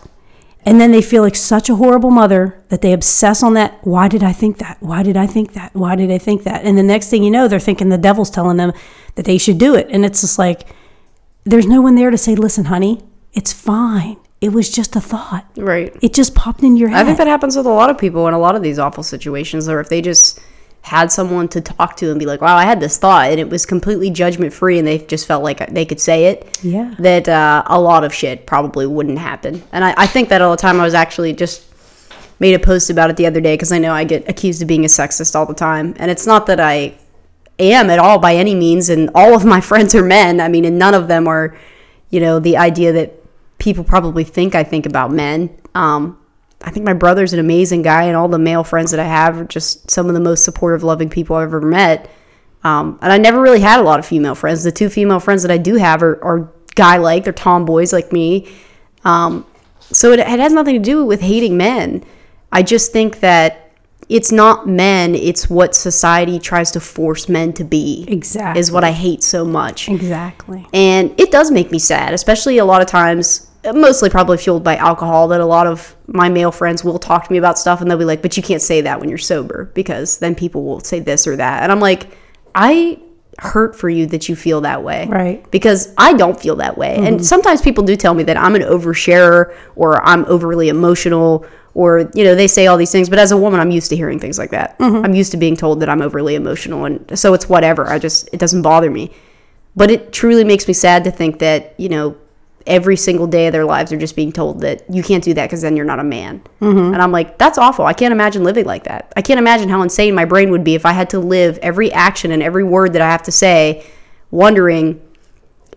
And 0.64 0.80
then 0.80 0.92
they 0.92 1.02
feel 1.02 1.24
like 1.24 1.36
such 1.36 1.70
a 1.70 1.76
horrible 1.76 2.12
mother 2.12 2.64
that 2.70 2.82
they 2.84 2.94
obsess 2.94 3.42
on 3.42 3.56
that. 3.56 3.80
Why 3.82 4.08
did 4.08 4.24
I 4.24 4.32
think 4.32 4.60
that? 4.60 4.78
Why 4.80 5.02
did 5.02 5.18
I 5.18 5.26
think 5.26 5.54
that? 5.54 5.74
Why 5.74 5.96
did 5.96 6.12
I 6.12 6.20
think 6.20 6.44
that? 6.44 6.64
And 6.64 6.78
the 6.78 6.84
next 6.84 7.10
thing 7.10 7.24
you 7.24 7.32
know, 7.32 7.48
they're 7.48 7.60
thinking 7.60 7.90
the 7.90 7.98
devil's 7.98 8.30
telling 8.30 8.58
them 8.58 8.72
that 9.16 9.26
they 9.26 9.40
should 9.40 9.58
do 9.58 9.74
it. 9.74 9.88
And 9.90 10.06
it's 10.06 10.22
just 10.22 10.38
like, 10.38 10.68
there's 11.46 11.66
no 11.66 11.82
one 11.82 11.96
there 11.96 12.12
to 12.12 12.18
say, 12.18 12.36
listen, 12.36 12.66
honey, 12.66 13.04
it's 13.34 13.52
fine. 13.52 14.18
It 14.40 14.54
was 14.54 14.70
just 14.70 14.96
a 14.96 15.02
thought. 15.02 15.48
Right. 15.58 15.96
It 16.02 16.14
just 16.14 16.36
popped 16.36 16.62
in 16.62 16.78
your 16.78 16.90
head. 16.90 17.00
I 17.00 17.06
think 17.06 17.18
that 17.18 17.28
happens 17.28 17.56
with 17.56 17.66
a 17.66 17.70
lot 17.70 17.90
of 17.90 17.98
people 17.98 18.28
in 18.28 18.36
a 18.36 18.40
lot 18.40 18.56
of 18.56 18.62
these 18.62 18.78
awful 18.78 19.04
situations, 19.04 19.68
or 19.68 19.80
if 19.80 19.90
they 19.90 20.02
just 20.02 20.40
had 20.82 21.12
someone 21.12 21.48
to 21.48 21.62
talk 21.62 21.96
to 21.98 22.10
and 22.10 22.20
be 22.20 22.26
like, 22.26 22.42
"Wow, 22.42 22.58
I 22.58 22.66
had 22.66 22.80
this 22.80 22.98
thought," 22.98 23.30
and 23.30 23.40
it 23.40 23.50
was 23.50 23.66
completely 23.66 24.10
judgment 24.10 24.52
free, 24.52 24.80
and 24.80 24.88
they 24.88 24.98
just 24.98 25.28
felt 25.28 25.44
like 25.44 25.66
they 25.72 25.86
could 25.86 26.00
say 26.00 26.26
it. 26.26 26.60
Yeah. 26.64 26.96
That 27.00 27.30
uh, 27.30 27.64
a 27.68 27.80
lot 27.80 28.04
of 28.04 28.14
shit 28.14 28.46
probably 28.46 28.88
wouldn't 28.88 29.20
happen, 29.20 29.64
and 29.72 29.84
I, 29.86 29.94
I 29.98 30.08
think 30.08 30.30
that 30.30 30.42
all 30.42 30.52
the 30.52 30.58
time. 30.58 30.80
I 30.80 30.84
was 30.84 30.94
actually 30.94 31.34
just 31.34 31.66
made 32.40 32.56
a 32.56 32.60
post 32.60 32.90
about 32.90 33.12
it 33.12 33.18
the 33.18 33.28
other 33.28 33.40
day 33.40 33.54
because 33.54 33.72
I 33.72 33.78
know 33.78 33.94
I 33.94 34.04
get 34.04 34.28
accused 34.28 34.64
of 34.64 34.68
being 34.68 34.84
a 34.84 34.88
sexist 34.88 35.36
all 35.36 35.46
the 35.46 35.54
time, 35.54 35.94
and 35.98 36.10
it's 36.10 36.26
not 36.26 36.48
that 36.48 36.60
I 36.60 36.96
am 37.60 37.90
at 37.90 38.00
all 38.00 38.18
by 38.18 38.36
any 38.36 38.56
means, 38.56 38.90
and 38.90 39.10
all 39.14 39.36
of 39.36 39.46
my 39.46 39.62
friends 39.70 39.94
are 39.94 40.04
men. 40.04 40.42
I 40.42 40.48
mean, 40.48 40.66
and 40.66 40.80
none 40.80 40.96
of 40.96 41.08
them 41.08 41.28
are, 41.28 41.56
you 42.10 42.20
know, 42.20 42.40
the 42.40 42.58
idea 42.58 42.92
that 42.94 43.14
people 43.60 43.84
probably 43.84 44.24
think 44.24 44.56
I 44.56 44.64
think 44.64 44.88
about 44.88 45.12
men. 45.12 45.56
Um, 45.76 46.18
I 46.64 46.72
think 46.72 46.86
my 46.86 46.94
brother's 46.94 47.34
an 47.34 47.40
amazing 47.40 47.82
guy, 47.82 48.04
and 48.04 48.16
all 48.16 48.28
the 48.28 48.40
male 48.40 48.64
friends 48.64 48.92
that 48.92 49.00
I 49.00 49.06
have 49.06 49.42
are 49.42 49.46
just 49.46 49.90
some 49.90 50.08
of 50.08 50.14
the 50.14 50.20
most 50.20 50.44
supportive, 50.44 50.84
loving 50.84 51.10
people 51.10 51.36
I've 51.36 51.44
ever 51.44 51.62
met. 51.62 52.10
Um, 52.64 53.00
and 53.02 53.12
I 53.12 53.18
never 53.18 53.42
really 53.42 53.60
had 53.60 53.80
a 53.80 53.84
lot 53.84 54.00
of 54.00 54.06
female 54.06 54.36
friends. 54.36 54.64
The 54.64 54.72
two 54.72 54.90
female 54.90 55.20
friends 55.20 55.42
that 55.42 55.52
I 55.52 55.58
do 55.58 55.76
have 55.76 56.04
are, 56.04 56.24
are 56.24 56.52
guy 56.76 56.98
like, 56.98 57.24
they're 57.24 57.34
tomboys 57.34 57.92
like 57.92 58.14
me. 58.14 58.52
Um, 59.04 59.46
so 59.80 60.12
it, 60.12 60.20
it 60.20 60.28
has 60.28 60.54
nothing 60.54 60.76
to 60.76 60.80
do 60.80 61.04
with 61.06 61.22
hating 61.22 61.58
men. 61.58 62.04
I 62.52 62.64
just 62.64 62.92
think 62.92 63.20
that 63.22 63.72
it's 64.10 64.32
not 64.32 64.68
men, 64.68 65.16
it's 65.16 65.50
what 65.50 65.74
society 65.74 66.38
tries 66.38 66.72
to 66.72 66.80
force 66.80 67.30
men 67.30 67.54
to 67.54 67.64
be. 67.64 68.06
Exactly. 68.08 68.60
Is 68.60 68.72
what 68.72 68.84
I 68.84 68.92
hate 68.92 69.24
so 69.24 69.46
much. 69.46 69.88
Exactly. 69.88 70.68
And 70.74 71.18
it 71.20 71.32
does 71.32 71.50
make 71.50 71.72
me 71.72 71.80
sad, 71.80 72.14
especially 72.14 72.58
a 72.58 72.66
lot 72.66 72.82
of 72.82 72.88
times, 72.88 73.48
mostly 73.64 74.10
probably 74.10 74.38
fueled 74.38 74.64
by 74.64 74.76
alcohol, 74.76 75.28
that 75.30 75.42
a 75.42 75.46
lot 75.46 75.68
of 75.68 75.96
my 76.08 76.30
male 76.30 76.52
friends 76.52 76.84
will 76.84 77.00
talk 77.00 77.26
to 77.26 77.32
me 77.32 77.38
about 77.38 77.60
stuff 77.60 77.82
and 77.82 77.90
they'll 77.90 77.98
be 77.98 78.06
like, 78.06 78.22
but 78.22 78.36
you 78.38 78.44
can't 78.44 78.62
say 78.62 78.82
that 78.82 79.00
when 79.00 79.10
you're 79.10 79.18
sober 79.18 79.66
because 79.74 80.18
then 80.20 80.36
people 80.36 80.64
will 80.64 80.80
say 80.80 81.00
this 81.00 81.28
or 81.28 81.36
that. 81.36 81.64
And 81.64 81.72
I'm 81.72 81.80
like, 81.80 82.18
I 82.56 83.00
hurt 83.40 83.76
for 83.76 83.90
you 83.90 84.06
that 84.08 84.30
you 84.30 84.36
feel 84.36 84.62
that 84.62 84.84
way. 84.84 85.08
Right. 85.08 85.50
Because 85.52 85.94
I 85.98 86.14
don't 86.14 86.40
feel 86.40 86.56
that 86.58 86.78
way. 86.78 86.96
And 86.96 87.18
mm-hmm. 87.18 87.24
sometimes 87.24 87.62
people 87.62 87.84
do 87.84 87.96
tell 87.96 88.14
me 88.14 88.24
that 88.24 88.38
I'm 88.38 88.56
an 88.56 88.62
oversharer 88.62 89.56
or 89.76 90.04
I'm 90.06 90.26
overly 90.26 90.70
emotional 90.70 91.46
or, 91.74 92.10
you 92.14 92.24
know, 92.24 92.36
they 92.36 92.48
say 92.48 92.68
all 92.68 92.78
these 92.78 92.92
things. 92.92 93.10
But 93.10 93.20
as 93.20 93.32
a 93.32 93.38
woman, 93.38 93.60
I'm 93.60 93.72
used 93.72 93.90
to 93.90 93.96
hearing 93.96 94.20
things 94.20 94.38
like 94.38 94.52
that. 94.52 94.78
Mm-hmm. 94.80 95.06
I'm 95.06 95.14
used 95.14 95.32
to 95.32 95.38
being 95.38 95.56
told 95.56 95.80
that 95.80 95.90
I'm 95.90 96.02
overly 96.02 96.36
emotional. 96.36 96.86
And 96.86 97.18
so 97.18 97.34
it's 97.34 97.48
whatever. 97.48 97.88
I 97.88 97.98
just, 97.98 98.30
it 98.34 98.40
doesn't 98.40 98.62
bother 98.62 98.92
me. 98.92 99.12
But 99.76 99.90
it 99.90 100.12
truly 100.12 100.44
makes 100.44 100.68
me 100.68 100.74
sad 100.74 101.06
to 101.06 101.12
think 101.12 101.40
that, 101.40 101.74
you 101.80 101.88
know, 101.88 102.18
every 102.68 102.96
single 102.96 103.28
day 103.28 103.48
of 103.48 103.54
their 103.54 103.66
lives 103.66 103.92
are 103.92 103.98
just 103.98 104.16
being 104.16 104.32
told 104.32 104.62
that 104.62 104.84
you 104.90 105.04
can't 105.04 105.24
do 105.24 105.34
that 105.34 105.48
because 105.48 105.62
then 105.62 105.76
you're 105.76 105.86
not 105.86 106.00
a 106.00 106.04
man. 106.04 106.40
Mm-hmm. 106.62 106.94
And 106.94 107.02
I'm 107.02 107.12
like, 107.12 107.38
that's 107.38 107.58
awful. 107.58 107.86
I 107.86 107.94
can't 107.94 108.12
imagine 108.12 108.44
living 108.44 108.66
like 108.66 108.84
that. 108.84 109.12
I 109.16 109.22
can't 109.22 109.40
imagine 109.40 109.70
how 109.70 109.82
insane 109.82 110.14
my 110.16 110.26
brain 110.26 110.52
would 110.52 110.64
be 110.64 110.76
if 110.76 110.86
I 110.86 110.92
had 110.92 111.10
to 111.12 111.20
live 111.20 111.58
every 111.60 111.92
action 111.92 112.32
and 112.32 112.44
every 112.44 112.64
word 112.64 112.94
that 112.94 113.02
I 113.02 113.10
have 113.10 113.24
to 113.24 113.32
say, 113.32 113.86
wondering 114.30 115.02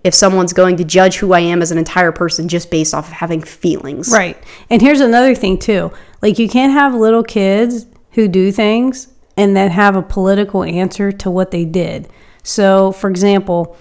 if 0.05 0.15
someone's 0.15 0.53
going 0.53 0.77
to 0.77 0.85
judge 0.85 1.17
who 1.17 1.33
I 1.33 1.41
am 1.41 1.63
as 1.63 1.71
an 1.71 1.79
entire 1.79 2.13
person 2.13 2.47
just 2.47 2.71
based 2.71 2.93
off 2.93 3.09
of 3.09 3.15
having 3.15 3.41
feelings. 3.41 4.11
Right. 4.13 4.37
And 4.69 4.83
here's 4.83 5.01
another 5.01 5.35
thing 5.35 5.59
too. 5.59 5.91
Like 6.21 6.39
you 6.39 6.49
can't 6.49 6.73
have 6.73 6.95
little 6.95 7.23
kids 7.23 7.87
who 8.13 8.29
do 8.29 8.53
things 8.53 9.09
and 9.37 9.57
then 9.57 9.71
have 9.71 9.97
a 9.97 10.03
political 10.03 10.63
answer 10.63 11.11
to 11.11 11.31
what 11.31 11.51
they 11.51 11.65
did. 11.65 12.09
So, 12.43 12.93
for 12.93 13.09
example, 13.09 13.77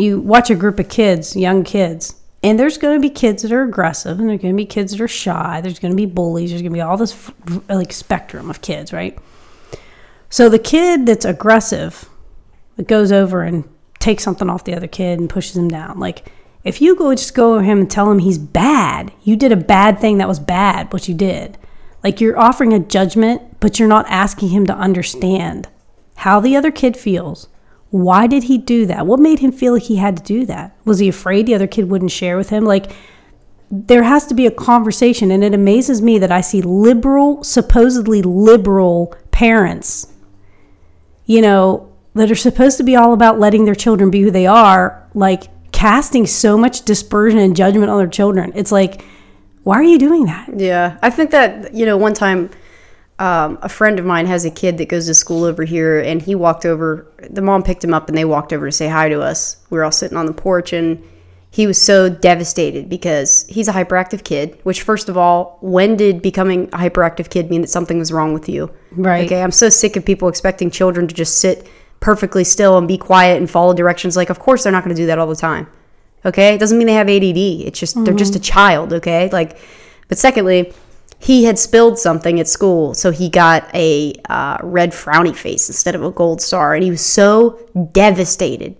you 0.00 0.20
watch 0.20 0.50
a 0.50 0.54
group 0.54 0.78
of 0.78 0.88
kids, 0.88 1.36
young 1.36 1.64
kids, 1.64 2.14
and 2.42 2.58
there's 2.58 2.78
going 2.78 2.96
to 2.96 3.00
be 3.00 3.12
kids 3.12 3.42
that 3.42 3.52
are 3.52 3.62
aggressive 3.62 4.18
and 4.18 4.28
there's 4.28 4.40
going 4.40 4.54
to 4.54 4.56
be 4.56 4.66
kids 4.66 4.92
that 4.92 5.00
are 5.00 5.08
shy. 5.08 5.60
There's 5.60 5.78
going 5.78 5.92
to 5.92 5.96
be 5.96 6.06
bullies. 6.06 6.50
There's 6.50 6.62
going 6.62 6.72
to 6.72 6.76
be 6.76 6.80
all 6.80 6.96
this 6.96 7.30
like 7.68 7.92
spectrum 7.92 8.48
of 8.48 8.62
kids, 8.62 8.92
right? 8.92 9.18
So 10.30 10.48
the 10.48 10.58
kid 10.58 11.06
that's 11.06 11.24
aggressive 11.24 12.08
that 12.76 12.88
goes 12.88 13.12
over 13.12 13.42
and 13.42 13.68
takes 13.98 14.22
something 14.22 14.48
off 14.48 14.64
the 14.64 14.74
other 14.74 14.86
kid 14.86 15.20
and 15.20 15.28
pushes 15.28 15.56
him 15.56 15.68
down. 15.68 15.98
Like 15.98 16.32
if 16.64 16.80
you 16.80 16.96
go 16.96 17.14
just 17.14 17.34
go 17.34 17.54
over 17.54 17.62
him 17.62 17.80
and 17.80 17.90
tell 17.90 18.10
him 18.10 18.20
he's 18.20 18.38
bad, 18.38 19.12
you 19.22 19.36
did 19.36 19.52
a 19.52 19.56
bad 19.56 19.98
thing 19.98 20.18
that 20.18 20.28
was 20.28 20.38
bad 20.38 20.92
what 20.92 21.08
you 21.08 21.14
did. 21.14 21.58
Like 22.02 22.20
you're 22.22 22.38
offering 22.38 22.72
a 22.72 22.78
judgment, 22.78 23.60
but 23.60 23.78
you're 23.78 23.88
not 23.88 24.08
asking 24.08 24.48
him 24.48 24.66
to 24.66 24.74
understand 24.74 25.68
how 26.16 26.40
the 26.40 26.56
other 26.56 26.70
kid 26.70 26.96
feels. 26.96 27.48
Why 27.90 28.26
did 28.26 28.44
he 28.44 28.58
do 28.58 28.86
that? 28.86 29.06
What 29.06 29.20
made 29.20 29.40
him 29.40 29.52
feel 29.52 29.74
like 29.74 29.84
he 29.84 29.96
had 29.96 30.16
to 30.16 30.22
do 30.22 30.46
that? 30.46 30.76
Was 30.84 31.00
he 31.00 31.08
afraid 31.08 31.46
the 31.46 31.54
other 31.54 31.66
kid 31.66 31.90
wouldn't 31.90 32.12
share 32.12 32.36
with 32.36 32.50
him? 32.50 32.64
Like 32.64 32.92
there 33.70 34.02
has 34.02 34.26
to 34.26 34.34
be 34.34 34.46
a 34.46 34.50
conversation 34.50 35.30
and 35.30 35.44
it 35.44 35.54
amazes 35.54 36.00
me 36.02 36.18
that 36.18 36.32
I 36.32 36.40
see 36.40 36.62
liberal, 36.62 37.44
supposedly 37.44 38.22
liberal 38.22 39.14
parents 39.30 40.10
you 41.30 41.40
know, 41.40 41.88
that 42.14 42.28
are 42.28 42.34
supposed 42.34 42.76
to 42.76 42.82
be 42.82 42.96
all 42.96 43.12
about 43.12 43.38
letting 43.38 43.64
their 43.64 43.74
children 43.76 44.10
be 44.10 44.20
who 44.20 44.32
they 44.32 44.48
are, 44.48 45.08
like 45.14 45.44
casting 45.70 46.26
so 46.26 46.58
much 46.58 46.84
dispersion 46.84 47.38
and 47.38 47.54
judgment 47.54 47.88
on 47.88 47.98
their 47.98 48.08
children. 48.08 48.50
It's 48.56 48.72
like, 48.72 49.04
why 49.62 49.76
are 49.76 49.84
you 49.84 49.96
doing 49.96 50.24
that? 50.24 50.58
Yeah, 50.58 50.98
I 51.02 51.10
think 51.10 51.30
that 51.30 51.72
you 51.72 51.86
know 51.86 51.96
one 51.96 52.14
time 52.14 52.50
um, 53.20 53.58
a 53.60 53.68
friend 53.68 53.98
of 53.98 54.06
mine 54.06 54.24
has 54.26 54.46
a 54.46 54.50
kid 54.50 54.78
that 54.78 54.88
goes 54.88 55.04
to 55.06 55.14
school 55.14 55.44
over 55.44 55.64
here, 55.64 56.00
and 56.00 56.22
he 56.22 56.34
walked 56.34 56.64
over. 56.64 57.06
The 57.28 57.42
mom 57.42 57.62
picked 57.62 57.84
him 57.84 57.92
up, 57.92 58.08
and 58.08 58.16
they 58.16 58.24
walked 58.24 58.50
over 58.52 58.66
to 58.66 58.72
say 58.72 58.88
hi 58.88 59.10
to 59.10 59.20
us. 59.20 59.58
We 59.68 59.76
were 59.76 59.84
all 59.84 59.92
sitting 59.92 60.16
on 60.16 60.24
the 60.24 60.32
porch, 60.32 60.72
and 60.72 61.06
he 61.50 61.66
was 61.66 61.80
so 61.80 62.08
devastated 62.08 62.88
because 62.88 63.46
he's 63.46 63.68
a 63.68 63.72
hyperactive 63.72 64.24
kid. 64.24 64.58
Which, 64.62 64.80
first 64.80 65.10
of 65.10 65.18
all, 65.18 65.58
when 65.60 65.96
did 65.96 66.22
becoming 66.22 66.64
a 66.72 66.78
hyperactive 66.78 67.28
kid 67.28 67.50
mean 67.50 67.60
that 67.60 67.68
something 67.68 67.98
was 67.98 68.10
wrong 68.10 68.32
with 68.32 68.48
you? 68.48 68.74
Right. 68.92 69.26
Okay, 69.26 69.42
I'm 69.42 69.52
so 69.52 69.68
sick 69.68 69.96
of 69.96 70.04
people 70.06 70.28
expecting 70.28 70.70
children 70.70 71.06
to 71.06 71.14
just 71.14 71.40
sit 71.40 71.68
perfectly 72.00 72.42
still 72.42 72.78
and 72.78 72.88
be 72.88 72.96
quiet 72.96 73.36
and 73.36 73.50
follow 73.50 73.74
directions. 73.74 74.16
Like, 74.16 74.30
of 74.30 74.38
course, 74.38 74.62
they're 74.62 74.72
not 74.72 74.82
going 74.82 74.96
to 74.96 75.02
do 75.02 75.06
that 75.06 75.18
all 75.18 75.26
the 75.26 75.36
time. 75.36 75.68
Okay, 76.24 76.54
it 76.54 76.58
doesn't 76.58 76.78
mean 76.78 76.86
they 76.86 76.94
have 76.94 77.08
ADD. 77.08 77.66
It's 77.66 77.78
just 77.78 78.02
they're 78.02 78.14
just 78.14 78.34
a 78.34 78.40
child. 78.40 78.94
Okay, 78.94 79.28
like, 79.30 79.58
but 80.08 80.16
secondly, 80.16 80.72
he 81.22 81.44
had 81.44 81.58
spilled 81.58 81.98
something 81.98 82.40
at 82.40 82.48
school, 82.48 82.94
so 82.94 83.10
he 83.10 83.28
got 83.28 83.68
a 83.74 84.14
uh, 84.30 84.56
red 84.62 84.92
frowny 84.92 85.36
face 85.36 85.68
instead 85.68 85.94
of 85.94 86.02
a 86.02 86.10
gold 86.10 86.40
star, 86.40 86.74
and 86.74 86.82
he 86.82 86.90
was 86.90 87.04
so 87.04 87.58
devastated. 87.92 88.74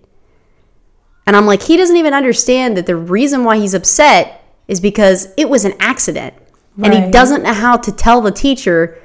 And 1.27 1.35
I'm 1.35 1.45
like, 1.45 1.61
he 1.61 1.77
doesn't 1.77 1.95
even 1.95 2.15
understand 2.15 2.75
that 2.77 2.87
the 2.87 2.95
reason 2.95 3.43
why 3.43 3.57
he's 3.59 3.75
upset 3.75 4.43
is 4.67 4.79
because 4.79 5.27
it 5.37 5.49
was 5.49 5.65
an 5.65 5.73
accident, 5.79 6.33
and 6.83 6.93
he 6.93 7.11
doesn't 7.11 7.43
know 7.43 7.53
how 7.53 7.77
to 7.77 7.91
tell 7.91 8.21
the 8.21 8.31
teacher 8.31 8.97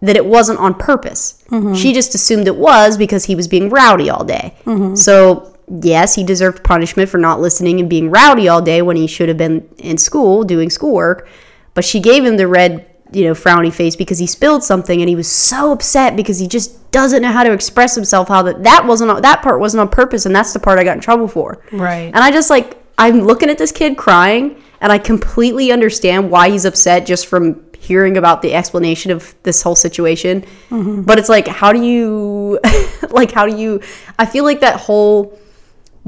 that 0.00 0.16
it 0.16 0.24
wasn't 0.24 0.58
on 0.58 0.72
purpose. 0.72 1.44
She 1.74 1.92
just 1.92 2.14
assumed 2.14 2.46
it 2.46 2.56
was 2.56 2.96
because 2.96 3.26
he 3.26 3.34
was 3.34 3.46
being 3.46 3.68
rowdy 3.68 4.08
all 4.08 4.24
day. 4.24 4.54
So, 4.96 5.54
yes, 5.82 6.14
he 6.14 6.24
deserved 6.24 6.64
punishment 6.64 7.10
for 7.10 7.18
not 7.18 7.40
listening 7.42 7.78
and 7.78 7.90
being 7.90 8.10
rowdy 8.10 8.48
all 8.48 8.62
day 8.62 8.80
when 8.80 8.96
he 8.96 9.06
should 9.06 9.28
have 9.28 9.36
been 9.36 9.68
in 9.76 9.98
school 9.98 10.44
doing 10.44 10.70
schoolwork. 10.70 11.28
But 11.74 11.84
she 11.84 12.00
gave 12.00 12.24
him 12.24 12.36
the 12.36 12.48
red, 12.48 12.86
you 13.12 13.24
know, 13.24 13.32
frowny 13.32 13.72
face 13.72 13.96
because 13.96 14.18
he 14.18 14.26
spilled 14.26 14.64
something 14.64 15.00
and 15.00 15.08
he 15.08 15.16
was 15.16 15.30
so 15.30 15.72
upset 15.72 16.16
because 16.16 16.38
he 16.38 16.48
just 16.48 16.90
doesn't 16.90 17.22
know 17.22 17.30
how 17.30 17.44
to 17.44 17.52
express 17.52 17.94
himself 17.94 18.28
how 18.28 18.42
that 18.42 18.64
that 18.64 18.84
wasn't 18.86 19.10
on- 19.10 19.22
that 19.22 19.42
part 19.42 19.60
wasn't 19.60 19.80
on 19.80 19.88
purpose 19.88 20.26
and 20.26 20.34
that's 20.34 20.52
the 20.52 20.58
part 20.58 20.78
I 20.78 20.84
got 20.84 20.96
in 20.96 21.00
trouble 21.00 21.28
for. 21.28 21.62
Right. 21.72 22.10
And 22.12 22.18
I 22.18 22.30
just 22.30 22.50
like 22.50 22.76
I'm 22.98 23.20
looking 23.20 23.48
at 23.48 23.58
this 23.58 23.72
kid 23.72 23.96
crying 23.96 24.62
and 24.80 24.92
I 24.92 24.98
completely 24.98 25.72
understand 25.72 26.30
why 26.30 26.50
he's 26.50 26.64
upset 26.64 27.06
just 27.06 27.26
from 27.26 27.64
hearing 27.78 28.16
about 28.18 28.42
the 28.42 28.52
explanation 28.54 29.10
of 29.10 29.34
this 29.42 29.62
whole 29.62 29.74
situation. 29.74 30.42
Mm-hmm. 30.68 31.02
But 31.02 31.18
it's 31.18 31.28
like 31.28 31.46
how 31.48 31.72
do 31.72 31.82
you 31.82 32.60
like 33.10 33.30
how 33.30 33.46
do 33.46 33.56
you 33.56 33.80
I 34.18 34.26
feel 34.26 34.44
like 34.44 34.60
that 34.60 34.76
whole 34.76 35.38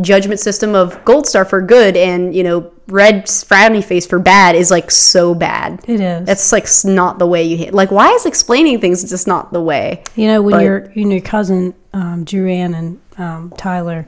judgment 0.00 0.40
system 0.40 0.74
of 0.74 1.04
gold 1.04 1.26
star 1.26 1.44
for 1.44 1.60
good 1.60 1.96
and 1.96 2.34
you 2.34 2.42
know 2.42 2.72
red 2.86 3.26
frowny 3.26 3.84
face 3.84 4.06
for 4.06 4.18
bad 4.18 4.54
is 4.54 4.70
like 4.70 4.90
so 4.90 5.34
bad. 5.34 5.80
It 5.86 6.00
is. 6.00 6.26
That's 6.26 6.52
like 6.52 6.66
not 6.84 7.18
the 7.18 7.26
way 7.26 7.42
you. 7.42 7.70
Like 7.70 7.90
why 7.90 8.10
is 8.12 8.26
explaining 8.26 8.80
things 8.80 9.08
just 9.08 9.26
not 9.26 9.52
the 9.52 9.60
way? 9.62 10.02
You 10.16 10.28
know, 10.28 10.42
when 10.42 10.52
But- 10.52 10.64
your 10.64 10.92
you 10.92 11.02
and 11.02 11.12
your 11.12 11.20
cousin 11.20 11.74
um, 11.92 12.24
and 12.32 13.00
um, 13.18 13.52
Tyler 13.58 14.06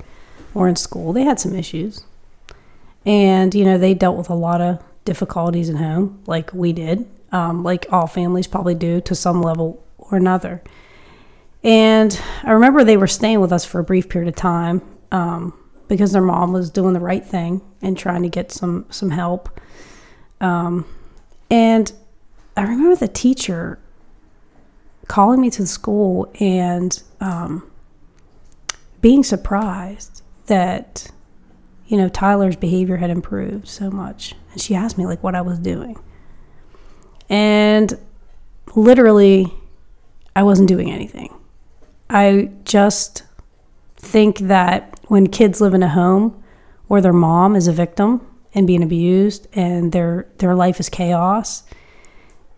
were 0.54 0.68
in 0.68 0.76
school, 0.76 1.12
they 1.12 1.22
had 1.24 1.38
some 1.38 1.54
issues, 1.54 2.04
and 3.04 3.54
you 3.54 3.64
know 3.64 3.76
they 3.76 3.92
dealt 3.92 4.16
with 4.16 4.30
a 4.30 4.34
lot 4.34 4.60
of 4.60 4.82
difficulties 5.04 5.68
at 5.68 5.76
home, 5.76 6.22
like 6.26 6.52
we 6.54 6.72
did, 6.72 7.06
um, 7.30 7.62
like 7.62 7.86
all 7.90 8.06
families 8.06 8.46
probably 8.46 8.74
do 8.74 9.00
to 9.02 9.14
some 9.14 9.42
level 9.42 9.84
or 9.98 10.16
another. 10.16 10.62
And 11.62 12.18
I 12.42 12.52
remember 12.52 12.84
they 12.84 12.96
were 12.96 13.06
staying 13.06 13.40
with 13.40 13.52
us 13.52 13.64
for 13.64 13.80
a 13.80 13.84
brief 13.84 14.08
period 14.08 14.28
of 14.28 14.36
time 14.36 14.82
um, 15.12 15.54
because 15.88 16.12
their 16.12 16.22
mom 16.22 16.52
was 16.52 16.70
doing 16.70 16.94
the 16.94 17.00
right 17.00 17.24
thing 17.24 17.62
and 17.82 17.96
trying 17.96 18.22
to 18.22 18.28
get 18.28 18.50
some 18.50 18.86
some 18.90 19.10
help. 19.10 19.60
Um, 20.40 20.86
and 21.50 21.92
I 22.56 22.62
remember 22.62 22.96
the 22.96 23.08
teacher 23.08 23.78
calling 25.08 25.40
me 25.40 25.50
to 25.50 25.62
the 25.62 25.68
school 25.68 26.32
and 26.40 27.02
um, 27.20 27.70
being 29.00 29.22
surprised 29.22 30.22
that 30.46 31.10
you 31.86 31.96
know 31.96 32.08
Tyler's 32.08 32.56
behavior 32.56 32.96
had 32.96 33.10
improved 33.10 33.68
so 33.68 33.90
much. 33.90 34.34
And 34.52 34.60
she 34.60 34.74
asked 34.74 34.96
me 34.96 35.06
like 35.06 35.22
what 35.22 35.34
I 35.34 35.42
was 35.42 35.58
doing, 35.58 35.98
and 37.28 37.98
literally, 38.74 39.52
I 40.36 40.42
wasn't 40.42 40.68
doing 40.68 40.90
anything. 40.90 41.34
I 42.08 42.50
just 42.64 43.24
think 43.96 44.38
that 44.38 44.93
when 45.08 45.28
kids 45.28 45.60
live 45.60 45.74
in 45.74 45.82
a 45.82 45.88
home 45.88 46.42
where 46.86 47.00
their 47.00 47.12
mom 47.12 47.56
is 47.56 47.68
a 47.68 47.72
victim 47.72 48.26
and 48.54 48.66
being 48.66 48.82
abused 48.82 49.48
and 49.52 49.92
their 49.92 50.28
their 50.38 50.54
life 50.54 50.80
is 50.80 50.88
chaos. 50.88 51.64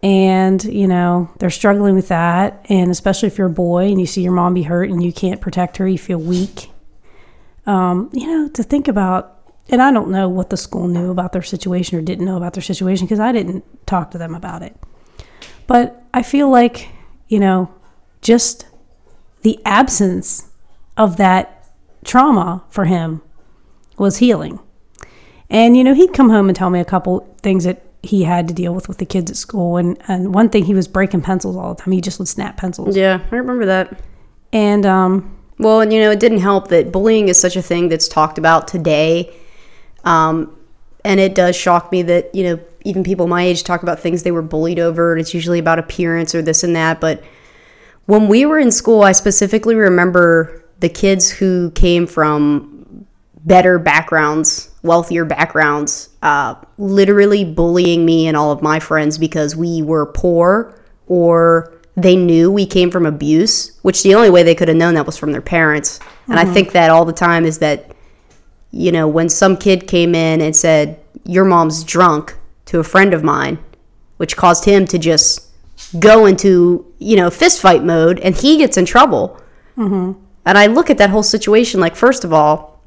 And 0.03 0.63
you 0.65 0.87
know 0.87 1.31
they're 1.39 1.51
struggling 1.51 1.95
with 1.95 2.09
that. 2.09 2.65
And 2.69 2.91
especially 2.91 3.29
if 3.29 3.39
you're 3.39 3.49
a 3.49 3.51
boy 3.51 3.87
and 3.87 4.01
you 4.01 4.07
see 4.07 4.23
your 4.23 4.33
mom 4.33 4.55
be 4.55 4.65
hurt 4.65 4.91
and 4.91 5.03
you 5.03 5.13
can't 5.13 5.41
protect 5.41 5.79
her 5.79 5.89
you 5.89 5.99
feel 5.99 6.19
weak. 6.19 6.71
Um, 7.67 8.11
you 8.13 8.27
know 8.27 8.49
to 8.51 8.63
think 8.63 8.87
about 8.87 9.33
and 9.69 9.83
i 9.83 9.91
don't 9.91 10.09
know 10.09 10.29
what 10.29 10.51
the 10.51 10.57
school 10.57 10.87
knew 10.87 11.11
about 11.11 11.33
their 11.33 11.43
situation 11.43 11.99
or 11.99 12.03
didn't 12.03 12.25
know 12.25 12.37
about 12.37 12.53
their 12.53 12.63
situation 12.63 13.07
because 13.07 13.19
i 13.19 13.33
didn't 13.33 13.65
talk 13.87 14.13
to 14.13 14.19
them 14.19 14.35
about 14.35 14.63
it. 14.63 14.77
But 15.67 16.05
i 16.15 16.23
feel 16.23 16.49
like 16.49 16.89
you 17.29 17.41
know 17.41 17.75
just 18.21 18.67
the 19.43 19.59
absence 19.65 20.49
of 20.97 21.17
that 21.17 21.56
trauma 22.07 22.63
for 22.71 22.85
him 22.87 23.21
was 23.99 24.19
healing 24.19 24.59
and 25.51 25.77
you 25.77 25.85
know 25.85 25.95
he'd 25.95 26.13
come 26.13 26.31
home 26.31 26.49
and 26.49 26.57
tell 26.57 26.71
me 26.71 26.81
a 26.81 26.85
couple 26.85 27.27
things 27.43 27.65
that 27.65 27.83
he 28.03 28.23
had 28.25 28.47
to 28.49 28.55
deal 28.55 28.75
with 28.75 28.89
with 28.89 28.99
the 28.99 29.07
kids 29.07 29.31
at 29.31 29.37
school 29.37 29.77
and 29.77 29.97
and 30.09 30.33
one 30.35 30.49
thing 30.49 30.65
he 30.65 30.75
was 30.75 30.87
breaking 30.89 31.21
pencils 31.21 31.57
all 31.57 31.75
the 31.75 31.83
time 31.83 31.93
he 31.93 32.01
just 32.01 32.19
would 32.19 32.29
snap 32.29 32.57
pencils 32.57 32.97
Yeah, 32.97 33.21
I 33.33 33.37
remember 33.37 33.67
that. 33.67 34.01
and 34.53 34.87
um 34.87 35.37
Well, 35.59 35.81
and 35.81 35.91
you 35.93 36.01
know, 36.01 36.11
it 36.11 36.21
didn't 36.21 36.41
help 36.41 36.69
that 36.69 36.93
bullying 36.93 37.29
is 37.29 37.41
such 37.41 37.57
a 37.57 37.63
thing 37.63 37.89
that's 37.89 38.09
talked 38.09 38.37
about 38.39 38.69
today. 38.69 39.33
Um, 40.05 40.55
and 41.03 41.19
it 41.19 41.35
does 41.35 41.57
shock 41.57 41.91
me 41.91 42.03
that, 42.03 42.35
you 42.35 42.45
know, 42.45 42.61
even 42.85 43.03
people 43.03 43.27
my 43.27 43.43
age 43.43 43.65
talk 43.65 43.83
about 43.83 43.99
things 43.99 44.23
they 44.23 44.31
were 44.33 44.43
bullied 44.43 44.79
over, 44.79 45.13
and 45.13 45.21
it's 45.21 45.33
usually 45.33 45.59
about 45.59 45.79
appearance 45.79 46.35
or 46.35 46.43
this 46.43 46.63
and 46.63 46.77
that. 46.77 47.01
But 47.01 47.25
when 48.05 48.29
we 48.29 48.45
were 48.45 48.59
in 48.59 48.71
school, 48.71 49.03
I 49.03 49.13
specifically 49.13 49.75
remember 49.75 50.63
the 50.81 50.89
kids 50.89 51.31
who 51.31 51.71
came 51.73 52.07
from 52.07 53.07
better 53.45 53.79
backgrounds, 53.79 54.71
wealthier 54.83 55.25
backgrounds, 55.25 56.11
uh, 56.23 56.55
literally 56.79 57.45
bullying 57.45 58.05
me 58.05 58.27
and 58.27 58.37
all 58.37 58.51
of 58.51 58.61
my 58.61 58.81
friends 58.81 59.19
because 59.19 59.55
we 59.55 59.83
were 59.83 60.07
poor 60.07 60.79
or 61.07 61.73
they 61.97 62.17
knew 62.17 62.51
we 62.51 62.67
came 62.67 62.91
from 62.91 63.07
abuse, 63.07 63.79
which 63.83 64.03
the 64.03 64.15
only 64.15 64.29
way 64.29 64.43
they 64.43 64.55
could 64.55 64.69
have 64.69 64.77
known 64.77 64.95
that 64.95 65.07
was 65.07 65.17
from 65.17 65.33
their 65.33 65.41
parents. 65.41 65.99
And 66.29 66.39
I 66.39 66.45
think 66.45 66.73
that 66.73 66.91
all 66.91 67.05
the 67.05 67.13
time 67.13 67.45
is 67.45 67.59
that, 67.59 67.91
you 68.71 68.93
know, 68.93 69.09
when 69.09 69.29
some 69.29 69.57
kid 69.57 69.87
came 69.87 70.15
in 70.15 70.41
and 70.43 70.55
said, 70.55 71.01
Your 71.25 71.45
mom's 71.45 71.85
drunk 71.85 72.37
to 72.67 72.81
a 72.81 72.85
friend 72.85 73.15
of 73.15 73.23
mine, 73.23 73.59
which 74.19 74.37
caused 74.37 74.65
him 74.65 74.87
to 74.89 74.99
just 74.99 75.47
go 75.99 76.27
into, 76.27 76.93
you 76.99 77.17
know, 77.17 77.31
fist 77.31 77.63
fight 77.63 77.83
mode 77.83 78.19
and 78.21 78.35
he 78.35 78.59
gets 78.59 78.77
in 78.77 78.85
trouble. 78.85 79.41
And 80.47 80.57
I 80.57 80.67
look 80.67 80.89
at 80.89 80.99
that 80.99 81.11
whole 81.11 81.25
situation 81.25 81.81
like, 81.81 81.97
first 81.97 82.25
of 82.25 82.33
all, 82.33 82.81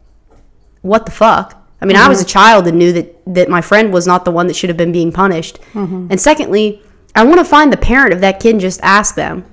what 0.82 1.06
the 1.06 1.12
fuck? 1.12 1.56
I 1.82 1.86
mean, 1.86 1.96
I 1.96 2.10
was 2.10 2.20
a 2.20 2.24
mm-hmm. 2.24 2.30
child 2.30 2.68
and 2.68 2.78
knew 2.78 2.92
that 2.94 3.36
that 3.36 3.50
my 3.50 3.62
friend 3.62 3.94
was 3.94 4.08
not 4.08 4.26
the 4.26 4.32
one 4.32 4.48
that 4.48 4.56
should 4.56 4.70
have 4.70 4.78
been 4.78 4.92
being 4.92 5.12
punished. 5.12 5.60
Mm-hmm. 5.74 6.08
And 6.10 6.20
secondly, 6.20 6.82
I 7.16 7.24
want 7.24 7.40
to 7.40 7.46
find 7.46 7.72
the 7.72 7.78
parent 7.78 8.14
of 8.14 8.22
that 8.22 8.40
kid 8.40 8.52
and 8.52 8.62
just 8.62 8.80
ask 8.82 9.16
them, 9.16 9.46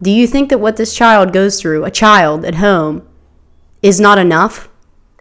do 0.00 0.10
you 0.10 0.26
think 0.26 0.50
that 0.50 0.58
what 0.58 0.76
this 0.76 0.94
child 0.94 1.32
goes 1.32 1.60
through, 1.60 1.84
a 1.84 1.90
child 1.90 2.44
at 2.44 2.56
home, 2.56 3.06
is 3.82 4.00
not 4.00 4.18
enough? 4.18 4.68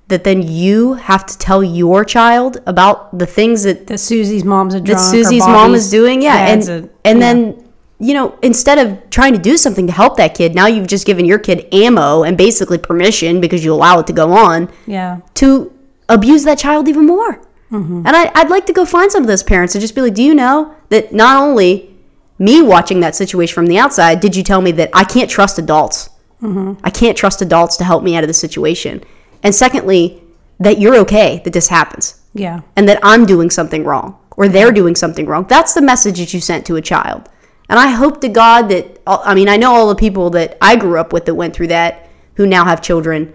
That 0.08 0.24
then 0.24 0.44
you 0.44 0.94
have 0.94 1.26
to 1.26 1.38
tell 1.38 1.64
your 1.64 2.06
child 2.06 2.62
about 2.68 3.18
the 3.18 3.26
things 3.26 3.64
that 3.64 3.88
That 3.88 3.98
Susie's 3.98 4.44
mom's 4.44 4.80
that 4.80 5.00
Susie's 5.00 5.48
mom 5.48 5.74
is 5.74 5.90
doing, 5.90 6.22
yeah, 6.22 6.48
and 6.48 6.64
a- 6.70 6.90
and 7.04 7.20
yeah. 7.20 7.34
then 7.34 7.65
you 8.00 8.14
know 8.14 8.38
instead 8.42 8.78
of 8.78 9.10
trying 9.10 9.34
to 9.34 9.40
do 9.40 9.58
something 9.58 9.88
to 9.88 9.94
help 9.94 10.18
that 10.18 10.36
kid, 10.36 10.56
now 10.56 10.68
you've 10.68 10.88
just 10.88 11.06
given 11.06 11.26
your 11.26 11.40
kid 11.40 11.68
ammo 11.74 12.24
and 12.24 12.38
basically 12.38 12.78
permission 12.78 13.42
because 13.42 13.64
you 13.64 13.74
allow 13.74 14.00
it 14.00 14.08
to 14.08 14.14
go 14.14 14.34
on 14.34 14.72
yeah, 14.86 15.20
to 15.36 15.74
abuse 16.10 16.44
that 16.44 16.58
child 16.58 16.88
even 16.88 17.06
more. 17.06 17.42
Mm-hmm. 17.72 18.04
And 18.06 18.16
I, 18.16 18.32
I'd 18.36 18.50
like 18.50 18.66
to 18.68 18.74
go 18.74 18.86
find 18.86 19.12
some 19.12 19.24
of 19.24 19.28
those 19.28 19.44
parents 19.44 19.76
and 19.76 19.82
just 19.82 19.96
be 19.96 20.02
like, 20.02 20.14
do 20.14 20.24
you 20.24 20.36
know 20.36 20.76
that 20.90 21.14
not 21.14 21.42
only 21.42 21.96
me 22.38 22.62
watching 22.62 23.00
that 23.00 23.16
situation 23.16 23.54
from 23.54 23.68
the 23.68 23.78
outside, 23.78 24.20
did 24.20 24.36
you 24.36 24.44
tell 24.44 24.62
me 24.62 24.72
that 24.74 24.90
I 24.94 25.04
can't 25.04 25.30
trust 25.30 25.58
adults? 25.58 26.10
Mm-hmm. 26.42 26.80
I 26.84 26.90
can't 26.90 27.18
trust 27.18 27.42
adults 27.42 27.78
to 27.78 27.84
help 27.84 28.04
me 28.04 28.16
out 28.16 28.24
of 28.24 28.28
the 28.28 28.34
situation. 28.34 29.04
And 29.42 29.56
secondly, 29.56 30.22
that 30.60 30.80
you're 30.80 30.96
okay 30.98 31.42
that 31.44 31.54
this 31.54 31.68
happens 31.68 32.22
yeah, 32.34 32.62
and 32.76 32.88
that 32.88 33.00
I'm 33.04 33.26
doing 33.26 33.50
something 33.50 33.84
wrong 33.84 34.18
or 34.38 34.48
they're 34.48 34.72
doing 34.72 34.96
something 34.96 35.26
wrong. 35.26 35.46
That's 35.48 35.74
the 35.74 35.82
message 35.82 36.20
that 36.20 36.34
you 36.34 36.40
sent 36.40 36.66
to 36.68 36.76
a 36.76 36.82
child. 36.82 37.30
And 37.68 37.80
I 37.80 37.88
hope 37.88 38.22
to 38.22 38.30
God 38.30 38.70
that, 38.70 39.00
I 39.08 39.34
mean, 39.34 39.50
I 39.50 39.58
know 39.58 39.74
all 39.74 39.90
the 39.90 39.96
people 39.96 40.30
that 40.32 40.58
I 40.62 40.76
grew 40.76 41.00
up 41.00 41.12
with 41.14 41.26
that 41.26 41.36
went 41.36 41.56
through 41.56 41.68
that 41.68 42.08
who 42.36 42.46
now 42.46 42.66
have 42.66 42.82
children 42.82 43.34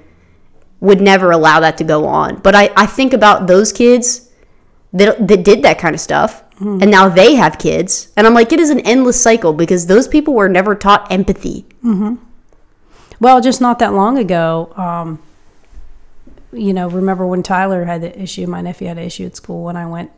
would 0.80 1.00
never 1.00 1.30
allow 1.30 1.60
that 1.60 1.76
to 1.78 1.84
go 1.84 2.06
on. 2.06 2.36
But 2.36 2.54
I, 2.54 2.70
I 2.76 2.86
think 2.86 3.12
about 3.12 3.46
those 3.46 3.72
kids 3.72 4.30
that, 4.92 5.26
that 5.26 5.44
did 5.44 5.62
that 5.62 5.78
kind 5.78 5.94
of 5.94 6.00
stuff 6.00 6.42
and 6.82 6.90
now 6.90 7.08
they 7.08 7.36
have 7.36 7.58
kids. 7.58 8.12
And 8.18 8.26
I'm 8.26 8.34
like, 8.34 8.52
it 8.52 8.60
is 8.60 8.68
an 8.68 8.80
endless 8.80 9.18
cycle 9.20 9.54
because 9.54 9.86
those 9.86 10.06
people 10.06 10.34
were 10.34 10.48
never 10.48 10.74
taught 10.74 11.10
empathy. 11.10 11.64
Well, 13.18 13.40
just 13.40 13.60
not 13.62 13.78
that 13.78 13.94
long 13.94 14.18
ago, 14.18 14.72
um, 14.76 15.22
you 16.52 16.74
know, 16.74 16.88
remember 16.90 17.26
when 17.26 17.42
Tyler 17.42 17.84
had 17.86 18.02
the 18.02 18.20
issue? 18.20 18.46
My 18.46 18.60
nephew 18.60 18.88
had 18.88 18.98
an 18.98 19.04
issue 19.04 19.24
at 19.24 19.36
school 19.36 19.64
when 19.64 19.76
I 19.76 19.86
went. 19.86 20.10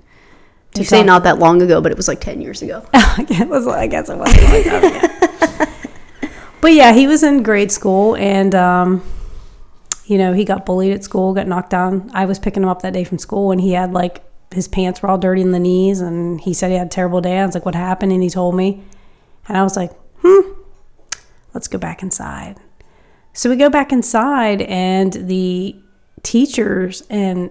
To 0.74 0.80
You 0.80 0.86
say 0.86 1.02
not 1.02 1.24
that 1.24 1.38
long 1.38 1.60
ago, 1.60 1.80
but 1.80 1.92
it 1.92 1.96
was 1.96 2.08
like 2.08 2.20
10 2.20 2.40
years 2.40 2.62
ago. 2.62 2.84
it 2.94 3.48
was, 3.48 3.66
I 3.66 3.86
guess 3.86 4.08
it 4.08 4.16
wasn't 4.16 4.42
like 4.44 4.64
that. 4.64 5.68
yeah. 6.22 6.30
but 6.60 6.72
yeah, 6.72 6.92
he 6.92 7.06
was 7.06 7.22
in 7.22 7.42
grade 7.42 7.70
school, 7.70 8.16
and 8.16 8.54
um, 8.54 9.02
you 10.06 10.16
know, 10.16 10.32
he 10.32 10.44
got 10.44 10.64
bullied 10.64 10.92
at 10.92 11.04
school, 11.04 11.34
got 11.34 11.46
knocked 11.46 11.70
down. 11.70 12.10
I 12.14 12.24
was 12.24 12.38
picking 12.38 12.62
him 12.62 12.68
up 12.68 12.82
that 12.82 12.94
day 12.94 13.04
from 13.04 13.18
school, 13.18 13.52
and 13.52 13.60
he 13.60 13.72
had 13.72 13.92
like 13.92 14.24
his 14.54 14.68
pants 14.68 15.02
were 15.02 15.10
all 15.10 15.18
dirty 15.18 15.42
in 15.42 15.52
the 15.52 15.58
knees, 15.58 16.00
and 16.00 16.40
he 16.40 16.54
said 16.54 16.70
he 16.70 16.76
had 16.76 16.86
a 16.86 16.90
terrible 16.90 17.20
day. 17.20 17.38
I 17.38 17.46
was 17.46 17.54
like, 17.54 17.66
"What 17.66 17.74
happened?" 17.74 18.12
And 18.12 18.22
he 18.22 18.30
told 18.30 18.54
me, 18.54 18.82
and 19.48 19.56
I 19.56 19.62
was 19.62 19.76
like, 19.76 19.92
"Hmm, 20.22 20.52
let's 21.52 21.68
go 21.68 21.78
back 21.78 22.02
inside." 22.02 22.56
So 23.34 23.48
we 23.50 23.56
go 23.56 23.70
back 23.70 23.92
inside, 23.92 24.62
and 24.62 25.12
the 25.12 25.76
teachers 26.22 27.02
and 27.10 27.50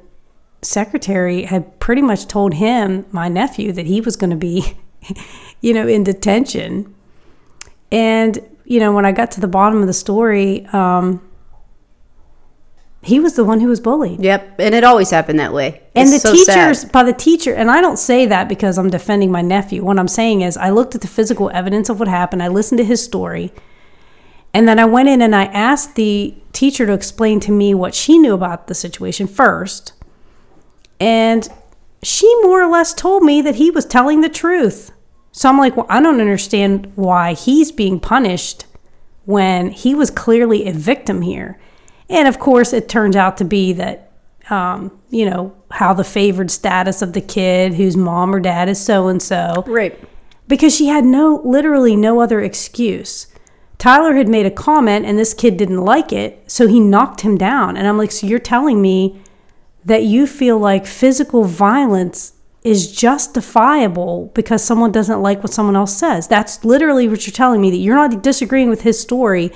secretary 0.61 1.43
had 1.43 1.79
pretty 1.79 2.01
much 2.01 2.27
told 2.27 2.53
him, 2.55 3.05
my 3.11 3.27
nephew, 3.27 3.71
that 3.71 3.85
he 3.85 4.01
was 4.01 4.15
going 4.15 4.29
to 4.29 4.35
be, 4.35 4.77
you 5.61 5.73
know, 5.73 5.87
in 5.87 6.03
detention. 6.03 6.93
And, 7.91 8.39
you 8.65 8.79
know, 8.79 8.93
when 8.93 9.05
I 9.05 9.11
got 9.11 9.31
to 9.31 9.41
the 9.41 9.47
bottom 9.47 9.81
of 9.81 9.87
the 9.87 9.93
story, 9.93 10.65
um, 10.67 11.21
he 13.03 13.19
was 13.19 13.33
the 13.33 13.43
one 13.43 13.59
who 13.59 13.67
was 13.67 13.79
bullied. 13.79 14.23
Yep. 14.23 14.59
And 14.59 14.75
it 14.75 14.83
always 14.83 15.09
happened 15.09 15.39
that 15.39 15.53
way. 15.53 15.81
And 15.95 16.09
the 16.09 16.19
so 16.19 16.35
sad. 16.35 16.53
teachers, 16.53 16.85
by 16.85 17.03
the 17.03 17.13
teacher, 17.13 17.53
and 17.53 17.71
I 17.71 17.81
don't 17.81 17.97
say 17.97 18.27
that 18.27 18.47
because 18.47 18.77
I'm 18.77 18.91
defending 18.91 19.31
my 19.31 19.41
nephew. 19.41 19.83
What 19.83 19.97
I'm 19.97 20.07
saying 20.07 20.41
is, 20.41 20.55
I 20.55 20.69
looked 20.69 20.93
at 20.93 21.01
the 21.01 21.07
physical 21.07 21.49
evidence 21.51 21.89
of 21.89 21.99
what 21.99 22.07
happened, 22.07 22.43
I 22.43 22.47
listened 22.47 22.77
to 22.77 22.85
his 22.85 23.03
story, 23.03 23.51
and 24.53 24.67
then 24.67 24.77
I 24.77 24.85
went 24.85 25.09
in 25.09 25.21
and 25.21 25.35
I 25.35 25.45
asked 25.45 25.95
the 25.95 26.35
teacher 26.53 26.85
to 26.85 26.93
explain 26.93 27.39
to 27.41 27.51
me 27.51 27.73
what 27.73 27.95
she 27.95 28.19
knew 28.19 28.33
about 28.33 28.67
the 28.67 28.75
situation 28.75 29.25
first. 29.25 29.93
And 31.01 31.47
she 32.03 32.31
more 32.43 32.61
or 32.63 32.71
less 32.71 32.93
told 32.93 33.23
me 33.23 33.41
that 33.41 33.55
he 33.55 33.71
was 33.71 33.85
telling 33.85 34.21
the 34.21 34.29
truth. 34.29 34.91
So 35.31 35.49
I'm 35.49 35.57
like, 35.57 35.75
well, 35.75 35.85
I 35.89 36.01
don't 36.01 36.21
understand 36.21 36.91
why 36.95 37.33
he's 37.33 37.71
being 37.71 37.99
punished 37.99 38.65
when 39.25 39.71
he 39.71 39.95
was 39.95 40.11
clearly 40.11 40.67
a 40.67 40.73
victim 40.73 41.21
here. 41.21 41.59
And 42.09 42.27
of 42.27 42.39
course, 42.39 42.73
it 42.73 42.89
turns 42.89 43.15
out 43.15 43.37
to 43.37 43.45
be 43.45 43.73
that, 43.73 44.11
um, 44.49 44.99
you 45.09 45.29
know, 45.29 45.55
how 45.71 45.93
the 45.93 46.03
favored 46.03 46.51
status 46.51 47.01
of 47.01 47.13
the 47.13 47.21
kid 47.21 47.73
whose 47.75 47.95
mom 47.95 48.35
or 48.35 48.39
dad 48.39 48.67
is 48.69 48.79
so 48.83 49.07
and 49.07 49.21
so 49.21 49.63
Right. 49.67 49.97
because 50.47 50.75
she 50.75 50.87
had 50.87 51.05
no 51.05 51.41
literally 51.45 51.95
no 51.95 52.19
other 52.19 52.41
excuse. 52.41 53.27
Tyler 53.77 54.13
had 54.15 54.27
made 54.27 54.45
a 54.45 54.51
comment 54.51 55.05
and 55.05 55.17
this 55.17 55.33
kid 55.33 55.55
didn't 55.57 55.81
like 55.81 56.11
it, 56.11 56.43
so 56.51 56.67
he 56.67 56.79
knocked 56.79 57.21
him 57.21 57.37
down. 57.37 57.77
And 57.77 57.87
I'm 57.87 57.97
like, 57.97 58.11
so 58.11 58.27
you're 58.27 58.37
telling 58.39 58.81
me 58.81 59.21
that 59.85 60.03
you 60.03 60.27
feel 60.27 60.57
like 60.57 60.85
physical 60.85 61.43
violence 61.43 62.33
is 62.63 62.91
justifiable 62.91 64.31
because 64.35 64.63
someone 64.63 64.91
doesn't 64.91 65.21
like 65.21 65.43
what 65.43 65.53
someone 65.53 65.75
else 65.75 65.95
says. 65.95 66.27
That's 66.27 66.63
literally 66.63 67.07
what 67.07 67.25
you're 67.25 67.33
telling 67.33 67.59
me 67.61 67.71
that 67.71 67.77
you're 67.77 67.95
not 67.95 68.21
disagreeing 68.21 68.69
with 68.69 68.81
his 68.81 68.99
story. 68.99 69.51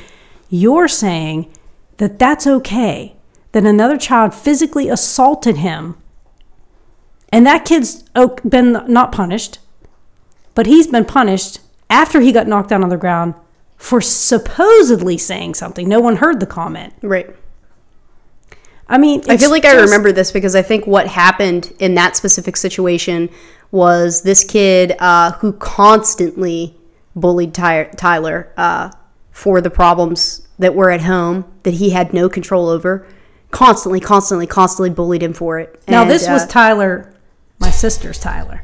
You're 0.49 0.87
saying 0.87 1.53
that 1.97 2.17
that's 2.17 2.47
okay. 2.47 3.15
That 3.51 3.65
another 3.65 3.97
child 3.97 4.33
physically 4.33 4.89
assaulted 4.89 5.57
him. 5.57 5.97
And 7.31 7.45
that 7.45 7.65
kid's 7.65 8.03
oh, 8.15 8.35
been 8.43 8.83
not 8.87 9.11
punished 9.11 9.59
but 10.55 10.65
he's 10.65 10.87
been 10.87 11.05
punished 11.05 11.59
after 11.89 12.21
he 12.21 12.31
got 12.31 12.47
knocked 12.47 12.69
down 12.69 12.81
on 12.81 12.89
the 12.89 12.97
ground 12.97 13.35
for 13.77 14.01
supposedly 14.01 15.17
saying 15.17 15.53
something. 15.53 15.87
No 15.87 15.99
one 15.99 16.15
heard 16.15 16.39
the 16.39 16.45
comment. 16.47 16.93
Right. 17.03 17.35
I 18.87 18.97
mean, 18.97 19.23
I 19.27 19.37
feel 19.37 19.49
like 19.49 19.65
I 19.65 19.75
remember 19.75 20.11
this 20.11 20.31
because 20.31 20.55
I 20.55 20.61
think 20.61 20.85
what 20.85 21.07
happened 21.07 21.73
in 21.79 21.95
that 21.95 22.15
specific 22.15 22.55
situation 22.55 23.29
was 23.71 24.21
this 24.21 24.43
kid 24.43 24.95
uh, 24.99 25.31
who 25.33 25.53
constantly 25.53 26.75
bullied 27.15 27.53
Ty- 27.53 27.91
Tyler 27.97 28.53
uh, 28.57 28.91
for 29.31 29.59
the 29.59 29.69
problems 29.69 30.47
that 30.59 30.75
were 30.75 30.91
at 30.91 31.01
home 31.01 31.45
that 31.63 31.75
he 31.75 31.89
had 31.89 32.13
no 32.13 32.29
control 32.29 32.69
over. 32.69 33.07
Constantly, 33.51 33.99
constantly, 33.99 34.45
constantly 34.45 34.89
bullied 34.89 35.23
him 35.23 35.33
for 35.33 35.59
it. 35.59 35.81
Now 35.87 36.03
And, 36.03 36.11
this 36.11 36.27
was 36.27 36.43
uh, 36.43 36.47
Tyler, 36.47 37.13
my 37.59 37.71
sister's 37.71 38.19
Tyler. 38.19 38.63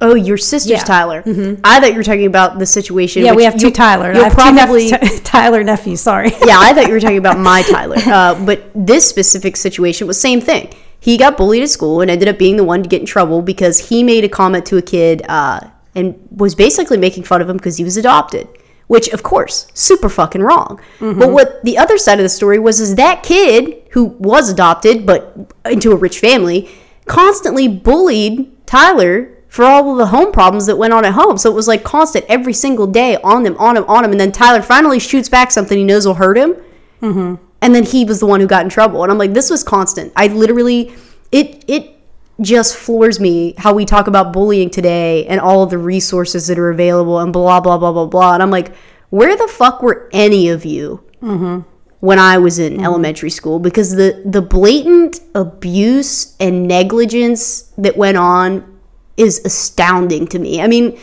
Oh 0.00 0.14
your 0.14 0.36
sister's 0.36 0.70
Yeah. 0.70 0.78
Mm-hmm. 0.78 0.86
Tyler. 0.86 1.22
I 1.64 1.80
thought 1.80 1.90
you 1.90 1.96
were 1.96 2.02
talking 2.02 2.26
about 2.26 2.58
the 2.58 2.66
situation. 2.66 3.24
Yeah, 3.24 3.34
we 3.34 3.44
have 3.44 3.58
two 3.58 3.66
you- 3.68 3.72
Tyler. 3.72 4.12
You'll 4.12 4.30
two 4.30 4.52
nep- 4.52 4.66
probably 4.66 4.90
Tyler 5.24 5.64
nephews. 5.64 6.00
Sorry. 6.00 6.28
yeah, 6.46 6.58
I 6.58 6.72
thought 6.74 6.86
you 6.86 6.92
were 6.92 7.00
talking 7.00 7.18
about 7.18 7.38
my 7.38 7.62
Tyler. 7.70 7.96
Uh, 7.98 8.44
but 8.44 8.70
this 8.74 9.08
specific 9.08 9.56
situation 9.56 10.06
was 10.06 10.20
same 10.20 10.40
thing. 10.40 10.72
He 11.00 11.16
got 11.16 11.36
bullied 11.36 11.62
at 11.62 11.70
school 11.70 12.00
and 12.00 12.10
ended 12.10 12.28
up 12.28 12.38
being 12.38 12.56
the 12.56 12.64
one 12.64 12.82
to 12.82 12.88
get 12.88 13.00
in 13.00 13.06
trouble 13.06 13.42
because 13.42 13.88
he 13.90 14.02
made 14.02 14.24
a 14.24 14.28
comment 14.28 14.66
to 14.66 14.76
a 14.76 14.82
kid 14.82 15.22
uh, 15.28 15.60
and 15.94 16.16
was 16.30 16.54
basically 16.54 16.96
making 16.98 17.22
fun 17.24 17.40
of 17.40 17.48
him 17.48 17.56
because 17.56 17.76
he 17.76 17.84
was 17.84 17.96
adopted. 17.96 18.48
Which, 18.88 19.08
of 19.08 19.22
course, 19.24 19.66
super 19.74 20.08
fucking 20.08 20.42
wrong. 20.42 20.80
But 21.00 21.30
what 21.30 21.64
the 21.64 21.76
other 21.76 21.98
side 21.98 22.20
of 22.20 22.22
the 22.22 22.28
story 22.28 22.60
was 22.60 22.78
is 22.80 22.94
that 22.94 23.24
kid 23.24 23.82
who 23.90 24.04
was 24.04 24.48
adopted 24.48 25.04
but 25.04 25.36
into 25.68 25.90
a 25.90 25.96
rich 25.96 26.20
family 26.20 26.68
constantly 27.06 27.66
bullied 27.66 28.64
Tyler 28.66 29.35
for 29.56 29.64
all 29.64 29.90
of 29.90 29.96
the 29.96 30.06
home 30.06 30.32
problems 30.32 30.66
that 30.66 30.76
went 30.76 30.92
on 30.92 31.06
at 31.06 31.14
home. 31.14 31.38
So 31.38 31.50
it 31.50 31.54
was 31.54 31.66
like 31.66 31.82
constant 31.82 32.26
every 32.28 32.52
single 32.52 32.86
day 32.86 33.16
on 33.24 33.42
them, 33.42 33.56
on 33.56 33.74
him, 33.78 33.84
on 33.88 34.04
him. 34.04 34.10
And 34.10 34.20
then 34.20 34.30
Tyler 34.30 34.60
finally 34.60 35.00
shoots 35.00 35.30
back 35.30 35.50
something 35.50 35.78
he 35.78 35.82
knows 35.82 36.06
will 36.06 36.12
hurt 36.12 36.36
him. 36.36 36.56
Mm-hmm. 37.00 37.42
And 37.62 37.74
then 37.74 37.84
he 37.84 38.04
was 38.04 38.20
the 38.20 38.26
one 38.26 38.40
who 38.40 38.46
got 38.46 38.64
in 38.64 38.68
trouble. 38.68 39.02
And 39.02 39.10
I'm 39.10 39.16
like, 39.16 39.32
this 39.32 39.48
was 39.48 39.64
constant. 39.64 40.12
I 40.14 40.26
literally, 40.26 40.94
it, 41.32 41.64
it, 41.66 41.94
just 42.42 42.76
floors 42.76 43.18
me 43.18 43.54
how 43.56 43.72
we 43.72 43.86
talk 43.86 44.08
about 44.08 44.30
bullying 44.30 44.68
today 44.68 45.24
and 45.24 45.40
all 45.40 45.62
of 45.62 45.70
the 45.70 45.78
resources 45.78 46.48
that 46.48 46.58
are 46.58 46.68
available 46.68 47.18
and 47.18 47.32
blah 47.32 47.60
blah 47.60 47.78
blah 47.78 47.90
blah 47.90 48.04
blah 48.04 48.34
and 48.34 48.42
i'm 48.42 48.50
like 48.50 48.76
where 49.08 49.34
the 49.34 49.48
fuck 49.48 49.80
were 49.80 50.06
any 50.12 50.50
of 50.50 50.62
you 50.66 51.02
mm-hmm. 51.22 51.60
when 52.00 52.18
I 52.18 52.36
was 52.36 52.58
in 52.58 52.74
mm-hmm. 52.74 52.84
elementary 52.84 53.30
school 53.30 53.58
because 53.58 53.96
the 53.96 54.22
the 54.26 54.42
blatant 54.42 55.20
abuse 55.34 56.36
and 56.38 56.68
negligence 56.68 57.72
that 57.78 57.96
went 57.96 58.18
on 58.18 58.75
is 59.16 59.40
astounding 59.44 60.26
to 60.28 60.38
me. 60.38 60.60
I 60.60 60.66
mean, 60.66 60.98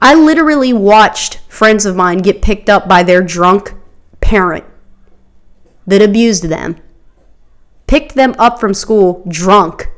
I 0.00 0.14
literally 0.14 0.72
watched 0.72 1.38
friends 1.48 1.86
of 1.86 1.94
mine 1.96 2.18
get 2.18 2.42
picked 2.42 2.68
up 2.68 2.88
by 2.88 3.02
their 3.02 3.22
drunk 3.22 3.74
parent 4.20 4.64
that 5.86 6.02
abused 6.02 6.44
them. 6.44 6.76
Picked 7.86 8.14
them 8.14 8.34
up 8.38 8.58
from 8.58 8.74
school 8.74 9.24
drunk. 9.28 9.88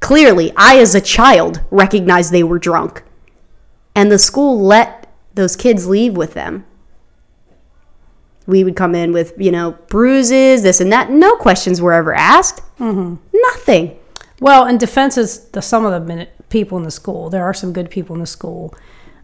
Clearly, 0.00 0.52
I 0.56 0.78
as 0.78 0.94
a 0.94 1.00
child 1.00 1.62
recognized 1.70 2.30
they 2.32 2.42
were 2.44 2.58
drunk. 2.58 3.02
And 3.94 4.10
the 4.12 4.18
school 4.18 4.60
let 4.60 5.08
those 5.34 5.56
kids 5.56 5.86
leave 5.86 6.16
with 6.16 6.34
them 6.34 6.64
we 8.46 8.62
would 8.62 8.76
come 8.76 8.94
in 8.94 9.12
with 9.12 9.32
you 9.38 9.50
know 9.50 9.72
bruises 9.88 10.62
this 10.62 10.80
and 10.80 10.92
that 10.92 11.10
no 11.10 11.34
questions 11.36 11.80
were 11.80 11.92
ever 11.92 12.12
asked 12.14 12.60
Mm-hmm. 12.78 13.14
nothing 13.32 13.96
Well, 14.44 14.66
in 14.66 14.76
defense 14.76 15.16
is 15.16 15.46
the 15.52 15.62
some 15.62 15.86
of 15.86 15.92
the 15.92 16.00
minute 16.00 16.34
people 16.50 16.76
in 16.76 16.84
the 16.84 16.90
school. 16.90 17.30
There 17.30 17.42
are 17.42 17.54
some 17.54 17.72
good 17.72 17.88
people 17.88 18.12
in 18.14 18.20
the 18.20 18.26
school. 18.26 18.74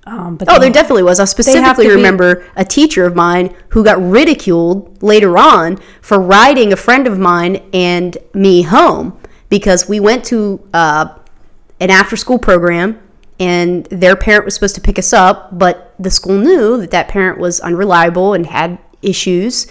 Um, 0.07 0.37
but 0.37 0.49
oh 0.51 0.59
there 0.59 0.71
definitely 0.71 1.03
was 1.03 1.21
i 1.21 1.27
specifically 1.27 1.87
be- 1.87 1.93
remember 1.93 2.47
a 2.57 2.65
teacher 2.65 3.05
of 3.05 3.15
mine 3.15 3.55
who 3.69 3.85
got 3.85 4.01
ridiculed 4.03 5.03
later 5.03 5.37
on 5.37 5.77
for 6.01 6.19
riding 6.19 6.73
a 6.73 6.77
friend 6.77 7.07
of 7.07 7.19
mine 7.19 7.63
and 7.75 8.17
me 8.33 8.63
home 8.63 9.21
because 9.51 9.91
we 9.91 10.01
went 10.01 10.25
to 10.25 10.67
uh, 10.73 11.15
an 11.81 11.91
after 11.91 12.17
school 12.17 12.39
program 12.39 12.99
and 13.39 13.85
their 13.91 14.17
parent 14.17 14.47
was 14.47 14.55
supposed 14.55 14.75
to 14.77 14.81
pick 14.81 14.99
us 14.99 15.13
up 15.13 15.59
but 15.59 15.95
the 15.99 16.11
school 16.11 16.39
knew 16.39 16.79
that 16.79 16.93
that 16.93 17.09
parent 17.09 17.39
was 17.39 17.61
unreliable 17.61 18.33
and 18.33 18.47
had 18.47 18.79
issues 19.03 19.67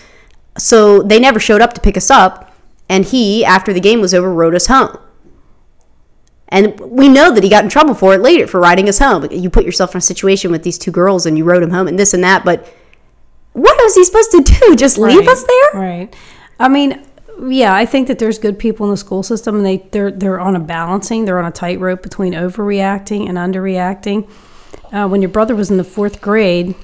so 0.60 1.02
they 1.02 1.20
never 1.20 1.40
showed 1.40 1.60
up 1.60 1.74
to 1.74 1.82
pick 1.82 1.98
us 1.98 2.12
up 2.12 2.54
and 2.88 3.06
he 3.06 3.44
after 3.44 3.74
the 3.74 3.82
game 3.82 4.00
was 4.00 4.14
over 4.14 4.32
rode 4.32 4.54
us 4.54 4.68
home 4.68 4.96
and 6.50 6.80
we 6.80 7.08
know 7.08 7.32
that 7.34 7.44
he 7.44 7.50
got 7.50 7.64
in 7.64 7.70
trouble 7.70 7.94
for 7.94 8.14
it 8.14 8.22
later 8.22 8.48
for 8.48 8.60
riding 8.60 8.90
us 8.90 9.00
home 9.00 9.28
you 9.32 9.50
put 9.50 9.66
yourself 9.66 9.94
in 9.94 10.00
a 10.00 10.02
situation 10.02 10.52
with 10.52 10.64
these 10.64 10.78
two 10.78 10.92
girls 10.92 11.26
and 11.26 11.38
you 11.38 11.44
rode 11.44 11.64
him 11.64 11.70
home 11.72 11.88
and 11.88 11.98
this 11.98 12.14
and 12.14 12.24
that 12.24 12.44
but 12.44 12.68
what 13.54 13.78
was 13.84 13.96
he 13.96 14.04
supposed 14.04 14.32
to 14.32 14.42
do 14.42 14.76
just 14.76 14.98
leave 14.98 15.20
Right, 15.20 15.28
us 15.30 15.44
there 15.44 15.82
Right. 15.82 16.16
I 16.60 16.68
mean, 16.68 17.06
yeah, 17.48 17.74
I 17.74 17.86
think 17.86 18.10
that 18.10 18.20
there's 18.20 18.38
good 18.38 18.60
people 18.60 18.86
in 18.86 18.92
the 18.92 18.98
school 18.98 19.24
system, 19.24 19.56
and 19.56 19.66
they 19.66 19.78
they're 19.92 20.12
they're 20.12 20.40
on 20.42 20.58
a 20.58 20.60
balancing, 20.60 21.24
they're 21.24 21.40
on 21.40 21.46
a 21.46 21.52
tightrope 21.52 22.04
between 22.04 22.34
overreacting 22.34 23.30
and 23.30 23.38
underreacting. 23.38 24.30
Uh, 24.92 25.08
when 25.08 25.22
your 25.22 25.30
brother 25.30 25.56
was 25.56 25.72
in 25.72 25.78
the 25.78 25.84
fourth 25.86 26.20
grade, 26.20 26.76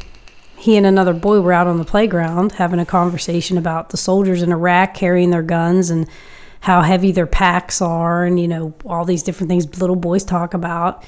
he 0.57 0.77
and 0.77 0.85
another 0.85 1.13
boy 1.13 1.41
were 1.41 1.51
out 1.51 1.67
on 1.67 1.77
the 1.77 1.83
playground 1.83 2.53
having 2.53 2.79
a 2.79 2.85
conversation 2.85 3.57
about 3.57 3.89
the 3.89 3.97
soldiers 3.97 4.41
in 4.41 4.51
Iraq 4.51 4.93
carrying 4.93 5.31
their 5.31 5.43
guns 5.43 5.89
and 5.89 6.07
how 6.65 6.81
heavy 6.81 7.11
their 7.11 7.27
packs 7.27 7.79
are, 7.81 8.25
and 8.25 8.39
you 8.39 8.47
know 8.47 8.73
all 8.85 9.05
these 9.05 9.21
different 9.23 9.49
things 9.49 9.79
little 9.79 9.95
boys 9.95 10.23
talk 10.23 10.53
about. 10.53 11.03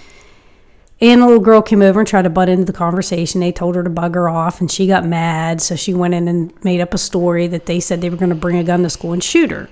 And 1.00 1.22
a 1.22 1.26
little 1.26 1.42
girl 1.42 1.62
came 1.62 1.82
over 1.84 2.00
and 2.00 2.08
tried 2.08 2.24
to 2.24 2.30
butt 2.30 2.50
into 2.50 2.66
the 2.66 2.74
conversation. 2.74 3.40
They 3.42 3.52
told 3.52 3.76
her 3.76 3.84
to 3.84 3.90
bug 3.90 4.16
her 4.16 4.30
off, 4.30 4.60
and 4.62 4.72
she 4.72 4.88
got 4.88 5.06
mad. 5.06 5.62
So 5.62 5.76
she 5.76 5.94
went 5.94 6.14
in 6.16 6.28
and 6.28 6.54
made 6.64 6.82
up 6.82 6.94
a 6.94 6.98
story 6.98 7.46
that 7.48 7.66
they 7.68 7.80
said 7.80 8.02
they 8.02 8.10
were 8.10 8.18
going 8.18 8.30
to 8.30 8.36
bring 8.36 8.58
a 8.58 8.64
gun 8.64 8.82
to 8.84 8.90
school 8.90 9.14
and 9.14 9.24
shoot 9.24 9.52
her. 9.52 9.68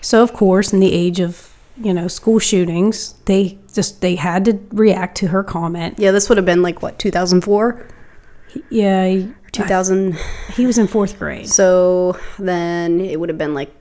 So 0.00 0.22
of 0.22 0.32
course, 0.32 0.72
in 0.72 0.80
the 0.80 0.92
age 0.92 1.20
of 1.20 1.48
you 1.76 1.94
know 1.94 2.08
school 2.08 2.38
shootings, 2.38 3.14
they 3.24 3.58
just 3.74 4.00
they 4.02 4.14
had 4.16 4.44
to 4.46 4.58
react 4.70 5.16
to 5.18 5.28
her 5.28 5.42
comment. 5.42 5.94
yeah 5.98 6.10
this 6.10 6.28
would 6.28 6.36
have 6.36 6.44
been 6.44 6.60
like 6.62 6.82
what 6.82 6.98
2004 6.98 7.86
Yeah, 8.68 9.08
he, 9.08 9.32
2000 9.52 10.14
he 10.54 10.66
was 10.66 10.76
in 10.76 10.86
fourth 10.86 11.18
grade. 11.18 11.48
so 11.48 12.18
then 12.38 13.00
it 13.00 13.18
would 13.18 13.30
have 13.30 13.38
been 13.38 13.54
like 13.54 13.78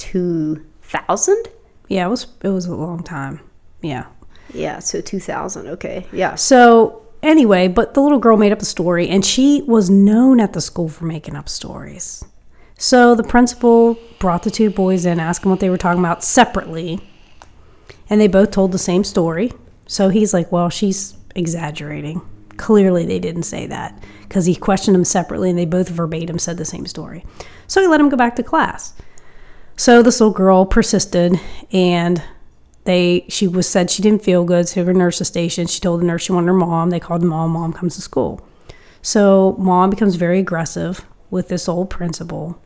2000 0.92 1.44
Yeah, 1.88 2.06
it 2.06 2.10
was 2.10 2.28
it 2.44 2.50
was 2.50 2.66
a 2.66 2.76
long 2.76 3.04
time. 3.04 3.40
Yeah. 3.82 4.06
yeah 4.54 4.80
so 4.80 5.02
2000 5.02 5.68
okay 5.68 6.06
yeah 6.12 6.36
So 6.36 7.02
anyway, 7.24 7.68
but 7.68 7.94
the 7.94 8.02
little 8.02 8.20
girl 8.20 8.38
made 8.38 8.52
up 8.52 8.62
a 8.62 8.66
story, 8.66 9.08
and 9.10 9.26
she 9.26 9.64
was 9.68 9.90
known 9.90 10.40
at 10.40 10.54
the 10.54 10.62
school 10.62 10.90
for 10.90 11.06
making 11.06 11.36
up 11.36 11.50
stories. 11.50 12.24
So 12.78 13.14
the 13.16 13.24
principal 13.24 13.98
brought 14.20 14.44
the 14.44 14.52
two 14.52 14.70
boys 14.72 15.06
in, 15.06 15.20
asked 15.20 15.42
them 15.42 15.52
what 15.52 15.60
they 15.60 15.70
were 15.70 15.78
talking 15.78 16.00
about 16.00 16.24
separately, 16.24 17.00
and 18.10 18.20
they 18.20 18.28
both 18.28 18.52
told 18.52 18.72
the 18.72 18.80
same 18.80 19.04
story. 19.04 19.52
So 19.88 20.10
he's 20.10 20.34
like, 20.34 20.52
"Well, 20.52 20.70
she's 20.70 21.16
exaggerating. 21.36 22.22
Clearly, 22.58 23.06
they 23.06 23.20
didn't 23.20 23.44
say 23.44 23.68
that 23.68 23.98
because 24.28 24.46
he 24.46 24.56
questioned 24.56 24.96
them 24.96 25.06
separately, 25.06 25.50
and 25.50 25.58
they 25.60 25.66
both 25.66 25.90
verbatim 25.90 26.40
said 26.40 26.58
the 26.58 26.66
same 26.66 26.86
story." 26.88 27.24
So 27.68 27.82
he 27.82 27.88
let 27.88 28.00
him 28.02 28.10
go 28.10 28.18
back 28.18 28.36
to 28.38 28.44
class. 28.44 28.94
So 29.76 30.02
this 30.02 30.20
little 30.20 30.34
girl 30.34 30.66
persisted, 30.66 31.40
and 31.72 32.22
they 32.84 33.26
she 33.30 33.48
was 33.48 33.68
said 33.68 33.90
she 33.90 34.02
didn't 34.02 34.24
feel 34.24 34.44
good, 34.44 34.68
so 34.68 34.86
her 34.86 34.94
nurse 34.94 35.20
was 35.20 35.28
stationed. 35.28 35.70
She 35.70 35.80
told 35.80 36.02
the 36.02 36.06
nurse 36.06 36.24
she 36.24 36.32
wanted 36.32 36.48
her 36.48 36.54
mom. 36.54 36.90
They 36.90 37.00
called 37.00 37.22
the 37.22 37.28
mom. 37.28 37.52
Mom 37.52 37.74
comes 37.74 37.96
to 37.96 38.02
school. 38.02 38.42
So 39.02 39.56
mom 39.58 39.90
becomes 39.90 40.16
very 40.16 40.40
aggressive 40.40 41.06
with 41.30 41.48
this 41.48 41.68
old 41.68 41.90
principal. 41.90 42.62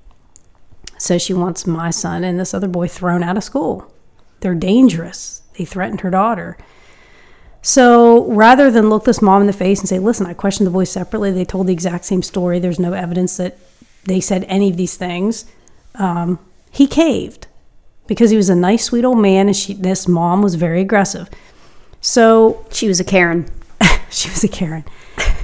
Says 0.97 1.21
she 1.21 1.33
wants 1.33 1.67
my 1.67 1.89
son 1.89 2.23
and 2.23 2.39
this 2.39 2.53
other 2.53 2.67
boy 2.67 2.87
thrown 2.87 3.23
out 3.23 3.37
of 3.37 3.43
school. 3.43 3.91
They're 4.39 4.55
dangerous. 4.55 5.43
They 5.57 5.65
threatened 5.65 6.01
her 6.01 6.09
daughter. 6.09 6.57
So 7.61 8.25
rather 8.31 8.69
than 8.69 8.89
look 8.89 9.05
this 9.05 9.21
mom 9.21 9.41
in 9.41 9.47
the 9.47 9.53
face 9.53 9.79
and 9.79 9.89
say, 9.89 9.99
"Listen, 9.99 10.27
I 10.27 10.33
questioned 10.33 10.67
the 10.67 10.71
boys 10.71 10.89
separately. 10.89 11.31
They 11.31 11.45
told 11.45 11.67
the 11.67 11.73
exact 11.73 12.05
same 12.05 12.21
story. 12.21 12.59
There's 12.59 12.79
no 12.79 12.93
evidence 12.93 13.37
that 13.37 13.57
they 14.05 14.19
said 14.19 14.45
any 14.47 14.69
of 14.69 14.77
these 14.77 14.97
things," 14.97 15.45
um, 15.95 16.39
he 16.75 16.87
caved 16.87 17.47
because 18.07 18.29
he 18.29 18.37
was 18.37 18.49
a 18.49 18.55
nice, 18.55 18.85
sweet 18.85 19.03
old 19.03 19.17
man, 19.17 19.47
and 19.47 19.55
she, 19.55 19.73
this 19.73 20.07
mom 20.07 20.41
was 20.41 20.55
very 20.55 20.81
aggressive. 20.81 21.29
So 22.01 22.65
she 22.71 22.87
was 22.87 22.99
a 22.99 23.03
karen 23.03 23.49
she 24.09 24.29
was 24.29 24.43
a 24.43 24.47
Karen. 24.47 24.83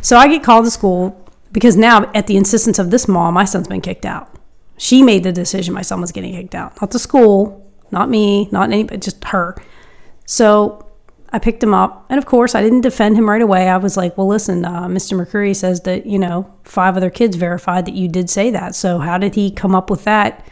So 0.01 0.17
I 0.17 0.27
get 0.27 0.43
called 0.43 0.65
to 0.65 0.71
school 0.71 1.17
because 1.51 1.75
now, 1.77 2.09
at 2.13 2.27
the 2.27 2.37
insistence 2.37 2.79
of 2.79 2.91
this 2.91 3.07
mom, 3.07 3.33
my 3.33 3.45
son's 3.45 3.67
been 3.67 3.81
kicked 3.81 4.05
out. 4.05 4.33
She 4.77 5.03
made 5.03 5.23
the 5.23 5.31
decision 5.31 5.73
my 5.73 5.81
son 5.81 6.01
was 6.01 6.11
getting 6.11 6.33
kicked 6.33 6.55
out, 6.55 6.79
not 6.81 6.91
the 6.91 6.99
school, 6.99 7.69
not 7.91 8.09
me, 8.09 8.49
not 8.51 8.71
anybody, 8.71 8.99
just 8.99 9.23
her. 9.25 9.55
So 10.25 10.87
I 11.29 11.39
picked 11.39 11.61
him 11.61 11.73
up, 11.73 12.05
and 12.09 12.17
of 12.17 12.25
course, 12.25 12.55
I 12.55 12.63
didn't 12.63 12.81
defend 12.81 13.15
him 13.15 13.29
right 13.29 13.41
away. 13.41 13.69
I 13.69 13.77
was 13.77 13.95
like, 13.95 14.17
"Well, 14.17 14.27
listen, 14.27 14.65
uh, 14.65 14.87
Mr. 14.87 15.15
Mercury 15.15 15.53
says 15.53 15.81
that 15.81 16.05
you 16.05 16.17
know 16.17 16.51
five 16.63 16.97
other 16.97 17.09
kids 17.09 17.35
verified 17.35 17.85
that 17.85 17.93
you 17.93 18.07
did 18.07 18.29
say 18.29 18.49
that. 18.51 18.75
So 18.75 18.99
how 18.99 19.17
did 19.17 19.35
he 19.35 19.51
come 19.51 19.75
up 19.75 19.89
with 19.89 20.03
that?" 20.05 20.45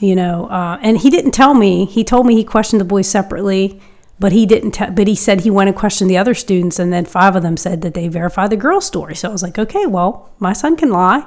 You 0.00 0.16
know, 0.16 0.46
uh, 0.46 0.78
and 0.82 0.98
he 0.98 1.10
didn't 1.10 1.30
tell 1.30 1.54
me. 1.54 1.84
He 1.84 2.02
told 2.02 2.26
me 2.26 2.34
he 2.34 2.44
questioned 2.44 2.80
the 2.80 2.84
boys 2.84 3.08
separately, 3.08 3.80
but 4.18 4.32
he 4.32 4.46
didn't. 4.46 4.72
Te- 4.72 4.90
but 4.90 5.06
he 5.06 5.14
said 5.14 5.40
he 5.40 5.50
went 5.50 5.68
and 5.68 5.76
questioned 5.76 6.10
the 6.10 6.18
other 6.18 6.34
students, 6.34 6.78
and 6.78 6.92
then 6.92 7.04
five 7.04 7.36
of 7.36 7.42
them 7.42 7.56
said 7.56 7.82
that 7.82 7.94
they 7.94 8.08
verified 8.08 8.50
the 8.50 8.56
girl's 8.56 8.86
story. 8.86 9.14
So 9.14 9.28
I 9.28 9.32
was 9.32 9.42
like, 9.42 9.58
okay, 9.58 9.86
well, 9.86 10.32
my 10.38 10.52
son 10.52 10.76
can 10.76 10.90
lie. 10.90 11.24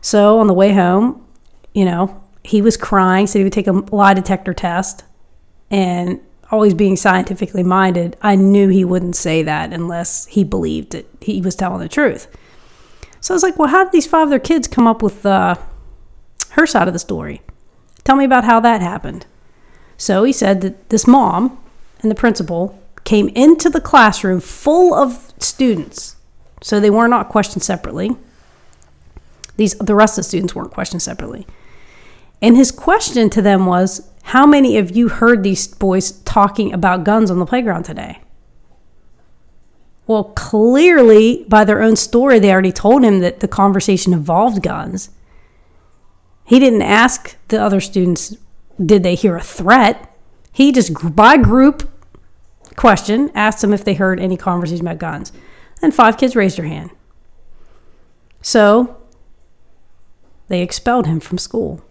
So 0.00 0.38
on 0.38 0.46
the 0.46 0.54
way 0.54 0.72
home, 0.72 1.26
you 1.74 1.84
know, 1.84 2.22
he 2.44 2.62
was 2.62 2.76
crying, 2.76 3.26
said 3.26 3.40
he 3.40 3.44
would 3.44 3.52
take 3.52 3.66
a 3.66 3.72
lie 3.72 4.14
detector 4.14 4.54
test, 4.54 5.04
and 5.70 6.20
always 6.50 6.74
being 6.74 6.96
scientifically 6.96 7.62
minded, 7.62 8.16
I 8.22 8.36
knew 8.36 8.68
he 8.68 8.84
wouldn't 8.84 9.16
say 9.16 9.42
that 9.42 9.72
unless 9.72 10.26
he 10.26 10.42
believed 10.44 10.92
that 10.92 11.06
he 11.20 11.40
was 11.40 11.54
telling 11.54 11.80
the 11.80 11.88
truth. 11.88 12.28
So 13.20 13.34
I 13.34 13.36
was 13.36 13.42
like, 13.42 13.58
well, 13.58 13.68
how 13.68 13.84
did 13.84 13.92
these 13.92 14.06
five 14.06 14.28
other 14.28 14.38
kids 14.38 14.66
come 14.66 14.86
up 14.86 15.02
with 15.02 15.24
uh, 15.26 15.56
her 16.50 16.66
side 16.66 16.88
of 16.88 16.92
the 16.92 16.98
story? 16.98 17.42
Tell 18.10 18.16
me 18.16 18.24
about 18.24 18.42
how 18.42 18.58
that 18.58 18.80
happened. 18.80 19.24
So 19.96 20.24
he 20.24 20.32
said 20.32 20.62
that 20.62 20.88
this 20.88 21.06
mom 21.06 21.62
and 22.00 22.10
the 22.10 22.16
principal 22.16 22.76
came 23.04 23.28
into 23.36 23.70
the 23.70 23.80
classroom 23.80 24.40
full 24.40 24.92
of 24.92 25.32
students. 25.38 26.16
So 26.60 26.80
they 26.80 26.90
were 26.90 27.06
not 27.06 27.28
questioned 27.28 27.62
separately. 27.62 28.10
These 29.58 29.76
the 29.76 29.94
rest 29.94 30.18
of 30.18 30.24
the 30.24 30.28
students 30.28 30.56
weren't 30.56 30.72
questioned 30.72 31.02
separately. 31.02 31.46
And 32.42 32.56
his 32.56 32.72
question 32.72 33.30
to 33.30 33.40
them 33.40 33.64
was, 33.64 34.10
How 34.24 34.44
many 34.44 34.76
of 34.76 34.96
you 34.96 35.08
heard 35.08 35.44
these 35.44 35.68
boys 35.68 36.10
talking 36.22 36.72
about 36.72 37.04
guns 37.04 37.30
on 37.30 37.38
the 37.38 37.46
playground 37.46 37.84
today? 37.84 38.18
Well, 40.08 40.24
clearly, 40.34 41.44
by 41.46 41.64
their 41.64 41.80
own 41.80 41.94
story, 41.94 42.40
they 42.40 42.50
already 42.50 42.72
told 42.72 43.04
him 43.04 43.20
that 43.20 43.38
the 43.38 43.46
conversation 43.46 44.12
involved 44.12 44.64
guns. 44.64 45.10
He 46.50 46.58
didn't 46.58 46.82
ask 46.82 47.36
the 47.46 47.62
other 47.62 47.80
students, 47.80 48.36
Did 48.84 49.04
they 49.04 49.14
hear 49.14 49.36
a 49.36 49.40
threat? 49.40 50.12
He 50.52 50.72
just, 50.72 51.14
by 51.14 51.36
group 51.36 51.88
question, 52.74 53.30
asked 53.36 53.60
them 53.60 53.72
if 53.72 53.84
they 53.84 53.94
heard 53.94 54.18
any 54.18 54.36
conversation 54.36 54.84
about 54.84 54.98
guns. 54.98 55.30
And 55.80 55.94
five 55.94 56.18
kids 56.18 56.34
raised 56.34 56.58
their 56.58 56.66
hand. 56.66 56.90
So 58.42 59.00
they 60.48 60.60
expelled 60.60 61.06
him 61.06 61.20
from 61.20 61.38
school 61.38 61.84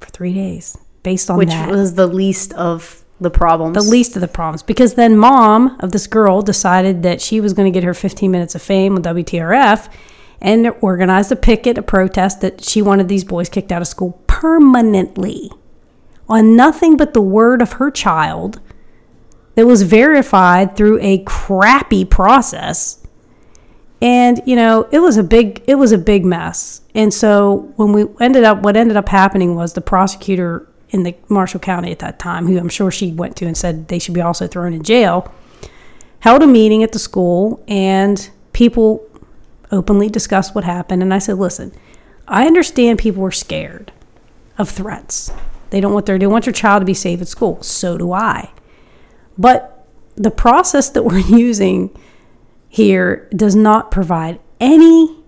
for 0.00 0.10
three 0.10 0.32
days 0.32 0.78
based 1.02 1.28
on 1.28 1.36
which 1.36 1.48
that. 1.48 1.68
was 1.68 1.94
the 1.94 2.06
least 2.06 2.52
of 2.52 3.04
the 3.20 3.30
problems 3.30 3.74
the 3.74 3.90
least 3.90 4.16
of 4.16 4.20
the 4.20 4.28
problems 4.28 4.62
because 4.62 4.94
then 4.94 5.16
mom 5.16 5.76
of 5.80 5.92
this 5.92 6.06
girl 6.06 6.42
decided 6.42 7.02
that 7.04 7.20
she 7.20 7.40
was 7.40 7.52
going 7.52 7.70
to 7.72 7.74
get 7.74 7.84
her 7.84 7.94
15 7.94 8.30
minutes 8.30 8.54
of 8.54 8.62
fame 8.62 8.94
with 8.94 9.04
WTRF 9.04 9.88
and 10.40 10.74
organized 10.80 11.32
a 11.32 11.36
picket, 11.36 11.78
a 11.78 11.82
protest 11.82 12.40
that 12.40 12.62
she 12.62 12.82
wanted 12.82 13.08
these 13.08 13.24
boys 13.24 13.48
kicked 13.48 13.72
out 13.72 13.82
of 13.82 13.88
school 13.88 14.22
permanently 14.26 15.50
on 16.28 16.56
nothing 16.56 16.96
but 16.96 17.14
the 17.14 17.20
word 17.20 17.62
of 17.62 17.74
her 17.74 17.90
child 17.90 18.60
that 19.54 19.66
was 19.66 19.82
verified 19.82 20.76
through 20.76 20.98
a 21.00 21.18
crappy 21.18 22.04
process. 22.04 23.00
And 24.00 24.42
you 24.44 24.56
know, 24.56 24.88
it 24.90 24.98
was 24.98 25.16
a 25.16 25.22
big 25.22 25.62
it 25.66 25.76
was 25.76 25.92
a 25.92 25.98
big 25.98 26.24
mess. 26.24 26.82
And 26.94 27.12
so 27.12 27.72
when 27.76 27.92
we 27.92 28.06
ended 28.20 28.44
up 28.44 28.62
what 28.62 28.76
ended 28.76 28.96
up 28.96 29.08
happening 29.08 29.54
was 29.54 29.72
the 29.72 29.80
prosecutor 29.80 30.68
in 30.90 31.02
the 31.02 31.14
Marshall 31.28 31.60
County 31.60 31.90
at 31.90 32.00
that 32.00 32.18
time, 32.18 32.46
who 32.46 32.58
I'm 32.58 32.68
sure 32.68 32.90
she 32.90 33.12
went 33.12 33.36
to 33.36 33.46
and 33.46 33.56
said 33.56 33.88
they 33.88 33.98
should 33.98 34.14
be 34.14 34.20
also 34.20 34.46
thrown 34.46 34.72
in 34.72 34.82
jail, 34.82 35.32
held 36.20 36.42
a 36.42 36.46
meeting 36.46 36.82
at 36.82 36.92
the 36.92 36.98
school 36.98 37.62
and 37.66 38.30
people 38.52 39.08
openly 39.74 40.08
discussed 40.08 40.54
what 40.54 40.64
happened. 40.64 41.02
And 41.02 41.12
I 41.12 41.18
said, 41.18 41.38
listen, 41.38 41.72
I 42.28 42.46
understand 42.46 42.98
people 42.98 43.22
were 43.22 43.30
scared 43.32 43.92
of 44.56 44.70
threats. 44.70 45.32
They 45.70 45.80
don't 45.80 45.92
want 45.92 46.06
their 46.06 46.18
they 46.18 46.26
want 46.26 46.46
your 46.46 46.52
child 46.52 46.80
to 46.80 46.86
be 46.86 46.94
safe 46.94 47.20
at 47.20 47.28
school. 47.28 47.62
So 47.62 47.98
do 47.98 48.12
I. 48.12 48.50
But 49.36 49.86
the 50.16 50.30
process 50.30 50.88
that 50.90 51.02
we're 51.02 51.18
using 51.38 51.90
here 52.68 53.28
does 53.34 53.54
not 53.56 53.90
provide 53.90 54.38
any 54.60 55.18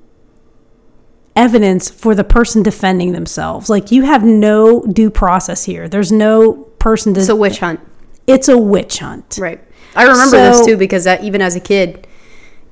evidence 1.34 1.90
for 1.90 2.14
the 2.14 2.24
person 2.24 2.62
defending 2.62 3.12
themselves. 3.12 3.68
Like 3.68 3.90
you 3.92 4.02
have 4.04 4.24
no 4.24 4.82
due 4.82 5.10
process 5.10 5.64
here. 5.64 5.88
There's 5.88 6.12
no 6.12 6.52
person 6.78 7.12
to 7.14 7.20
It's 7.20 7.28
a 7.28 7.36
witch 7.36 7.58
hunt. 7.58 7.80
it's 8.26 8.48
a 8.48 8.56
witch 8.56 8.98
hunt. 8.98 9.38
Right. 9.40 9.60
I 9.94 10.02
remember 10.02 10.24
So- 10.28 10.38
this 10.58 10.66
too 10.66 10.76
because 10.76 11.04
that, 11.04 11.24
even 11.24 11.42
as 11.42 11.56
a 11.56 11.60
kid, 11.60 12.06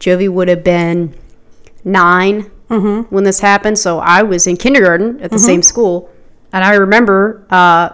Jovi 0.01 0.29
would 0.29 0.49
have 0.49 0.65
been 0.65 1.15
9 1.85 2.51
Mm-hmm. 2.71 3.15
when 3.15 3.25
this 3.25 3.41
happened. 3.41 3.79
So 3.79 3.99
I 3.99 4.23
was 4.23 4.47
in 4.47 4.57
kindergarten 4.57 5.21
at 5.21 5.31
the 5.31 5.39
same 5.39 5.61
school. 5.63 6.11
And 6.53 6.65
I 6.65 6.75
remember 6.77 7.47
uh, 7.51 7.91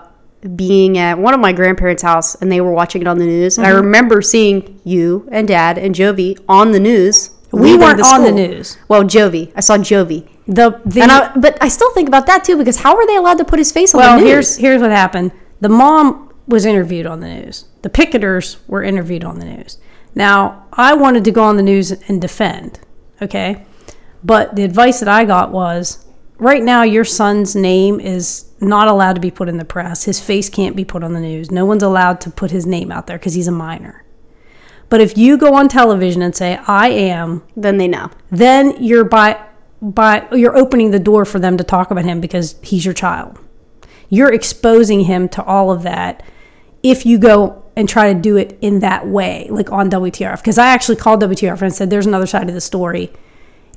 being 0.54 0.96
at 0.96 1.18
one 1.18 1.34
of 1.34 1.40
my 1.40 1.52
grandparents' 1.52 2.02
house 2.02 2.36
and 2.36 2.50
they 2.52 2.60
were 2.60 2.70
watching 2.70 3.02
it 3.02 3.08
on 3.08 3.18
the 3.18 3.26
news. 3.26 3.58
And 3.58 3.66
I 3.66 3.70
Mm-hmm. 3.70 3.84
remember 3.84 4.22
seeing 4.22 4.80
you 4.84 5.28
and 5.32 5.48
dad 5.48 5.76
and 5.76 5.94
Jovi 5.94 6.38
on 6.48 6.70
the 6.70 6.78
news. 6.80 7.30
We 7.52 7.76
weren't 7.76 8.00
on 8.00 8.22
the 8.22 8.30
news. 8.30 8.78
Well, 8.88 9.02
Jovi. 9.02 9.52
I 9.56 9.60
saw 9.60 9.76
Jovi. 9.76 10.28
The 10.46 10.80
the 10.86 11.02
And 11.02 11.10
I, 11.12 11.36
but 11.36 11.58
I 11.60 11.66
still 11.68 11.92
think 11.92 12.06
about 12.08 12.26
that 12.26 12.44
too 12.44 12.56
because 12.56 12.76
how 12.78 12.96
were 12.96 13.06
they 13.06 13.16
allowed 13.16 13.38
to 13.38 13.44
put 13.44 13.58
his 13.58 13.72
face 13.72 13.92
on 13.92 13.98
well, 14.00 14.12
the 14.18 14.22
news? 14.22 14.24
Well, 14.24 14.32
here's 14.34 14.56
here's 14.56 14.80
what 14.80 14.92
happened. 14.92 15.32
The 15.60 15.68
mom 15.68 16.32
was 16.46 16.64
interviewed 16.64 17.06
on 17.06 17.20
the 17.20 17.28
news. 17.28 17.64
The 17.82 17.90
picketers 17.90 18.56
were 18.68 18.84
interviewed 18.84 19.24
on 19.24 19.40
the 19.40 19.46
news. 19.46 19.78
Now, 20.14 20.66
I 20.72 20.94
wanted 20.94 21.24
to 21.24 21.32
go 21.32 21.42
on 21.42 21.56
the 21.56 21.62
news 21.62 21.90
and 22.08 22.20
defend, 22.20 22.78
okay? 23.20 23.66
But 24.22 24.56
the 24.56 24.64
advice 24.64 25.01
that 25.01 25.09
I 25.09 25.24
got 25.24 25.51
was 25.51 26.05
right 26.38 26.62
now 26.62 26.82
your 26.82 27.05
son's 27.05 27.55
name 27.55 28.01
is 28.01 28.47
not 28.60 28.88
allowed 28.88 29.14
to 29.14 29.20
be 29.20 29.30
put 29.30 29.48
in 29.48 29.56
the 29.56 29.64
press. 29.64 30.05
His 30.05 30.20
face 30.20 30.48
can't 30.48 30.76
be 30.76 30.84
put 30.84 31.02
on 31.02 31.12
the 31.12 31.20
news. 31.20 31.51
No 31.51 31.64
one's 31.64 31.82
allowed 31.82 32.20
to 32.22 32.30
put 32.30 32.51
his 32.51 32.66
name 32.66 32.90
out 32.90 33.06
there 33.06 33.18
because 33.18 33.34
he's 33.34 33.48
a 33.48 33.52
minor. 33.52 34.05
But 34.88 35.01
if 35.01 35.16
you 35.16 35.38
go 35.38 35.55
on 35.55 35.68
television 35.68 36.20
and 36.20 36.34
say 36.34 36.56
I 36.66 36.88
am 36.88 37.42
then 37.56 37.78
they 37.78 37.88
know. 37.88 38.10
then 38.30 38.82
you're 38.82 39.05
by 39.05 39.40
by 39.80 40.28
you're 40.32 40.56
opening 40.56 40.90
the 40.90 40.98
door 40.98 41.24
for 41.24 41.38
them 41.38 41.56
to 41.56 41.64
talk 41.64 41.90
about 41.90 42.05
him 42.05 42.20
because 42.20 42.56
he's 42.62 42.84
your 42.84 42.94
child. 42.94 43.38
You're 44.09 44.32
exposing 44.32 45.05
him 45.05 45.28
to 45.30 45.44
all 45.44 45.70
of 45.70 45.82
that 45.84 46.22
if 46.82 47.06
you 47.06 47.18
go 47.18 47.62
and 47.76 47.88
try 47.88 48.12
to 48.12 48.18
do 48.18 48.36
it 48.36 48.59
in 48.60 48.80
that 48.80 49.06
way, 49.06 49.47
like 49.51 49.70
on 49.70 49.88
WTRF. 49.90 50.38
Because 50.38 50.59
I 50.59 50.66
actually 50.66 50.97
called 50.97 51.22
WTRF 51.22 51.62
and 51.62 51.72
said, 51.72 51.88
"There's 51.88 52.06
another 52.06 52.26
side 52.26 52.48
of 52.48 52.55
the 52.55 52.60
story, 52.60 53.12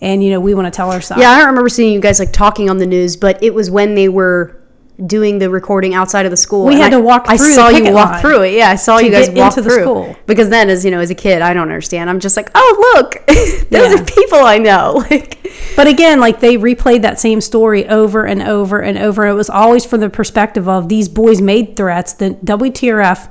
and 0.04 0.24
you 0.24 0.30
know 0.30 0.40
we 0.40 0.54
want 0.54 0.68
to 0.68 0.72
tell 0.76 0.92
our 0.92 1.02
side." 1.02 1.18
Yeah, 1.20 1.32
I 1.32 1.38
don't 1.40 1.48
remember 1.48 1.70
seeing 1.70 1.94
you 1.94 2.00
guys 2.00 2.20
like 2.20 2.32
talking 2.34 2.70
on 2.70 2.78
the 2.78 2.86
news, 2.86 3.16
but 3.18 3.42
it 3.42 3.54
was 3.54 3.72
when 3.72 3.96
they 3.96 4.10
were 4.10 4.60
doing 5.08 5.40
the 5.40 5.50
recording 5.50 5.96
outside 5.96 6.24
of 6.26 6.30
the 6.30 6.38
school. 6.38 6.66
We 6.68 6.76
had 6.76 6.94
I- 6.94 6.98
to 6.98 7.00
walk 7.02 7.26
I 7.28 7.36
the 7.38 7.44
saw 7.46 7.70
you 7.70 7.92
walk 7.92 8.22
through 8.22 8.44
it. 8.44 8.54
Yeah, 8.54 8.70
I 8.70 8.76
saw 8.76 9.00
you 9.00 9.10
guys 9.10 9.28
walk 9.32 9.56
the 9.56 9.64
through. 9.64 9.82
school. 9.82 10.16
Because 10.28 10.50
then, 10.50 10.70
as 10.70 10.86
you 10.86 10.92
know, 10.92 11.00
as 11.00 11.10
a 11.10 11.16
kid, 11.16 11.42
I 11.42 11.52
don't 11.56 11.64
understand. 11.64 12.12
I'm 12.12 12.20
just 12.20 12.38
like, 12.38 12.52
oh 12.54 12.94
look, 12.96 13.26
those 13.28 13.92
Yeah. 13.92 14.00
are 14.00 14.06
people 14.06 14.40
I 14.40 14.60
know. 14.60 15.04
Like, 15.10 15.40
But 15.76 15.88
again, 15.88 16.20
like 16.20 16.40
they 16.42 16.58
replayed 16.58 17.02
that 17.02 17.20
same 17.20 17.42
story 17.42 17.88
over 17.88 18.26
and 18.26 18.44
over 18.44 18.80
and 18.80 18.96
over. 19.00 19.26
It 19.26 19.34
was 19.34 19.50
always 19.50 19.84
from 19.84 20.02
the 20.02 20.10
perspective 20.12 20.70
of 20.70 20.88
these 20.90 21.10
boys 21.10 21.42
made 21.42 21.76
threats 21.76 22.14
that 22.14 22.46
WTRF 22.46 23.28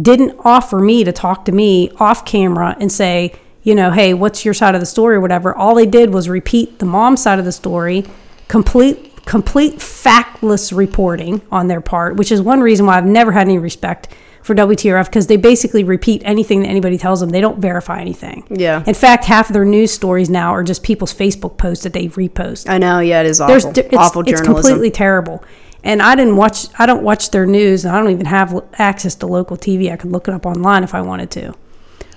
didn't 0.00 0.34
offer 0.44 0.80
me 0.80 1.04
to 1.04 1.12
talk 1.12 1.44
to 1.44 1.52
me 1.52 1.90
off 2.00 2.24
camera 2.24 2.76
and 2.80 2.90
say, 2.90 3.34
you 3.64 3.74
know, 3.74 3.90
hey, 3.90 4.14
what's 4.14 4.44
your 4.44 4.54
side 4.54 4.74
of 4.74 4.80
the 4.80 4.86
story 4.86 5.16
or 5.16 5.20
whatever. 5.20 5.54
All 5.54 5.74
they 5.74 5.86
did 5.86 6.12
was 6.12 6.28
repeat 6.28 6.78
the 6.78 6.86
mom's 6.86 7.22
side 7.22 7.38
of 7.38 7.44
the 7.44 7.52
story, 7.52 8.04
complete 8.46 9.10
complete 9.24 9.76
factless 9.76 10.76
reporting 10.76 11.40
on 11.50 11.66
their 11.66 11.80
part, 11.80 12.16
which 12.16 12.30
is 12.30 12.42
one 12.42 12.60
reason 12.60 12.84
why 12.84 12.98
I've 12.98 13.06
never 13.06 13.32
had 13.32 13.48
any 13.48 13.56
respect 13.56 14.14
for 14.42 14.54
WTRF 14.54 15.06
because 15.06 15.26
they 15.26 15.38
basically 15.38 15.82
repeat 15.82 16.20
anything 16.26 16.60
that 16.60 16.68
anybody 16.68 16.98
tells 16.98 17.20
them. 17.20 17.30
They 17.30 17.40
don't 17.40 17.58
verify 17.58 18.00
anything. 18.00 18.46
Yeah. 18.50 18.84
In 18.86 18.92
fact, 18.92 19.24
half 19.24 19.48
of 19.48 19.54
their 19.54 19.64
news 19.64 19.90
stories 19.90 20.28
now 20.28 20.50
are 20.54 20.62
just 20.62 20.82
people's 20.82 21.14
Facebook 21.14 21.56
posts 21.56 21.84
that 21.84 21.94
they 21.94 22.08
repost. 22.08 22.68
I 22.68 22.76
know, 22.76 22.98
yeah, 23.00 23.22
it 23.22 23.26
is 23.26 23.38
There's 23.38 23.64
awful. 23.64 23.82
it's, 23.82 23.96
awful 23.96 24.28
it's 24.28 24.42
completely 24.42 24.90
terrible. 24.90 25.42
And 25.82 26.02
I 26.02 26.14
didn't 26.14 26.36
watch. 26.36 26.66
I 26.78 26.86
don't 26.86 27.02
watch 27.02 27.30
their 27.30 27.44
news, 27.44 27.84
and 27.84 27.94
I 27.94 28.00
don't 28.00 28.10
even 28.10 28.24
have 28.24 28.62
access 28.74 29.14
to 29.16 29.26
local 29.26 29.56
TV. 29.58 29.92
I 29.92 29.96
could 29.96 30.12
look 30.12 30.28
it 30.28 30.34
up 30.34 30.46
online 30.46 30.82
if 30.82 30.94
I 30.94 31.02
wanted 31.02 31.30
to. 31.32 31.54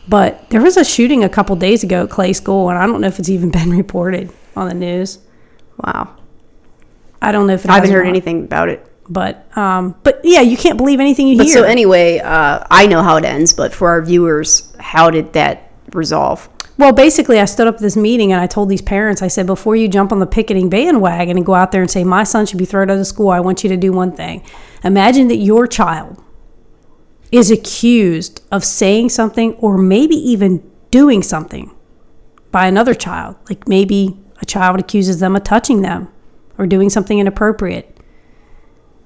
But 0.10 0.50
there 0.50 0.62
was 0.62 0.78
a 0.78 0.86
shooting 0.86 1.24
a 1.24 1.30
couple 1.30 1.56
days 1.56 1.84
ago 1.84 2.04
at 2.04 2.10
Clay 2.10 2.34
School, 2.34 2.70
and 2.70 2.78
I 2.78 2.86
don't 2.88 3.02
know 3.02 3.08
if 3.08 3.20
it's 3.20 3.30
even 3.30 3.52
been 3.60 3.72
reported 3.72 4.32
on 4.56 4.68
the 4.68 4.74
news. 4.74 5.20
wow. 5.84 6.16
I 7.22 7.32
don't 7.32 7.48
know 7.48 7.54
if 7.54 7.68
I 7.68 7.74
haven't 7.76 7.92
heard 7.92 8.04
not. 8.06 8.10
anything 8.10 8.44
about 8.44 8.70
it. 8.70 8.86
But 9.10 9.56
um, 9.58 9.96
but 10.04 10.20
yeah, 10.24 10.42
you 10.42 10.58
can't 10.58 10.78
believe 10.78 11.00
anything 11.00 11.28
you 11.28 11.38
But 11.38 11.46
hear. 11.48 11.54
so 11.54 11.64
anyway, 11.64 12.20
uh, 12.20 12.64
I 12.70 12.88
know 12.88 13.02
how 13.02 13.16
it 13.16 13.24
ends. 13.26 13.54
But 13.54 13.74
for 13.74 13.90
our 13.90 14.02
viewers, 14.02 14.72
how 14.80 15.10
did 15.10 15.34
that 15.34 15.72
resolve? 15.94 16.48
Well, 16.78 16.92
basically, 16.92 17.40
I 17.40 17.46
stood 17.46 17.66
up 17.68 17.76
at 17.76 17.82
this 17.82 17.96
meeting 17.98 18.32
and 18.34 18.40
I 18.40 18.46
told 18.46 18.70
these 18.70 18.84
parents, 18.84 19.22
I 19.24 19.30
said, 19.30 19.48
before 19.48 19.76
you 19.76 19.88
jump 19.88 20.12
on 20.12 20.20
the 20.20 20.28
picketing 20.28 20.70
bandwagon 20.70 21.38
and 21.38 21.46
go 21.46 21.56
out 21.56 21.72
there 21.72 21.82
and 21.82 21.90
say, 21.90 22.04
my 22.04 22.24
son 22.24 22.46
should 22.46 22.60
be 22.60 22.66
thrown 22.66 22.92
out 22.92 23.00
of 23.00 23.08
school, 23.08 23.30
I 23.30 23.40
want 23.40 23.64
you 23.64 23.70
to 23.70 23.78
do 23.78 23.92
one 23.92 24.12
thing. 24.12 24.44
Imagine 24.84 25.28
that 25.30 25.38
your 25.38 25.66
child 25.66 26.22
is 27.32 27.52
accused 27.52 28.44
of 28.52 28.64
saying 28.64 29.10
something 29.10 29.54
or 29.56 29.78
maybe 29.78 30.16
even 30.16 30.70
doing 30.92 31.22
something 31.22 31.74
by 32.52 32.68
another 32.68 32.94
child. 32.94 33.36
Like 33.50 33.68
maybe 33.68 34.18
a 34.42 34.46
child 34.46 34.80
accuses 34.80 35.20
them 35.20 35.36
of 35.36 35.44
touching 35.44 35.82
them 35.82 36.10
or 36.58 36.66
doing 36.66 36.90
something 36.90 37.20
inappropriate. 37.20 37.98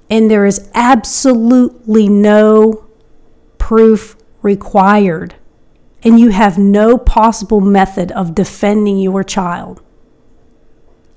And 0.10 0.30
there 0.30 0.46
is 0.46 0.70
absolutely 0.74 2.10
no 2.10 2.86
proof 3.58 4.16
required 4.42 5.36
and 6.04 6.20
you 6.20 6.30
have 6.30 6.58
no 6.58 6.98
possible 6.98 7.62
method 7.62 8.12
of 8.12 8.36
defending 8.36 8.98
your 8.98 9.24
child 9.24 9.82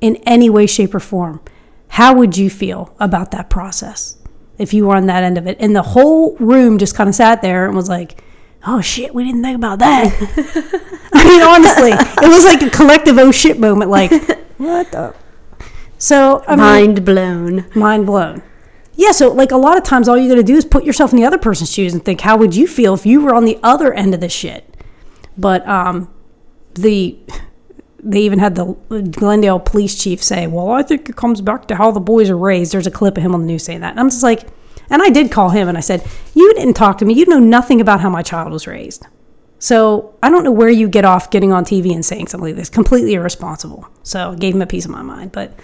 in 0.00 0.16
any 0.26 0.50
way, 0.50 0.66
shape, 0.66 0.94
or 0.94 1.00
form, 1.00 1.40
how 1.88 2.14
would 2.14 2.36
you 2.36 2.50
feel 2.50 2.94
about 3.00 3.30
that 3.30 3.48
process 3.48 4.18
if 4.58 4.72
you 4.74 4.86
were 4.86 4.96
on 4.96 5.06
that 5.06 5.22
end 5.24 5.38
of 5.38 5.46
it? 5.46 5.56
And 5.60 5.74
the 5.74 5.82
whole 5.82 6.36
room 6.36 6.78
just 6.78 6.94
kind 6.94 7.08
of 7.08 7.14
sat 7.14 7.42
there 7.42 7.66
and 7.66 7.74
was 7.74 7.88
like, 7.88 8.22
oh 8.66 8.80
shit, 8.80 9.14
we 9.14 9.24
didn't 9.24 9.42
think 9.42 9.56
about 9.56 9.78
that. 9.80 10.12
I 11.12 11.24
mean, 11.24 11.42
honestly, 11.42 11.90
it 11.92 12.28
was 12.28 12.44
like 12.44 12.62
a 12.62 12.70
collective 12.70 13.18
oh 13.18 13.30
shit 13.30 13.58
moment. 13.58 13.90
Like, 13.90 14.10
what 14.58 14.90
the? 14.92 15.14
So, 15.98 16.44
I 16.46 16.50
mean, 16.50 16.58
Mind 16.58 17.04
blown. 17.04 17.64
mind 17.74 18.06
blown. 18.06 18.42
Yeah, 18.96 19.10
so 19.12 19.32
like 19.32 19.50
a 19.50 19.56
lot 19.56 19.76
of 19.76 19.84
times, 19.84 20.08
all 20.08 20.16
you 20.16 20.28
got 20.28 20.36
to 20.36 20.42
do 20.42 20.54
is 20.54 20.64
put 20.64 20.84
yourself 20.84 21.12
in 21.12 21.16
the 21.18 21.24
other 21.24 21.38
person's 21.38 21.72
shoes 21.72 21.92
and 21.94 22.04
think, 22.04 22.20
how 22.20 22.36
would 22.36 22.54
you 22.54 22.66
feel 22.66 22.94
if 22.94 23.04
you 23.06 23.20
were 23.22 23.34
on 23.34 23.44
the 23.44 23.58
other 23.62 23.92
end 23.92 24.14
of 24.14 24.20
this 24.20 24.32
shit? 24.32 24.64
But 25.36 25.66
um, 25.68 26.12
the 26.74 27.18
they 28.04 28.20
even 28.20 28.38
had 28.38 28.54
the 28.54 28.74
Glendale 29.10 29.58
police 29.58 30.00
chief 30.00 30.22
say, 30.22 30.46
"Well, 30.46 30.70
I 30.70 30.82
think 30.82 31.08
it 31.08 31.16
comes 31.16 31.40
back 31.40 31.66
to 31.68 31.76
how 31.76 31.90
the 31.90 32.00
boys 32.00 32.30
are 32.30 32.36
raised." 32.36 32.72
There's 32.72 32.86
a 32.86 32.90
clip 32.90 33.16
of 33.16 33.22
him 33.22 33.34
on 33.34 33.40
the 33.40 33.46
news 33.46 33.64
saying 33.64 33.80
that, 33.80 33.92
and 33.92 34.00
I'm 34.00 34.10
just 34.10 34.22
like, 34.22 34.46
and 34.90 35.02
I 35.02 35.10
did 35.10 35.30
call 35.30 35.50
him 35.50 35.68
and 35.68 35.78
I 35.78 35.80
said, 35.80 36.04
"You 36.34 36.52
didn't 36.54 36.74
talk 36.74 36.98
to 36.98 37.04
me. 37.04 37.14
You 37.14 37.26
know 37.26 37.40
nothing 37.40 37.80
about 37.80 38.00
how 38.00 38.10
my 38.10 38.22
child 38.22 38.52
was 38.52 38.66
raised." 38.66 39.06
So 39.58 40.14
I 40.22 40.28
don't 40.28 40.44
know 40.44 40.52
where 40.52 40.68
you 40.68 40.88
get 40.88 41.06
off 41.06 41.30
getting 41.30 41.52
on 41.52 41.64
TV 41.64 41.94
and 41.94 42.04
saying 42.04 42.26
something 42.26 42.50
like 42.50 42.56
this. 42.56 42.68
Completely 42.68 43.14
irresponsible. 43.14 43.88
So 44.02 44.32
I 44.32 44.34
gave 44.34 44.54
him 44.54 44.60
a 44.60 44.66
piece 44.66 44.84
of 44.84 44.90
my 44.90 45.02
mind, 45.02 45.32
but 45.32 45.58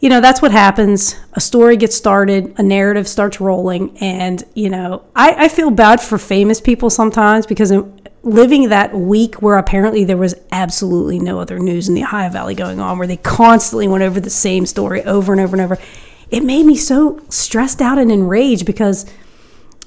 you 0.00 0.08
know 0.10 0.20
that's 0.20 0.42
what 0.42 0.50
happens 0.50 1.16
a 1.32 1.40
story 1.40 1.76
gets 1.76 1.96
started 1.96 2.54
a 2.58 2.62
narrative 2.62 3.08
starts 3.08 3.40
rolling 3.40 3.96
and 3.98 4.44
you 4.54 4.68
know 4.68 5.02
i, 5.14 5.44
I 5.44 5.48
feel 5.48 5.70
bad 5.70 6.00
for 6.00 6.18
famous 6.18 6.60
people 6.60 6.90
sometimes 6.90 7.46
because 7.46 7.72
living 8.26 8.68
that 8.68 8.92
week 8.94 9.36
where 9.36 9.56
apparently 9.56 10.04
there 10.04 10.16
was 10.16 10.34
absolutely 10.50 11.18
no 11.18 11.38
other 11.38 11.58
news 11.58 11.88
in 11.88 11.94
the 11.94 12.02
ohio 12.02 12.28
valley 12.28 12.54
going 12.54 12.80
on 12.80 12.98
where 12.98 13.06
they 13.06 13.16
constantly 13.16 13.86
went 13.86 14.02
over 14.02 14.18
the 14.18 14.28
same 14.28 14.66
story 14.66 15.02
over 15.04 15.32
and 15.32 15.40
over 15.40 15.54
and 15.56 15.62
over 15.62 15.78
it 16.30 16.42
made 16.42 16.66
me 16.66 16.76
so 16.76 17.20
stressed 17.28 17.80
out 17.80 17.98
and 17.98 18.10
enraged 18.10 18.66
because 18.66 19.06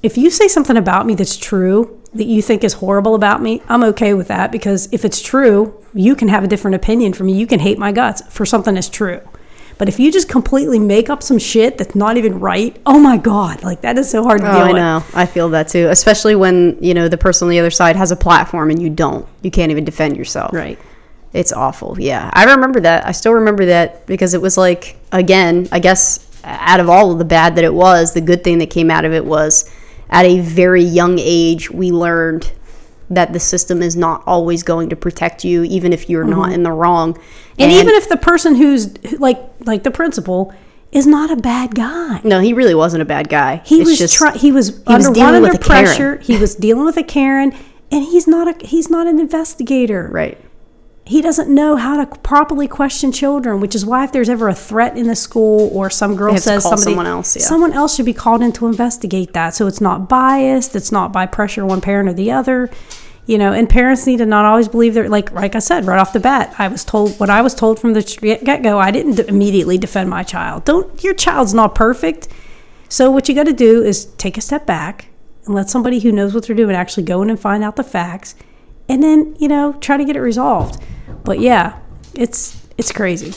if 0.01 0.17
you 0.17 0.29
say 0.29 0.47
something 0.47 0.77
about 0.77 1.05
me 1.05 1.15
that's 1.15 1.35
true 1.35 1.99
that 2.13 2.25
you 2.25 2.41
think 2.41 2.63
is 2.63 2.73
horrible 2.73 3.13
about 3.13 3.41
me, 3.41 3.61
I'm 3.67 3.83
okay 3.83 4.13
with 4.13 4.29
that 4.29 4.51
because 4.51 4.89
if 4.91 5.05
it's 5.05 5.21
true, 5.21 5.75
you 5.93 6.15
can 6.15 6.27
have 6.29 6.43
a 6.43 6.47
different 6.47 6.75
opinion 6.75 7.13
from 7.13 7.27
me. 7.27 7.33
You 7.33 7.45
can 7.45 7.59
hate 7.59 7.77
my 7.77 7.91
guts 7.91 8.21
for 8.33 8.45
something 8.45 8.75
that's 8.75 8.89
true. 8.89 9.21
But 9.79 9.87
if 9.89 9.97
you 9.99 10.11
just 10.11 10.29
completely 10.29 10.77
make 10.77 11.09
up 11.09 11.23
some 11.23 11.39
shit 11.39 11.77
that's 11.79 11.95
not 11.95 12.17
even 12.17 12.39
right, 12.39 12.79
oh 12.85 12.99
my 12.99 13.17
god, 13.17 13.63
like 13.63 13.81
that 13.81 13.97
is 13.97 14.09
so 14.09 14.21
hard 14.23 14.41
to 14.41 14.47
Oh, 14.47 14.51
deal 14.51 14.61
I 14.61 14.67
with. 14.67 14.75
know. 14.75 15.03
I 15.15 15.25
feel 15.25 15.49
that 15.49 15.69
too. 15.69 15.87
Especially 15.89 16.35
when, 16.35 16.77
you 16.81 16.93
know, 16.93 17.07
the 17.07 17.17
person 17.17 17.47
on 17.47 17.49
the 17.49 17.59
other 17.59 17.71
side 17.71 17.95
has 17.95 18.11
a 18.11 18.15
platform 18.17 18.69
and 18.69 18.79
you 18.81 18.89
don't. 18.89 19.25
You 19.41 19.49
can't 19.49 19.71
even 19.71 19.85
defend 19.85 20.17
yourself. 20.17 20.53
Right. 20.53 20.77
It's 21.31 21.53
awful. 21.53 21.95
Yeah. 21.99 22.29
I 22.33 22.43
remember 22.43 22.81
that. 22.81 23.07
I 23.07 23.13
still 23.13 23.31
remember 23.33 23.65
that 23.67 24.05
because 24.05 24.33
it 24.33 24.41
was 24.41 24.57
like, 24.57 24.97
again, 25.13 25.67
I 25.71 25.79
guess 25.79 26.27
out 26.43 26.79
of 26.81 26.89
all 26.89 27.11
of 27.13 27.17
the 27.17 27.25
bad 27.25 27.55
that 27.55 27.63
it 27.63 27.73
was, 27.73 28.13
the 28.13 28.21
good 28.21 28.43
thing 28.43 28.57
that 28.59 28.69
came 28.69 28.91
out 28.91 29.05
of 29.05 29.13
it 29.13 29.23
was 29.23 29.71
at 30.09 30.25
a 30.25 30.39
very 30.41 30.83
young 30.83 31.17
age, 31.19 31.71
we 31.71 31.91
learned 31.91 32.51
that 33.09 33.33
the 33.33 33.39
system 33.39 33.81
is 33.81 33.95
not 33.95 34.23
always 34.25 34.63
going 34.63 34.89
to 34.89 34.95
protect 34.95 35.43
you, 35.43 35.63
even 35.63 35.93
if 35.93 36.09
you're 36.09 36.23
not 36.23 36.45
mm-hmm. 36.45 36.53
in 36.53 36.63
the 36.63 36.71
wrong. 36.71 37.17
And, 37.57 37.71
even 37.71 37.93
if 37.95 38.07
the 38.07 38.17
person 38.17 38.55
who's 38.55 38.95
like 39.19 39.39
like 39.65 39.83
the 39.83 39.91
principal 39.91 40.53
is 40.91 41.05
not 41.05 41.29
a 41.29 41.35
bad 41.35 41.75
guy. 41.75 42.21
no, 42.23 42.39
he 42.39 42.53
really 42.53 42.73
wasn't 42.73 43.01
a 43.01 43.05
bad 43.05 43.29
guy. 43.29 43.61
He 43.65 43.81
It's 43.81 43.89
was 43.89 43.99
just- 43.99 44.15
try- 44.15 44.37
he 44.37 44.51
was 44.51 44.71
was 44.71 45.05
under 45.07 45.11
dealing 45.13 45.41
one 45.41 45.51
with 45.51 45.55
a 45.55 45.63
Karen. 45.63 45.85
pressure. 45.85 46.15
He 46.17 46.37
was 46.37 46.55
dealing 46.55 46.85
with 46.85 46.97
a 46.97 47.03
Karen 47.03 47.53
and 47.91 48.03
he's 48.03 48.27
not 48.27 48.47
a 48.47 48.65
he's 48.65 48.89
not 48.89 49.07
an 49.07 49.19
investigator. 49.19 50.09
right. 50.11 50.37
He 51.09 51.23
doesn't 51.23 51.49
know 51.49 51.75
how 51.75 52.05
to 52.05 52.19
properly 52.19 52.67
question 52.67 53.11
children, 53.11 53.59
which 53.59 53.73
is 53.73 53.83
why 53.83 54.03
if 54.03 54.11
there's 54.11 54.29
ever 54.29 54.47
a 54.47 54.53
threat 54.53 54.95
in 54.95 55.07
the 55.07 55.15
school 55.15 55.67
or 55.73 55.89
some 55.89 56.15
girl 56.15 56.37
says 56.37 56.61
somebody, 56.61 56.83
someone 56.83 57.07
else, 57.07 57.35
yeah. 57.35 57.41
someone 57.41 57.73
else 57.73 57.95
should 57.95 58.05
be 58.05 58.13
called 58.13 58.43
in 58.43 58.51
to 58.51 58.67
investigate 58.67 59.33
that. 59.33 59.55
So 59.55 59.65
it's 59.65 59.81
not 59.81 60.07
biased. 60.07 60.75
It's 60.75 60.91
not 60.91 61.11
by 61.11 61.25
pressure 61.25 61.65
one 61.65 61.81
parent 61.81 62.09
or 62.09 62.13
the 62.13 62.29
other. 62.29 62.69
You 63.25 63.39
know, 63.39 63.51
and 63.53 63.67
parents 63.67 64.05
need 64.05 64.17
to 64.17 64.27
not 64.27 64.45
always 64.45 64.67
believe 64.67 64.93
they're 64.93 65.09
like, 65.09 65.31
like 65.31 65.55
I 65.55 65.59
said 65.59 65.85
right 65.85 65.97
off 65.97 66.13
the 66.13 66.19
bat. 66.19 66.53
I 66.59 66.67
was 66.67 66.85
told 66.85 67.19
what 67.19 67.31
I 67.31 67.41
was 67.41 67.55
told 67.55 67.79
from 67.79 67.93
the 67.93 68.39
get 68.43 68.61
go. 68.61 68.77
I 68.77 68.91
didn't 68.91 69.17
immediately 69.17 69.79
defend 69.79 70.11
my 70.11 70.21
child. 70.21 70.63
Don't 70.65 71.03
your 71.03 71.15
child's 71.15 71.55
not 71.55 71.73
perfect. 71.73 72.27
So 72.87 73.09
what 73.09 73.27
you 73.27 73.33
got 73.33 73.47
to 73.47 73.53
do 73.53 73.81
is 73.83 74.05
take 74.17 74.37
a 74.37 74.41
step 74.41 74.67
back 74.67 75.07
and 75.45 75.55
let 75.55 75.71
somebody 75.71 76.01
who 76.01 76.11
knows 76.11 76.35
what 76.35 76.45
they're 76.45 76.55
doing 76.55 76.75
actually 76.75 77.03
go 77.03 77.23
in 77.23 77.31
and 77.31 77.39
find 77.39 77.63
out 77.63 77.77
the 77.77 77.83
facts, 77.83 78.35
and 78.87 79.01
then 79.01 79.35
you 79.39 79.47
know 79.47 79.73
try 79.81 79.97
to 79.97 80.05
get 80.05 80.15
it 80.15 80.21
resolved. 80.21 80.79
But 81.29 81.41
yeah, 81.41 81.77
it's 82.15 82.57
it's 82.75 82.91
crazy, 82.91 83.35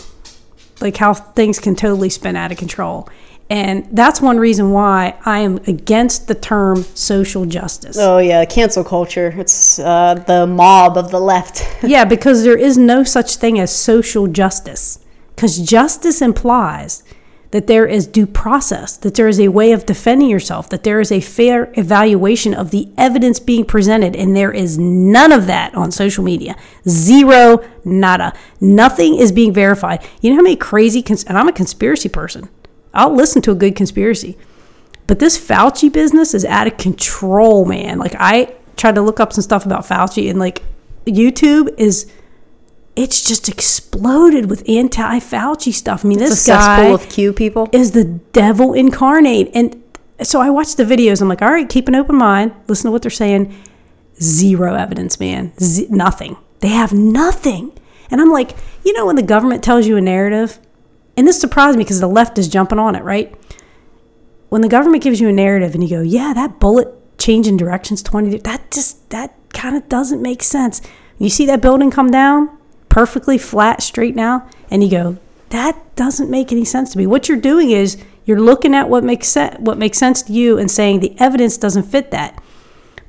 like 0.81 0.97
how 0.97 1.13
things 1.13 1.59
can 1.59 1.77
totally 1.77 2.09
spin 2.09 2.37
out 2.37 2.51
of 2.51 2.57
control, 2.57 3.07
and 3.51 3.87
that's 3.93 4.19
one 4.19 4.39
reason 4.39 4.71
why 4.71 5.15
I 5.27 5.41
am 5.41 5.59
against 5.67 6.27
the 6.27 6.35
term 6.35 6.85
social 6.95 7.45
justice. 7.45 7.99
Oh, 8.01 8.17
yeah. 8.17 8.47
Cancel 8.47 8.83
culture. 8.83 9.35
It's 9.37 9.79
uh, 9.79 10.15
the 10.27 10.47
mob 10.47 10.97
of 10.97 11.11
the 11.11 11.21
left. 11.21 11.69
yeah, 11.83 12.07
because 12.07 12.45
there 12.45 12.57
is 12.57 12.79
no 12.79 13.05
such 13.05 13.37
thing 13.37 13.59
as 13.59 13.71
social 13.71 14.27
justice. 14.27 14.99
Because 15.37 15.59
justice 15.59 16.23
implies 16.23 17.03
that 17.53 17.67
there 17.67 17.87
is 17.87 18.07
due 18.07 18.27
process, 18.27 18.97
that 18.97 19.15
there 19.15 19.29
is 19.29 19.39
a 19.39 19.49
way 19.49 19.73
of 19.73 19.87
defending 19.87 20.29
yourself, 20.29 20.69
that 20.71 20.85
there 20.85 21.01
is 21.01 21.13
a 21.13 21.21
fair 21.21 21.71
evaluation 21.75 22.55
of 22.55 22.71
the 22.71 22.89
evidence 22.97 23.39
being 23.39 23.65
presented, 23.65 24.17
and 24.17 24.35
there 24.35 24.53
is 24.53 24.79
none 24.79 25.31
of 25.31 25.47
that 25.47 25.75
on 25.75 25.93
social 25.93 26.25
media. 26.25 26.57
Zero, 26.89 27.63
nada. 27.85 28.33
Nothing 28.61 29.17
is 29.17 29.31
being 29.31 29.53
verified. 29.53 30.03
You 30.21 30.31
know 30.31 30.37
how 30.37 30.43
many 30.43 30.57
crazy, 30.57 31.03
cons- 31.03 31.25
and 31.25 31.39
I'm 31.39 31.49
a 31.49 31.53
conspiracy 31.53 32.09
person. 32.09 32.49
I'll 32.95 33.15
listen 33.15 33.43
to 33.43 33.53
a 33.53 33.55
good 33.55 33.77
conspiracy. 33.77 34.37
But 35.07 35.19
this 35.19 35.39
Fauci 35.39 35.93
business 35.93 36.33
is 36.33 36.47
out 36.47 36.67
of 36.67 36.79
control, 36.79 37.67
man. 37.67 37.99
Like 37.99 38.15
I 38.19 38.55
tried 38.77 38.95
to 38.95 39.03
look 39.03 39.21
up 39.21 39.33
some 39.33 39.43
stuff 39.43 39.67
about 39.67 39.85
Fauci 39.85 40.31
and 40.31 40.39
like 40.39 40.63
YouTube 41.07 41.75
is 41.79 42.11
it's 42.95 43.27
just 43.27 43.49
exploded 43.49 44.51
with 44.51 44.69
anti-Fauci 44.69 45.73
stuff. 45.73 46.05
I 46.05 46.09
mean, 46.09 46.19
this 46.19 46.47
guy 46.47 46.85
of 46.87 47.09
Q 47.09 47.33
people. 47.33 47.69
is 47.73 47.93
the 47.93 48.05
devil 48.05 48.75
incarnate. 48.75 49.51
And 49.55 49.83
so 50.23 50.41
I 50.41 50.51
watched 50.51 50.77
the 50.77 50.85
videos. 50.85 51.23
I'm 51.23 51.29
like, 51.29 51.43
all 51.43 51.51
right, 51.51 51.69
keep 51.69 51.89
an 51.89 51.95
open 51.95 52.17
mind. 52.17 52.53
Listen 52.69 52.89
to 52.89 52.93
what 52.93 53.03
they're 53.03 53.11
saying. 53.11 53.55
Zero 54.21 54.75
evidence, 54.75 55.19
man. 55.19 55.53
Z- 55.59 55.87
nothing. 55.91 56.37
They 56.61 56.69
have 56.69 56.93
nothing. 56.93 57.73
And 58.11 58.21
I'm 58.21 58.31
like, 58.31 58.55
you 58.85 58.93
know, 58.93 59.07
when 59.07 59.17
the 59.17 59.23
government 59.23 59.65
tells 59.65 59.87
you 59.87 59.97
a 59.97 60.01
narrative, 60.01 60.59
and 61.17 61.27
this 61.27 61.41
surprised 61.41 61.79
me 61.79 61.85
because 61.85 62.01
the 62.01 62.07
left 62.07 62.39
is 62.39 62.47
jumping 62.47 62.79
on 62.79 62.95
it, 62.95 63.03
right? 63.03 63.35
When 64.51 64.61
the 64.61 64.69
government 64.69 65.03
gives 65.03 65.19
you 65.19 65.29
a 65.29 65.33
narrative 65.33 65.75
and 65.75 65.83
you 65.83 65.89
go, 65.89 66.03
yeah, 66.03 66.35
that 66.35 66.61
bullet 66.61 66.89
changing 67.19 67.57
directions 67.57 68.03
20, 68.03 68.39
that 68.39 68.71
just, 68.71 69.09
that 69.11 69.35
kind 69.55 69.77
of 69.77 69.89
doesn't 69.89 70.21
make 70.21 70.43
sense. 70.43 70.83
You 71.17 71.31
see 71.31 71.47
that 71.47 71.63
building 71.63 71.91
come 71.91 72.11
down 72.11 72.59
perfectly 72.93 73.39
flat, 73.39 73.83
straight 73.83 74.15
now, 74.15 74.47
and 74.71 74.85
you 74.85 74.91
go, 74.91 75.17
that 75.49 75.97
doesn't 75.97 76.29
make 76.29 76.53
any 76.53 76.65
sense 76.65 76.93
to 76.93 76.99
me. 76.99 77.07
What 77.07 77.27
you're 77.27 77.41
doing 77.41 77.71
is 77.71 77.97
you're 78.27 78.39
looking 78.39 78.75
at 78.75 78.91
what 78.91 79.03
makes 79.03 79.29
sense, 79.29 79.59
what 79.61 79.79
makes 79.79 79.97
sense 79.97 80.21
to 80.25 80.33
you, 80.35 80.59
and 80.59 80.71
saying 80.71 81.01
the 81.01 81.19
evidence 81.19 81.57
doesn't 81.57 81.85
fit 81.85 82.11
that. 82.11 82.39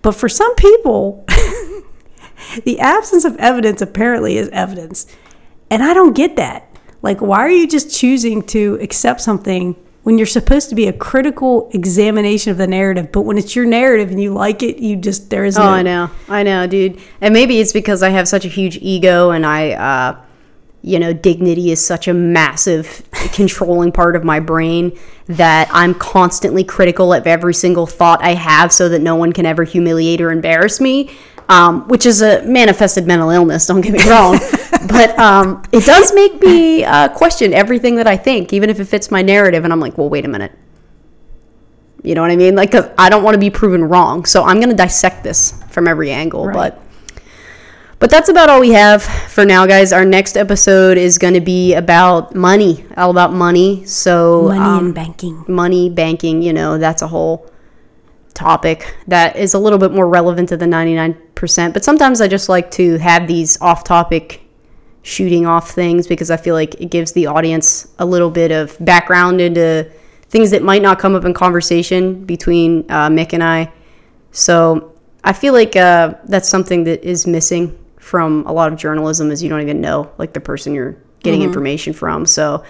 But 0.01 0.13
for 0.13 0.29
some 0.29 0.55
people, 0.55 1.25
the 2.63 2.79
absence 2.79 3.25
of 3.25 3.35
evidence 3.35 3.81
apparently 3.81 4.37
is 4.37 4.47
evidence, 4.49 5.05
and 5.69 5.83
I 5.83 5.93
don't 5.93 6.15
get 6.15 6.37
that. 6.37 6.65
Like, 7.01 7.19
why 7.19 7.39
are 7.39 7.49
you 7.49 7.67
just 7.67 7.93
choosing 7.93 8.41
to 8.43 8.79
accept 8.81 9.19
something 9.19 9.75
when 10.03 10.17
you're 10.17 10.27
supposed 10.27 10.69
to 10.69 10.75
be 10.75 10.87
a 10.87 10.93
critical 10.93 11.69
examination 11.73 12.51
of 12.51 12.57
the 12.57 12.67
narrative? 12.67 13.11
But 13.11 13.21
when 13.21 13.37
it's 13.37 13.55
your 13.55 13.65
narrative 13.65 14.11
and 14.11 14.21
you 14.21 14.33
like 14.33 14.61
it, 14.61 14.77
you 14.77 14.95
just 14.95 15.29
there 15.29 15.45
is 15.45 15.57
Oh, 15.57 15.63
no. 15.63 15.69
I 15.69 15.81
know. 15.81 16.11
I 16.29 16.43
know, 16.43 16.67
dude. 16.67 16.99
And 17.21 17.33
maybe 17.33 17.59
it's 17.59 17.73
because 17.73 18.03
I 18.03 18.09
have 18.09 18.27
such 18.27 18.45
a 18.45 18.49
huge 18.49 18.77
ego 18.77 19.31
and 19.31 19.45
I, 19.45 19.71
uh, 19.71 20.21
you 20.81 20.99
know, 20.99 21.13
dignity 21.13 21.71
is 21.71 21.83
such 21.83 22.09
a 22.09 22.13
massive 22.13 23.03
controlling 23.33 23.93
part 23.93 24.17
of 24.17 24.25
my 24.25 24.41
brain 24.41 24.97
that 25.27 25.69
I'm 25.71 25.95
constantly 25.95 26.65
critical 26.65 27.13
of 27.13 27.25
every 27.25 27.53
single 27.53 27.87
thought 27.87 28.21
I 28.21 28.33
have 28.33 28.73
so 28.73 28.89
that 28.89 28.99
no 28.99 29.15
one 29.15 29.31
can 29.31 29.45
ever 29.45 29.63
humiliate 29.63 30.19
or 30.19 30.29
embarrass 30.31 30.81
me. 30.81 31.09
Um, 31.49 31.87
which 31.89 32.05
is 32.05 32.21
a 32.21 32.41
manifested 32.43 33.05
mental 33.05 33.29
illness, 33.29 33.67
don't 33.67 33.81
get 33.81 33.91
me 33.93 34.09
wrong. 34.09 34.39
but 34.87 35.17
um, 35.19 35.61
it 35.73 35.85
does 35.85 36.13
make 36.13 36.41
me 36.41 36.83
uh, 36.85 37.09
question 37.09 37.53
everything 37.53 37.95
that 37.97 38.07
I 38.07 38.15
think, 38.17 38.53
even 38.53 38.69
if 38.69 38.79
it 38.79 38.85
fits 38.85 39.11
my 39.11 39.21
narrative. 39.21 39.63
And 39.65 39.73
I'm 39.73 39.79
like, 39.81 39.97
well, 39.97 40.09
wait 40.09 40.23
a 40.25 40.29
minute. 40.29 40.53
You 42.01 42.15
know 42.15 42.21
what 42.21 42.31
I 42.31 42.35
mean? 42.37 42.55
Like, 42.55 42.71
'cause 42.71 42.89
I 42.97 43.09
don't 43.09 43.23
want 43.23 43.35
to 43.35 43.39
be 43.39 43.49
proven 43.49 43.83
wrong. 43.83 44.25
So 44.25 44.43
I'm 44.43 44.57
going 44.57 44.69
to 44.69 44.75
dissect 44.75 45.23
this 45.23 45.53
from 45.69 45.87
every 45.87 46.11
angle. 46.11 46.47
Right. 46.47 46.53
But 46.73 46.79
but 47.99 48.09
that's 48.09 48.27
about 48.27 48.49
all 48.49 48.59
we 48.59 48.71
have 48.71 49.01
for 49.03 49.45
now, 49.45 49.65
guys. 49.65 49.93
Our 49.93 50.03
next 50.03 50.35
episode 50.35 50.97
is 50.97 51.17
going 51.17 51.35
to 51.35 51.41
be 51.41 51.73
about 51.73 52.35
money, 52.35 52.85
all 52.97 53.11
about 53.11 53.31
money. 53.31 53.85
So 53.85 54.43
Money 54.49 54.59
um, 54.59 54.85
and 54.87 54.95
banking. 54.95 55.45
money, 55.47 55.89
banking, 55.89 56.41
you 56.41 56.51
know, 56.51 56.77
that's 56.77 57.01
a 57.01 57.07
whole 57.07 57.49
topic 58.33 58.95
that 59.07 59.35
is 59.35 59.53
a 59.53 59.59
little 59.59 59.79
bit 59.79 59.91
more 59.91 60.07
relevant 60.07 60.49
to 60.49 60.57
the 60.57 60.65
99%. 60.65 61.73
But 61.73 61.83
sometimes 61.83 62.21
I 62.21 62.27
just 62.27 62.49
like 62.49 62.71
to 62.71 62.97
have 62.97 63.27
these 63.27 63.59
off 63.61 63.83
topic 63.83 64.41
shooting 65.03 65.45
off 65.45 65.71
things 65.71 66.07
because 66.07 66.31
I 66.31 66.37
feel 66.37 66.55
like 66.55 66.75
it 66.81 66.89
gives 66.89 67.11
the 67.11 67.27
audience 67.27 67.93
a 67.99 68.05
little 68.05 68.31
bit 68.31 68.51
of 68.51 68.77
background 68.79 69.41
into 69.41 69.89
things 70.23 70.51
that 70.51 70.63
might 70.63 70.81
not 70.81 70.97
come 70.97 71.13
up 71.13 71.25
in 71.25 71.33
conversation 71.33 72.23
between 72.25 72.85
uh, 72.89 73.09
Mick 73.09 73.33
and 73.33 73.43
I. 73.43 73.71
So 74.31 74.93
I 75.23 75.33
feel 75.33 75.53
like 75.53 75.75
uh, 75.75 76.15
that's 76.25 76.49
something 76.49 76.85
that 76.85 77.03
is 77.03 77.27
missing 77.27 77.77
from 77.99 78.45
a 78.47 78.51
lot 78.51 78.71
of 78.71 78.79
journalism 78.79 79.31
is 79.31 79.43
you 79.43 79.49
don't 79.49 79.61
even 79.61 79.79
know 79.79 80.11
like 80.17 80.33
the 80.33 80.39
person 80.39 80.73
you're 80.73 80.97
getting 81.21 81.41
information 81.41 81.93
from. 81.93 82.25
So 82.25 82.63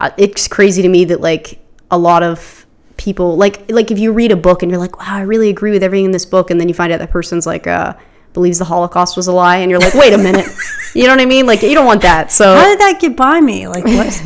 uh, 0.00 0.10
it's 0.18 0.48
crazy 0.48 0.82
to 0.82 0.88
me 0.88 1.04
that 1.06 1.20
like 1.20 1.58
a 1.90 1.98
lot 1.98 2.22
of 2.22 2.65
people 2.96 3.36
like 3.36 3.70
like 3.70 3.90
if 3.90 3.98
you 3.98 4.12
read 4.12 4.32
a 4.32 4.36
book 4.36 4.62
and 4.62 4.70
you're 4.70 4.80
like 4.80 4.98
wow 4.98 5.16
I 5.16 5.22
really 5.22 5.50
agree 5.50 5.70
with 5.70 5.82
everything 5.82 6.06
in 6.06 6.10
this 6.12 6.24
book 6.24 6.50
and 6.50 6.60
then 6.60 6.68
you 6.68 6.74
find 6.74 6.92
out 6.92 6.98
that 6.98 7.10
person's 7.10 7.46
like 7.46 7.66
uh 7.66 7.94
believes 8.32 8.58
the 8.58 8.64
Holocaust 8.64 9.16
was 9.16 9.26
a 9.26 9.32
lie 9.32 9.56
and 9.58 9.70
you're 9.70 9.80
like 9.80 9.94
wait 9.94 10.12
a 10.12 10.18
minute 10.18 10.46
you 10.94 11.04
know 11.04 11.10
what 11.10 11.20
I 11.20 11.26
mean 11.26 11.46
like 11.46 11.62
you 11.62 11.74
don't 11.74 11.86
want 11.86 12.02
that 12.02 12.32
so 12.32 12.54
How 12.54 12.64
did 12.64 12.80
that 12.80 13.00
get 13.00 13.16
by 13.16 13.40
me? 13.40 13.66
Like 13.68 13.84
what? 13.84 14.22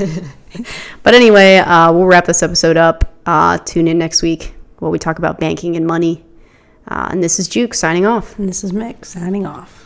but 1.03 1.15
anyway, 1.15 1.59
uh, 1.59 1.93
we'll 1.93 2.07
wrap 2.07 2.25
this 2.25 2.43
episode 2.43 2.77
up. 2.77 3.05
Uh, 3.27 3.59
tune 3.59 3.87
in 3.89 3.99
next 3.99 4.23
week 4.23 4.55
while 4.79 4.91
we 4.91 4.99
talk 4.99 5.19
about 5.19 5.39
banking 5.39 5.77
and 5.77 5.87
money. 5.87 6.25
Uh, 6.89 7.09
and 7.11 7.23
this 7.23 7.39
is 7.39 7.49
Juke 7.49 7.75
signing 7.75 8.05
off. 8.07 8.39
and 8.39 8.49
this 8.49 8.65
is 8.65 8.73
Mick 8.73 9.05
signing 9.05 9.47
off. 9.47 9.80